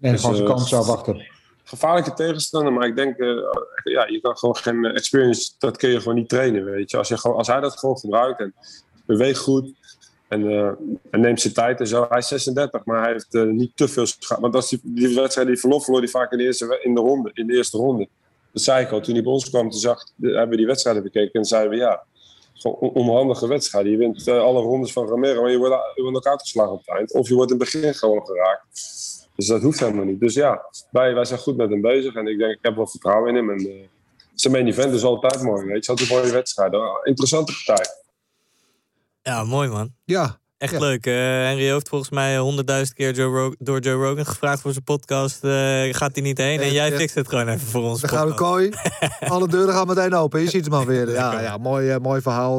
En 0.00 0.12
Dus, 0.12 0.20
gewoon 0.20 0.36
zijn 0.36 0.48
eh, 0.48 0.54
kansen 0.54 0.78
afwachten. 0.78 1.26
gevaarlijke 1.64 2.12
tegenstander. 2.12 2.72
Maar 2.72 2.86
ik 2.86 2.96
denk, 2.96 3.16
eh, 3.16 3.28
ja, 3.84 4.06
je 4.06 4.20
kan 4.20 4.36
gewoon 4.36 4.56
geen 4.56 4.84
experience, 4.84 5.52
dat 5.58 5.76
kun 5.76 5.88
je 5.90 5.98
gewoon 5.98 6.14
niet 6.14 6.28
trainen, 6.28 6.64
weet 6.64 6.90
je. 6.90 6.96
Als, 6.96 7.08
je 7.08 7.18
gewoon, 7.18 7.36
als 7.36 7.46
hij 7.46 7.60
dat 7.60 7.78
gewoon 7.78 7.98
gebruikt 7.98 8.40
en 8.40 8.54
beweegt 9.06 9.38
goed 9.38 9.72
en, 10.28 10.48
eh, 10.48 10.70
en 11.10 11.20
neemt 11.20 11.40
zijn 11.40 11.54
tijd 11.54 11.80
en 11.80 11.86
zo. 11.86 12.06
Hij 12.08 12.18
is 12.18 12.28
36, 12.28 12.84
maar 12.84 13.02
hij 13.02 13.12
heeft 13.12 13.32
niet 13.32 13.76
te 13.76 13.88
veel 13.88 14.06
schade. 14.06 14.40
Want 14.40 14.54
als 14.54 14.68
die, 14.68 14.80
die 14.82 15.14
wedstrijd 15.14 15.48
die 15.48 15.58
verloor, 15.58 15.82
verloor 15.82 16.00
hij 16.00 16.10
vaak 16.10 16.32
in 16.32 16.38
de, 16.38 16.44
eerste, 16.44 16.80
in, 16.82 16.94
de 16.94 17.00
ronde, 17.00 17.30
in 17.34 17.46
de 17.46 17.56
eerste 17.56 17.76
ronde. 17.76 18.08
Dat 18.54 18.62
zei 18.62 18.84
ik 18.84 18.90
al. 18.92 19.00
Toen 19.00 19.14
hij 19.14 19.22
bij 19.22 19.32
ons 19.32 19.50
kwam, 19.50 19.70
toen 19.70 19.80
zag, 19.80 20.04
hebben 20.20 20.48
we 20.48 20.56
die 20.56 20.66
wedstrijden 20.66 21.02
bekeken 21.02 21.32
en 21.40 21.44
zeiden 21.44 21.70
we 21.70 21.76
ja, 21.76 22.04
gewoon 22.54 22.76
on- 22.76 22.92
onhandige 22.94 23.48
wedstrijden. 23.48 23.92
Je 23.92 23.98
wint 23.98 24.26
eh, 24.28 24.40
alle 24.42 24.60
rondes 24.60 24.92
van 24.92 25.06
Romero, 25.06 25.42
maar 25.42 25.50
je 25.50 25.58
wordt, 25.58 25.74
je 25.94 26.02
wordt 26.02 26.16
ook 26.16 26.26
uitgeslagen 26.26 26.72
op 26.72 26.78
het 26.78 26.96
eind. 26.96 27.12
Of 27.12 27.28
je 27.28 27.34
wordt 27.34 27.50
in 27.52 27.58
het 27.58 27.70
begin 27.72 27.94
gewoon 27.94 28.26
geraakt. 28.26 28.66
Dus 29.36 29.46
dat 29.46 29.62
hoeft 29.62 29.80
helemaal 29.80 30.04
niet. 30.04 30.20
Dus 30.20 30.34
ja, 30.34 30.64
wij, 30.90 31.14
wij 31.14 31.24
zijn 31.24 31.40
goed 31.40 31.56
met 31.56 31.70
hem 31.70 31.80
bezig. 31.80 32.14
En 32.14 32.26
ik 32.26 32.38
denk, 32.38 32.52
ik 32.52 32.58
heb 32.62 32.76
wel 32.76 32.86
vertrouwen 32.86 33.28
in 33.28 33.34
hem. 33.34 33.50
En 33.50 33.58
eh, 33.58 33.86
zijn 34.34 34.52
main 34.52 34.66
event 34.66 34.94
is 34.94 35.02
altijd 35.04 35.42
mooi, 35.42 35.64
weet 35.64 35.84
je. 35.84 35.90
Altijd 35.90 36.10
een 36.10 36.16
mooie 36.16 36.32
wedstrijden. 36.32 36.80
Interessante 37.02 37.52
partij. 37.64 37.86
Ja, 39.22 39.44
mooi 39.44 39.68
man. 39.68 39.94
Ja. 40.04 40.40
Echt 40.64 40.72
Ja. 40.72 40.78
leuk. 40.78 41.06
Eh, 41.06 41.12
Henry 41.14 41.70
heeft 41.70 41.88
volgens 41.88 42.10
mij 42.10 42.38
honderdduizend 42.38 42.96
keer 42.96 43.14
Joe 43.14 43.38
Rog- 43.40 43.54
door 43.58 43.80
Joe 43.80 44.04
Rogan 44.06 44.26
gevraagd 44.26 44.60
voor 44.60 44.72
zijn 44.72 44.84
podcast. 44.84 45.44
Eh, 45.44 45.50
gaat 45.90 46.10
hij 46.14 46.22
niet 46.22 46.38
heen? 46.38 46.60
En 46.60 46.72
jij 46.72 46.90
eh, 46.92 46.96
fixt 46.98 47.14
het 47.14 47.28
gewoon 47.28 47.48
even 47.48 47.66
voor 47.66 47.82
ons. 47.82 48.00
De 48.00 48.08
gouden 48.08 48.36
kooi. 48.36 48.70
Alle 49.20 49.48
deuren 49.48 49.74
gaan 49.74 49.86
meteen 49.86 50.14
open. 50.14 50.40
Je 50.40 50.50
ziet 50.50 50.64
hem 50.64 50.74
alweer. 50.74 51.10
Ja, 51.24 51.40
ja 51.40 51.56
mooi, 51.56 51.90
eh, 51.90 51.98
mooi 52.00 52.20
verhaal 52.20 52.58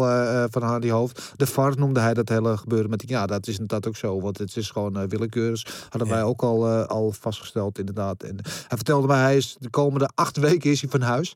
van 0.52 0.62
Hardy 0.62 0.90
Hoofd. 0.90 1.34
De 1.36 1.46
VAR 1.48 1.74
noemde 1.78 2.00
hij 2.00 2.14
dat 2.14 2.30
hele 2.30 2.58
gebeuren 2.58 2.90
met 2.90 3.00
die. 3.00 3.10
Ja, 3.10 3.26
dat 3.26 3.48
is 3.48 3.54
inderdaad 3.54 3.88
ook 3.88 3.96
zo. 3.96 4.22
Want 4.22 4.38
het 4.38 4.56
is 4.58 4.70
gewoon 4.70 5.08
willekeurig. 5.08 5.86
Hadden 5.90 6.10
wij 6.10 6.24
ook 6.24 6.42
al, 6.44 6.68
al 6.68 7.14
vastgesteld, 7.20 7.80
inderdaad. 7.80 8.24
En 8.24 8.36
hij 8.44 8.78
vertelde 8.78 9.08
mij, 9.08 9.22
hij 9.22 9.38
is 9.38 9.56
de 9.60 9.70
komende 9.70 10.10
acht 10.16 10.38
weken 10.38 10.72
is 10.72 10.82
hij 10.82 10.90
van 10.90 11.02
huis. 11.02 11.34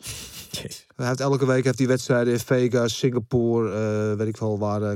Hij 0.95 1.07
heeft 1.07 1.19
elke 1.19 1.45
week 1.45 1.63
heeft 1.63 1.77
hij 1.77 1.87
wedstrijden 1.87 2.33
in 2.33 2.39
Vegas, 2.39 2.97
Singapore, 2.97 3.69
weet 4.15 4.27
ik 4.27 4.37
veel 4.37 4.59
waar. 4.59 4.95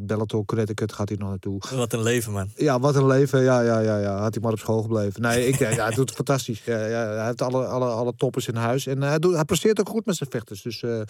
Bellator, 0.00 0.44
Connecticut 0.44 0.92
gaat 1.00 1.08
hij 1.08 1.18
nog 1.18 1.28
naartoe. 1.28 1.60
Wat 1.76 1.92
een 1.92 2.02
leven, 2.02 2.32
man. 2.32 2.48
Ja, 2.56 2.78
wat 2.80 2.94
een 2.94 3.06
leven. 3.06 3.42
Ja, 3.42 3.60
ja, 3.60 3.78
ja, 3.80 3.98
ja. 3.98 4.18
Had 4.20 4.34
hij 4.34 4.42
maar 4.42 4.52
op 4.52 4.58
school 4.58 4.82
gebleven. 4.82 5.22
Nee, 5.22 5.46
ik, 5.48 5.58
ja, 5.58 5.66
hij 5.68 5.90
doet 5.94 6.08
het 6.08 6.14
fantastisch. 6.16 6.62
Ja, 6.64 6.86
ja, 6.86 7.06
hij 7.08 7.26
heeft 7.26 7.42
alle, 7.42 7.64
alle, 7.66 7.86
alle 7.86 8.12
toppers 8.16 8.48
in 8.48 8.54
huis. 8.56 8.86
En 8.86 9.02
hij, 9.02 9.18
doet, 9.18 9.34
hij 9.34 9.44
presteert 9.44 9.80
ook 9.80 9.88
goed 9.88 10.06
met 10.06 10.16
zijn 10.16 10.30
vechters. 10.30 10.62
Dus 10.62 10.82
eh, 10.82 11.00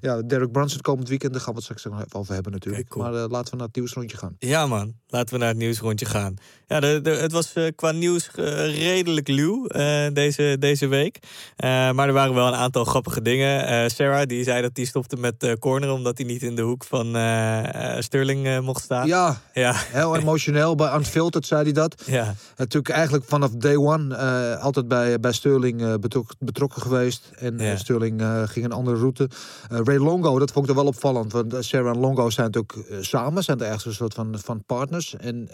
ja, 0.00 0.22
Derek 0.22 0.52
Brunson 0.52 0.80
komend 0.80 1.08
weekend. 1.08 1.32
Daar 1.32 1.40
gaan 1.42 1.50
we 1.54 1.56
het 1.56 1.64
straks 1.64 1.84
nog 1.84 2.04
even 2.04 2.18
over 2.18 2.34
hebben 2.34 2.52
natuurlijk. 2.52 2.96
Maar 2.96 3.14
eh, 3.14 3.24
laten 3.28 3.50
we 3.50 3.56
naar 3.56 3.66
het 3.66 3.76
nieuwsrondje 3.76 4.16
gaan. 4.16 4.36
Ja, 4.38 4.66
man. 4.66 4.94
Laten 5.08 5.34
we 5.34 5.40
naar 5.40 5.48
het 5.48 5.58
nieuwsrondje 5.58 6.06
gaan. 6.06 6.34
Ja, 6.66 6.80
de, 6.80 7.00
de- 7.02 7.10
het 7.10 7.32
was 7.32 7.52
eh, 7.52 7.66
qua 7.74 7.90
nieuws 7.90 8.30
eh, 8.34 8.44
redelijk 8.78 9.28
luw 9.28 9.66
eh, 9.66 10.06
deze, 10.12 10.56
deze 10.58 10.86
week. 10.86 11.18
Eh, 11.56 11.68
maar 11.92 12.06
er 12.08 12.12
waren 12.14 12.34
wel 12.34 12.46
een 12.46 12.54
aantal 12.54 12.84
grappige 12.84 13.22
dingen. 13.22 13.66
Eh, 13.66 13.88
Sarah 13.88 14.26
die 14.26 14.44
zei 14.44 14.62
dat 14.62 14.70
hij 14.74 14.84
stopte 14.84 15.16
met 15.16 15.42
eh 15.42 15.52
corner... 15.52 15.90
omdat 15.90 16.18
hij 16.18 16.26
niet 16.26 16.42
in 16.42 16.54
de 16.56 16.62
hoek 16.62 16.84
van 16.84 17.16
eh, 17.16 17.96
eh, 17.96 18.02
Sterling 18.02 18.46
eh, 18.46 18.60
mocht 18.60 18.82
staan. 18.82 19.06
Ja, 19.06 19.21
Ja. 19.54 19.72
heel 19.76 20.16
emotioneel. 20.16 20.74
Bij 20.74 20.94
Unfiltered 20.94 21.46
zei 21.46 21.62
hij 21.62 21.72
dat. 21.72 22.02
Ja. 22.06 22.34
Natuurlijk 22.56 22.94
eigenlijk 22.94 23.24
vanaf 23.24 23.50
day 23.50 23.76
one 23.76 24.16
eh, 24.16 24.62
altijd 24.62 24.88
bij, 24.88 25.20
bij 25.20 25.32
Sterling 25.32 25.82
eh, 25.82 25.94
betrok- 25.94 26.32
betrokken 26.38 26.82
geweest. 26.82 27.30
En 27.38 27.60
eh, 27.60 27.66
Ja. 27.70 27.76
Sterling 27.76 28.22
ging 28.44 28.64
een 28.64 28.72
andere 28.72 28.96
route. 28.96 29.28
Ray 29.68 29.96
Longo, 29.96 30.38
dat 30.38 30.50
vond 30.50 30.64
ik 30.64 30.70
er 30.70 30.76
wel 30.76 30.86
opvallend. 30.86 31.32
Want 31.32 31.54
Sarah 31.60 31.94
en 31.94 32.00
Longo 32.00 32.30
zijn 32.30 32.50
natuurlijk 32.50 33.04
samen. 33.04 33.44
Zijn 33.44 33.60
er 33.60 33.66
echt 33.66 33.84
een 33.84 33.94
soort 33.94 34.14
van, 34.14 34.38
van 34.38 34.64
partners. 34.64 35.16
En 35.16 35.48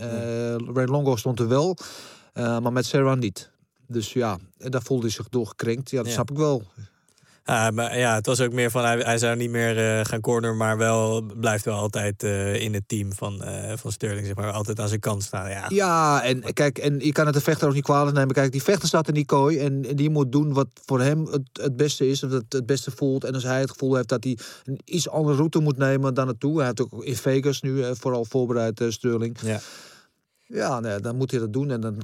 Ray 0.75 0.87
Longo 0.87 1.17
stond 1.17 1.41
er 1.41 1.49
wel. 1.49 1.77
maar 2.35 2.73
met 2.73 2.87
Sarah 2.87 3.19
niet. 3.19 3.51
Dus 3.87 4.13
ja, 4.13 4.39
en 4.59 4.71
daar 4.71 4.83
voelde 4.83 5.03
hij 5.03 5.13
zich 5.13 5.29
door 5.29 5.47
gekrenkt. 5.47 5.91
Ja, 5.91 5.97
dat 5.99 6.07
Ja. 6.07 6.13
snap 6.13 6.31
ik 6.31 6.37
wel. 6.37 6.63
Ah, 7.49 7.75
maar 7.75 7.99
ja, 7.99 8.15
het 8.15 8.27
was 8.27 8.41
ook 8.41 8.53
meer 8.53 8.71
van 8.71 8.85
hij, 8.85 8.99
hij 8.99 9.19
zou 9.19 9.37
niet 9.37 9.51
meer 9.51 9.99
eh, 9.99 10.05
gaan 10.05 10.21
corner, 10.21 10.55
maar 10.55 10.77
wel 10.77 11.23
blijft 11.41 11.65
wel 11.65 11.77
altijd 11.77 12.23
eh, 12.23 12.63
in 12.63 12.75
het 12.75 12.83
team 12.87 13.13
van, 13.13 13.43
eh, 13.43 13.77
van 13.77 13.93
Sterling, 13.93 14.27
zeg 14.27 14.35
maar, 14.35 14.51
altijd 14.53 14.81
aan 14.81 14.89
zijn 14.89 15.01
kant 15.01 15.23
staan. 15.23 15.51
Ja, 15.51 15.65
Ja, 15.69 16.23
en 16.23 16.53
kijk, 16.53 16.79
en 16.79 16.99
je 16.99 17.13
kan 17.13 17.27
het 17.27 17.35
de 17.35 17.41
vechter 17.41 17.69
ook 17.69 17.75
niet 17.75 17.85
kwalijk 17.85 18.17
nemen. 18.17 18.35
Kijk, 18.35 18.53
die 18.53 18.63
vechter 18.63 18.89
staat 18.89 19.09
in 19.09 19.15
die 19.15 19.25
kooi 19.25 19.59
en, 19.59 19.85
en 19.85 19.97
die 19.97 20.11
moet 20.11 20.33
doen 20.33 20.53
wat 20.53 20.69
voor 20.85 21.01
hem 21.01 21.27
het, 21.27 21.43
het 21.53 21.77
beste 21.77 22.09
is, 22.09 22.23
of 22.23 22.31
het, 22.31 22.53
het 22.53 22.67
beste 22.67 22.91
voelt. 22.91 23.25
En 23.25 23.35
als 23.35 23.43
hij 23.43 23.61
het 23.61 23.71
gevoel 23.71 23.95
heeft 23.95 24.09
dat 24.09 24.25
hij 24.25 24.39
een 24.65 24.81
iets 24.85 25.09
andere 25.09 25.37
route 25.37 25.59
moet 25.59 25.77
nemen 25.77 26.15
dan 26.15 26.27
naartoe. 26.27 26.57
Hij 26.57 26.67
heeft 26.67 26.81
ook 26.81 27.05
in 27.05 27.17
Vegas 27.17 27.61
nu 27.61 27.97
vooral 27.97 28.25
voorbereid, 28.25 28.85
Sterling. 28.89 29.37
Ja. 29.41 29.61
Ja, 30.47 30.81
nee, 30.81 31.01
dan 31.01 31.17
moet 31.17 31.31
hij 31.31 31.41
dat 31.41 31.53
doen 31.53 31.71
en 31.71 31.81
dan 31.81 32.03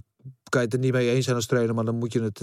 kan 0.49 0.61
je 0.61 0.67
het 0.67 0.73
er 0.73 0.79
niet 0.79 0.93
mee 0.93 1.11
eens 1.11 1.25
zijn 1.25 1.37
als 1.37 1.47
trainer, 1.47 1.75
maar 1.75 1.85
dan 1.85 1.99
moet 1.99 2.13
je 2.13 2.23
het 2.23 2.41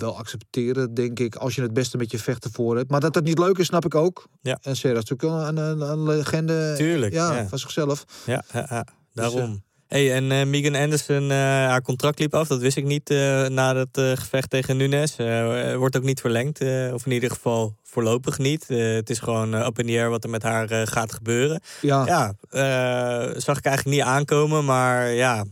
wel 0.00 0.18
accepteren, 0.18 0.94
denk 0.94 1.18
ik, 1.18 1.34
als 1.34 1.54
je 1.54 1.62
het 1.62 1.72
beste 1.72 1.96
met 1.96 2.10
je 2.10 2.18
vechter 2.18 2.50
voor 2.50 2.76
hebt. 2.76 2.90
Maar 2.90 3.00
dat 3.00 3.14
dat 3.14 3.24
niet 3.24 3.38
leuk 3.38 3.58
is, 3.58 3.66
snap 3.66 3.84
ik 3.84 3.94
ook. 3.94 4.26
Ja. 4.42 4.58
En 4.62 4.76
Serra 4.76 4.98
is 4.98 5.04
natuurlijk 5.08 5.48
een, 5.48 5.56
een, 5.56 5.80
een 5.80 6.02
legende 6.02 6.74
Tuurlijk, 6.76 7.12
ja, 7.12 7.34
ja. 7.36 7.48
van 7.48 7.58
zichzelf. 7.58 8.04
ja, 8.26 8.44
ja, 8.52 8.66
ja, 8.70 8.86
daarom. 9.14 9.40
eh, 9.50 9.56
Hey, 9.86 10.14
en 10.14 10.30
eh, 10.32 10.46
Megan 10.46 10.74
Anderson, 10.74 11.30
eh, 11.30 11.36
haar 11.36 11.82
contract 11.82 12.18
liep 12.18 12.34
af. 12.34 12.48
Dat 12.48 12.60
wist 12.60 12.76
ik 12.76 12.84
niet 12.84 13.08
na 13.48 13.76
het 13.76 13.98
gevecht 14.18 14.50
tegen 14.50 14.76
Nunes. 14.76 15.16
Wordt 15.76 15.96
ook 15.96 16.02
niet 16.02 16.20
verlengd. 16.20 16.60
of 16.92 17.06
in 17.06 17.12
ieder 17.12 17.30
geval 17.30 17.74
voorlopig 17.82 18.38
niet. 18.38 18.68
Het 18.68 19.10
is 19.10 19.18
gewoon 19.18 19.54
up 19.54 19.78
in 19.78 19.86
the 19.86 19.92
air 19.92 20.10
wat 20.10 20.24
er 20.24 20.30
met 20.30 20.42
haar 20.42 20.86
gaat 20.86 21.12
gebeuren. 21.12 21.60
Ja. 21.80 22.06
Ja, 22.06 22.34
zag 23.40 23.58
ik 23.58 23.64
eigenlijk 23.64 23.96
niet 23.96 24.06
aankomen. 24.06 24.64
Maar 24.64 25.10
ja, 25.10 25.44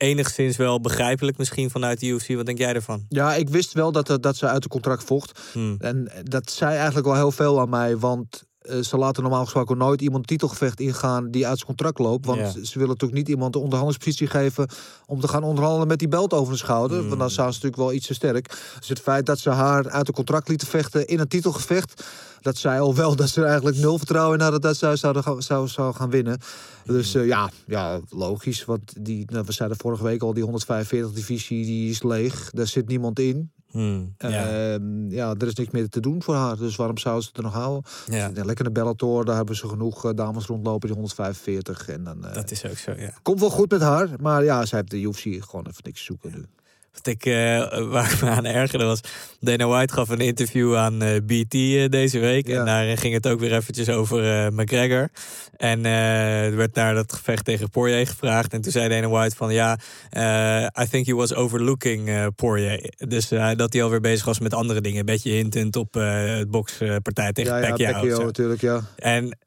enigszins 0.00 0.56
wel 0.56 0.80
begrijpelijk 0.80 1.38
misschien 1.38 1.70
vanuit 1.70 2.00
de 2.00 2.06
UFC. 2.06 2.34
Wat 2.34 2.46
denk 2.46 2.58
jij 2.58 2.74
ervan? 2.74 3.04
Ja, 3.08 3.34
ik 3.34 3.48
wist 3.48 3.72
wel 3.72 3.92
dat, 3.92 4.18
dat 4.20 4.36
ze 4.36 4.46
uit 4.46 4.62
het 4.62 4.72
contract 4.72 5.04
vocht. 5.04 5.40
Hmm. 5.52 5.76
En 5.78 6.10
dat 6.22 6.50
zei 6.50 6.74
eigenlijk 6.76 7.06
wel 7.06 7.16
heel 7.16 7.32
veel 7.32 7.60
aan 7.60 7.68
mij. 7.68 7.96
Want 7.98 8.42
eh, 8.60 8.78
ze 8.80 8.96
laten 8.96 9.22
normaal 9.22 9.42
gesproken 9.44 9.76
nooit 9.78 10.00
iemand 10.00 10.26
titelgevecht 10.26 10.80
ingaan 10.80 11.30
die 11.30 11.46
uit 11.46 11.56
zijn 11.56 11.66
contract 11.68 11.98
loopt. 11.98 12.26
Want 12.26 12.38
Ja. 12.38 12.50
ze 12.50 12.72
willen 12.72 12.88
natuurlijk 12.88 13.18
niet 13.18 13.28
iemand 13.28 13.52
de 13.52 13.58
onderhandelingspositie 13.58 14.26
geven 14.26 14.68
om 15.06 15.20
te 15.20 15.28
gaan 15.28 15.42
onderhandelen 15.42 15.88
met 15.88 15.98
die 15.98 16.08
belt 16.08 16.32
over 16.32 16.52
de 16.52 16.58
schouder. 16.58 16.98
Hmm. 16.98 17.08
Want 17.08 17.20
dan 17.20 17.30
zijn 17.30 17.46
ze 17.46 17.52
natuurlijk 17.54 17.82
wel 17.82 17.92
iets 17.92 18.06
te 18.06 18.14
sterk. 18.14 18.48
Dus 18.78 18.88
het 18.88 19.00
feit 19.00 19.26
dat 19.26 19.38
ze 19.38 19.50
haar 19.50 19.90
uit 19.90 20.06
het 20.06 20.16
contract 20.16 20.48
lieten 20.48 20.66
vechten 20.68 21.06
in 21.06 21.18
een 21.20 21.28
titelgevecht. 21.28 22.04
Dat 22.40 22.56
zei 22.56 22.80
al 22.80 22.94
wel 22.94 23.16
dat 23.16 23.28
ze 23.28 23.40
er 23.40 23.46
eigenlijk 23.46 23.76
nul 23.76 23.98
vertrouwen 23.98 24.36
in 24.36 24.42
hadden 24.42 24.60
dat 24.60 24.76
zij 24.76 24.96
zouden 24.96 25.22
gaan, 25.22 25.42
zou, 25.42 25.68
zou 25.68 25.94
gaan 25.94 26.10
winnen. 26.10 26.38
Dus 26.84 27.12
Hmm. 27.12 27.22
eh, 27.22 27.28
ja, 27.28 27.50
ja, 27.66 28.00
logisch. 28.08 28.64
Want 28.64 29.04
die, 29.04 29.24
nou, 29.30 29.44
we 29.46 29.52
zeiden 29.52 29.78
vorige 29.78 30.02
week 30.04 30.22
al, 30.22 30.34
die 30.34 30.44
145-divisie 30.44 31.64
die 31.64 31.90
is 31.90 32.02
leeg. 32.02 32.50
Daar 32.50 32.66
zit 32.66 32.88
niemand 32.88 33.18
in. 33.18 33.50
Hmm, 33.70 34.14
ja. 34.18 34.28
Ehm, 34.28 35.10
ja, 35.10 35.34
er 35.38 35.46
is 35.46 35.54
niks 35.54 35.70
meer 35.70 35.88
te 35.88 36.00
doen 36.00 36.22
voor 36.22 36.34
haar. 36.34 36.56
Dus 36.56 36.76
waarom 36.76 36.98
zouden 36.98 37.22
ze 37.22 37.28
het 37.28 37.38
er 37.38 37.44
nog 37.44 37.52
houden? 37.52 37.90
Ja. 38.06 38.30
Lekker 38.34 38.66
een 38.66 38.72
Bellator, 38.72 39.24
daar 39.24 39.36
hebben 39.36 39.56
ze 39.56 39.68
genoeg 39.68 40.04
eh, 40.04 40.10
dames 40.14 40.46
rondlopen, 40.46 40.86
die 40.88 40.96
145. 40.96 41.88
En 41.88 42.04
dan 42.04 42.24
eh, 42.24 42.34
Dat 42.34 42.50
is 42.50 42.64
ook 42.66 42.76
zo, 42.76 42.92
ja. 42.96 43.12
komt 43.22 43.40
wel 43.40 43.50
goed 43.50 43.70
met 43.70 43.80
haar. 43.80 44.08
Maar 44.20 44.44
ja, 44.44 44.64
zij 44.66 44.78
heeft 44.78 44.90
de 44.90 45.00
UFC 45.00 45.44
gewoon 45.44 45.66
even 45.66 45.82
niks 45.82 46.04
zoeken 46.04 46.30
nu. 46.34 46.44
Wat 46.92 47.06
ik, 47.06 47.26
eh, 47.26 47.78
waar 47.92 48.12
ik 48.12 48.20
me 48.20 48.28
aan 48.28 48.44
ergerde 48.44 48.84
was... 48.84 49.00
Dana 49.42 49.66
White 49.66 49.94
gaf 49.94 50.08
een 50.08 50.20
interview 50.20 50.76
aan 50.76 51.02
eh, 51.02 51.16
BT 51.26 51.54
eh, 51.54 51.88
deze 51.88 52.18
week. 52.18 52.46
Ja. 52.46 52.58
En 52.58 52.64
daar 52.64 52.98
ging 52.98 53.14
het 53.14 53.28
ook 53.28 53.40
weer 53.40 53.54
eventjes 53.54 53.88
over 53.88 54.52
McGregor. 54.52 55.08
En 55.56 55.84
er 55.84 56.56
werd 56.56 56.74
naar 56.74 56.94
dat 56.94 57.12
gevecht 57.12 57.44
tegen 57.44 57.70
Poirier 57.70 58.06
gevraagd. 58.06 58.52
En 58.52 58.60
toen 58.60 58.72
zei 58.72 58.88
Dana 58.88 59.08
White 59.08 59.36
van... 59.36 59.52
Ja, 59.52 59.78
I 60.80 60.88
think 60.90 61.06
he 61.06 61.14
was 61.14 61.34
overlooking 61.34 62.34
Poirier. 62.34 62.92
Dus 62.96 63.28
dat 63.56 63.72
hij 63.72 63.82
alweer 63.82 64.00
bezig 64.00 64.24
was 64.24 64.38
met 64.38 64.54
andere 64.54 64.80
dingen. 64.80 64.98
Een 64.98 65.04
beetje 65.04 65.30
hintend 65.30 65.76
op 65.76 65.94
het 65.94 66.50
bokspartij 66.50 67.32
tegen 67.32 67.54
ja, 67.54 67.74
ja, 67.76 67.90
Pacquiao. 67.90 68.16
zo. 68.16 68.24
natuurlijk, 68.24 68.60
ja. 68.60 68.80
En 68.96 69.38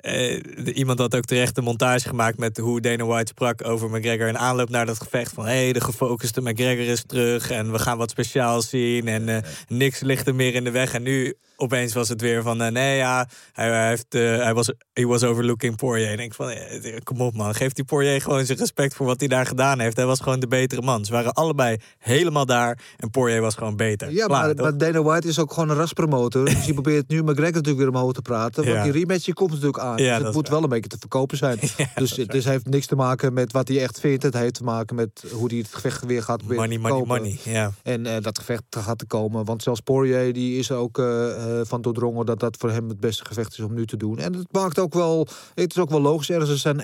iemand 0.74 1.00
had 1.00 1.16
ook 1.16 1.26
terecht 1.26 1.58
een 1.58 1.64
montage 1.64 2.08
gemaakt 2.08 2.38
met 2.38 2.58
hoe 2.58 2.82
Dana 2.82 3.06
White 3.06 3.32
sprak 3.32 3.68
over 3.68 3.90
McGregor 3.90 4.28
in 4.28 4.38
aanloop 4.38 4.70
naar 4.70 4.86
dat 4.86 5.00
gevecht. 5.00 5.34
Van 5.34 5.46
hé, 5.46 5.64
hey, 5.64 5.74
de 5.74 5.82
gefocuste 5.82 6.42
McGregor 6.42 6.86
is 6.86 7.04
terug 7.08 7.33
en 7.40 7.72
we 7.72 7.80
gaan 7.80 7.98
wat 7.98 8.10
speciaals 8.10 8.70
zien 8.70 9.08
en 9.08 9.30
eh, 9.30 9.38
niks 9.68 10.00
ligt 10.00 10.28
er 10.28 10.36
meer 10.36 10.56
in 10.56 10.64
de 10.64 10.72
weg. 10.72 10.94
En 10.94 11.04
nu 11.04 11.34
opeens 11.56 11.94
was 11.94 12.10
het 12.10 12.22
weer 12.22 12.42
van 12.42 12.62
eh, 12.62 12.72
nee 12.72 12.98
ja, 12.98 13.28
hij, 13.52 13.70
hij 13.70 13.88
heeft, 13.88 14.16
eh, 14.16 14.22
hij 14.22 14.54
was, 14.54 14.72
he 14.94 15.06
was 15.06 15.24
overlooking 15.24 15.76
Poirier. 15.76 16.06
En 16.06 16.12
ik 16.12 16.18
denk 16.18 16.34
van 16.34 16.50
eh, 16.50 16.96
kom 17.04 17.22
op 17.22 17.34
man, 17.36 17.56
geef 17.56 17.74
die 17.74 17.84
Poirier 17.84 18.22
gewoon 18.22 18.46
zijn 18.46 18.58
respect 18.58 18.96
voor 18.96 19.06
wat 19.06 19.20
hij 19.20 19.28
daar 19.28 19.46
gedaan 19.46 19.80
heeft. 19.80 19.96
Hij 19.98 20.06
was 20.06 20.20
gewoon 20.20 20.40
de 20.40 20.48
betere 20.48 20.82
man. 20.82 21.06
Ze 21.06 21.12
waren 21.12 21.34
allebei 21.34 21.78
helemaal 21.98 22.46
daar 22.46 22.80
en 22.98 23.10
Poirier 23.10 23.42
was 23.42 23.56
gewoon 23.56 23.76
beter. 23.76 24.12
Ja, 24.12 24.26
Klaar, 24.26 24.46
maar, 24.46 24.56
maar 24.56 24.78
Dana 24.78 25.02
White 25.02 25.28
is 25.28 25.40
ook 25.40 25.54
gewoon 25.54 25.70
een 25.70 25.76
raspromotor. 25.76 26.46
dus 26.46 26.66
die 26.66 26.74
probeert 26.82 27.08
nu 27.10 27.22
McGregor 27.22 27.54
natuurlijk 27.54 27.78
weer 27.78 27.88
omhoog 27.88 28.14
te 28.14 28.22
praten. 28.22 28.64
Want 28.64 28.76
Ja. 28.76 28.84
die 28.84 28.92
rematch 28.92 29.26
die 29.26 29.34
komt 29.34 29.50
natuurlijk 29.52 29.80
aan. 29.80 29.98
Ja, 29.98 30.18
dus 30.18 30.26
het 30.26 30.36
moet 30.36 30.50
wel 30.50 30.64
een 30.64 30.70
beetje 30.70 30.90
te 30.90 30.98
verkopen 31.00 31.38
zijn. 31.38 31.60
dus 31.96 32.16
het 32.16 32.32
dus 32.32 32.46
heeft 32.46 32.66
niks 32.70 32.86
te 32.86 32.96
maken 32.96 33.34
met 33.34 33.52
wat 33.52 33.68
hij 33.68 33.82
echt 33.82 34.00
vindt. 34.00 34.24
Het 34.24 34.34
heeft 34.34 34.54
te 34.54 34.64
maken 34.64 34.96
met 34.96 35.24
hoe 35.32 35.48
hij 35.48 35.58
het 35.58 35.74
gevecht 35.74 36.06
weer 36.06 36.24
gaat 36.24 36.44
Money, 36.44 36.78
money, 36.78 37.04
money. 37.06 37.40
Ja. 37.44 37.72
En 37.84 38.22
dat 38.22 38.40
gevecht 38.40 38.64
gaat 38.70 38.98
te 38.98 39.06
komen. 39.06 39.46
Want 39.46 39.64
zelfs 39.64 39.80
Poirier 39.80 40.34
die 40.34 40.60
is 40.60 40.72
ook 40.72 40.98
eh, 41.44 41.62
van 41.66 41.82
doordrongen 41.82 42.26
dat 42.26 42.40
dat 42.40 42.58
voor 42.58 42.70
hem 42.72 42.90
het 42.90 43.00
beste 43.00 43.26
gevecht 43.26 43.52
is 43.52 43.60
om 43.60 43.74
nu 43.74 43.86
te 43.86 43.98
doen. 43.98 44.18
En 44.20 44.34
het 44.34 44.52
maakt 44.54 44.80
ook 44.80 44.94
wel, 44.94 45.28
het 45.54 45.76
is 45.76 45.82
ook 45.82 45.90
wel 45.90 46.02
logisch. 46.02 46.30
Ergens 46.30 46.50
ze 46.50 46.58
zijn 46.58 46.80
1-1. 46.80 46.84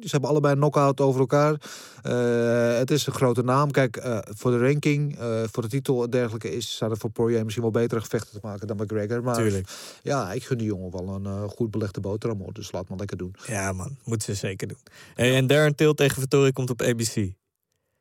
Ze 0.00 0.08
hebben 0.10 0.30
allebei 0.30 0.52
een 0.54 0.58
knockout 0.60 1.00
over 1.00 1.20
elkaar. 1.20 1.54
Eh, 2.02 2.78
het 2.78 2.90
is 2.90 3.06
een 3.06 3.12
grote 3.12 3.42
naam. 3.42 3.70
Kijk, 3.70 3.96
eh, 3.96 4.18
voor 4.22 4.50
de 4.50 4.58
ranking, 4.58 5.18
voor 5.52 5.62
de 5.62 5.68
titel 5.68 6.02
en 6.04 6.10
dergelijke 6.10 6.56
is 6.56 6.76
zou 6.76 6.90
er 6.90 6.96
voor 6.98 7.10
Poirier 7.10 7.42
misschien 7.42 7.62
wel 7.62 7.72
betere 7.72 8.00
gevechten 8.00 8.32
te 8.32 8.46
maken 8.46 8.66
dan 8.66 8.76
McGregor. 8.76 9.22
Maar 9.22 9.34
Tuurlijk. 9.34 9.68
ja, 10.02 10.32
ik 10.32 10.44
gun 10.44 10.58
die 10.58 10.66
jongen 10.66 10.90
wel 10.90 11.14
een 11.14 11.48
goed 11.48 11.70
belegde 11.70 12.00
boterham. 12.00 12.38
hoor. 12.38 12.52
Dus 12.52 12.72
laat 12.72 12.88
maar 12.88 12.98
lekker 12.98 13.16
doen. 13.16 13.34
Ja, 13.46 13.72
man. 13.72 13.96
Moeten 14.04 14.34
ze 14.34 14.40
zeker 14.40 14.68
doen. 14.68 14.78
Hey, 15.14 15.36
en 15.36 15.46
Darren 15.46 15.74
Till 15.74 15.92
tegen 15.92 16.20
Vittori 16.20 16.52
komt 16.52 16.70
op 16.70 16.82
ABC. 16.82 17.38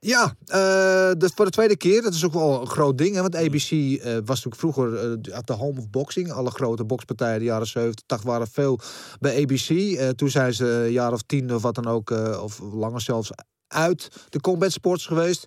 Ja, 0.01 0.35
eh, 0.45 1.11
dus 1.17 1.31
voor 1.35 1.45
de 1.45 1.51
tweede 1.51 1.77
keer. 1.77 2.01
Dat 2.01 2.13
is 2.13 2.25
ook 2.25 2.33
wel 2.33 2.61
een 2.61 2.67
groot 2.67 2.97
ding. 2.97 3.15
Hè? 3.15 3.21
Want 3.21 3.35
ABC 3.35 3.71
eh, 3.71 4.13
was 4.13 4.43
natuurlijk 4.43 4.55
vroeger 4.55 4.95
eh, 4.95 5.39
de 5.43 5.53
home 5.53 5.79
of 5.79 5.89
boxing. 5.89 6.31
Alle 6.31 6.51
grote 6.51 6.83
bokspartijen 6.83 7.39
de 7.39 7.45
jaren 7.45 7.67
70, 7.67 8.05
80 8.05 8.27
waren 8.29 8.47
veel 8.47 8.79
bij 9.19 9.41
ABC. 9.41 9.69
Eh, 9.69 10.09
toen 10.09 10.29
zijn 10.29 10.53
ze 10.53 10.65
een 10.65 10.91
jaar 10.91 11.13
of 11.13 11.21
tien 11.21 11.53
of 11.53 11.61
wat 11.61 11.75
dan 11.75 11.87
ook, 11.87 12.11
eh, 12.11 12.43
of 12.43 12.59
langer 12.59 13.01
zelfs, 13.01 13.29
uit 13.67 14.09
de 14.29 14.41
combat 14.41 14.71
sports 14.71 15.05
geweest. 15.05 15.45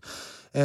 Eh, 0.50 0.62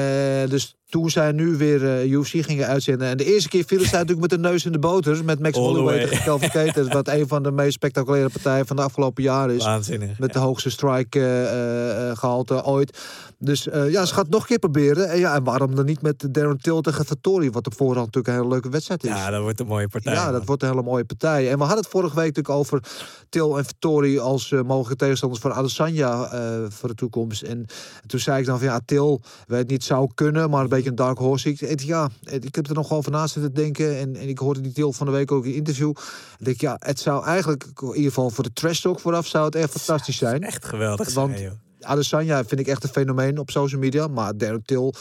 dus 0.50 0.76
toen 0.90 1.10
zij 1.10 1.32
nu 1.32 1.58
weer 1.58 1.90
eh, 1.90 2.12
UFC 2.12 2.46
gingen 2.46 2.68
uitzenden. 2.68 3.08
En 3.08 3.18
de 3.18 3.26
eerste 3.26 3.50
keer 3.50 3.64
vielen 3.66 3.88
zij 3.88 4.00
natuurlijk 4.00 4.32
met 4.32 4.42
de 4.42 4.50
neus 4.50 4.66
in 4.66 4.72
de 4.72 4.80
boter. 4.80 5.26
Met 5.26 5.40
Max 5.40 5.58
Holloway 5.58 5.96
way. 5.96 6.08
tegen 6.08 6.24
Kelvin 6.24 6.50
Keiters. 6.50 6.88
Wat 6.88 7.08
een 7.08 7.28
van 7.28 7.44
de 7.44 7.52
meest 7.52 7.74
spectaculaire 7.74 8.30
partijen 8.30 8.68
van 8.68 8.76
de 8.76 8.82
afgelopen 8.82 9.24
jaren 9.24 9.56
is. 9.56 9.64
Waanzinnig. 9.64 10.20
Met 10.20 10.34
de 10.34 10.40
hoogste 10.40 10.70
strike 10.70 11.20
eh, 11.20 12.10
eh, 12.10 12.18
gehalte 12.18 12.64
ooit. 12.64 12.98
Dus 13.40 13.64
ja, 13.64 14.06
ze 14.06 14.14
gaat 14.14 14.24
het 14.24 14.34
nog 14.34 14.42
een 14.42 14.48
keer 14.48 14.60
proberen. 14.60 15.10
En, 15.10 15.20
ja, 15.20 15.36
en 15.36 15.44
waarom 15.44 15.76
dan 15.76 15.86
niet 15.86 16.02
met 16.02 16.28
Darren 16.32 16.58
Till 16.58 16.82
tegen 16.82 17.06
Vittori? 17.06 17.52
Wat 17.52 17.66
op 17.66 17.74
voorhand 17.76 18.06
natuurlijk 18.06 18.28
een 18.28 18.34
hele 18.34 18.48
leuke 18.48 18.70
wedstrijd 18.70 19.04
is. 19.04 19.10
Ja, 19.10 19.30
dat 19.30 19.42
wordt 19.42 19.60
een 19.60 19.68
mooie 19.68 19.88
partij. 19.88 20.14
Ja, 20.14 20.24
man. 20.24 20.34
dat 20.34 20.46
wordt 20.46 20.62
een 20.62 20.70
hele 20.70 20.84
mooie 20.84 21.06
partij. 21.06 21.50
En 21.52 21.58
we 21.58 21.64
hadden 21.64 21.84
het 21.84 21.92
vorige 21.92 22.16
week 22.16 22.36
natuurlijk 22.36 22.56
over 22.56 22.84
Til 23.30 23.58
en 23.58 23.66
Vittori 23.66 24.20
als 24.20 24.52
mogelijke 24.52 24.96
tegenstanders 24.96 25.42
voor 25.42 25.54
Adesanya 25.54 26.30
voor 26.70 26.90
de 26.90 26.96
toekomst. 26.96 27.42
En 27.42 27.66
toen 28.06 28.20
zei 28.20 28.40
ik 28.40 28.46
dan 28.46 28.58
van 28.58 28.68
ja, 28.68 28.80
Til 28.86 29.22
weet 29.48 29.70
niet 29.70 29.84
zou 29.84 30.10
kunnen, 30.14 30.50
maar 30.50 30.64
een 30.64 30.70
beetje 30.78 30.90
een 30.90 30.96
dark 30.96 31.18
horse. 31.18 31.50
Ik, 31.50 31.60
het, 31.60 31.82
ja, 31.84 32.10
het- 32.24 32.46
ik 32.46 32.56
heb 32.56 32.68
er 32.68 32.74
nog 32.74 32.90
wel 32.90 32.98
over 32.98 33.12
na 33.12 33.28
zitten 33.28 33.54
denken. 33.54 33.98
En, 33.98 34.16
en 34.16 34.28
ik 34.30 34.38
hoorde 34.38 34.62
die 34.62 34.72
Til 34.72 34.94
van 34.94 35.06
de 35.06 35.12
week 35.12 35.32
ook 35.32 35.46
in 35.46 35.54
interview. 35.54 35.90
Ik 36.40 36.46
denk 36.46 36.62
ja, 36.62 36.76
het 36.80 37.00
zou 37.00 37.26
eigenlijk 37.26 37.64
in 37.80 37.88
ieder 37.88 38.04
geval 38.04 38.30
voor 38.30 38.44
de 38.44 38.54
trash 38.54 38.80
talk 38.82 39.00
vooraf 39.00 39.28
zou 39.28 39.46
het 39.46 39.56
echt 39.56 39.72
fantastisch 39.72 40.18
zijn. 40.18 40.44
Echt 40.44 40.66
geweldig 40.66 41.14
Want 41.14 41.38
zijn. 41.38 41.60
Adesanya 41.82 42.46
vind 42.46 42.60
ik 42.62 42.68
echt 42.68 42.84
een 42.84 42.90
fenomeen 42.90 43.38
op 43.40 43.50
social 43.50 43.80
media, 43.82 44.08
maar 44.08 44.38
Darren 44.38 44.64
Till 44.66 44.94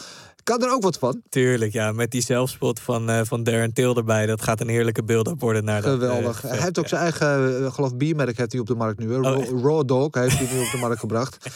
kan 0.43 0.61
er 0.63 0.71
ook 0.71 0.81
wat 0.83 0.97
van. 0.97 1.21
Tuurlijk, 1.29 1.73
ja. 1.73 1.91
Met 1.91 2.11
die 2.11 2.21
zelfspot 2.21 2.79
van, 2.79 3.09
eh, 3.09 3.21
van 3.23 3.43
Darren 3.43 3.73
Till 3.73 3.93
erbij. 3.95 4.25
Dat 4.25 4.41
gaat 4.41 4.61
een 4.61 4.67
heerlijke 4.67 5.03
beeld-up 5.03 5.39
worden 5.41 5.63
naar 5.63 5.81
dat, 5.81 6.01
eh, 6.01 6.07
Geweldig. 6.07 6.41
hij 6.41 6.57
heeft 6.57 6.79
ook 6.79 6.87
zijn 6.87 7.01
eigen, 7.01 7.63
eh, 7.65 7.73
geloof 7.73 7.95
biermerk 7.95 8.37
heeft 8.37 8.51
hij 8.51 8.61
op 8.61 8.67
de 8.67 8.75
markt 8.75 8.99
nu. 8.99 9.11
Hè? 9.13 9.17
Oh, 9.19 9.23
Raw? 9.23 9.65
Raw 9.65 9.87
Dog 9.87 10.13
heeft 10.13 10.37
hij 10.37 10.47
nu 10.53 10.59
op 10.65 10.71
de 10.71 10.77
markt 10.77 10.99
gebracht. 10.99 11.37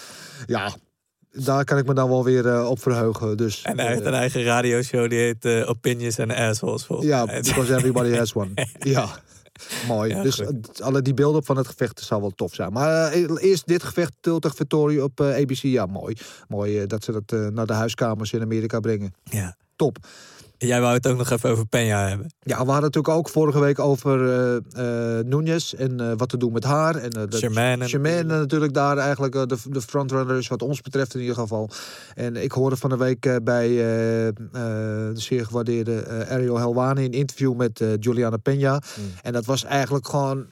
Ja, 0.47 0.75
daar 1.31 1.63
kan 1.63 1.77
ik 1.77 1.85
me 1.85 1.93
dan 1.93 2.09
wel 2.09 2.23
weer 2.23 2.47
eh, 2.47 2.69
op 2.69 2.81
verheugen. 2.81 3.37
Dus, 3.37 3.61
En 3.61 3.79
hij 3.79 3.87
heeft 3.87 4.01
eh, 4.01 4.07
een 4.07 4.13
eigen 4.13 4.43
radioshow 4.43 5.09
die 5.09 5.19
heet 5.19 5.45
eh, 5.45 5.69
Opinions 5.69 6.19
and 6.19 6.31
Assholes. 6.31 6.85
ja, 6.99 7.25
mij. 7.25 7.41
because 7.41 7.75
everybody 7.75 8.15
has 8.15 8.33
one. 8.33 8.49
ja, 8.79 9.07
mooi. 9.87 10.09
Ja, 10.09 10.23
dus 10.23 10.41
alle 10.81 11.01
die 11.01 11.13
beelden 11.13 11.43
van 11.43 11.57
het 11.57 11.67
gevecht 11.67 11.99
zou 11.99 12.21
wel 12.21 12.31
tof 12.31 12.53
zijn. 12.53 12.73
Maar 12.73 13.11
eerst 13.11 13.67
dit 13.67 13.83
gevecht, 13.83 14.11
Til 14.19 14.39
tegen 14.39 14.57
Vittori 14.57 15.01
op 15.01 15.21
ABC. 15.21 15.61
Ja, 15.61 15.85
mooi. 15.85 16.15
Mooi 16.47 16.87
dat 16.87 17.03
ze 17.03 17.11
dat 17.11 17.51
naar 17.51 17.65
de 17.65 17.73
huiskamers 17.73 18.33
in 18.33 18.41
Amerika 18.41 18.79
brengen. 18.79 19.13
Ja. 19.23 19.55
Top. 19.75 19.97
Jij 20.67 20.81
wou 20.81 20.93
het 20.93 21.07
ook 21.07 21.17
nog 21.17 21.29
even 21.29 21.49
over 21.49 21.65
Peña 21.65 22.07
hebben. 22.07 22.33
Ja, 22.39 22.51
we 22.51 22.55
hadden 22.55 22.73
het 22.73 22.81
natuurlijk 22.81 23.13
ook 23.13 23.29
vorige 23.29 23.59
week 23.59 23.79
over 23.79 24.29
eh 24.29 25.19
eh 25.19 25.25
Núñez 25.25 25.77
en 25.77 25.99
eh, 25.99 26.11
wat 26.17 26.29
te 26.29 26.37
doen 26.37 26.51
met 26.51 26.63
haar. 26.63 26.95
En, 26.95 27.29
Shermaine. 27.33 27.87
Shermaine 27.87 28.39
natuurlijk 28.39 28.73
daar 28.73 28.97
eigenlijk 28.97 29.33
de, 29.33 29.57
de 29.69 29.81
frontrunner 29.81 30.37
is, 30.37 30.47
wat 30.47 30.61
ons 30.61 30.81
betreft 30.81 31.13
in 31.13 31.19
ieder 31.19 31.35
geval. 31.35 31.69
En 32.13 32.35
ik 32.35 32.51
hoorde 32.51 32.75
van 32.77 32.89
de 32.89 32.97
week 32.97 33.39
bij 33.43 33.67
de 33.67 35.11
zeer 35.13 35.45
gewaardeerde 35.45 36.25
Ariel 36.29 36.57
Helwani 36.57 37.05
een 37.05 37.11
interview 37.11 37.55
met 37.55 37.83
Juliana 37.99 38.37
Peña. 38.49 38.87
En 39.21 39.33
dat 39.33 39.45
was 39.45 39.63
eigenlijk 39.63 40.07
gewoon 40.07 40.45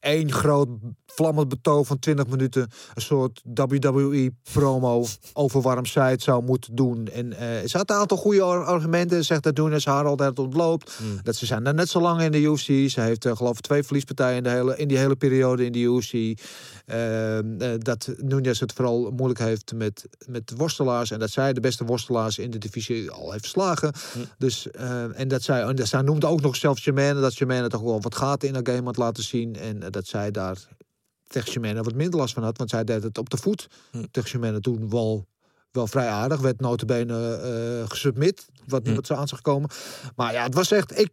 één 0.00 0.32
groot 0.32 0.68
vlammend 1.06 1.48
betoog 1.48 1.86
van 1.86 1.98
20 1.98 2.26
minuten. 2.26 2.62
Een 2.94 3.02
soort 3.02 3.42
WWE-promo 3.54 5.04
over 5.32 5.60
waarom 5.60 5.86
zij 5.86 6.10
het 6.10 6.22
zou 6.22 6.42
moeten 6.42 6.74
doen. 6.74 7.08
En 7.08 7.32
eh 7.32 7.68
ze 7.68 7.76
had 7.76 7.90
een 7.90 7.96
aantal 7.96 8.16
goede 8.16 8.42
ar- 8.42 8.64
argumenten. 8.64 9.24
Zegt 9.24 9.42
dat 9.42 9.56
Nunes 9.56 9.84
haar 9.84 10.04
altijd 10.04 10.38
ontloopt. 10.38 10.98
Dat 11.22 11.36
ze 11.36 11.46
zijn 11.46 11.64
daar 11.64 11.74
net 11.74 11.88
zo 11.88 12.00
lang 12.00 12.22
in 12.22 12.32
de 12.32 12.40
UFC. 12.40 12.90
Ze 12.90 13.00
heeft 13.00 13.24
eh, 13.24 13.36
geloof 13.36 13.56
ik 13.56 13.62
twee 13.62 13.82
verliespartijen 13.82 14.36
in, 14.36 14.42
de 14.42 14.48
hele, 14.50 14.76
in 14.76 14.88
die 14.88 14.98
hele 14.98 15.16
periode 15.16 15.64
in 15.64 15.72
de 15.72 15.78
UFC. 15.78 16.40
Ehm, 16.90 17.60
eh, 17.60 17.70
dat 17.78 18.12
Nunes 18.16 18.60
het 18.60 18.72
vooral 18.72 19.10
moeilijk 19.10 19.38
heeft 19.38 19.72
met, 19.74 20.08
met 20.26 20.52
worstelaars. 20.56 21.10
En 21.10 21.18
dat 21.18 21.30
zij 21.30 21.52
de 21.52 21.60
beste 21.60 21.84
worstelaars 21.84 22.38
in 22.38 22.50
de 22.50 22.58
divisie 22.58 23.10
al 23.10 23.30
heeft 23.30 23.42
verslagen. 23.42 23.92
Dus, 24.38 24.70
eh, 24.70 25.20
en 25.20 25.28
dat 25.28 25.42
zij, 25.42 25.62
en 25.62 25.76
dat 25.76 25.86
zij 25.86 26.02
noemde 26.02 26.26
ook 26.26 26.40
nog 26.40 26.56
zelfs 26.56 26.82
Germaine. 26.82 27.20
Dat 27.20 27.34
Germaine 27.34 27.68
toch 27.68 27.80
wel 27.80 28.00
wat 28.00 28.14
gaten 28.14 28.48
in 28.48 28.54
haar 28.54 28.66
game 28.66 28.82
had 28.82 28.96
laten 28.96 29.22
zien. 29.22 29.56
En 29.56 29.82
eh, 29.82 29.90
dat 29.90 30.06
zij 30.06 30.30
daar 30.30 30.58
tegen 31.26 31.52
Germaine 31.52 31.82
wat 31.82 31.94
minder 31.94 32.20
last 32.20 32.34
van 32.34 32.42
had. 32.42 32.58
Want 32.58 32.70
zij 32.70 32.84
deed 32.84 33.02
het 33.02 33.18
op 33.18 33.30
de 33.30 33.36
voet. 33.36 33.68
Tegen 34.10 34.30
Germaine 34.30 34.60
toen 34.60 34.90
wel, 34.90 35.26
wel 35.72 35.86
vrij 35.86 36.08
aardig. 36.08 36.40
Werd 36.40 36.60
notabene 36.60 37.34
eh 37.34 37.90
gesubmit. 37.90 38.48
Wat 38.66 38.84
niemand 38.84 39.06
zo 39.06 39.14
aan 39.14 39.28
zag 39.28 39.40
komen. 39.40 39.70
Maar 40.16 40.32
ja, 40.32 40.42
het 40.42 40.54
was 40.54 40.70
echt... 40.70 40.98
Ik, 40.98 41.10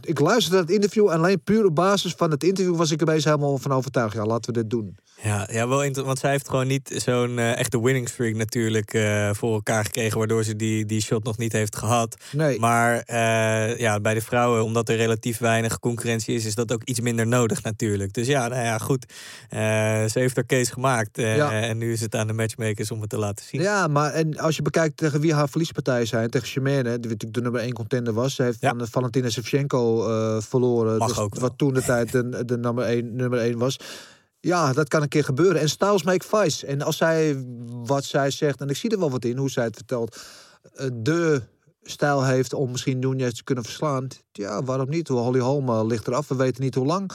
ik 0.00 0.20
luisterde 0.20 0.56
naar 0.56 0.66
het 0.66 0.74
interview. 0.74 1.08
En 1.08 1.18
alleen 1.18 1.40
puur 1.40 1.64
op 1.64 1.74
basis 1.74 2.12
van 2.12 2.30
het 2.30 2.44
interview 2.44 2.76
was 2.76 2.90
ik 2.90 3.00
er 3.00 3.12
helemaal 3.12 3.58
van 3.58 3.72
overtuigd. 3.72 4.14
Ja, 4.14 4.24
laten 4.24 4.52
we 4.52 4.60
dit 4.60 4.70
doen. 4.70 4.96
Ja, 5.24 5.48
ja 5.52 5.68
wel 5.68 5.90
want 5.92 6.18
zij 6.18 6.30
heeft 6.30 6.48
gewoon 6.48 6.66
niet 6.66 6.94
zo'n 6.96 7.38
eh, 7.38 7.58
echte 7.58 7.82
winning 7.82 8.08
streak 8.08 8.34
natuurlijk 8.34 8.94
eh, 8.94 9.30
voor 9.32 9.52
elkaar 9.54 9.84
gekregen, 9.84 10.18
waardoor 10.18 10.44
ze 10.44 10.56
die, 10.56 10.86
die 10.86 11.00
shot 11.00 11.24
nog 11.24 11.38
niet 11.38 11.52
heeft 11.52 11.76
gehad. 11.76 12.16
Nee. 12.32 12.58
Maar 12.58 12.98
eh, 13.00 13.78
ja, 13.78 14.00
bij 14.00 14.14
de 14.14 14.20
vrouwen, 14.20 14.64
omdat 14.64 14.88
er 14.88 14.96
relatief 14.96 15.38
weinig 15.38 15.78
concurrentie 15.78 16.34
is, 16.34 16.44
is 16.44 16.54
dat 16.54 16.72
ook 16.72 16.82
iets 16.84 17.00
minder 17.00 17.26
nodig 17.26 17.62
natuurlijk. 17.62 18.12
Dus 18.12 18.26
ja, 18.26 18.48
nou 18.48 18.62
ja, 18.64 18.78
goed. 18.78 19.12
Ze 19.50 20.10
heeft 20.12 20.36
haar 20.36 20.46
case 20.46 20.72
gemaakt 20.72 21.16
Ja. 21.16 21.52
en 21.52 21.78
nu 21.78 21.92
is 21.92 22.00
het 22.00 22.14
aan 22.14 22.26
de 22.26 22.32
matchmakers 22.32 22.90
om 22.90 23.00
het 23.00 23.10
te 23.10 23.18
laten 23.18 23.44
zien. 23.44 23.60
Ja, 23.60 23.86
maar 23.86 24.12
en 24.12 24.38
als 24.38 24.56
je 24.56 24.62
bekijkt 24.62 24.96
tegen 24.96 25.20
wie 25.20 25.34
haar 25.34 25.48
verliespartijen 25.48 26.06
zijn, 26.06 26.30
tegen 26.30 26.48
Germaine, 26.48 26.82
die 26.82 26.90
natuurlijk 27.10 27.34
de 27.34 27.40
nummer 27.40 27.60
1 27.60 27.72
contender 27.72 28.12
was. 28.12 28.34
Ze 28.34 28.42
heeft 28.42 28.60
Ja. 28.60 28.74
van 28.76 28.86
Valentina 28.88 29.28
Shevchenko 29.28 30.02
verloren. 30.40 30.98
Mag 30.98 31.08
dus 31.08 31.18
ook 31.18 31.34
wel. 31.34 31.42
wat 31.48 31.58
toen 31.58 31.74
de 31.74 31.82
tijd 31.82 32.12
de, 32.12 32.44
de 32.44 32.58
nummer 32.58 32.84
1 32.84 33.16
nummer 33.16 33.38
1 33.38 33.58
was. 33.58 33.78
Ja, 34.44 34.72
dat 34.72 34.88
kan 34.88 35.02
een 35.02 35.08
keer 35.08 35.24
gebeuren. 35.24 35.60
En 35.60 35.68
styles 35.68 36.02
make 36.02 36.26
fights. 36.26 36.64
En 36.64 36.82
als 36.82 36.96
zij 36.96 37.44
wat 37.66 38.04
zij 38.04 38.30
zegt, 38.30 38.60
en 38.60 38.68
ik 38.68 38.76
zie 38.76 38.90
er 38.90 38.98
wel 38.98 39.10
wat 39.10 39.24
in 39.24 39.36
hoe 39.36 39.50
zij 39.50 39.64
het 39.64 39.76
vertelt, 39.76 40.16
eh, 40.74 40.86
de 40.92 41.42
stijl 41.84 42.24
heeft 42.24 42.52
om 42.52 42.70
misschien 42.70 42.98
Nunez 42.98 43.32
te 43.32 43.44
kunnen 43.44 43.64
verslaan. 43.64 44.08
Ja, 44.32 44.62
waarom 44.62 44.88
niet? 44.88 45.08
Holly 45.08 45.38
Holm 45.38 45.68
eh, 45.68 45.84
ligt 45.86 46.06
eraf. 46.06 46.28
We 46.28 46.36
weten 46.36 46.62
niet 46.62 46.74
hoe 46.74 46.86
lang. 46.86 47.12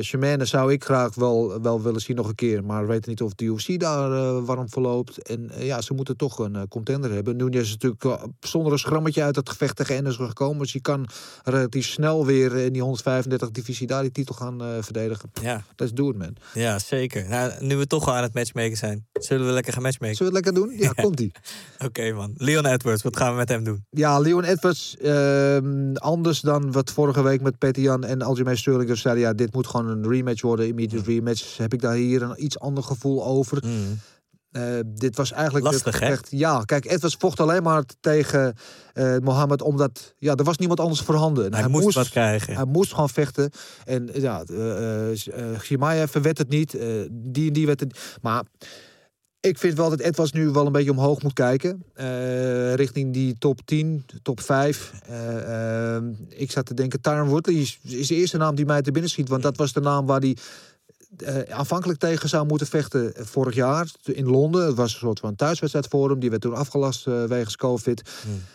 Germaine 0.00 0.44
zou 0.44 0.72
ik 0.72 0.84
graag 0.84 1.14
wel, 1.14 1.60
wel 1.62 1.82
willen 1.82 2.00
zien 2.00 2.16
nog 2.16 2.28
een 2.28 2.34
keer. 2.34 2.64
Maar 2.64 2.80
we 2.80 2.88
weten 2.88 3.10
niet 3.10 3.22
of 3.22 3.34
de 3.34 3.44
UFC 3.44 3.80
daar 3.80 4.12
eh, 4.12 4.44
warm 4.44 4.68
verloopt. 4.68 5.22
En 5.22 5.50
ja, 5.58 5.80
ze 5.80 5.94
moeten 5.94 6.16
toch 6.16 6.38
een 6.38 6.68
contender 6.68 7.12
hebben. 7.12 7.36
Nunez 7.36 7.60
is 7.60 7.76
natuurlijk 7.78 8.30
zonder 8.40 8.72
een 8.72 8.78
schrammetje 8.78 9.22
uit 9.22 9.36
het 9.36 9.48
gevecht 9.48 9.76
tegen 9.76 9.96
Anderson 9.96 10.28
gekomen. 10.28 10.58
Dus 10.58 10.72
je 10.72 10.80
kan 10.80 11.08
relatief 11.44 11.86
snel 11.86 12.26
weer 12.26 12.56
in 12.56 12.72
die 12.72 12.82
135 12.82 13.50
divisie 13.50 13.86
daar 13.86 14.02
die 14.02 14.12
titel 14.12 14.34
gaan 14.34 14.82
verdedigen. 14.82 15.30
Ja. 15.42 15.64
Let's 15.76 15.92
do 15.92 16.10
it, 16.10 16.16
man. 16.16 16.36
Ja, 16.54 16.78
zeker. 16.78 17.28
Nou, 17.28 17.52
nu 17.58 17.76
we 17.76 17.86
toch 17.86 18.06
al 18.06 18.14
aan 18.14 18.22
het 18.22 18.34
matchmaken 18.34 18.76
zijn, 18.76 19.06
zullen 19.12 19.46
we 19.46 19.52
lekker 19.52 19.72
gaan 19.72 19.82
matchmaken? 19.82 20.16
Zullen 20.16 20.32
we 20.32 20.38
het 20.38 20.46
lekker 20.46 20.68
doen? 20.68 20.78
Ja, 20.78 20.92
komt-ie. 21.04 21.32
Oké 21.78 22.12
man. 22.12 22.34
Leon 22.36 22.66
Edwards, 22.66 23.02
wat 23.02 23.16
gaan 23.16 23.30
we 23.30 23.36
met 23.36 23.48
hem 23.48 23.64
doen? 23.64 23.69
Ja, 23.90 24.18
Leon 24.18 24.44
Edwards, 24.44 24.96
ehm, 24.96 25.94
anders 25.94 26.40
dan 26.40 26.72
wat 26.72 26.90
vorige 26.90 27.22
week 27.22 27.40
met 27.40 27.58
Peter 27.58 27.82
Jan 27.82 28.04
en 28.04 28.22
Aljamain 28.22 28.58
Sterling 28.58 28.88
dus 28.88 29.00
zeiden, 29.00 29.24
ja, 29.24 29.32
dit 29.32 29.52
moet 29.52 29.66
gewoon 29.66 29.88
een 29.88 30.08
rematch 30.08 30.42
worden, 30.42 30.66
immediate 30.66 31.10
rematch. 31.10 31.56
Heb 31.56 31.72
ik 31.72 31.80
daar 31.80 31.94
hier 31.94 32.22
een 32.22 32.44
iets 32.44 32.58
ander 32.58 32.82
gevoel 32.82 33.24
over. 33.24 33.62
Eh, 34.50 34.62
dit 34.86 35.16
was 35.16 35.32
eigenlijk 35.32 35.64
Lastig, 35.64 35.84
dit 35.84 36.00
hè? 36.00 36.06
gevecht. 36.06 36.28
Ja, 36.30 36.62
kijk, 36.64 36.84
Edwards 36.84 37.16
vocht 37.18 37.40
alleen 37.40 37.62
maar 37.62 37.82
tegen 38.00 38.54
eh 38.92 39.16
Mohammed 39.22 39.62
omdat 39.62 40.14
ja, 40.18 40.34
er 40.34 40.44
was 40.44 40.56
niemand 40.56 40.80
anders 40.80 41.00
voorhanden. 41.00 41.44
En 41.44 41.54
Hij 41.54 41.68
moest 41.68 41.94
wat 41.94 42.08
krijgen. 42.08 42.54
Hij 42.54 42.64
moest 42.64 42.92
gewoon 42.92 43.08
vechten. 43.08 43.50
En 43.84 44.08
ja, 44.12 44.42
uh, 44.50 46.06
werd 46.22 46.38
het 46.38 46.48
niet. 46.48 46.70
die 47.10 47.46
en 47.46 47.52
die 47.52 47.66
werd 47.66 47.80
het. 47.80 48.18
Maar 48.22 48.42
ik 49.40 49.58
vind 49.58 49.76
wel 49.76 49.90
dat 49.90 50.00
Edwards 50.00 50.32
nu 50.32 50.48
wel 50.48 50.66
een 50.66 50.72
beetje 50.72 50.90
omhoog 50.90 51.22
moet 51.22 51.32
kijken. 51.32 51.84
eh, 51.94 52.74
richting 52.74 53.12
die 53.12 53.38
top 53.38 53.60
10, 53.64 54.04
top 54.22 54.40
5. 54.40 54.92
Eh, 55.06 55.94
ehm, 55.94 56.12
ik 56.28 56.50
zat 56.50 56.66
te 56.66 56.74
denken, 56.74 57.00
Tyron 57.00 57.28
Woodley 57.28 57.54
is, 57.54 57.78
is 57.82 58.06
de 58.08 58.14
eerste 58.14 58.36
naam 58.36 58.54
die 58.54 58.66
mij 58.66 58.82
te 58.82 58.90
binnen 58.92 59.10
schiet. 59.10 59.28
Want 59.28 59.42
dat 59.42 59.56
was 59.56 59.72
de 59.72 59.80
naam 59.80 60.06
waar 60.06 60.20
die 60.20 60.38
eh, 61.16 61.38
aanvankelijk 61.40 61.98
tegen 61.98 62.28
zou 62.28 62.46
moeten 62.46 62.66
vechten 62.66 63.12
vorig 63.16 63.54
jaar 63.54 63.90
in 64.04 64.26
Londen. 64.26 64.66
Het 64.66 64.76
was 64.76 64.92
een 64.92 64.98
soort 64.98 65.20
van 65.20 65.36
thuiswedstrijd 65.36 65.86
voor 65.88 66.10
hem. 66.10 66.20
Die 66.20 66.30
werd 66.30 66.42
toen 66.42 66.54
afgelast 66.54 67.06
eh, 67.06 67.24
wegens 67.24 67.56
COVID. 67.56 68.02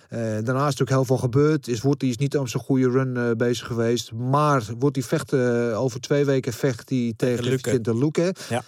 Eh, 0.10 0.20
daarna 0.20 0.58
is 0.60 0.76
natuurlijk 0.76 0.90
heel 0.90 1.06
veel 1.06 1.18
gebeurd. 1.18 1.68
Is 1.68 1.82
Woody 1.82 2.06
is 2.06 2.18
niet 2.18 2.38
om 2.38 2.48
zijn 2.48 2.64
goede 2.64 2.90
run 2.90 3.18
eh, 3.18 3.32
bezig 3.38 3.68
geweest. 3.68 4.12
Maar 4.12 4.64
wordt 4.80 4.96
hij 4.96 5.06
vechten 5.06 5.72
eh, 5.72 5.82
over 5.82 6.00
twee 6.00 6.26
weken 6.26 6.54
vecht 6.54 6.90
hij 6.90 7.14
tegen. 7.18 7.44
Vicente 7.60 7.98
Luque. 7.98 8.34
Ja. 8.50 8.64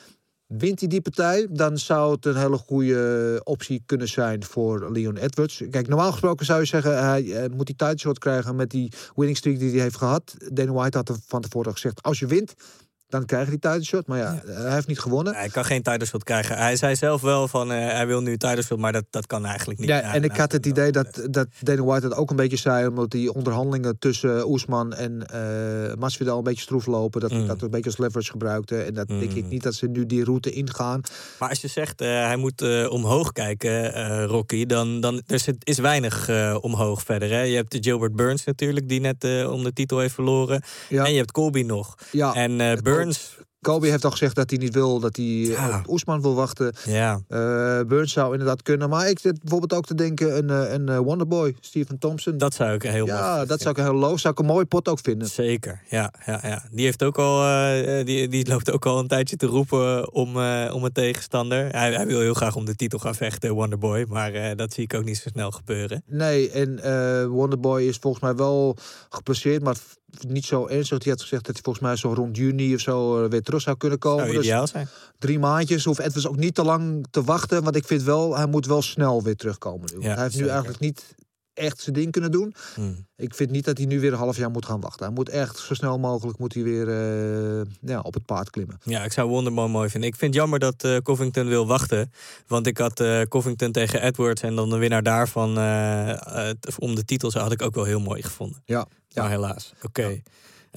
Wint 0.47 0.79
hij 0.79 0.89
die 0.89 1.01
partij, 1.01 1.47
dan 1.49 1.77
zou 1.77 2.11
het 2.11 2.25
een 2.25 2.35
hele 2.35 2.57
goede 2.57 3.41
optie 3.43 3.83
kunnen 3.85 4.07
zijn 4.07 4.43
voor 4.43 4.91
Leon 4.91 5.17
Edwards. 5.17 5.63
Kijk, 5.69 5.87
normaal 5.87 6.11
gesproken 6.11 6.45
zou 6.45 6.59
je 6.59 6.65
zeggen, 6.65 7.05
hij 7.05 7.31
eh, 7.31 7.49
moet 7.49 7.65
die 7.65 7.75
title 7.75 7.97
shot 7.97 8.19
krijgen 8.19 8.55
met 8.55 8.69
die 8.69 8.91
winning 9.15 9.37
streak 9.37 9.59
die 9.59 9.71
hij 9.71 9.81
heeft 9.81 9.97
gehad. 9.97 10.35
Dana 10.53 10.71
White 10.71 10.97
had 10.97 11.09
er 11.09 11.15
van 11.25 11.41
tevoren 11.41 11.71
gezegd, 11.71 12.03
als 12.03 12.19
je 12.19 12.25
wint, 12.25 12.53
dan 13.07 13.25
krijg 13.25 13.43
je 13.45 13.49
die 13.49 13.59
title 13.59 13.83
shot. 13.83 14.07
Maar 14.07 14.17
ja, 14.17 14.41
hij 14.45 14.73
heeft 14.73 14.87
niet 14.87 14.99
gewonnen. 14.99 15.35
Hij 15.35 15.49
kan 15.49 15.65
geen 15.65 15.81
title 15.81 16.05
shot 16.05 16.23
krijgen. 16.23 16.57
Hij 16.57 16.75
zei 16.75 16.95
zelf 16.95 17.21
wel 17.21 17.47
van 17.47 17.71
eh, 17.71 17.77
hij 17.91 18.07
wil 18.07 18.21
nu 18.21 18.37
title 18.37 18.61
shot, 18.63 18.77
maar 18.79 18.91
dat, 18.91 19.03
dat 19.09 19.27
kan 19.27 19.45
eigenlijk 19.45 19.79
niet. 19.79 19.89
Ja, 19.89 19.95
Ja, 19.97 20.13
en 20.13 20.23
ik 20.23 20.27
nou, 20.29 20.39
had 20.41 20.51
het 20.51 20.65
idee 20.65 20.91
dat, 20.91 21.27
dat 21.29 21.47
Dana 21.59 21.83
White 21.83 22.07
dat 22.09 22.17
ook 22.17 22.29
een 22.29 22.35
beetje 22.35 22.57
zei, 22.57 22.87
omdat 22.87 23.11
die 23.11 23.33
onderhandelingen 23.33 23.99
tussen 23.99 24.49
Oesman 24.49 24.93
en 24.93 25.27
eh 25.27 25.95
Masvidal 25.97 26.37
een 26.37 26.43
beetje 26.43 26.61
stroef 26.61 26.85
lopen. 26.85 27.21
Dat 27.21 27.29
hij 27.31 27.39
Mm. 27.39 27.47
dat 27.47 27.61
een 27.61 27.69
beetje 27.69 27.85
als 27.89 27.97
leverage 27.97 28.31
gebruikte. 28.31 28.81
En 28.81 28.93
dat 28.93 29.07
denk 29.07 29.31
ik 29.33 29.43
Mm. 29.43 29.49
niet 29.49 29.63
dat 29.63 29.73
ze 29.73 29.87
nu 29.87 30.05
die 30.05 30.23
route 30.23 30.51
ingaan. 30.51 31.01
Maar 31.39 31.49
als 31.49 31.61
je 31.61 31.67
zegt 31.67 32.01
eh, 32.01 32.07
hij 32.07 32.35
moet 32.35 32.61
eh, 32.61 32.89
omhoog 32.91 33.31
kijken, 33.31 33.93
eh, 33.93 34.23
Rocky, 34.25 34.65
dan, 34.65 34.99
dan 35.01 35.21
er 35.27 35.39
zit- 35.39 35.55
is 35.67 35.77
weinig 35.77 36.29
eh, 36.29 36.57
omhoog 36.61 37.01
verder. 37.03 37.29
Hè? 37.29 37.41
Je 37.41 37.55
hebt 37.55 37.71
de 37.71 37.77
Gilbert 37.81 38.15
Burns 38.15 38.43
natuurlijk, 38.43 38.89
die 38.89 38.99
net 38.99 39.23
eh, 39.23 39.51
om 39.51 39.63
de 39.63 39.73
titel 39.73 39.99
heeft 39.99 40.13
verloren. 40.13 40.61
Ja. 40.89 41.05
En 41.05 41.11
je 41.11 41.17
hebt 41.17 41.31
Colby 41.31 41.61
nog. 41.61 41.95
Ja, 42.11 42.33
En 42.33 42.61
eh, 42.61 42.77
Burns, 42.97 43.37
Kobe 43.61 43.87
heeft 43.87 44.05
al 44.05 44.11
gezegd 44.11 44.35
dat 44.35 44.49
hij 44.49 44.59
niet 44.59 44.73
wil, 44.73 44.99
dat 44.99 45.15
hij 45.15 45.25
Ja. 45.25 45.77
op 45.79 45.89
Oesman 45.89 46.21
wil 46.21 46.35
wachten. 46.35 46.73
ja, 46.85 47.21
Eh 47.27 47.79
Burns 47.87 48.13
zou 48.13 48.31
inderdaad 48.31 48.61
kunnen. 48.61 48.89
Maar 48.89 49.09
ik 49.09 49.19
zit 49.19 49.39
bijvoorbeeld 49.39 49.73
ook 49.73 49.85
te 49.85 49.95
denken, 49.95 50.37
een, 50.37 50.49
eh, 50.49 50.73
een 50.73 50.89
eh, 50.89 50.97
Wonderboy, 50.97 51.55
Stephen 51.59 51.97
Thompson. 51.99 52.37
dat 52.37 52.53
zou 52.53 52.73
ik 52.73 52.81
heel 52.81 53.05
mooi 53.05 53.17
ja, 53.17 53.45
dat 53.45 53.61
zou 53.61 53.75
ik 53.77 53.83
heel 53.83 53.93
low. 53.93 54.17
Zou 54.17 54.33
ik 54.33 54.39
een 54.39 54.45
mooie 54.45 54.65
pot 54.65 54.87
ook 54.87 54.99
vinden. 55.01 55.27
Zeker, 55.27 55.81
ja, 55.89 56.13
ja, 56.25 56.39
ja. 56.43 56.63
Die, 56.71 56.85
heeft 56.85 57.03
ook 57.03 57.17
al, 57.17 57.43
eh, 57.43 58.05
die, 58.05 58.27
die 58.27 58.47
loopt 58.47 58.71
ook 58.71 58.85
al 58.85 58.99
een 58.99 59.07
tijdje 59.07 59.35
te 59.35 59.45
roepen 59.45 60.13
om, 60.13 60.37
eh, 60.41 60.71
om 60.73 60.83
een 60.83 60.91
tegenstander. 60.91 61.69
Hij, 61.71 61.93
hij 61.93 62.05
wil 62.07 62.19
heel 62.19 62.33
graag 62.33 62.55
om 62.55 62.65
de 62.65 62.75
titel 62.75 62.99
gaan 62.99 63.15
vechten, 63.15 63.53
Wonderboy. 63.53 64.05
Maar 64.09 64.33
eh, 64.33 64.55
dat 64.55 64.73
zie 64.73 64.83
ik 64.83 64.93
ook 64.93 65.03
niet 65.05 65.17
zo 65.17 65.29
snel 65.29 65.51
gebeuren. 65.51 66.03
Nee, 66.07 66.49
en 66.49 66.79
eh, 66.83 67.25
Wonderboy 67.25 67.81
is 67.83 67.97
volgens 67.97 68.23
mij 68.23 68.35
wel 68.35 68.77
geplaceerd, 69.09 69.63
maar 69.63 69.75
niet 70.27 70.45
zo 70.45 70.67
ernstig. 70.67 70.97
Die 70.97 71.11
had 71.11 71.21
gezegd 71.21 71.45
dat 71.45 71.53
hij 71.53 71.63
volgens 71.63 71.85
mij 71.85 71.95
zo 71.95 72.13
rond 72.13 72.37
juni 72.37 72.73
of 72.73 72.79
zo 72.79 73.23
eh, 73.23 73.29
weer 73.29 73.41
terug 73.47 73.61
zou 73.61 73.77
kunnen 73.77 73.99
komen. 73.99 74.23
Zou 74.23 74.35
Dus 74.37 74.45
ideaal 74.45 74.67
zijn. 74.67 74.87
drie 75.19 75.39
maandjes. 75.39 75.85
Hoeft 75.85 75.99
Edwards 75.99 76.27
ook 76.27 76.37
niet 76.37 76.55
te 76.55 76.63
lang 76.63 77.05
te 77.11 77.23
wachten. 77.23 77.63
Want 77.63 77.75
ik 77.75 77.85
vind 77.85 78.03
wel, 78.03 78.35
hij 78.35 78.45
moet 78.47 78.65
wel 78.65 78.81
snel 78.81 79.23
weer 79.23 79.35
terugkomen. 79.35 79.89
Nu. 79.93 80.01
Ja, 80.01 80.13
hij 80.13 80.23
heeft 80.23 80.39
nu 80.39 80.47
eigenlijk 80.47 80.79
niet 80.79 81.15
echt 81.53 81.79
zijn 81.81 81.95
ding 81.95 82.11
kunnen 82.11 82.31
doen. 82.31 82.55
Hmm. 82.75 83.07
Ik 83.15 83.35
vind 83.35 83.51
niet 83.51 83.65
dat 83.65 83.77
hij 83.77 83.87
nu 83.87 83.99
weer 83.99 84.11
een 84.11 84.17
half 84.17 84.37
jaar 84.37 84.51
moet 84.51 84.65
gaan 84.65 84.81
wachten. 84.81 85.05
Hij 85.05 85.15
moet 85.15 85.29
echt 85.29 85.59
zo 85.59 85.73
snel 85.73 85.99
mogelijk 85.99 86.37
moet 86.37 86.53
hij 86.53 86.63
weer 86.63 86.87
eh, 86.89 87.65
ja, 87.81 87.99
op 87.99 88.13
het 88.13 88.25
paard 88.25 88.49
klimmen. 88.49 88.79
Ja, 88.83 89.03
ik 89.03 89.11
zou 89.11 89.29
Wonderboy 89.29 89.67
mooi 89.69 89.89
vinden. 89.89 90.09
Ik 90.09 90.15
vind 90.15 90.33
het 90.33 90.41
jammer 90.41 90.59
dat 90.59 90.83
eh, 90.83 90.97
Covington 90.97 91.47
wil 91.47 91.67
wachten. 91.67 92.11
Want 92.47 92.67
ik 92.67 92.77
had 92.77 92.99
eh, 92.99 93.21
Covington 93.21 93.71
tegen 93.71 94.01
Edwards 94.01 94.41
en 94.41 94.55
dan 94.55 94.69
de 94.69 94.77
winnaar 94.77 95.03
daarvan 95.03 95.49
om 96.79 96.95
de 96.95 97.05
titel. 97.05 97.31
Zo 97.31 97.39
had 97.39 97.51
ik 97.51 97.61
ook 97.61 97.75
wel 97.75 97.83
heel 97.83 97.99
mooi 97.99 98.21
gevonden. 98.21 98.61
Ja, 98.65 98.87
Maar 99.13 99.29
helaas. 99.29 99.73
Oké. 99.83 100.21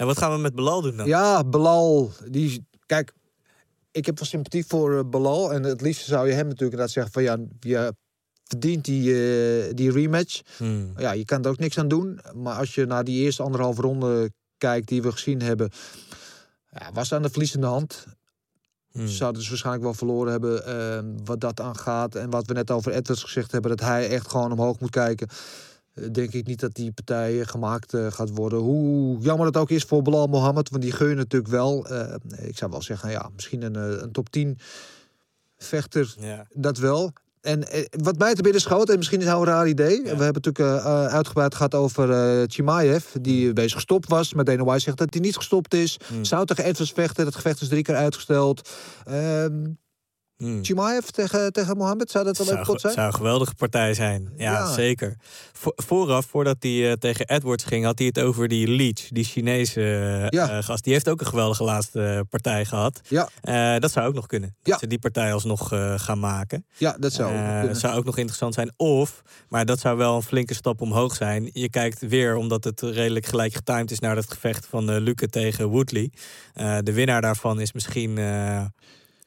En 0.01 0.07
wat 0.07 0.19
gaan 0.19 0.33
we 0.33 0.39
met 0.39 0.55
Belal 0.55 0.83
doen 0.83 0.97
dan? 0.97 1.07
Ja, 1.07 1.45
Belal. 1.45 2.13
Die, 2.29 2.67
kijk, 2.87 3.13
ik 3.91 4.07
heb 4.07 4.19
wel 4.19 4.29
sympathie 4.29 4.67
voor 4.67 4.99
eh, 4.99 5.05
Belal. 5.07 5.53
En 5.53 5.63
het 5.63 5.81
liefst 5.81 6.07
zou 6.07 6.27
je 6.27 6.33
hem 6.33 6.45
natuurlijk 6.45 6.73
inderdaad 6.73 6.91
zeggen 6.91 7.13
van 7.13 7.23
ja, 7.23 7.39
je 7.61 7.95
verdient 8.45 8.85
die, 8.85 9.13
eh, 9.13 9.75
die 9.75 9.93
rematch. 9.93 10.41
Hmm. 10.57 10.93
Ja, 10.97 11.13
je 11.13 11.25
kan 11.25 11.45
er 11.45 11.51
ook 11.51 11.59
niks 11.59 11.79
aan 11.79 11.89
doen. 11.89 12.21
Maar 12.35 12.57
als 12.57 12.75
je 12.75 12.87
naar 12.87 13.05
die 13.05 13.23
eerste 13.23 13.43
anderhalve 13.43 13.81
ronde 13.81 14.33
kijkt 14.59 14.89
die 14.89 15.03
we 15.03 15.13
gezien 15.13 15.43
hebben, 15.43 15.71
ja, 16.71 16.93
was 16.93 17.13
aan 17.13 17.23
de 17.23 17.31
verliezende 17.31 17.67
hand. 17.67 18.07
Hmm. 18.91 19.07
Ze 19.07 19.15
zouden 19.15 19.41
dus 19.41 19.49
waarschijnlijk 19.49 19.85
wel 19.85 19.95
verloren 19.95 20.33
hebben 20.33 20.67
eh, 20.67 21.25
wat 21.25 21.41
dat 21.41 21.61
aangaat. 21.61 22.15
En 22.15 22.31
wat 22.31 22.47
we 22.47 22.53
net 22.53 22.71
over 22.71 22.93
Edwards 22.93 23.23
gezegd 23.23 23.53
hebben, 23.53 23.71
dat 23.71 23.81
hij 23.81 24.09
echt 24.09 24.31
gewoon 24.31 24.53
omhoog 24.53 24.81
moet 24.81 24.91
kijken. 24.91 25.29
Denk 26.13 26.33
ik 26.33 26.47
niet 26.47 26.61
dat 26.61 26.75
die 26.75 26.93
partij 26.93 27.45
gemaakt 27.45 27.95
eh, 27.95 28.07
gaat 28.11 28.31
worden. 28.31 28.59
Hoe 28.59 29.19
jammer 29.19 29.47
het 29.47 29.57
ook 29.57 29.71
is 29.71 29.83
voor 29.85 30.03
Bilal 30.03 30.27
Mohammed, 30.27 30.71
want 30.71 30.83
die 30.83 31.09
je 31.09 31.15
natuurlijk 31.15 31.51
wel. 31.51 31.87
Eh, 31.87 32.15
ik 32.39 32.57
zou 32.57 32.71
wel 32.71 32.83
zeggen, 32.83 33.11
ja, 33.11 33.31
misschien 33.35 33.63
een, 33.63 33.77
eh, 33.77 34.03
een 34.03 34.13
top 34.13 34.31
10 34.31 34.59
vechter, 35.57 36.15
Ja. 36.19 36.47
dat 36.55 36.79
wel. 36.79 37.13
En 37.41 37.71
eh, 37.71 37.85
wat 37.91 38.19
mij 38.19 38.35
te 38.35 38.43
binnen 38.43 38.61
schoot, 38.61 38.89
en 38.89 38.97
misschien 38.97 39.21
is 39.21 39.27
het 39.27 39.37
een 39.37 39.45
raar 39.45 39.69
idee. 39.69 40.03
We 40.03 40.09
hebben 40.09 40.43
natuurlijk 40.43 40.85
eh, 40.85 41.07
uitgebreid 41.07 41.55
gehad 41.55 41.75
over 41.75 42.11
eh 42.11 42.43
Chimaev, 42.47 43.05
die 43.21 43.53
bezig 43.53 43.73
gestopt 43.73 44.09
was. 44.09 44.35
Maar 44.35 44.45
Dana 44.45 44.65
White 44.65 44.81
zegt 44.81 44.97
dat 44.99 45.13
hij 45.15 45.23
niet 45.23 45.37
gestopt 45.37 45.75
is. 45.75 45.97
Hmm. 46.07 46.25
Zou 46.25 46.47
tegen 46.47 46.65
Edwards 46.65 46.93
vechten, 46.93 47.25
dat 47.25 47.35
gevecht 47.35 47.61
is 47.61 47.69
drie 47.69 47.83
keer 47.83 47.95
uitgesteld. 47.95 48.71
Ehm 49.05 49.65
Hmm. 50.41 50.65
Chimaev 50.65 51.05
tegen, 51.07 51.53
tegen 51.53 51.77
Mohammed, 51.77 52.11
zou 52.11 52.25
dat 52.25 52.39
wel 52.39 52.47
leuk 52.47 52.65
pot 52.65 52.81
zijn? 52.81 52.93
zou 52.93 53.07
een 53.07 53.15
geweldige 53.15 53.55
partij 53.55 53.95
zijn. 53.95 54.33
Ja, 54.37 54.53
Ja. 54.53 54.73
zeker. 54.73 55.17
Vo- 55.53 55.73
vooraf, 55.77 56.27
voordat 56.27 56.57
hij 56.61 56.87
eh, 56.91 56.93
tegen 56.93 57.29
Edwards 57.29 57.65
ging, 57.65 57.85
had 57.85 57.99
hij 57.99 58.07
het 58.07 58.19
over 58.21 58.49
die 58.49 58.69
Leach, 58.69 59.09
die 59.09 59.25
Chinese 59.25 59.81
eh, 59.83 60.29
Ja. 60.29 60.49
eh, 60.51 60.63
gast. 60.65 60.85
Die 60.85 60.93
heeft 60.93 61.09
ook 61.09 61.21
een 61.21 61.27
geweldige 61.27 61.65
laatste 61.65 62.27
partij 62.31 62.65
gehad. 62.65 63.01
Ja, 63.09 63.79
dat 63.79 63.91
zou 63.91 64.07
ook 64.09 64.15
nog 64.15 64.27
kunnen. 64.27 64.49
Ja. 64.63 64.71
Dat 64.71 64.81
ze 64.81 64.87
die 64.87 64.99
partij 64.99 65.33
alsnog 65.33 65.69
gaan 65.97 66.19
maken. 66.21 66.65
ja, 66.77 66.97
dat 66.99 67.13
zou 67.13 67.33
dat 67.67 67.79
zou 67.79 67.97
ook 67.97 68.05
nog 68.05 68.17
interessant 68.17 68.55
zijn. 68.55 68.73
Of, 68.77 69.23
maar 69.49 69.65
dat 69.67 69.79
zou 69.81 69.97
wel 69.97 70.17
een 70.17 70.23
flinke 70.23 70.55
stap 70.55 70.81
omhoog 70.81 71.15
zijn. 71.15 71.51
Je 71.53 71.71
kijkt 71.71 72.01
weer, 72.09 72.35
omdat 72.37 72.65
het 72.65 72.81
redelijk 72.81 73.27
gelijk 73.27 73.55
getimed 73.55 73.91
is 73.91 73.99
naar 73.99 74.15
dat 74.15 74.31
gevecht 74.33 74.67
van 74.71 74.99
Luke 74.99 75.29
tegen 75.29 75.69
Woodley. 75.69 76.11
De 76.83 76.93
winnaar 76.93 77.21
daarvan 77.23 77.61
is 77.61 77.73
misschien, 77.73 78.19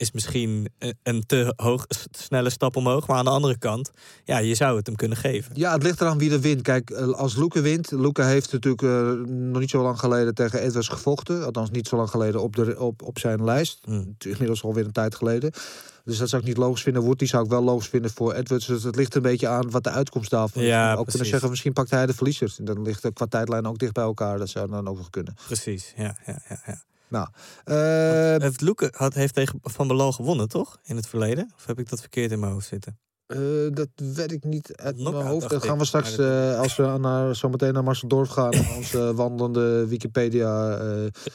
is 0.03 0.11
misschien 0.11 0.69
een- 0.79 0.97
een 1.03 1.25
te 1.25 1.53
hoog, 1.55 1.85
snelle 2.11 2.49
stap 2.49 2.75
omhoog. 2.75 3.07
Maar 3.07 3.17
aan 3.17 3.25
de 3.25 3.31
andere 3.31 3.57
kant, 3.57 3.91
ja, 4.23 4.37
je 4.37 4.55
zou 4.55 4.77
het 4.77 4.85
hem 4.87 4.95
kunnen 4.95 5.17
geven. 5.17 5.51
Ja, 5.55 5.73
het 5.73 5.83
ligt 5.83 6.01
eraan 6.01 6.17
wie 6.17 6.31
er 6.31 6.39
wint. 6.39 6.61
Kijk, 6.61 6.89
eh, 6.89 7.07
als 7.07 7.35
Luke 7.35 7.61
wint... 7.61 7.91
Luke 7.91 8.23
heeft 8.23 8.51
natuurlijk 8.51 8.81
eh, 8.81 9.11
nog 9.27 9.59
niet 9.59 9.69
zo 9.69 9.81
lang 9.83 9.99
geleden 9.99 10.35
tegen 10.35 10.61
Edwards 10.61 10.87
gevochten. 10.87 11.45
Althans, 11.45 11.69
niet 11.69 11.87
zo 11.87 11.95
lang 11.95 12.09
geleden 12.09 12.41
op, 12.41 12.55
de, 12.55 12.79
op, 12.79 13.01
op 13.01 13.19
zijn 13.19 13.43
lijst. 13.43 13.79
Is 14.17 14.25
Inmiddels 14.25 14.63
alweer 14.63 14.85
een 14.85 14.91
tijd 14.91 15.15
geleden. 15.15 15.51
Dus 16.05 16.17
dat 16.17 16.29
zou 16.29 16.41
ik 16.41 16.47
niet 16.47 16.57
logisch 16.57 16.81
vinden. 16.81 17.01
Wood, 17.01 17.19
die 17.19 17.27
zou 17.27 17.43
ik 17.43 17.49
wel 17.49 17.63
logisch 17.63 17.87
vinden 17.87 18.11
voor 18.11 18.33
Edwards. 18.33 18.65
Dus 18.65 18.83
het 18.83 18.95
ligt 18.95 19.15
een 19.15 19.21
beetje 19.21 19.47
aan 19.47 19.69
wat 19.71 19.83
de 19.83 19.89
uitkomst 19.89 20.29
daarvan 20.29 20.61
is. 20.61 20.67
Ja, 20.67 20.83
ook 20.89 20.93
precies. 20.93 21.11
kunnen 21.11 21.29
zeggen, 21.29 21.49
misschien 21.49 21.73
pakt 21.73 21.89
hij 21.89 22.05
de 22.05 22.13
verliezer. 22.13 22.55
Dan 22.57 22.81
ligt 22.81 23.01
de 23.01 23.13
qua 23.13 23.25
tijdlijn 23.25 23.65
ook 23.67 23.77
dicht 23.77 23.93
bij 23.93 24.03
elkaar. 24.03 24.37
Dat 24.37 24.49
zou 24.49 24.69
dan 24.69 24.87
ook 24.87 24.97
nog 24.97 25.09
kunnen. 25.09 25.35
Precies, 25.45 25.93
ja. 25.97 26.17
ja, 26.25 26.41
ja, 26.49 26.61
ja. 26.65 26.81
Nou, 27.13 27.27
eh, 27.63 28.41
Heeft 28.41 28.61
Luke 28.61 28.93
had, 28.97 29.13
heeft 29.13 29.33
tegen 29.33 29.59
Van 29.61 29.87
Belal 29.87 30.11
gewonnen, 30.11 30.47
toch? 30.49 30.79
In 30.83 30.95
het 30.95 31.07
verleden? 31.07 31.51
Of 31.55 31.65
heb 31.65 31.79
ik 31.79 31.89
dat 31.89 31.99
verkeerd 31.99 32.31
in 32.31 32.39
mijn 32.39 32.51
hoofd 32.51 32.67
zitten? 32.67 32.99
Eh, 33.27 33.39
dat 33.73 33.87
weet 33.95 34.31
ik 34.31 34.43
niet 34.43 34.71
uit 34.75 34.99
mijn 34.99 35.15
hoofd. 35.15 35.49
Dat 35.49 35.63
gaan 35.65 35.77
we 35.77 35.85
straks, 35.85 36.17
eh, 36.17 36.59
als 36.59 36.75
we 36.75 36.97
naar, 37.01 37.35
zo 37.35 37.49
meteen 37.49 37.73
naar 37.73 37.83
Marcel 37.83 38.07
Dorf 38.07 38.29
gaan, 38.29 38.53
onze 38.77 39.13
wandelende 39.13 39.87
Wikipedia 39.87 40.77
eh, 40.77 40.87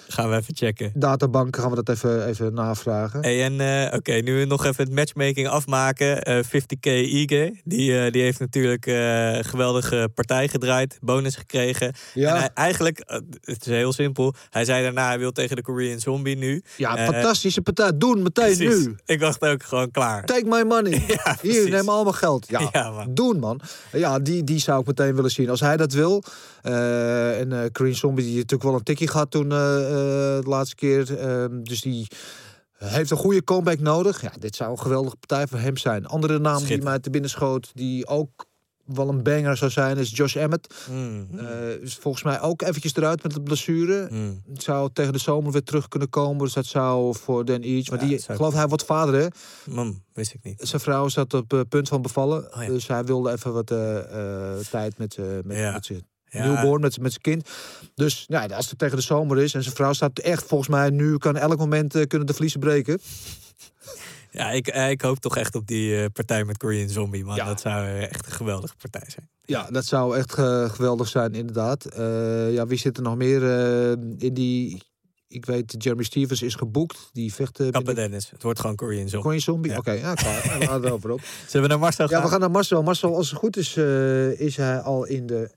Gaan 0.08 0.30
we 0.30 0.36
even 0.36 0.56
checken. 0.56 0.92
databank, 0.94 1.56
gaan 1.56 1.70
we 1.70 1.76
dat 1.82 1.88
even, 1.88 2.26
even 2.26 2.54
navragen. 2.54 3.20
Hey, 3.20 3.44
en 3.44 3.92
oké, 3.94 4.12
nu 4.12 4.38
we 4.38 4.44
nog 4.44 4.64
even 4.64 4.84
het 4.84 4.94
matchmaking 4.94 5.48
afmaken. 5.48 6.22
Eh 6.22 6.44
50k 6.44 6.90
Ige, 6.90 7.60
die, 7.64 8.10
die 8.10 8.22
heeft 8.22 8.38
natuurlijk 8.38 8.86
een 8.86 9.44
geweldige 9.44 10.10
partij 10.14 10.48
gedraaid, 10.48 10.98
bonus 11.00 11.36
gekregen. 11.36 11.94
Ja. 12.14 12.34
En 12.34 12.38
hij, 12.38 12.50
eigenlijk, 12.54 13.02
het 13.40 13.66
is 13.66 13.72
heel 13.72 13.92
simpel. 13.92 14.34
Hij 14.50 14.64
zei 14.64 14.82
daarna, 14.82 15.06
hij 15.08 15.18
wil 15.18 15.32
tegen 15.32 15.56
de 15.56 15.62
Korean 15.62 16.00
Zombie 16.00 16.36
nu. 16.36 16.62
Ja, 16.76 16.96
fantastische 16.96 17.62
partij. 17.62 17.96
Doen 17.98 18.22
meteen 18.22 18.58
nu. 18.58 18.96
Ik 19.04 19.20
dacht 19.20 19.42
ook 19.42 19.62
gewoon 19.62 19.90
klaar. 19.90 20.24
Take 20.24 20.44
my 20.44 20.62
money. 20.62 20.96
Ja, 21.24 21.36
Hier, 21.42 21.77
neem 21.78 21.88
allemaal 21.88 22.12
geld. 22.12 22.46
Ja, 22.48 22.68
Ja, 22.72 22.90
man. 22.90 23.14
doen 23.14 23.38
man. 23.38 23.60
Ja, 23.92 24.18
die, 24.18 24.44
die 24.44 24.58
zou 24.58 24.80
ik 24.80 24.86
meteen 24.86 25.14
willen 25.14 25.30
zien. 25.30 25.50
Als 25.50 25.60
hij 25.60 25.76
dat 25.76 25.92
wil. 25.92 26.22
eh, 26.62 27.40
en 27.40 27.52
eh 27.52 27.70
Korean 27.72 27.94
Zombie, 27.96 28.24
die 28.24 28.34
natuurlijk 28.34 28.62
wel 28.62 28.74
een 28.74 28.82
tikkie 28.82 29.08
gehad 29.08 29.30
toen 29.30 29.44
eh, 29.44 29.58
de 29.58 30.42
laatste 30.46 30.74
keer. 30.74 31.18
Ehm, 31.18 31.62
dus 31.62 31.80
die 31.80 32.06
heeft 32.78 33.10
een 33.10 33.16
goede 33.16 33.44
comeback 33.44 33.78
nodig. 33.78 34.22
Ja, 34.22 34.32
dit 34.38 34.56
zou 34.56 34.70
een 34.70 34.78
geweldige 34.78 35.16
partij 35.16 35.46
voor 35.46 35.58
hem 35.58 35.76
zijn. 35.76 36.06
Andere 36.06 36.38
naam 36.38 36.64
die 36.64 36.82
mij 36.82 36.98
te 36.98 37.10
binnen 37.10 37.30
schoot, 37.30 37.70
die 37.74 38.06
ook 38.06 38.46
wel 38.94 39.08
een 39.08 39.22
banger 39.22 39.56
zou 39.56 39.70
zijn, 39.70 39.96
is 39.96 40.10
Josh 40.16 40.36
Emmett. 40.36 40.74
Mm, 40.90 41.28
Eh, 41.38 41.68
is 41.80 41.94
volgens 41.94 42.22
mij 42.24 42.40
ook 42.40 42.62
eventjes 42.62 42.96
eruit 42.96 43.22
met 43.22 43.32
de 43.34 43.40
blessure. 43.42 44.08
mm. 44.10 44.42
Zou 44.52 44.90
tegen 44.92 45.12
de 45.12 45.18
zomer 45.18 45.52
weer 45.52 45.62
terug 45.62 45.88
kunnen 45.88 46.08
komen. 46.10 46.44
Dus 46.44 46.52
dat 46.52 46.66
zou 46.66 47.14
voor 47.16 47.44
Dan 47.44 47.60
Each. 47.62 47.90
Maar 47.90 48.00
Ja, 48.02 48.06
die, 48.08 48.20
geloof 48.22 48.54
hij 48.54 48.66
wordt 48.68 48.84
vader, 48.84 49.14
hè? 49.20 49.26
Wist 50.12 50.34
ik 50.34 50.42
niet. 50.42 50.60
Zijn 50.62 50.80
vrouw 50.80 51.08
zat 51.08 51.34
op 51.34 51.50
het 51.50 51.68
punt 51.68 51.88
van 51.88 52.02
bevallen. 52.02 52.54
Oh 52.54 52.62
ja. 52.62 52.68
Dus 52.68 52.86
hij 52.86 53.04
wilde 53.04 53.32
even 53.32 53.52
wat 53.52 53.70
eh, 53.70 53.98
eh, 54.58 54.66
tijd 54.70 54.98
met, 54.98 55.16
eh 55.16 55.24
met, 55.44 55.56
Ja. 55.56 55.72
met 55.72 55.84
zijn 55.86 56.06
Ja. 56.30 56.46
Newborn 56.46 56.80
met, 56.80 57.00
met 57.00 57.10
zijn 57.10 57.22
kind. 57.22 57.48
Dus 57.94 58.24
ja, 58.28 58.46
als 58.46 58.70
het 58.70 58.78
tegen 58.78 58.96
de 58.96 59.02
zomer 59.02 59.38
is 59.38 59.54
en 59.54 59.62
zijn 59.62 59.74
vrouw 59.74 59.92
staat 59.92 60.18
echt 60.18 60.44
volgens 60.44 60.68
mij 60.70 60.90
nu 60.90 61.16
kan 61.18 61.36
elk 61.36 61.58
moment 61.58 61.94
eh, 61.94 62.06
kunnen 62.06 62.26
de 62.26 62.34
vliezen 62.34 62.60
breken. 62.60 63.00
Ja, 64.38 64.50
ik, 64.50 64.66
eh, 64.66 64.90
ik 64.90 65.02
hoop 65.02 65.18
toch 65.18 65.36
echt 65.36 65.54
op 65.54 65.66
die 65.66 66.02
eh, 66.02 66.04
partij 66.12 66.44
met 66.44 66.56
Korean 66.56 66.88
Zombie, 66.88 67.24
man. 67.24 67.36
Ja. 67.36 67.44
Dat 67.44 67.60
zou 67.60 67.88
echt 67.88 68.26
een 68.26 68.32
geweldige 68.32 68.76
partij 68.76 69.04
zijn. 69.06 69.28
Ja, 69.42 69.70
dat 69.70 69.84
zou 69.84 70.16
echt 70.16 70.38
eh, 70.38 70.70
geweldig 70.70 71.08
zijn, 71.08 71.34
inderdaad. 71.34 71.84
Eh, 71.84 72.52
ja, 72.52 72.66
wie 72.66 72.78
zit 72.78 72.96
er 72.96 73.02
nog 73.02 73.16
meer 73.16 73.42
eh, 73.42 73.90
in 74.18 74.34
die... 74.34 74.82
Ik 75.28 75.46
weet, 75.46 75.74
Jeremy 75.78 76.02
Stevens 76.02 76.42
is 76.42 76.54
geboekt. 76.54 77.10
Die 77.12 77.34
vecht... 77.34 77.60
Uh, 77.60 77.70
Kappen 77.70 77.94
Dennis. 77.94 78.30
Het 78.30 78.42
wordt 78.42 78.60
gewoon 78.60 78.76
Korean 78.76 79.08
Zombie. 79.08 79.20
Korean 79.20 79.40
Zombie? 79.40 79.70
Ja. 79.70 79.78
Oké, 79.78 79.90
ja, 79.90 80.14
klaar. 80.14 80.58
we 80.58 80.66
gaan 80.66 80.84
erover 80.84 81.10
op. 81.10 81.20
Zullen 81.48 81.62
we 81.62 81.72
naar 81.72 81.78
Marcel 81.78 82.08
gaan? 82.08 82.18
Ja, 82.18 82.24
we 82.24 82.30
gaan 82.30 82.40
naar 82.40 82.50
Marcel. 82.50 82.82
Marcel, 82.82 83.16
als 83.16 83.30
het 83.30 83.38
goed 83.38 83.56
is, 83.56 83.76
eh, 83.76 84.40
is 84.40 84.56
hij 84.56 84.80
al 84.80 85.04
in 85.04 85.26
de... 85.26 85.50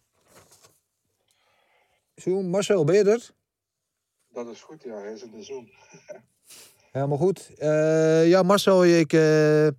Zo, 2.15 2.41
Marcel, 2.41 2.83
ben 2.83 2.95
je 2.95 3.03
er? 3.03 3.29
Dat 4.33 4.47
is 4.47 4.61
goed, 4.61 4.83
ja. 4.83 4.95
Hij 4.95 5.13
is 5.13 5.23
in 5.23 5.31
de 5.31 5.43
Zoom. 5.43 5.69
Helemaal 6.91 7.17
goed. 7.17 7.49
Eh, 7.57 8.27
ja, 8.27 8.43
Marcel, 8.43 8.85
ik... 8.85 9.13
eh 9.13 9.67
eh, 9.67 9.73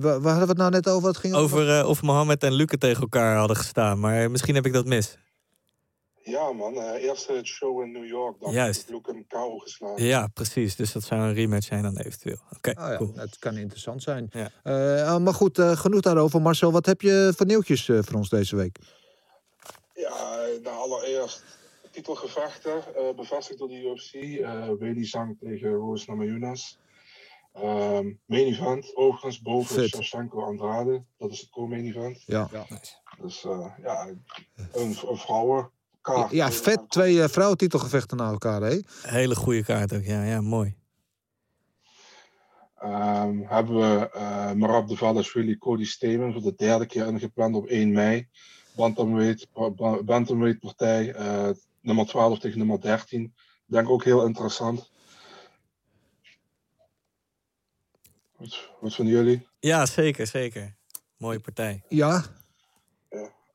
waar, 0.00 0.12
hadden 0.12 0.40
we 0.40 0.46
het 0.46 0.56
nou 0.56 0.70
net 0.70 0.88
over? 0.88 1.08
Het 1.08 1.16
ging 1.16 1.34
Over 1.34 1.86
of 1.86 2.02
Mohammed 2.02 2.42
en 2.42 2.52
Luke 2.52 2.78
tegen 2.78 3.02
elkaar 3.02 3.36
hadden 3.36 3.56
gestaan. 3.56 4.00
Maar 4.00 4.30
misschien 4.30 4.54
heb 4.54 4.66
ik 4.66 4.72
dat 4.72 4.86
mis. 4.86 5.18
Ja, 6.22 6.52
man. 6.52 6.74
eh 6.74 7.02
eerste 7.02 7.40
show 7.42 7.82
in 7.82 7.92
New 7.92 8.06
York. 8.06 8.40
Dan 8.40 8.52
Juist. 8.52 8.76
heeft 8.76 8.90
Luke 8.90 9.10
hem 9.10 9.26
KO 9.26 9.58
geslagen. 9.58 10.04
Ja, 10.04 10.26
precies. 10.26 10.76
Dus 10.76 10.92
dat 10.92 11.02
zou 11.02 11.20
een 11.20 11.34
rematch 11.34 11.66
zijn 11.66 11.82
dan 11.82 11.96
eventueel. 11.96 12.38
Oké, 12.56 12.70
Oh 12.70 12.88
ja, 12.88 12.96
cool. 12.96 13.12
het 13.14 13.38
kan 13.38 13.56
interessant 13.56 14.02
zijn. 14.02 14.30
Ja. 14.30 14.50
Eh, 14.62 15.18
maar 15.18 15.34
goed, 15.34 15.58
eh, 15.58 15.76
genoeg 15.76 16.00
daarover. 16.00 16.42
Marcel, 16.42 16.72
wat 16.72 16.86
heb 16.86 17.00
je 17.00 17.32
voor 17.36 17.46
nieuwtjes 17.46 17.88
eh, 17.88 17.98
voor 18.02 18.16
ons 18.16 18.28
deze 18.28 18.56
week? 18.56 18.78
Ja, 19.94 20.46
nou, 20.62 20.76
allereerst 20.76 21.42
titelgevechten 21.94 22.96
eh, 22.96 23.14
bevestigd 23.16 23.58
door 23.58 23.68
de 23.68 23.82
UFC. 23.82 24.14
eh 24.14 24.68
Weili 24.78 25.04
Zhang 25.04 25.36
tegen 25.40 25.70
Rose 25.72 26.04
Namajunas. 26.10 26.78
Ehm 27.52 28.12
main 28.26 28.46
event, 28.46 28.96
overigens 28.96 29.40
boven. 29.42 29.88
Shevchenko 29.88 30.42
Andrade. 30.42 31.04
Dat 31.18 31.30
is 31.30 31.40
het 31.40 31.50
co-main 31.50 31.86
event. 31.86 32.22
Ja, 32.26 32.48
Dus 33.20 33.44
eh, 33.44 33.66
ja, 33.82 34.06
een, 34.72 34.96
een 35.08 35.16
vrouwenkaart. 35.16 36.30
ja 36.30 36.50
vet. 36.52 36.80
Twee 36.90 37.22
eh, 37.22 37.28
vrouwentitelgevechten 37.28 38.16
na 38.16 38.30
elkaar, 38.30 38.62
hè? 38.62 38.78
Hele 39.02 39.34
goede 39.34 39.64
kaart 39.64 39.94
ook. 39.94 40.04
Ja, 40.04 40.22
ja 40.24 40.40
mooi. 40.40 40.76
Ehm, 42.78 43.38
hebben 43.42 43.74
we 43.76 44.10
eh 44.10 44.52
Marab 44.52 44.88
de 44.88 44.96
Valashvili, 44.96 45.58
Cody 45.58 45.84
Stamen 45.84 46.32
voor 46.32 46.42
de 46.42 46.54
derde 46.56 46.86
keer 46.86 47.06
ingepland 47.06 47.54
op 47.54 47.66
1 47.66 47.92
mei. 47.92 48.28
Bantamweight, 48.76 49.46
ba- 49.76 50.02
Bantamweight 50.02 50.60
partij, 50.60 51.12
eh, 51.14 51.50
nummer 51.84 52.06
12 52.06 52.38
tegen 52.38 52.58
nummer 52.58 52.80
13. 52.80 53.34
Denk 53.66 53.88
ook 53.88 54.04
heel 54.04 54.26
interessant. 54.26 54.90
Wat, 58.36 58.70
wat 58.80 58.94
vinden 58.94 59.14
jullie? 59.14 59.48
Ja, 59.60 59.86
zeker, 59.86 60.26
zeker. 60.26 60.74
Mooie 61.16 61.40
partij. 61.40 61.82
Ja, 61.88 62.24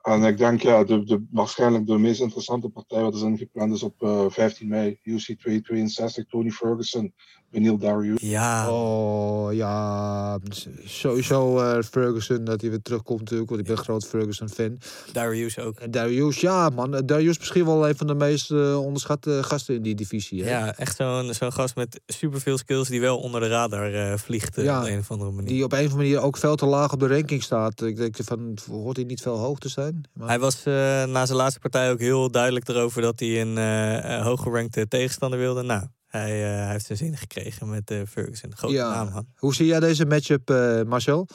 En 0.01 0.23
ik 0.23 0.37
denk 0.37 0.61
ja, 0.61 0.83
de, 0.83 1.03
de, 1.03 1.25
waarschijnlijk 1.31 1.87
de 1.87 1.97
meest 1.97 2.21
interessante 2.21 2.69
partij 2.69 3.01
wat 3.01 3.15
is 3.15 3.21
ingepland 3.21 3.73
is 3.73 3.83
op 3.83 4.03
eh, 4.03 4.25
15 4.29 4.67
mei. 4.67 4.99
UC 5.03 5.21
262, 5.39 6.25
Tony 6.25 6.49
Ferguson, 6.49 7.13
Benil 7.51 7.77
Dariush. 7.77 8.21
Ja. 8.21 8.71
Oh 8.71 9.53
ja, 9.53 10.39
sowieso 10.83 11.59
eh, 11.59 11.83
Ferguson 11.83 12.43
dat 12.43 12.61
hij 12.61 12.69
weer 12.69 12.81
terugkomt 12.81 13.19
natuurlijk, 13.19 13.49
want 13.49 13.61
ik 13.61 13.67
ben 13.67 13.77
een 13.77 13.83
groot 13.83 14.07
Ferguson 14.07 14.49
fan. 14.49 14.77
Darius 15.11 15.59
ook. 15.59 15.79
En 15.79 15.91
Darius, 15.91 16.39
ja 16.39 16.69
man, 16.69 16.95
Eh, 16.95 17.01
Darius 17.05 17.37
misschien 17.37 17.65
wel 17.65 17.87
een 17.89 17.95
van 17.95 18.07
de 18.07 18.13
meest 18.15 18.51
eh, 18.51 18.81
onderschatte 18.85 19.43
gasten 19.43 19.75
in 19.75 19.81
die 19.81 19.95
divisie. 19.95 20.43
Hè? 20.43 20.49
Ja, 20.49 20.75
echt 20.77 20.95
zo'n 20.95 21.33
zo'n 21.33 21.51
gast 21.51 21.75
met 21.75 22.01
superveel 22.07 22.57
skills 22.57 22.87
die 22.87 23.01
wel 23.01 23.17
onder 23.17 23.41
de 23.41 23.47
radar 23.47 23.93
eh, 23.93 24.17
vliegt 24.17 24.57
eh, 24.57 24.63
Ja, 24.63 24.81
op 24.81 24.87
een 24.87 24.99
of 24.99 25.11
andere 25.11 25.31
manier. 25.31 25.49
Die 25.49 25.63
op 25.63 25.71
een 25.71 25.77
of 25.77 25.91
andere 25.91 26.03
manier 26.03 26.21
ook 26.21 26.37
veel 26.37 26.55
te 26.55 26.65
laag 26.65 26.93
op 26.93 26.99
de 26.99 27.07
ranking 27.07 27.43
staat. 27.43 27.81
Ik 27.81 27.95
denk 27.95 28.15
van, 28.23 28.57
hoort 28.69 28.95
hij 28.95 29.05
niet 29.05 29.21
veel 29.21 29.37
hoog 29.37 29.59
te 29.59 29.69
zijn? 29.69 29.88
Maar- 30.13 30.27
Hij 30.27 30.39
was 30.39 30.65
eh, 30.65 30.73
na 31.05 31.25
zijn 31.25 31.37
laatste 31.37 31.59
partij 31.59 31.91
ook 31.91 31.99
heel 31.99 32.31
duidelijk 32.31 32.67
erover 32.67 33.01
dat 33.01 33.19
hij 33.19 33.41
een 33.41 33.57
eh 33.57 34.17
eh, 34.17 34.23
hooggerankte 34.25 34.87
tegenstander 34.87 35.39
wilde. 35.39 35.61
Nou, 35.61 35.87
hij, 36.07 36.43
eh, 36.51 36.59
hij 36.63 36.71
heeft 36.71 36.85
zijn 36.85 36.97
zin 36.97 37.17
gekregen 37.17 37.69
met 37.69 37.91
eh, 37.91 38.01
Ferguson. 38.07 38.55
Grote 38.55 38.73
Ja. 38.73 38.93
naam, 38.93 39.13
man. 39.13 39.25
Hoe 39.35 39.53
zie 39.55 39.65
jij 39.65 39.79
deze 39.79 40.05
matchup, 40.05 40.49
eh, 40.49 40.81
Marcel? 40.83 41.27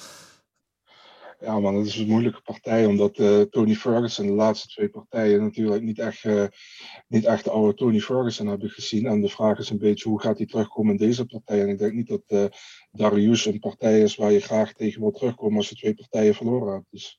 Ja, 1.40 1.60
man, 1.60 1.74
het 1.74 1.86
is 1.86 1.96
een 1.98 2.06
moeilijke 2.08 2.40
partij, 2.40 2.86
omdat 2.86 3.16
eh, 3.18 3.40
Tony 3.40 3.74
Ferguson 3.74 4.26
de 4.26 4.32
laatste 4.32 4.68
twee 4.68 4.88
partijen 4.88 5.42
natuurlijk 5.42 5.82
niet 5.82 5.98
echt, 5.98 6.24
eh, 6.24 6.44
niet 7.08 7.24
echt 7.24 7.44
de 7.44 7.50
oude 7.50 7.74
Tony 7.74 8.00
Ferguson 8.00 8.46
hebben 8.46 8.70
gezien. 8.70 9.06
En 9.06 9.20
de 9.20 9.28
vraag 9.28 9.58
is 9.58 9.70
een 9.70 9.78
beetje 9.78 10.08
hoe 10.08 10.20
gaat 10.20 10.36
hij 10.36 10.46
terugkomen 10.46 10.90
in 10.92 10.98
deze 11.06 11.24
partij. 11.24 11.60
En 11.60 11.68
ik 11.68 11.78
denk 11.78 11.92
niet 11.92 12.08
dat 12.08 12.22
eh 12.26 12.44
Darius 12.92 13.46
een 13.46 13.58
partij 13.58 14.00
is 14.00 14.16
waar 14.16 14.32
je 14.32 14.40
graag 14.40 14.72
tegen 14.72 15.00
wil 15.00 15.10
terugkomen 15.10 15.56
als 15.56 15.68
je 15.68 15.74
twee 15.74 15.94
partijen 15.94 16.34
verloren 16.34 16.72
hebt. 16.72 16.86
Dus 16.90 17.18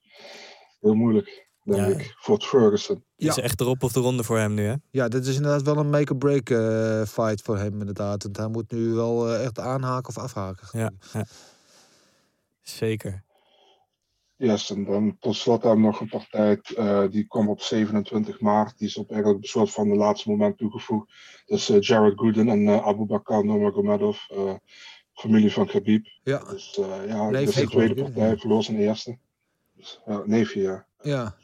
heel 0.86 0.94
moeilijk, 0.96 1.48
denk 1.64 1.78
Ja. 1.80 1.86
ik, 1.86 2.16
voor 2.18 2.36
het 2.36 2.46
Ferguson. 2.46 3.04
Het 3.16 3.28
is 3.38 3.44
echt 3.44 3.62
erop 3.62 3.84
of 3.84 3.92
de 3.92 4.00
ronde 4.00 4.24
voor 4.24 4.38
hem 4.38 4.54
nu, 4.54 4.64
hè? 4.64 4.74
Ja, 4.92 5.08
dit 5.08 5.26
is 5.26 5.36
inderdaad 5.36 5.62
wel 5.62 5.78
een 5.78 5.90
make-or-break 5.90 6.50
eh, 6.50 7.04
fight 7.04 7.42
voor 7.42 7.58
hem 7.58 7.80
inderdaad. 7.80 8.24
Want 8.24 8.38
hij 8.38 8.48
moet 8.48 8.72
nu 8.72 8.94
wel 8.94 9.30
eh, 9.30 9.44
echt 9.44 9.60
aanhaken 9.60 10.10
of 10.10 10.18
afhaken. 10.18 10.68
Ja, 10.80 10.92
ja. 11.14 11.26
Zeker. 12.62 13.24
Yes, 14.38 14.70
en 14.72 14.84
dan 14.86 15.18
tot 15.20 15.36
slot 15.36 15.64
hebben 15.64 15.82
we 15.82 15.86
nog 15.88 16.00
een 16.00 16.10
partij 16.10 16.60
eh, 16.76 17.04
die 17.10 17.28
kwam 17.28 17.50
op 17.50 17.62
27 17.62 18.40
maart. 18.40 18.78
Die 18.78 18.88
is 18.88 18.98
op 18.98 19.12
eigenlijk 19.12 19.42
een 19.44 19.50
soort 19.50 19.72
van 19.72 19.90
de 19.90 19.96
laatste 19.96 20.30
moment 20.30 20.58
toegevoegd. 20.58 21.12
Dus 21.46 21.70
eh, 21.70 21.80
Jared 21.82 22.20
Gooden 22.20 22.50
en 22.50 22.68
eh 22.68 22.86
Abu 22.88 23.06
Bakar 23.06 23.46
Nurmagomedov, 23.46 24.18
eh 24.28 24.54
familie 25.14 25.52
van 25.52 25.66
Khabib. 25.68 26.06
Ja. 26.24 26.38
Dus 26.40 26.78
eh, 26.80 27.08
ja, 27.08 27.30
dit 27.30 27.50
is 27.50 27.56
de 27.56 27.68
tweede 27.68 28.02
partij, 28.04 28.38
verloor 28.38 28.64
zijn 28.64 28.78
eerste. 28.78 29.18
Ja, 30.06 30.22
neefje, 30.26 30.62
ja. 30.62 30.86
Ja. 31.02 31.36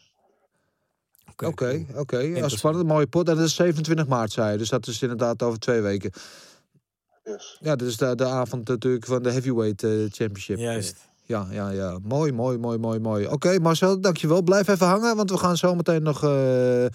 Oké, 1.46 1.86
Oké, 1.96 2.20
Interessant. 2.20 2.52
spannend. 2.60 2.88
Mooie 2.88 3.08
pot. 3.08 3.30
En 3.30 3.36
dat 3.36 3.46
is 3.46 3.56
27 3.56 4.08
maart, 4.08 4.32
zei 4.32 4.52
je. 4.52 4.58
Dus 4.58 4.70
dat 4.70 4.88
is 4.88 5.02
inderdaad 5.02 5.44
over 5.44 5.60
twee 5.60 5.82
weken. 5.82 6.12
Yes. 7.24 7.58
Ja, 7.60 7.76
dat 7.76 7.88
is 7.88 7.98
de, 7.98 8.16
de 8.16 8.26
avond 8.26 8.68
natuurlijk 8.68 9.06
van 9.06 9.24
de 9.24 9.32
Heavyweight 9.32 9.84
eh, 9.84 9.90
Championship. 9.92 10.58
Juist. 10.58 10.96
Ja, 11.24 11.48
ja, 11.52 11.70
ja. 11.70 11.98
Mooi, 12.04 12.32
mooi, 12.32 12.58
mooi, 12.58 12.78
mooi, 12.78 13.00
mooi. 13.00 13.28
Oké, 13.28 13.60
Marcel, 13.60 14.02
dankjewel. 14.02 14.42
Blijf 14.42 14.68
even 14.68 14.88
hangen, 14.88 15.16
want 15.16 15.30
we 15.32 15.38
gaan 15.38 15.58
zo 15.58 15.76
meteen 15.76 16.04
nog 16.04 16.24
eh, 16.24 16.86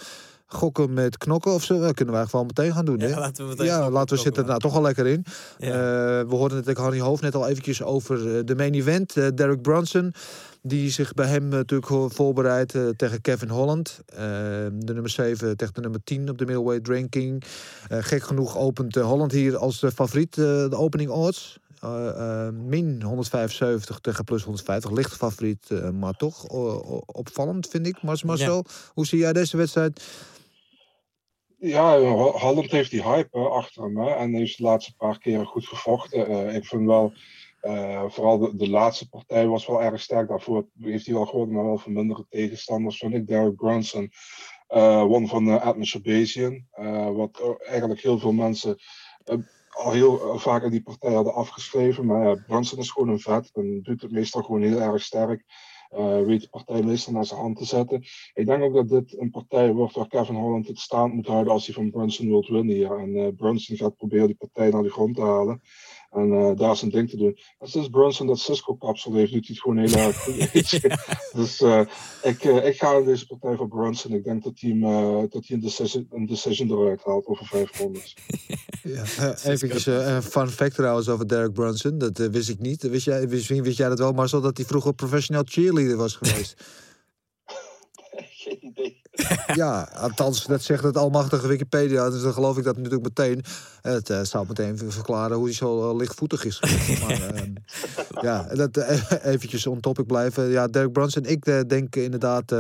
gokken 0.47 0.93
met 0.95 1.19
knokken. 1.19 1.53
Of 1.53 1.65
zo. 1.65 1.81
Dat 1.81 1.95
kunnen 1.95 2.15
wij 2.15 2.27
gewoon 2.27 2.47
meteen 2.47 2.73
gaan 2.73 2.85
doen. 2.85 2.99
Ja, 2.99 3.07
hè? 3.07 3.19
laten 3.19 3.45
we 3.45 3.51
meteen 3.51 3.67
Ja, 3.67 3.91
laten 3.91 4.17
we 4.17 4.23
zitten 4.23 4.43
er 4.43 4.49
nou 4.49 4.61
toch 4.61 4.75
al 4.75 4.83
lekker 4.83 5.07
in. 5.07 5.25
Ja. 5.59 5.67
Eh, 5.69 5.75
we 6.29 6.35
hoorden 6.35 6.57
natuurlijk 6.57 6.85
Harry 6.85 7.01
Hoofd 7.01 7.23
net 7.23 7.35
al 7.35 7.49
eventjes 7.49 7.83
over 7.83 8.47
de 8.47 8.55
main 8.55 8.75
event. 8.75 9.17
Eh, 9.17 9.29
Derek 9.35 9.63
Brunson, 9.63 10.15
die 10.67 10.91
zich 10.91 11.13
bij 11.15 11.27
hem 11.27 11.43
eh, 11.53 11.59
natuurlijk 11.59 12.13
voorbereidt 12.15 12.75
eh, 12.75 12.89
tegen 12.89 13.21
Kevin 13.21 13.49
Holland. 13.49 14.01
Eh, 14.07 14.17
de 14.73 14.93
nummer 14.93 15.11
7 15.11 15.57
tegen 15.57 15.75
de 15.75 15.81
nummer 15.81 16.01
10 16.05 16.29
op 16.29 16.39
de 16.39 16.45
middleweight 16.47 16.89
ranking. 16.89 17.43
Eh, 17.89 17.99
gek 18.01 18.23
genoeg 18.23 18.59
opent 18.59 18.95
Holland 18.95 19.33
hier 19.33 19.57
als 19.57 19.81
de 19.81 19.91
favoriet 19.93 20.39
eh, 20.39 20.45
de 20.45 20.77
opening 20.77 21.11
odds. 21.11 21.59
Min 22.53 23.03
175 23.03 23.99
tegen 24.01 24.25
plus 24.25 24.43
150. 24.43 24.91
Licht 24.91 25.17
favoriet, 25.17 25.71
eh, 25.71 25.91
maar 25.91 26.13
toch 26.13 26.45
opvallend 27.07 27.69
vind 27.69 27.87
ik. 27.87 28.03
Mars 28.03 28.23
Marcel, 28.23 28.65
hoe 28.95 29.07
zie 29.07 29.19
jij 29.19 29.33
deze 29.33 29.57
wedstrijd? 29.57 30.05
Ja, 31.59 31.99
Ho- 31.99 32.39
Holland 32.39 32.71
heeft 32.71 32.91
die 32.91 33.03
hype 33.03 33.39
achter 33.39 33.83
hem 33.83 33.99
hè, 33.99 34.11
en 34.11 34.35
heeft 34.35 34.57
de 34.57 34.63
laatste 34.63 34.95
paar 34.97 35.19
keren 35.19 35.47
goed 35.47 35.67
gevochten. 35.67 36.27
Eh, 36.27 36.55
ik 36.55 36.65
vind 36.65 36.87
wel, 36.87 37.13
eh, 37.67 38.05
vooral 38.09 38.39
de, 38.39 38.57
de 38.57 38.69
laatste 38.71 39.09
partij 39.09 39.47
was 39.47 39.67
wel 39.67 39.83
erg 39.83 40.01
sterk. 40.01 40.29
Daarvoor 40.29 40.69
heeft 40.81 41.07
hij 41.07 41.15
wel 41.15 41.27
gewonnen, 41.27 41.55
maar 41.55 41.65
wel 41.65 41.79
van 41.79 42.27
tegenstanders. 42.29 42.99
Vind 42.99 43.15
ik 43.15 43.27
Derek 43.27 43.57
Brunson 43.57 44.11
eh 44.67 45.03
won 45.03 45.29
van 45.29 45.47
uh, 45.49 45.65
Edmund 45.67 45.87
Shabazian. 45.87 46.67
eh, 46.71 47.11
wat 47.11 47.41
eh, 47.41 47.71
eigenlijk 47.71 48.01
heel 48.01 48.19
veel 48.19 48.33
mensen 48.33 48.77
eh, 49.25 49.37
al 49.69 49.93
heel 49.93 50.21
eh, 50.21 50.39
vaak 50.39 50.63
in 50.63 50.71
die 50.71 50.83
partij 50.83 51.13
hadden 51.13 51.35
afgeschreven. 51.35 52.07
Maar 52.07 52.45
Brunson 52.47 52.79
is 52.79 52.91
gewoon 52.91 53.09
een 53.09 53.21
vet 53.21 53.51
en 53.55 53.83
doet 53.83 54.03
het 54.03 54.11
meestal 54.11 54.43
gewoon 54.43 54.63
heel 54.63 54.81
erg 54.81 55.03
sterk. 55.03 55.45
Eh, 55.91 56.21
weet 56.21 56.41
de 56.41 56.49
partij 56.49 56.83
meestal 56.83 57.13
naar 57.13 57.25
zijn 57.25 57.41
hand 57.41 57.57
te 57.59 57.65
zetten. 57.65 58.03
Ik 58.35 58.47
denk 58.47 58.63
ook 58.63 58.75
dat 58.75 58.89
dit 58.89 59.19
een 59.21 59.31
partij 59.31 59.73
wordt 59.73 59.95
waar 59.95 60.09
Kevin 60.09 60.35
Holland 60.35 60.67
het 60.67 60.79
staand 60.79 61.15
moet 61.15 61.27
houden 61.27 61.53
als 61.53 61.67
hij 61.67 61.75
van 61.75 61.91
Brunson 61.91 62.29
wilt 62.29 62.49
winnen 62.49 62.75
hier. 62.75 62.99
En 62.99 63.17
eh, 63.17 63.29
Brunson 63.37 63.77
gaat 63.77 63.97
proberen 63.97 64.27
die 64.27 64.37
partij 64.37 64.71
naar 64.71 64.83
de 64.83 64.91
grond 64.91 65.15
te 65.15 65.23
halen. 65.23 65.61
En 66.17 66.33
eh, 66.33 66.57
daar 66.57 66.77
zijn 66.77 66.91
ding 66.91 67.11
te 67.11 67.17
doen. 67.17 67.39
En 67.59 67.69
sinds 67.69 67.89
Brunson 67.89 68.27
dat 68.27 68.39
Cisco-kapsel 68.39 69.15
heeft, 69.15 69.33
doet 69.33 69.47
hij 69.47 69.55
het 69.55 69.61
gewoon 69.61 69.79
heel 69.79 70.07
erg 70.07 70.17
goed. 70.17 70.53
weet 70.53 70.71
je. 70.71 70.99
dus 71.33 71.61
eh, 71.61 71.81
ik, 72.23 72.45
eh, 72.45 72.67
ik 72.67 72.77
ga 72.77 72.97
in 72.97 73.05
deze 73.05 73.27
partij 73.27 73.57
voor 73.57 73.69
Brunson. 73.69 74.13
Ik 74.13 74.25
denk 74.25 74.45
dat 74.45 74.53
hij, 74.61 74.71
hem, 74.71 74.85
eh, 74.85 75.31
dat 75.31 75.47
hij 75.47 75.57
een, 75.57 75.61
decision, 75.61 76.07
een 76.11 76.27
decision 76.27 76.71
eruit 76.71 77.05
haalt 77.05 77.27
over 77.27 77.47
vijf 77.47 77.79
rondes. 77.79 78.15
Ja, 78.87 79.03
eh, 79.03 79.53
eventjes 79.53 79.87
eh, 79.87 80.15
een 80.15 80.23
fun 80.23 80.49
fact 80.49 80.75
trouwens 80.75 81.09
over 81.09 81.29
Derek 81.29 81.53
Brunson. 81.53 81.99
Dat 81.99 82.19
eh, 82.19 82.27
wist 82.27 82.49
ik 82.49 82.59
niet. 82.59 82.83
Wist 82.83 83.05
jij, 83.05 83.27
misschien 83.27 83.63
wist 83.63 83.79
jij 83.79 83.89
dat 83.89 83.99
wel, 83.99 84.13
Marcel, 84.13 84.41
dat 84.41 84.57
hij 84.57 84.67
vroeger 84.67 84.95
professioneel 84.95 85.43
cheerleader 85.45 85.97
was 85.97 86.17
geweest. 86.17 86.55
Ja, 89.55 89.89
althans, 89.95 90.47
dat 90.47 90.63
zegt 90.63 90.83
het 90.83 90.97
almachtige 90.97 91.47
Wikipedia. 91.47 92.11
Dus 92.11 92.23
dan 92.23 92.33
geloof 92.33 92.59
ik 92.59 92.65
dat 92.65 92.77
natuurlijk 92.77 93.03
meteen. 93.03 93.45
Het 93.83 94.11
uh, 94.11 94.21
zou 94.23 94.47
meteen 94.49 94.79
verklaren 94.89 95.37
hoe 95.37 95.45
hij 95.45 95.55
zo 95.55 95.91
uh, 95.91 95.97
lichtvoetig 95.97 96.45
is. 96.45 96.61
maar, 97.03 97.35
uh, 97.35 97.41
ja, 98.21 98.43
dat 98.43 98.77
uh, 98.77 99.01
eventjes 99.23 99.67
on 99.67 99.81
topic 99.81 100.07
blijven. 100.07 100.49
Ja, 100.49 100.67
Derek 100.67 100.93
Brunson, 100.93 101.25
ik 101.25 101.69
denk 101.69 101.97
inderdaad... 101.97 102.55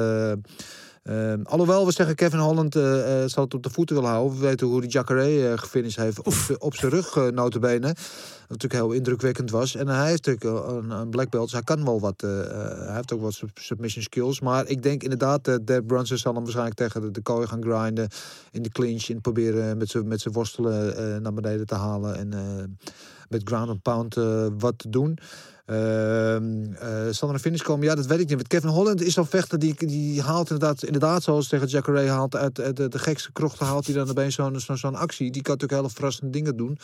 Uh, 1.08 1.32
alhoewel 1.42 1.86
we 1.86 1.92
zeggen 1.92 2.14
Kevin 2.14 2.38
Holland 2.38 2.76
uh, 2.76 2.82
uh, 2.82 3.26
zal 3.26 3.44
het 3.44 3.54
op 3.54 3.62
de 3.62 3.70
voeten 3.70 3.94
willen 3.94 4.10
houden. 4.10 4.38
We 4.38 4.46
weten 4.46 4.66
hoe 4.66 4.80
die 4.80 4.90
Jacare 4.90 5.38
uh, 5.38 5.58
gefinished 5.58 6.04
heeft 6.04 6.18
op, 6.18 6.34
op 6.58 6.74
zijn 6.74 6.90
rug, 6.90 7.16
uh, 7.16 7.28
notabene. 7.28 7.86
Wat 7.86 8.48
natuurlijk 8.48 8.82
heel 8.82 8.92
indrukwekkend 8.92 9.50
was. 9.50 9.74
En 9.74 9.88
hij 9.88 10.08
heeft 10.08 10.26
natuurlijk 10.26 10.68
een, 10.68 10.90
een 10.90 11.10
black 11.10 11.30
belt, 11.30 11.44
dus 11.44 11.52
hij 11.52 11.62
kan 11.62 11.84
wel 11.84 12.00
wat. 12.00 12.20
hij 12.20 12.94
heeft 12.94 13.12
ook 13.12 13.20
wat 13.20 13.42
submission 13.54 14.02
skills. 14.02 14.40
Maar 14.40 14.66
ik 14.66 14.82
denk 14.82 15.02
inderdaad, 15.02 15.48
uh, 15.48 15.54
Derek 15.62 15.86
Brunson 15.86 16.18
zal 16.18 16.32
hem 16.32 16.42
waarschijnlijk 16.42 16.76
tegen 16.76 17.00
de, 17.00 17.10
de 17.10 17.22
kooi 17.22 17.46
gaan 17.46 17.62
grinden. 17.62 18.08
In 18.50 18.62
de 18.62 18.70
clinch 18.70 19.08
en 19.08 19.20
proberen 19.20 19.78
met 19.78 19.88
zijn 19.88 20.08
met 20.08 20.26
worstelen 20.32 21.22
naar 21.22 21.34
beneden 21.34 21.66
te 21.66 21.74
halen. 21.74 22.16
En 22.16 22.28
met 23.28 23.40
ground 23.44 23.68
and 23.68 23.82
pound 23.82 24.14
wat 24.58 24.78
te 24.78 24.88
doen. 24.88 25.18
Zal 25.66 27.28
er 27.28 27.34
een 27.34 27.40
finish 27.40 27.62
komen? 27.62 27.86
Ja, 27.86 27.94
dat 27.94 28.06
weet 28.06 28.20
ik 28.20 28.28
niet. 28.28 28.36
Met 28.36 28.46
Kevin 28.46 28.68
Holland 28.68 29.02
is 29.02 29.14
zo'n 29.14 29.26
vechter 29.26 29.58
die, 29.58 29.86
die 29.86 30.22
haalt 30.22 30.50
inderdaad, 30.50 30.84
inderdaad 30.84 31.22
zoals 31.22 31.48
tegen 31.48 31.66
Jacare 31.66 32.08
haalt 32.08 32.36
uit, 32.36 32.76
de, 32.76 32.88
de 32.88 32.98
gekste 32.98 33.32
krochten 33.32 33.66
haalt 33.66 33.86
hij 33.86 33.94
dan 33.94 34.10
opeens 34.10 34.34
zo'n 34.34 34.60
zo'n 34.60 34.94
actie. 34.94 35.30
Die 35.30 35.42
kan 35.42 35.52
natuurlijk 35.52 35.80
hele 35.80 35.94
verrassende 35.94 36.30
dingen 36.32 36.56
doen. 36.56 36.78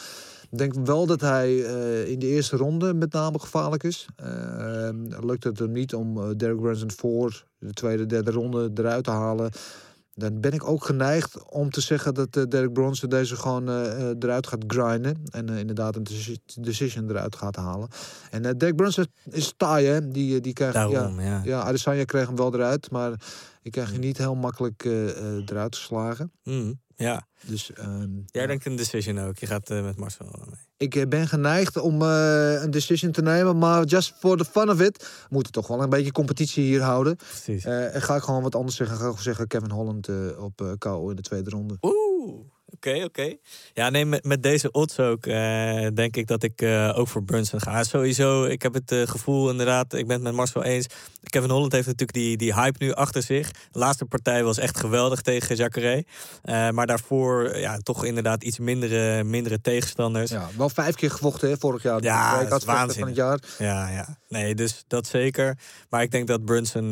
Ik 0.50 0.58
denk 0.58 0.74
wel 0.74 1.06
dat 1.06 1.20
hij 1.20 1.50
uh, 1.50 2.08
in 2.08 2.18
de 2.18 2.26
eerste 2.26 2.56
ronde 2.56 2.94
met 2.94 3.12
name 3.12 3.38
gevaarlijk 3.38 3.82
is. 3.82 4.06
lukt 5.20 5.44
het 5.44 5.58
hem 5.58 5.72
niet 5.72 5.94
om 5.94 6.36
Derek 6.36 6.60
Brunson 6.60 6.90
voor 6.90 7.44
de 7.58 7.72
tweede, 7.72 8.06
derde 8.06 8.30
ronde 8.30 8.70
eruit 8.74 9.04
te 9.04 9.10
halen 9.10 9.50
dan 10.22 10.40
ben 10.40 10.52
ik 10.52 10.64
ook 10.68 10.84
geneigd 10.84 11.50
om 11.50 11.70
te 11.70 11.80
zeggen 11.80 12.14
dat 12.14 12.36
uh, 12.36 12.44
Derek 12.48 12.72
Bronson 12.72 13.08
deze 13.08 13.36
gewoon 13.36 13.68
uh, 13.68 14.08
eruit 14.08 14.46
gaat 14.46 14.64
grinden. 14.66 15.22
En 15.30 15.50
uh, 15.50 15.58
inderdaad 15.58 15.96
een 15.96 16.06
decision 16.60 17.10
eruit 17.10 17.36
gaat 17.36 17.56
halen. 17.56 17.88
En 18.30 18.42
Derek 18.42 18.76
Bronson 18.76 19.06
is 19.30 19.54
taai, 19.56 19.86
hè. 19.86 20.08
Die, 20.08 20.40
die 20.40 20.52
krijgt, 20.52 20.74
Daarom, 20.74 21.20
ja, 21.20 21.26
ja. 21.26 21.40
ja. 21.44 21.62
Adesanya 21.62 22.04
kreeg 22.04 22.26
hem 22.26 22.36
wel 22.36 22.54
eruit. 22.54 22.90
Maar 22.90 23.12
ik 23.62 23.72
krijg 23.72 23.92
je 23.92 23.98
niet 23.98 24.18
heel 24.18 24.34
makkelijk 24.34 24.84
eruit 24.84 25.76
geslagen. 25.76 26.32
Mm, 26.42 26.80
ja. 26.96 27.26
Dus, 27.46 27.70
um, 27.78 28.24
Jij 28.26 28.46
denkt 28.46 28.66
een 28.66 28.76
decision 28.76 29.18
ook. 29.18 29.38
Je 29.38 29.46
gaat 29.46 29.68
met 29.68 29.96
Marcel 29.96 30.26
mee. 30.48 30.56
Ik 30.76 31.08
ben 31.08 31.28
geneigd 31.28 31.76
om 31.76 32.02
uh, 32.02 32.62
een 32.62 32.70
decision 32.70 33.12
te 33.12 33.22
nemen. 33.22 33.58
Maar 33.58 33.84
just 33.84 34.14
for 34.18 34.36
the 34.36 34.44
fun 34.44 34.70
of 34.70 34.80
it. 34.80 35.10
Moet 35.30 35.44
het 35.44 35.52
toch 35.52 35.66
wel 35.66 35.82
een 35.82 35.90
beetje 35.90 36.12
competitie 36.12 36.64
hier 36.64 36.80
houden. 36.80 37.16
Precies. 37.16 37.64
Uh, 37.64 37.94
en 37.94 38.02
ga 38.02 38.16
ik 38.16 38.22
gewoon 38.22 38.42
wat 38.42 38.54
anders 38.54 38.76
zeggen. 38.76 38.96
Ga 38.96 39.08
ik 39.08 39.18
zeggen 39.18 39.46
Kevin 39.46 39.70
Holland 39.70 40.08
uh, 40.08 40.42
op 40.42 40.60
uh, 40.60 40.72
KO 40.78 41.10
in 41.10 41.16
de 41.16 41.22
tweede 41.22 41.50
ronde. 41.50 41.76
Oeh. 41.80 42.11
Oké, 42.82 42.90
okay, 42.90 43.04
oké. 43.04 43.20
Okay. 43.20 43.40
Ja, 43.74 43.90
nee, 43.90 44.04
met, 44.04 44.24
met 44.24 44.42
deze 44.42 44.70
odds 44.70 44.98
ook 44.98 45.26
uh, 45.26 45.86
denk 45.94 46.16
ik 46.16 46.26
dat 46.26 46.42
ik 46.42 46.62
uh, 46.62 46.98
ook 46.98 47.08
voor 47.08 47.24
Brunson 47.24 47.60
ga. 47.60 47.82
Sowieso, 47.84 48.44
ik 48.44 48.62
heb 48.62 48.74
het 48.74 48.92
uh, 48.92 49.06
gevoel 49.06 49.50
inderdaad, 49.50 49.92
ik 49.92 50.06
ben 50.06 50.14
het 50.14 50.24
met 50.24 50.32
Marcel 50.32 50.62
eens. 50.62 50.86
Kevin 51.22 51.50
Holland 51.50 51.72
heeft 51.72 51.86
natuurlijk 51.86 52.12
die, 52.12 52.36
die 52.36 52.54
hype 52.54 52.84
nu 52.84 52.92
achter 52.92 53.22
zich. 53.22 53.50
De 53.50 53.78
laatste 53.78 54.04
partij 54.04 54.44
was 54.44 54.58
echt 54.58 54.78
geweldig 54.78 55.20
tegen 55.20 55.56
Jacare. 55.56 56.04
maar 56.72 56.86
daarvoor 56.86 57.58
ja, 57.58 57.78
toch 57.78 58.04
inderdaad 58.04 58.42
iets 58.42 58.58
mindere, 58.58 59.24
mindere 59.24 59.60
tegenstanders. 59.60 60.30
Ja, 60.30 60.48
wel 60.56 60.68
vijf 60.68 60.94
keer 60.94 61.10
gevochten 61.10 61.48
hè, 61.48 61.56
vorig 61.58 61.82
jaar. 61.82 62.02
Ja, 62.02 62.44
dat 62.44 62.60
is 62.60 62.66
waanzin. 62.66 62.98
van 62.98 63.08
het 63.08 63.16
jaar. 63.16 63.38
Ja, 63.58 63.88
ja. 63.88 64.16
Nee, 64.28 64.54
dus 64.54 64.84
dat 64.86 65.06
zeker. 65.06 65.58
Maar 65.88 66.02
ik 66.02 66.10
denk 66.10 66.26
dat 66.26 66.44
Brunson 66.44 66.86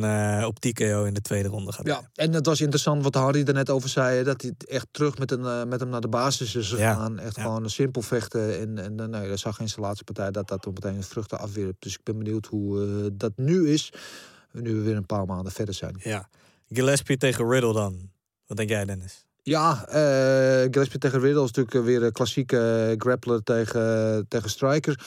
op 0.45 0.59
TKO 0.59 1.05
in 1.05 1.14
de 1.14 1.20
tweede 1.20 1.49
ronde 1.49 1.72
gaat. 1.72 1.86
Ja, 1.86 2.11
en 2.14 2.32
het 2.32 2.47
was 2.47 2.61
interessant 2.61 3.03
wat 3.03 3.14
Harry 3.14 3.45
er 3.47 3.55
net 3.55 3.70
over 3.70 3.88
zei. 3.88 4.24
Dat 4.24 4.43
hij 4.43 4.53
echt 4.59 4.86
terug 4.91 5.18
met 5.18 5.30
een 5.30 5.68
met 5.68 5.80
hem 5.81 5.89
naar 5.89 6.01
de 6.01 6.09
basis 6.09 6.55
is 6.55 6.68
gegaan. 6.68 7.14
Ja, 7.16 7.22
echt 7.22 7.37
ja. 7.37 7.43
gewoon 7.43 7.70
simpel 7.70 8.03
vechten. 8.03 8.59
En, 8.61 8.78
en 8.78 9.11
nee, 9.11 9.28
dat 9.28 9.39
zag 9.39 9.61
in 9.61 9.68
zijn 9.68 9.81
laatste 9.81 10.05
partij 10.05 10.31
dat 10.31 10.49
dat 10.49 10.66
op 10.66 10.74
meteen 10.74 11.03
vruchten 11.03 11.39
afwierp. 11.39 11.76
Dus 11.78 11.95
ik 11.95 12.01
ben 12.03 12.18
benieuwd 12.18 12.47
hoe 12.47 12.87
uh, 12.87 13.07
dat 13.12 13.33
nu 13.37 13.68
is. 13.68 13.93
Nu 14.53 14.74
we 14.74 14.81
weer 14.81 14.97
een 14.97 15.07
paar 15.07 15.26
maanden 15.26 15.53
verder 15.53 15.74
zijn. 15.74 15.97
Ja. 16.03 16.28
Gillespie 16.68 17.16
tegen 17.16 17.49
Riddle 17.49 17.72
dan. 17.72 18.11
Wat 18.47 18.57
denk 18.57 18.68
jij, 18.68 18.85
Dennis? 18.85 19.24
Ja, 19.43 19.87
uh, 19.89 20.68
Gillespie 20.70 20.99
tegen 20.99 21.20
Riddle 21.20 21.45
is 21.45 21.53
natuurlijk 21.53 21.87
weer 21.87 22.03
een 22.03 22.12
klassieke 22.12 22.95
grappler 22.99 23.43
tegen, 23.43 24.26
tegen 24.28 24.51
striker. 24.51 25.01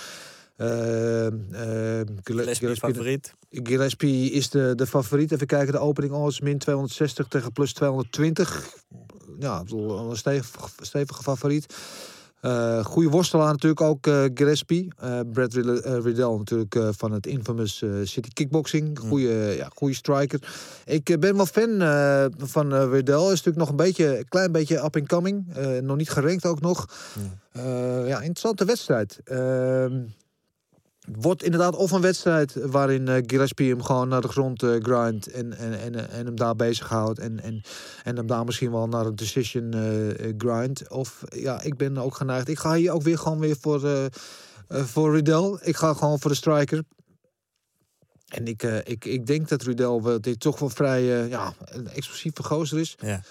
Uh, 0.58 1.26
uh, 1.26 2.02
Gillespie 2.24 2.76
favoriet. 2.76 3.34
Gillespie 3.50 4.32
is 4.32 4.50
de, 4.50 4.76
de 4.76 4.88
favoriet. 4.88 5.32
Even 5.32 5.48
kijken, 5.48 5.74
de 5.74 5.80
opening 5.80 6.14
odds 6.14 6.40
min 6.40 6.58
260 6.58 7.28
tegen 7.28 7.52
plus 7.52 7.74
220 7.74 8.74
ja, 9.40 9.64
een 9.68 10.18
stevige, 10.18 10.68
stevige 10.82 11.24
favoriet. 11.24 11.74
Uh, 12.42 12.86
goede 12.86 13.10
worstelaar 13.10 13.52
natuurlijk 13.52 13.82
ook 13.82 14.08
uh, 14.08 14.24
Gillespie. 14.34 14.88
Uh, 15.04 15.20
Brad 15.34 15.54
Riddell 16.04 16.38
natuurlijk 16.38 16.78
van 16.98 17.12
het 17.12 17.26
infamous 17.26 17.84
City 18.04 18.30
Kickboxing. 18.34 19.00
Goede, 19.00 19.34
mm. 19.34 19.58
ja, 19.58 19.68
goede 19.76 19.94
striker. 19.96 20.40
Ik 20.86 21.20
ben 21.20 21.36
wel 21.36 21.46
fan 21.46 21.78
van 22.38 22.74
Riddell. 22.90 23.24
Is 23.24 23.30
natuurlijk 23.30 23.58
nog 23.58 23.70
een 23.70 23.76
beetje, 23.76 24.18
een 24.18 24.28
klein 24.28 24.52
beetje 24.52 24.84
up 24.84 24.96
and 24.96 25.08
coming. 25.08 25.46
nog 25.82 25.98
niet 25.98 26.10
gerankt 26.10 26.46
ook 26.46 26.62
nog. 26.62 26.88
Mm. 27.14 28.06
ja, 28.06 28.18
interessante 28.18 28.66
wedstrijd. 28.66 29.20
Wordt 31.12 31.44
inderdaad 31.44 31.76
of 31.76 31.92
een 31.92 32.02
wedstrijd 32.02 32.54
waarin 32.54 33.08
uh, 33.08 33.16
Gillespie 33.26 33.70
hem 33.70 33.84
gewoon 33.84 34.08
naar 34.08 34.22
de 34.22 34.28
grond 34.28 34.64
uh, 34.64 34.76
grindt 34.82 35.28
en, 35.28 35.58
en, 35.58 35.80
en, 35.80 36.10
en 36.10 36.26
hem 36.26 36.36
daar 36.36 36.56
bezighoudt 36.56 37.20
en, 37.20 37.40
en, 37.40 37.62
en 38.04 38.16
hem 38.16 38.28
daar 38.28 38.46
misschien 38.46 38.72
wel 38.72 38.88
naar 38.88 39.06
een 39.06 39.16
decision 39.16 39.76
uh, 39.76 40.34
grind. 40.38 40.90
Of 40.90 41.24
ja, 41.30 41.62
ik 41.62 41.78
ben 41.78 41.98
ook 41.98 42.16
geneigd. 42.16 42.48
Ik 42.48 42.60
ga 42.60 42.74
hier 42.74 42.92
ook 42.92 43.02
weer 43.02 43.18
gewoon 43.18 43.40
weer 43.40 43.58
voor, 43.60 44.10
voor 44.68 45.14
Riddell. 45.14 45.58
Ik 45.62 45.76
ga 45.76 45.94
gewoon 45.94 46.20
voor 46.20 46.32
de 46.32 46.38
striker. 46.38 46.84
En 48.28 48.48
ik, 48.48 48.64
ik, 48.64 49.06
ik 49.06 49.26
denk 49.26 49.50
dat 49.50 49.64
Riddell 49.64 50.20
dit 50.20 50.40
toch 50.40 50.60
wel 50.60 50.70
vrij 50.70 51.04
ja, 51.28 51.54
een 51.66 51.88
explosieve 51.88 52.44
gozer 52.44 52.80
is. 52.80 52.96
Ja 53.00 53.22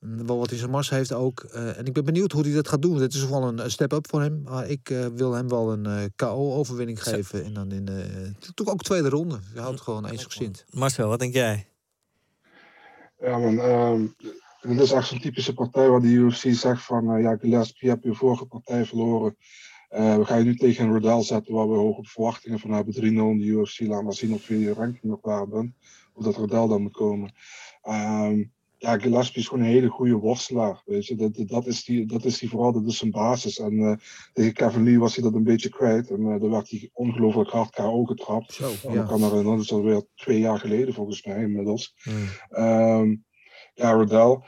wel 0.00 0.38
wat 0.38 0.50
in 0.50 0.58
zijn 0.58 0.70
mars 0.70 0.90
heeft 0.90 1.12
ook. 1.12 1.46
Uh, 1.54 1.78
en 1.78 1.86
ik 1.86 1.92
ben 1.92 2.04
benieuwd 2.04 2.32
hoe 2.32 2.42
hij 2.42 2.52
dat 2.52 2.68
gaat 2.68 2.82
doen. 2.82 2.98
Dit 2.98 3.14
is 3.14 3.28
wel 3.28 3.42
een, 3.42 3.70
step-up 3.70 4.08
voor 4.08 4.20
hem. 4.20 4.42
Maar 4.44 4.68
ik 4.68 4.90
uh, 4.90 5.06
wil 5.06 5.32
hem 5.32 5.48
wel 5.48 5.72
een 5.72 5.84
uh, 5.84 6.02
KO-overwinning 6.16 7.02
geven. 7.02 7.44
En 7.44 7.54
dan 7.54 7.72
in 7.72 7.84
de 7.84 8.32
toch 8.54 8.68
ook 8.68 8.82
tweede 8.82 9.08
ronde. 9.08 9.38
Je 9.54 9.60
houdt 9.60 9.80
gewoon 9.80 10.06
eensgezind. 10.06 10.64
Marcel, 10.70 11.08
wat 11.08 11.18
denk 11.18 11.34
jij? 11.34 11.66
Ja, 13.18 13.38
man. 13.38 13.58
Um, 13.58 14.14
dit 14.60 14.80
is 14.80 14.92
echt 14.92 15.08
zo'n 15.08 15.20
typische 15.20 15.54
partij 15.54 15.88
waar 15.88 16.00
de 16.00 16.06
UFC 16.06 16.46
zegt 16.50 16.82
van... 16.82 17.20
ja, 17.20 17.36
Gillespie, 17.36 17.88
je 17.88 17.88
hebt 17.88 18.04
je 18.04 18.14
vorige 18.14 18.46
partij 18.46 18.84
verloren. 18.84 19.36
we 19.88 20.22
gaan 20.24 20.38
je 20.38 20.44
nu 20.44 20.56
tegen 20.56 20.84
een 20.84 20.92
Riddell 20.92 21.22
zetten 21.22 21.54
waar 21.54 21.68
we 21.68 21.76
hoge 21.76 22.04
verwachtingen 22.04 22.58
van 22.58 22.70
hebben. 22.70 22.94
3-0 22.94 22.98
in 22.98 23.38
de 23.38 23.44
UFC. 23.44 23.80
Laat 23.80 24.02
maar 24.02 24.12
zien 24.12 24.34
of 24.34 24.48
je 24.48 24.58
je 24.58 24.72
ranking 24.72 25.02
nog 25.02 25.20
waar 25.22 25.48
bent. 25.48 25.74
Of 26.12 26.24
dat 26.24 26.36
Riddell 26.36 26.66
dan 26.66 26.82
moet 26.82 26.92
komen. 26.92 27.32
Um, 27.88 28.52
ja, 28.80 28.98
Gillespie 28.98 29.40
is 29.40 29.48
gewoon 29.48 29.64
een 29.64 29.70
hele 29.70 29.88
goede 29.88 30.14
worstelaar. 30.14 30.82
Weet 30.84 31.06
je, 31.06 31.14
dat, 31.14 31.48
dat, 31.48 31.66
is, 31.66 31.84
die, 31.84 32.06
dat 32.06 32.24
is 32.24 32.38
die 32.38 32.48
vooral, 32.48 32.72
dat 32.72 32.86
is 32.86 32.98
zijn 32.98 33.10
basis. 33.10 33.58
En 33.58 33.72
uh, 33.72 33.96
tegen 34.32 34.52
Kevin 34.52 34.84
Lee 34.84 34.98
was 34.98 35.14
hij 35.14 35.24
dat 35.24 35.34
een 35.34 35.44
beetje 35.44 35.68
kwijt. 35.68 36.10
En 36.10 36.20
uh, 36.20 36.40
daar 36.40 36.50
werd 36.50 36.70
hij 36.70 36.90
ongelooflijk 36.92 37.50
hard 37.50 37.70
KO 37.70 38.04
getrapt. 38.04 38.52
Zo, 38.52 38.70
ja. 38.82 39.02
Kan 39.02 39.22
herinneren, 39.22 39.56
dat 39.56 39.64
is 39.64 39.72
alweer 39.72 40.06
twee 40.14 40.38
jaar 40.38 40.58
geleden 40.58 40.94
volgens 40.94 41.24
mij 41.24 41.42
inmiddels. 41.42 41.94
Mm. 42.04 42.64
Um, 42.64 43.24
ja, 43.74 43.92
Riddell. 43.92 44.38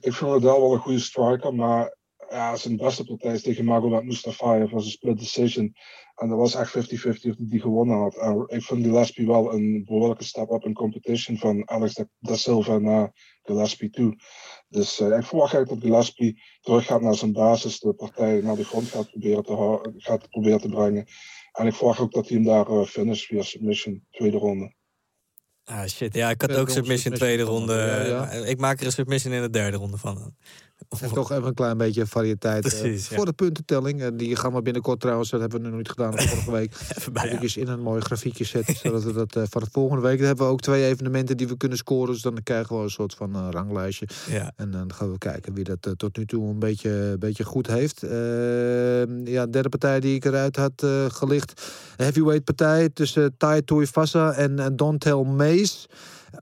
Ik 0.00 0.12
vind 0.12 0.32
Riddell 0.32 0.60
wel 0.60 0.72
een 0.72 0.80
goede 0.80 0.98
striker, 0.98 1.54
maar 1.54 1.96
ja, 2.30 2.56
zijn 2.56 2.76
beste 2.76 3.04
partij 3.04 3.32
is 3.32 3.42
tegen 3.42 3.64
Magomed 3.64 4.04
Mustafa 4.04 4.68
was 4.68 4.84
een 4.84 4.90
split 4.90 5.18
decision. 5.18 5.74
En 6.14 6.28
dat 6.28 6.38
was 6.38 6.54
echt 6.54 6.76
50-50 6.76 6.80
of 7.06 7.20
hij 7.20 7.34
die 7.38 7.60
gewonnen 7.60 7.96
had. 7.96 8.16
En 8.16 8.44
ik 8.46 8.62
vind 8.62 8.84
Gillespie 8.84 9.26
wel 9.26 9.52
een 9.52 9.84
behoorlijke 9.84 10.24
step 10.24 10.50
up 10.50 10.64
in 10.64 10.74
competition 10.74 11.36
van 11.36 11.68
Alex 11.68 12.02
da 12.18 12.36
Silva 12.36 12.78
naar 12.78 13.12
Gillespie 13.42 13.90
toe. 13.90 14.16
Dus 14.68 15.00
uh, 15.00 15.16
ik 15.16 15.24
verwacht 15.24 15.54
eigenlijk 15.54 15.68
dat 15.68 15.90
Gillespie 15.90 16.42
terug 16.60 16.86
gaat 16.86 17.00
naar 17.00 17.14
zijn 17.14 17.32
basis, 17.32 17.80
de 17.80 17.92
partij 17.92 18.40
naar 18.40 18.56
de 18.56 18.64
grond 18.64 18.88
gaat 18.88 19.10
proberen 19.10 19.42
te, 19.42 19.94
gaat 19.96 20.28
proberen 20.28 20.60
te 20.60 20.68
brengen. 20.68 21.06
En 21.52 21.66
ik 21.66 21.74
verwacht 21.74 22.00
ook 22.00 22.12
dat 22.12 22.28
hij 22.28 22.36
hem 22.36 22.46
daar 22.46 22.70
uh, 22.70 22.84
finish 22.84 23.26
via 23.26 23.42
submission, 23.42 24.06
tweede 24.10 24.36
ronde. 24.36 24.76
Ah 25.64 25.86
shit, 25.86 26.14
ja, 26.14 26.30
ik 26.30 26.40
had 26.40 26.56
ook 26.56 26.70
submission 26.70 27.14
tweede 27.14 27.42
ronde. 27.42 27.74
Ja, 27.74 28.04
ja. 28.04 28.30
Ik 28.30 28.58
maak 28.58 28.80
er 28.80 28.86
een 28.86 28.92
submission 28.92 29.32
in 29.32 29.42
de 29.42 29.50
derde 29.50 29.76
ronde 29.76 29.96
van. 29.96 30.34
En 30.88 31.12
toch 31.12 31.30
even 31.30 31.46
een 31.46 31.54
klein 31.54 31.76
beetje 31.76 32.06
variëteit 32.06 32.60
Precies, 32.60 33.10
uh, 33.10 33.16
voor 33.16 33.24
de 33.24 33.32
puntentelling. 33.32 34.02
En 34.02 34.16
die 34.16 34.36
gaan 34.36 34.54
we 34.54 34.62
binnenkort 34.62 35.00
trouwens, 35.00 35.30
dat 35.30 35.40
hebben 35.40 35.62
we 35.62 35.68
nog 35.68 35.76
niet 35.76 35.88
gedaan 35.88 36.12
vorige 36.18 36.50
week. 36.50 36.72
even 36.96 37.12
bij, 37.12 37.38
ja. 37.40 37.60
in 37.60 37.68
een 37.68 37.80
mooi 37.80 38.00
grafiekje 38.00 38.44
zetten. 38.44 38.76
zodat 38.76 39.02
we 39.02 39.12
dat 39.12 39.36
uh, 39.36 39.42
van 39.50 39.62
de 39.62 39.68
volgende 39.72 40.02
week 40.02 40.20
hebben 40.20 40.46
we 40.46 40.52
ook 40.52 40.60
twee 40.60 40.84
evenementen 40.84 41.36
die 41.36 41.48
we 41.48 41.56
kunnen 41.56 41.78
scoren. 41.78 42.12
Dus 42.12 42.22
dan 42.22 42.42
krijgen 42.42 42.76
we 42.76 42.82
een 42.82 42.90
soort 42.90 43.14
van 43.14 43.36
uh, 43.36 43.48
ranglijstje. 43.50 44.08
Ja. 44.30 44.52
En 44.56 44.70
dan 44.70 44.92
gaan 44.92 45.12
we 45.12 45.18
kijken 45.18 45.54
wie 45.54 45.64
dat 45.64 45.94
tot 45.96 46.16
nu 46.16 46.26
toe 46.26 46.48
een 46.48 46.58
beetje, 46.58 46.90
een 46.90 47.18
beetje 47.18 47.44
goed 47.44 47.66
heeft. 47.66 48.02
Ehm, 48.02 49.26
ja, 49.26 49.46
derde 49.46 49.68
partij 49.68 50.00
die 50.00 50.14
ik 50.14 50.24
eruit 50.24 50.56
had 50.56 50.86
gelicht. 51.08 51.62
Heavyweight 51.96 52.44
partij 52.44 52.88
tussen 52.88 53.34
Tai 53.36 53.62
Tuivasa 53.62 54.32
en, 54.32 54.58
en 54.58 54.76
Dontel 54.76 55.24
Mays. 55.24 55.88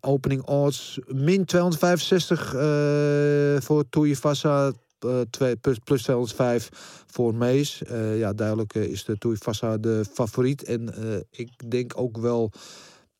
Opening 0.00 0.42
odds 0.42 0.98
min 1.06 1.44
265 1.44 2.54
eh, 2.54 3.60
voor 3.60 3.84
Tuivasa. 3.88 4.72
eh, 4.98 5.20
twee- 5.30 5.56
plus, 5.56 5.78
plus 5.84 6.02
205 6.02 6.68
voor 7.06 7.34
Mees. 7.34 7.82
Eh, 7.82 8.18
ja, 8.18 8.32
duidelijk 8.32 8.74
eh, 8.74 8.82
is 8.82 9.04
de 9.04 9.18
Tuivasa 9.18 9.76
de 9.76 10.04
favoriet. 10.12 10.62
En 10.64 10.94
eh, 10.94 11.20
ik 11.30 11.70
denk 11.70 11.92
ook 11.96 12.18
wel 12.18 12.50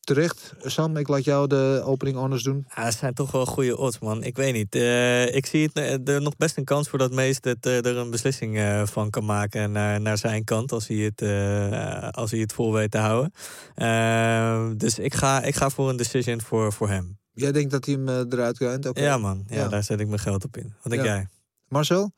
terecht. 0.07 0.53
Sam, 0.63 0.97
ik 0.97 1.09
laat 1.09 1.25
jou 1.25 1.47
de 1.47 1.83
opening 1.85 2.17
honors 2.17 2.43
doen. 2.43 2.67
Ja, 2.77 2.85
het 2.85 2.95
zijn 2.95 3.15
toch 3.15 3.31
wel 3.31 3.47
goede 3.47 3.77
odds, 3.77 3.99
man. 3.99 4.23
Ik 4.25 4.37
weet 4.37 4.53
niet. 4.53 4.75
Eh, 4.75 5.35
ik 5.35 5.47
zie 5.47 5.63
het, 5.73 5.77
eh, 6.07 6.15
er 6.15 6.23
nog 6.23 6.37
best 6.37 6.57
een 6.57 6.65
kans 6.65 6.89
voor 6.89 6.99
dat 6.99 7.13
Meest 7.13 7.45
het, 7.45 7.67
eh, 7.67 7.85
er 7.87 7.97
een 7.97 8.11
beslissing 8.11 8.57
eh, 8.59 8.87
van 8.87 9.11
kan 9.11 9.25
maken 9.25 9.73
naar, 9.73 10.01
naar 10.01 10.19
zijn 10.19 10.45
kant. 10.45 10.73
Als 10.73 10.87
hij 10.89 10.97
het, 10.97 11.23
eh, 11.23 12.09
als 12.11 12.31
hij 12.31 12.41
het 12.41 12.53
vol 12.53 12.73
weet 12.73 12.91
te 12.91 12.99
houden. 12.99 13.33
Eh, 13.75 14.71
dus 14.77 14.99
ik 14.99 15.15
ga, 15.15 15.43
ik 15.43 15.55
ga 15.55 15.71
voor 15.71 15.89
een 15.89 15.97
decision 15.97 16.41
voor, 16.41 16.73
voor 16.73 16.89
hem. 16.89 17.19
Jij 17.33 17.53
denkt 17.53 17.71
dat 17.71 17.85
hij 17.85 17.95
hem 17.95 18.09
eruit 18.09 18.57
krijgt? 18.59 18.87
Oké. 18.87 19.01
Ja, 19.03 19.19
man. 19.19 19.45
Ja, 19.49 19.57
Ja. 19.57 19.69
daar 19.69 19.83
zet 19.83 20.01
ik 20.01 20.07
mijn 20.07 20.19
geld 20.21 20.45
op 20.45 20.57
in. 20.57 20.75
Wat 20.83 20.93
denk 20.93 21.05
Ja. 21.05 21.15
jij? 21.15 21.29
Marcel? 21.69 22.13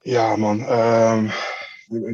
Ja, 0.00 0.36
man. 0.36 0.60
ehm, 0.60 1.28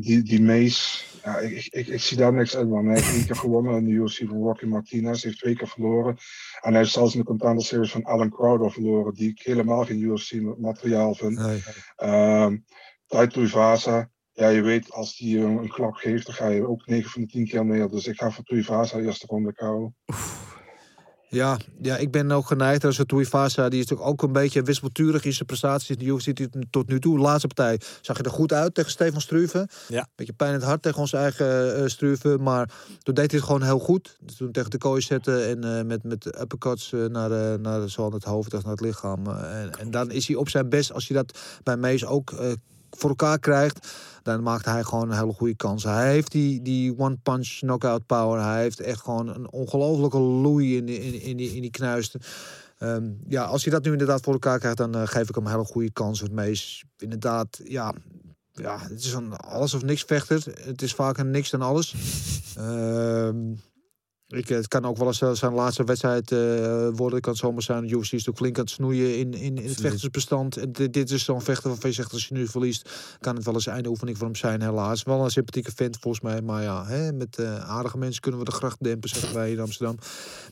die, 0.01 0.23
die 0.23 0.41
Mees. 0.41 1.05
Ja, 1.25 1.39
ik, 1.39 1.67
ik, 1.71 1.87
ik, 1.87 2.01
zie 2.01 2.17
daar 2.17 2.33
niks 2.33 2.57
uit, 2.57 2.69
man. 2.69 2.87
Hij 2.87 2.95
heeft 2.95 3.15
één 3.15 3.27
keer 3.27 3.37
gewonnen 3.37 3.77
in 3.77 3.85
de 3.85 3.91
UFC 3.91 4.19
van 4.27 4.43
Rocky 4.43 4.65
Martinez. 4.65 5.23
heeft 5.23 5.39
twee 5.39 5.57
keer 5.57 5.69
verloren. 5.69 6.17
En 6.61 6.71
hij 6.71 6.79
heeft 6.79 6.93
zelfs 6.93 7.13
in 7.13 7.21
de 7.21 7.27
contender 7.27 7.65
series 7.65 7.93
van 7.93 8.05
Alan 8.05 8.31
Crowder 8.31 8.71
verloren. 8.71 9.15
Die 9.15 9.31
ik 9.31 9.43
helemaal 9.43 9.85
geen 9.85 10.01
UFC-materiaal 10.01 11.15
vind. 11.15 11.39
Nee. 11.39 11.63
Ehm 11.97 12.57
Tai 13.11 13.29
Tuivasa. 13.29 14.11
Ja, 14.33 14.49
je 14.49 14.63
weet, 14.63 14.93
als 14.93 15.17
die 15.17 15.39
een, 15.39 15.57
een 15.57 15.69
klap 15.69 15.95
geeft, 15.95 16.27
dan 16.27 16.35
ga 16.35 16.49
je 16.49 16.69
ook 16.69 16.87
9 16.87 17.11
van 17.11 17.23
de 17.23 17.29
10 17.29 17.47
keer 17.47 17.65
neer. 17.65 17.89
Dus 17.89 18.07
ik 18.07 18.17
ga 18.17 18.31
voor 18.31 18.45
Tuivasa 18.45 18.99
eerste 18.99 19.27
ronde 19.27 19.53
KO. 19.53 19.93
Ja, 21.31 21.59
ja, 21.83 21.97
ik 21.97 22.11
ben 22.11 22.31
ook 22.31 22.47
geneigd. 22.47 22.85
Als 22.85 23.01
Tuivasa, 23.07 23.69
die 23.69 23.81
is 23.81 23.87
natuurlijk 23.87 24.11
ook 24.11 24.23
een 24.23 24.33
beetje 24.33 24.63
wisselturig 24.63 25.25
in 25.25 25.33
zijn 25.33 25.47
prestaties. 25.47 25.91
in 25.91 25.99
De 25.99 26.05
UFC 26.05 26.35
die 26.37 26.49
tot 26.71 26.89
nu 26.89 27.01
toe, 27.01 27.17
de 27.17 27.23
laatste 27.23 27.47
partij, 27.47 27.81
zag 28.01 28.17
je 28.17 28.23
er 28.23 28.31
goed 28.31 28.53
uit 28.53 28.75
tegen 28.75 28.91
Stefan 28.91 29.21
Struve. 29.21 29.69
Ja. 29.89 30.07
Beetje 30.15 30.33
pijn 30.33 30.53
in 30.53 30.57
het 30.59 30.67
hart 30.67 30.83
tegen 30.83 31.01
onze 31.01 31.17
eigen 31.17 31.91
Struve. 31.91 32.39
Maar 32.41 32.71
toen 33.03 33.15
deed 33.15 33.31
hij 33.31 33.39
het 33.41 33.49
gewoon 33.49 33.63
heel 33.63 33.79
goed. 33.79 34.17
Dus 34.21 34.37
toen 34.37 34.53
tegen 34.53 34.71
de 34.71 34.79
kooi 34.79 35.01
zetten 35.01 35.47
en 35.47 35.79
eh, 35.79 35.85
met, 35.85 36.05
met 36.05 36.41
uppercuts 36.41 36.93
eh, 36.93 37.05
naar, 37.05 37.61
naar 37.61 37.89
zowel 37.89 38.13
het 38.13 38.25
hoofd 38.25 38.55
als 38.55 38.63
naar 38.63 38.73
het 38.73 38.81
lichaam. 38.81 39.27
En, 39.27 39.71
en 39.79 39.91
dan 39.91 40.11
is 40.11 40.27
hij 40.27 40.37
op 40.37 40.49
zijn 40.49 40.69
best, 40.69 40.93
als 40.93 41.09
je 41.09 41.15
dat 41.15 41.39
bij 41.63 41.77
Mees 41.77 42.07
ook 42.07 42.35
voor 42.91 43.09
elkaar 43.09 43.39
krijgt, 43.39 43.89
dan 44.23 44.43
maakt 44.43 44.65
hij 44.65 44.85
gewoon 44.85 45.11
een 45.11 45.19
hele 45.19 45.33
goede 45.33 45.57
kans. 45.57 45.85
Hij 45.85 46.11
heeft 46.11 46.33
die, 46.33 46.63
die 46.63 46.99
one-punch 46.99 47.59
knockout 47.59 48.07
power. 48.07 48.43
Hij 48.43 48.63
heeft 48.63 48.81
echt 48.81 49.01
gewoon 49.01 49.29
een 49.29 49.51
ongelofelijke 49.51 50.19
loei 50.19 50.77
in, 50.77 50.89
in, 50.89 51.21
in, 51.21 51.37
die, 51.37 51.55
in 51.55 51.61
die 51.61 51.71
knuisten. 51.71 52.21
Ehm, 52.79 53.11
ja, 53.27 53.45
als 53.45 53.65
hij 53.65 53.73
dat 53.73 53.85
nu 53.85 53.93
inderdaad 53.93 54.21
voor 54.21 54.33
elkaar 54.33 54.59
krijgt, 54.59 54.77
dan 54.77 54.95
eh, 54.95 55.07
geef 55.07 55.29
ik 55.29 55.35
hem 55.35 55.45
een 55.45 55.51
hele 55.51 55.65
goede 55.65 55.91
kans. 55.91 56.21
Het 56.21 56.33
meest 56.33 56.85
inderdaad, 56.99 57.61
ja, 57.65 57.95
ja, 58.53 58.79
het 58.79 59.05
is 59.05 59.13
een 59.13 59.33
alles 59.37 59.75
of 59.75 59.83
niks 59.83 60.03
vechter. 60.03 60.43
Het 60.61 60.83
is 60.83 60.95
vaak 60.95 61.19
een 61.19 61.31
niks 61.31 61.51
dan 61.51 61.63
alles. 61.63 61.95
Ehm, 62.57 63.37
ik, 64.31 64.51
eh, 64.51 64.57
het 64.57 64.69
kan 64.69 64.85
ook 64.85 64.97
wel 64.97 65.07
eens 65.07 65.39
zijn 65.39 65.53
laatste 65.53 65.85
wedstrijd 65.85 66.33
eh, 66.33 66.39
worden. 66.93 67.15
Het 67.15 67.21
kan 67.21 67.37
zomaar 67.37 67.63
zijn. 67.63 67.85
UFC 67.85 68.03
is 68.03 68.11
natuurlijk 68.11 68.37
flink 68.37 68.57
aan 68.57 68.65
het 68.65 68.73
snoeien 68.73 69.19
in, 69.19 69.35
in, 69.35 69.57
in 69.57 69.69
het 69.69 69.81
vechtersbestand. 69.81 70.57
En 70.57 70.73
dit, 70.73 70.93
dit 70.93 71.11
is 71.11 71.25
zo'n 71.25 71.43
vechter 71.43 71.69
waarvan 71.69 71.91
je 71.91 71.97
zegt, 71.97 72.13
als 72.13 72.29
je 72.29 72.35
nu 72.35 72.47
verliest, 72.47 72.91
kan 73.21 73.37
het 73.37 73.45
wel 73.45 73.55
eens 73.55 73.67
einde 73.67 73.89
oefening 73.89 74.17
voor 74.17 74.27
hem 74.27 74.37
zijn, 74.37 74.63
helaas. 74.63 75.03
Wel 75.03 75.25
een 75.25 75.31
sympathieke 75.31 75.73
vent 75.75 75.99
volgens 76.01 76.23
mij. 76.23 76.43
Maar 76.43 76.63
ja, 76.63 76.87
hè, 76.87 77.13
met 77.13 77.39
eh, 77.39 77.71
aardige 77.71 77.99
mensen 77.99 78.21
kunnen 78.21 78.41
we 78.41 78.47
de 78.47 78.53
gracht 78.53 78.77
dempen, 78.81 79.09
zeggen 79.09 79.35
wij 79.35 79.53
in 79.53 79.61
Amsterdam. 79.61 79.99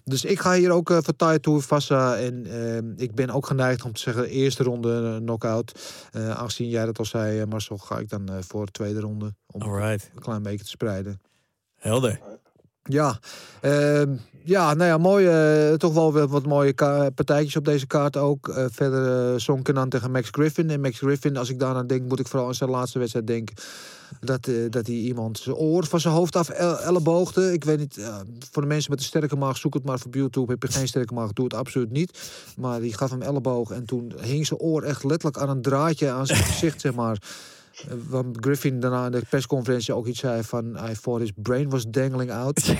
Dus 0.05 0.25
ik 0.25 0.41
ga 0.41 0.55
hier 0.55 0.71
ook 0.71 0.91
uh, 0.91 0.99
voor 1.03 1.17
Tai 1.17 1.41
Tuivasa. 1.41 2.17
En 2.17 2.95
ik 2.97 3.15
ben 3.15 3.31
ook 3.31 3.47
geneigd 3.47 3.85
om 3.85 3.93
te 3.93 4.01
zeggen, 4.01 4.29
eerste 4.29 4.63
ronde 4.63 5.21
knockout. 5.21 5.73
Eh 6.13 6.31
aangezien 6.31 6.69
jij 6.69 6.85
dat 6.85 6.99
al 6.99 7.05
zei, 7.05 7.45
Marcel, 7.47 7.79
ga 7.79 7.99
ik 7.99 8.09
dan 8.09 8.29
voor 8.41 8.67
de 8.67 8.73
tweede 8.73 9.01
ronde. 9.01 9.35
Om 9.47 9.63
Alright. 9.63 10.11
een 10.15 10.21
klein 10.21 10.43
beetje 10.43 10.65
te 10.65 10.71
spreiden. 10.71 11.21
Helder. 11.79 12.21
Ja, 12.89 13.19
ehm, 13.61 14.15
ja, 14.45 14.75
nou 14.75 14.89
ja, 14.89 14.99
mooi. 14.99 15.27
eh, 15.27 15.75
toch 15.75 15.93
wel 15.95 16.13
weer 16.13 16.29
wat 16.29 16.47
mooie 16.47 16.75
partijtjes 17.15 17.57
op 17.57 17.65
deze 17.65 17.87
kaart 17.87 18.17
ook. 18.17 18.49
Eh, 18.49 18.65
verder 18.71 19.33
uh, 19.33 19.39
Son 19.39 19.63
Kenan 19.63 19.89
tegen 19.89 20.11
Max 20.11 20.29
Griffin. 20.31 20.71
En 20.71 20.81
Max 20.81 20.99
Griffin, 20.99 21.37
als 21.37 21.49
ik 21.49 21.59
daaraan 21.59 21.87
denk, 21.87 22.09
moet 22.09 22.21
ik 22.21 22.27
vooral 22.29 22.49
aan 22.49 22.55
zijn 22.55 22.71
laatste 22.71 22.99
wedstrijd 22.99 23.27
denken. 23.27 23.55
Dat, 24.21 24.47
eh, 24.47 24.55
dat 24.71 24.87
hij 24.87 24.97
iemand 24.97 25.39
zijn 25.39 25.57
oor 25.57 25.85
van 25.87 26.01
zijn 26.01 26.15
hoofd 26.15 26.37
af 26.37 26.49
el- 26.49 26.79
elleboogde. 26.79 27.53
Ik 27.53 27.65
weet 27.65 27.79
niet, 27.79 27.97
eh, 27.97 28.17
voor 28.51 28.63
de 28.63 28.69
mensen 28.69 28.91
met 28.91 28.99
een 29.01 29.05
sterke 29.07 29.37
maag, 29.37 29.57
zoek 29.57 29.75
het 29.75 29.85
maar 29.85 30.01
op 30.07 30.15
YouTube. 30.15 30.53
Heb 30.53 30.63
je 30.63 30.69
geen 30.73 30.89
sterke 30.89 31.15
maag, 31.15 31.33
doe 31.33 31.45
het 31.45 31.55
absoluut 31.55 31.91
niet. 31.91 32.19
Maar 32.57 32.81
die 32.81 32.95
gaf 32.95 33.11
hem 33.11 33.23
elleboog 33.23 33.71
en 33.71 33.85
toen 33.85 34.13
hing 34.21 34.47
zijn 34.47 34.61
oor 34.61 34.83
echt 34.83 35.05
letterlijk 35.05 35.39
aan 35.43 35.49
een 35.49 35.63
draadje 35.63 36.11
aan 36.11 36.27
zijn 36.27 36.45
gezicht, 36.45 36.81
zeg 36.81 36.95
maar. 36.95 37.23
Eh, 37.89 37.95
Want 38.09 38.37
Griffin 38.41 38.81
daarna 38.81 39.05
in 39.05 39.11
de 39.11 39.23
persconferentie 39.29 39.95
ook 39.95 40.07
iets 40.07 40.21
zei 40.21 40.43
van... 40.43 40.65
I 40.67 40.95
thought 41.01 41.21
his 41.21 41.33
brain 41.37 41.69
was 41.71 41.85
dangling 41.89 42.31
out. 42.31 42.63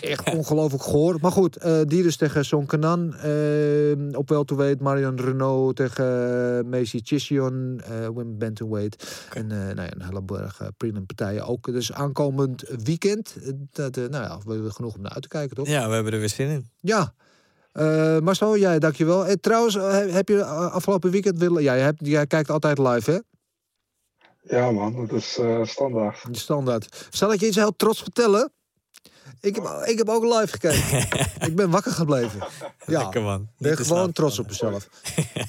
Echt 0.00 0.34
ongelooflijk 0.34 0.82
goor. 0.82 1.18
Maar 1.20 1.32
goed, 1.32 1.56
eh, 1.56 1.80
die 1.84 2.02
dus 2.02 2.16
tegen 2.16 2.44
Son 2.44 2.66
Kenan. 2.66 3.14
Eh, 3.14 4.18
op 4.18 4.28
welterweight 4.28 4.80
Marion 4.80 5.16
Renault 5.16 5.76
tegen 5.76 6.64
uh, 6.64 6.70
Macy 6.70 7.00
Chision. 7.02 7.80
Uh, 7.90 8.08
Wim 8.14 8.38
Bantamweight. 8.38 9.26
En 9.34 9.50
uh, 9.50 9.58
nou 9.58 9.74
ja, 9.74 9.92
een 9.92 10.02
hele 10.02 10.22
berg 10.22 10.60
uh, 10.82 10.92
partijen 11.06 11.46
ook. 11.46 11.72
Dus 11.72 11.92
aankomend 11.92 12.64
weekend. 12.84 13.36
Dat, 13.72 13.96
nou 13.96 14.10
ja, 14.10 14.38
we 14.44 14.52
hebben 14.52 14.72
genoeg 14.72 14.94
om 14.94 15.02
naar 15.02 15.12
uit 15.12 15.22
te 15.22 15.28
kijken, 15.28 15.56
toch? 15.56 15.66
Ja, 15.66 15.88
we 15.88 15.94
hebben 15.94 16.12
er 16.12 16.18
weer 16.18 16.28
zin 16.28 16.48
in. 16.48 16.68
Ja. 16.80 17.14
Uh, 17.72 18.18
Marcel, 18.18 18.58
jij, 18.58 18.78
dankjewel. 18.78 19.26
En 19.26 19.40
trouwens, 19.40 19.74
heb 20.12 20.28
je 20.28 20.44
afgelopen 20.44 21.10
weekend 21.10 21.38
willen... 21.38 21.62
Ja, 21.62 21.74
jij, 21.74 21.84
hebt, 21.84 22.06
jij 22.06 22.26
kijkt 22.26 22.50
altijd 22.50 22.78
live, 22.78 23.10
hè? 23.10 23.18
Ja, 24.40 24.70
man, 24.70 25.06
dat 25.06 25.12
is 25.12 25.38
uh, 25.38 25.64
standaard. 25.64 26.24
Standaard. 26.30 27.06
Zal 27.10 27.32
ik 27.32 27.40
je 27.40 27.46
iets 27.46 27.56
heel 27.56 27.76
trots 27.76 28.02
vertellen? 28.02 28.52
Ik 29.40 29.54
heb, 29.54 29.64
ik 29.84 29.98
heb 29.98 30.08
ook 30.08 30.24
live 30.24 30.46
gekeken. 30.48 30.98
ik 31.48 31.56
ben 31.56 31.70
wakker 31.70 31.92
gebleven. 31.92 32.40
Ja, 32.86 33.02
Lekker 33.02 33.22
man. 33.22 33.40
Ik 33.40 33.48
ben 33.58 33.76
gewoon 33.76 33.86
slapen, 33.86 34.14
trots 34.14 34.38
op 34.38 34.46
mezelf. 34.46 34.88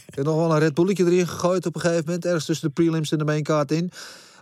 ik 0.08 0.16
heb 0.16 0.26
nog 0.26 0.36
wel 0.36 0.52
een 0.52 0.60
Red 0.60 0.74
Bulletje 0.74 1.06
erin 1.06 1.28
gegooid 1.28 1.66
op 1.66 1.76
een 1.76 1.82
gegeven 1.82 2.04
moment. 2.06 2.26
Ergens 2.26 2.46
tussen 2.46 2.68
de 2.68 2.74
prelims 2.74 3.12
en 3.12 3.18
de 3.18 3.24
maincard 3.24 3.72
in. 3.72 3.92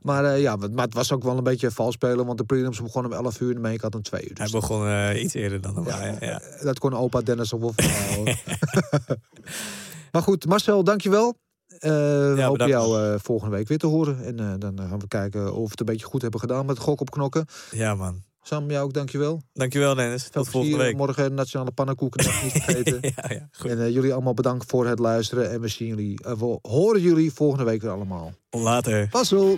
Maar 0.02 0.24
uh, 0.24 0.42
ja, 0.42 0.56
maar 0.56 0.86
het 0.86 0.94
was 0.94 1.12
ook 1.12 1.24
wel 1.24 1.38
een 1.38 1.44
beetje 1.44 1.72
vals 1.72 1.94
spelen. 1.94 2.26
Want 2.26 2.38
de 2.38 2.44
prelims 2.44 2.82
begonnen 2.82 3.12
om 3.12 3.18
11 3.18 3.40
uur 3.40 3.50
en 3.50 3.56
de 3.56 3.62
maincard 3.62 3.96
om 3.96 4.02
2 4.02 4.22
uur. 4.22 4.36
Dus 4.36 4.52
Hij 4.52 4.60
begon 4.60 4.88
uh, 4.88 5.24
iets 5.24 5.34
eerder 5.34 5.62
dan 5.62 5.74
normaal. 5.74 6.02
Ja, 6.02 6.16
ja. 6.20 6.42
Dat 6.62 6.80
kon 6.80 6.94
opa 6.94 7.22
Dennis 7.22 7.52
wel 7.52 7.74
verhouden. 7.76 8.38
maar 10.12 10.22
goed, 10.22 10.46
Marcel, 10.46 10.84
dankjewel. 10.84 11.38
Uh, 11.80 12.38
ja, 12.38 12.48
hopen 12.48 12.68
jou 12.68 13.02
uh, 13.02 13.20
volgende 13.20 13.56
week 13.56 13.68
weer 13.68 13.78
te 13.78 13.88
horen. 13.88 14.26
En 14.26 14.42
uh, 14.42 14.54
dan 14.58 14.88
gaan 14.90 15.00
we 15.00 15.08
kijken 15.08 15.54
of 15.54 15.64
we 15.64 15.70
het 15.70 15.80
een 15.80 15.86
beetje 15.86 16.06
goed 16.06 16.22
hebben 16.22 16.40
gedaan 16.40 16.66
met 16.66 16.80
gok 16.80 17.02
op 17.02 17.12
knokken. 17.12 17.46
Ja, 17.72 17.96
man. 17.96 18.22
Sam, 18.42 18.72
jou 18.72 18.84
ook 18.84 18.94
dankjewel. 18.94 19.42
Dankjewel, 19.54 19.96
Dennis. 19.96 20.24
Tot 20.24 20.32
Tot 20.32 20.50
volgende 20.50 20.78
week. 20.78 20.96
Morgen 20.96 21.34
Nationale 21.34 21.72
Pannenkoeken 21.72 22.26
niet 22.44 22.52
vergeten. 22.64 22.98
ja, 23.02 23.26
ja, 23.30 23.48
goed. 23.52 23.70
En 23.72 23.92
jullie 23.92 24.14
allemaal 24.14 24.34
bedankt 24.34 24.70
voor 24.70 24.88
het 24.88 25.00
luisteren. 25.00 25.52
En 25.52 25.62
we 25.62 25.68
zien 25.68 25.88
jullie, 25.88 26.20
we 26.22 26.60
horen 26.62 27.02
jullie 27.02 27.34
volgende 27.34 27.64
week 27.64 27.82
weer 27.82 27.92
allemaal. 27.92 28.34
Later. 28.50 29.08
Puzzle. 29.08 29.58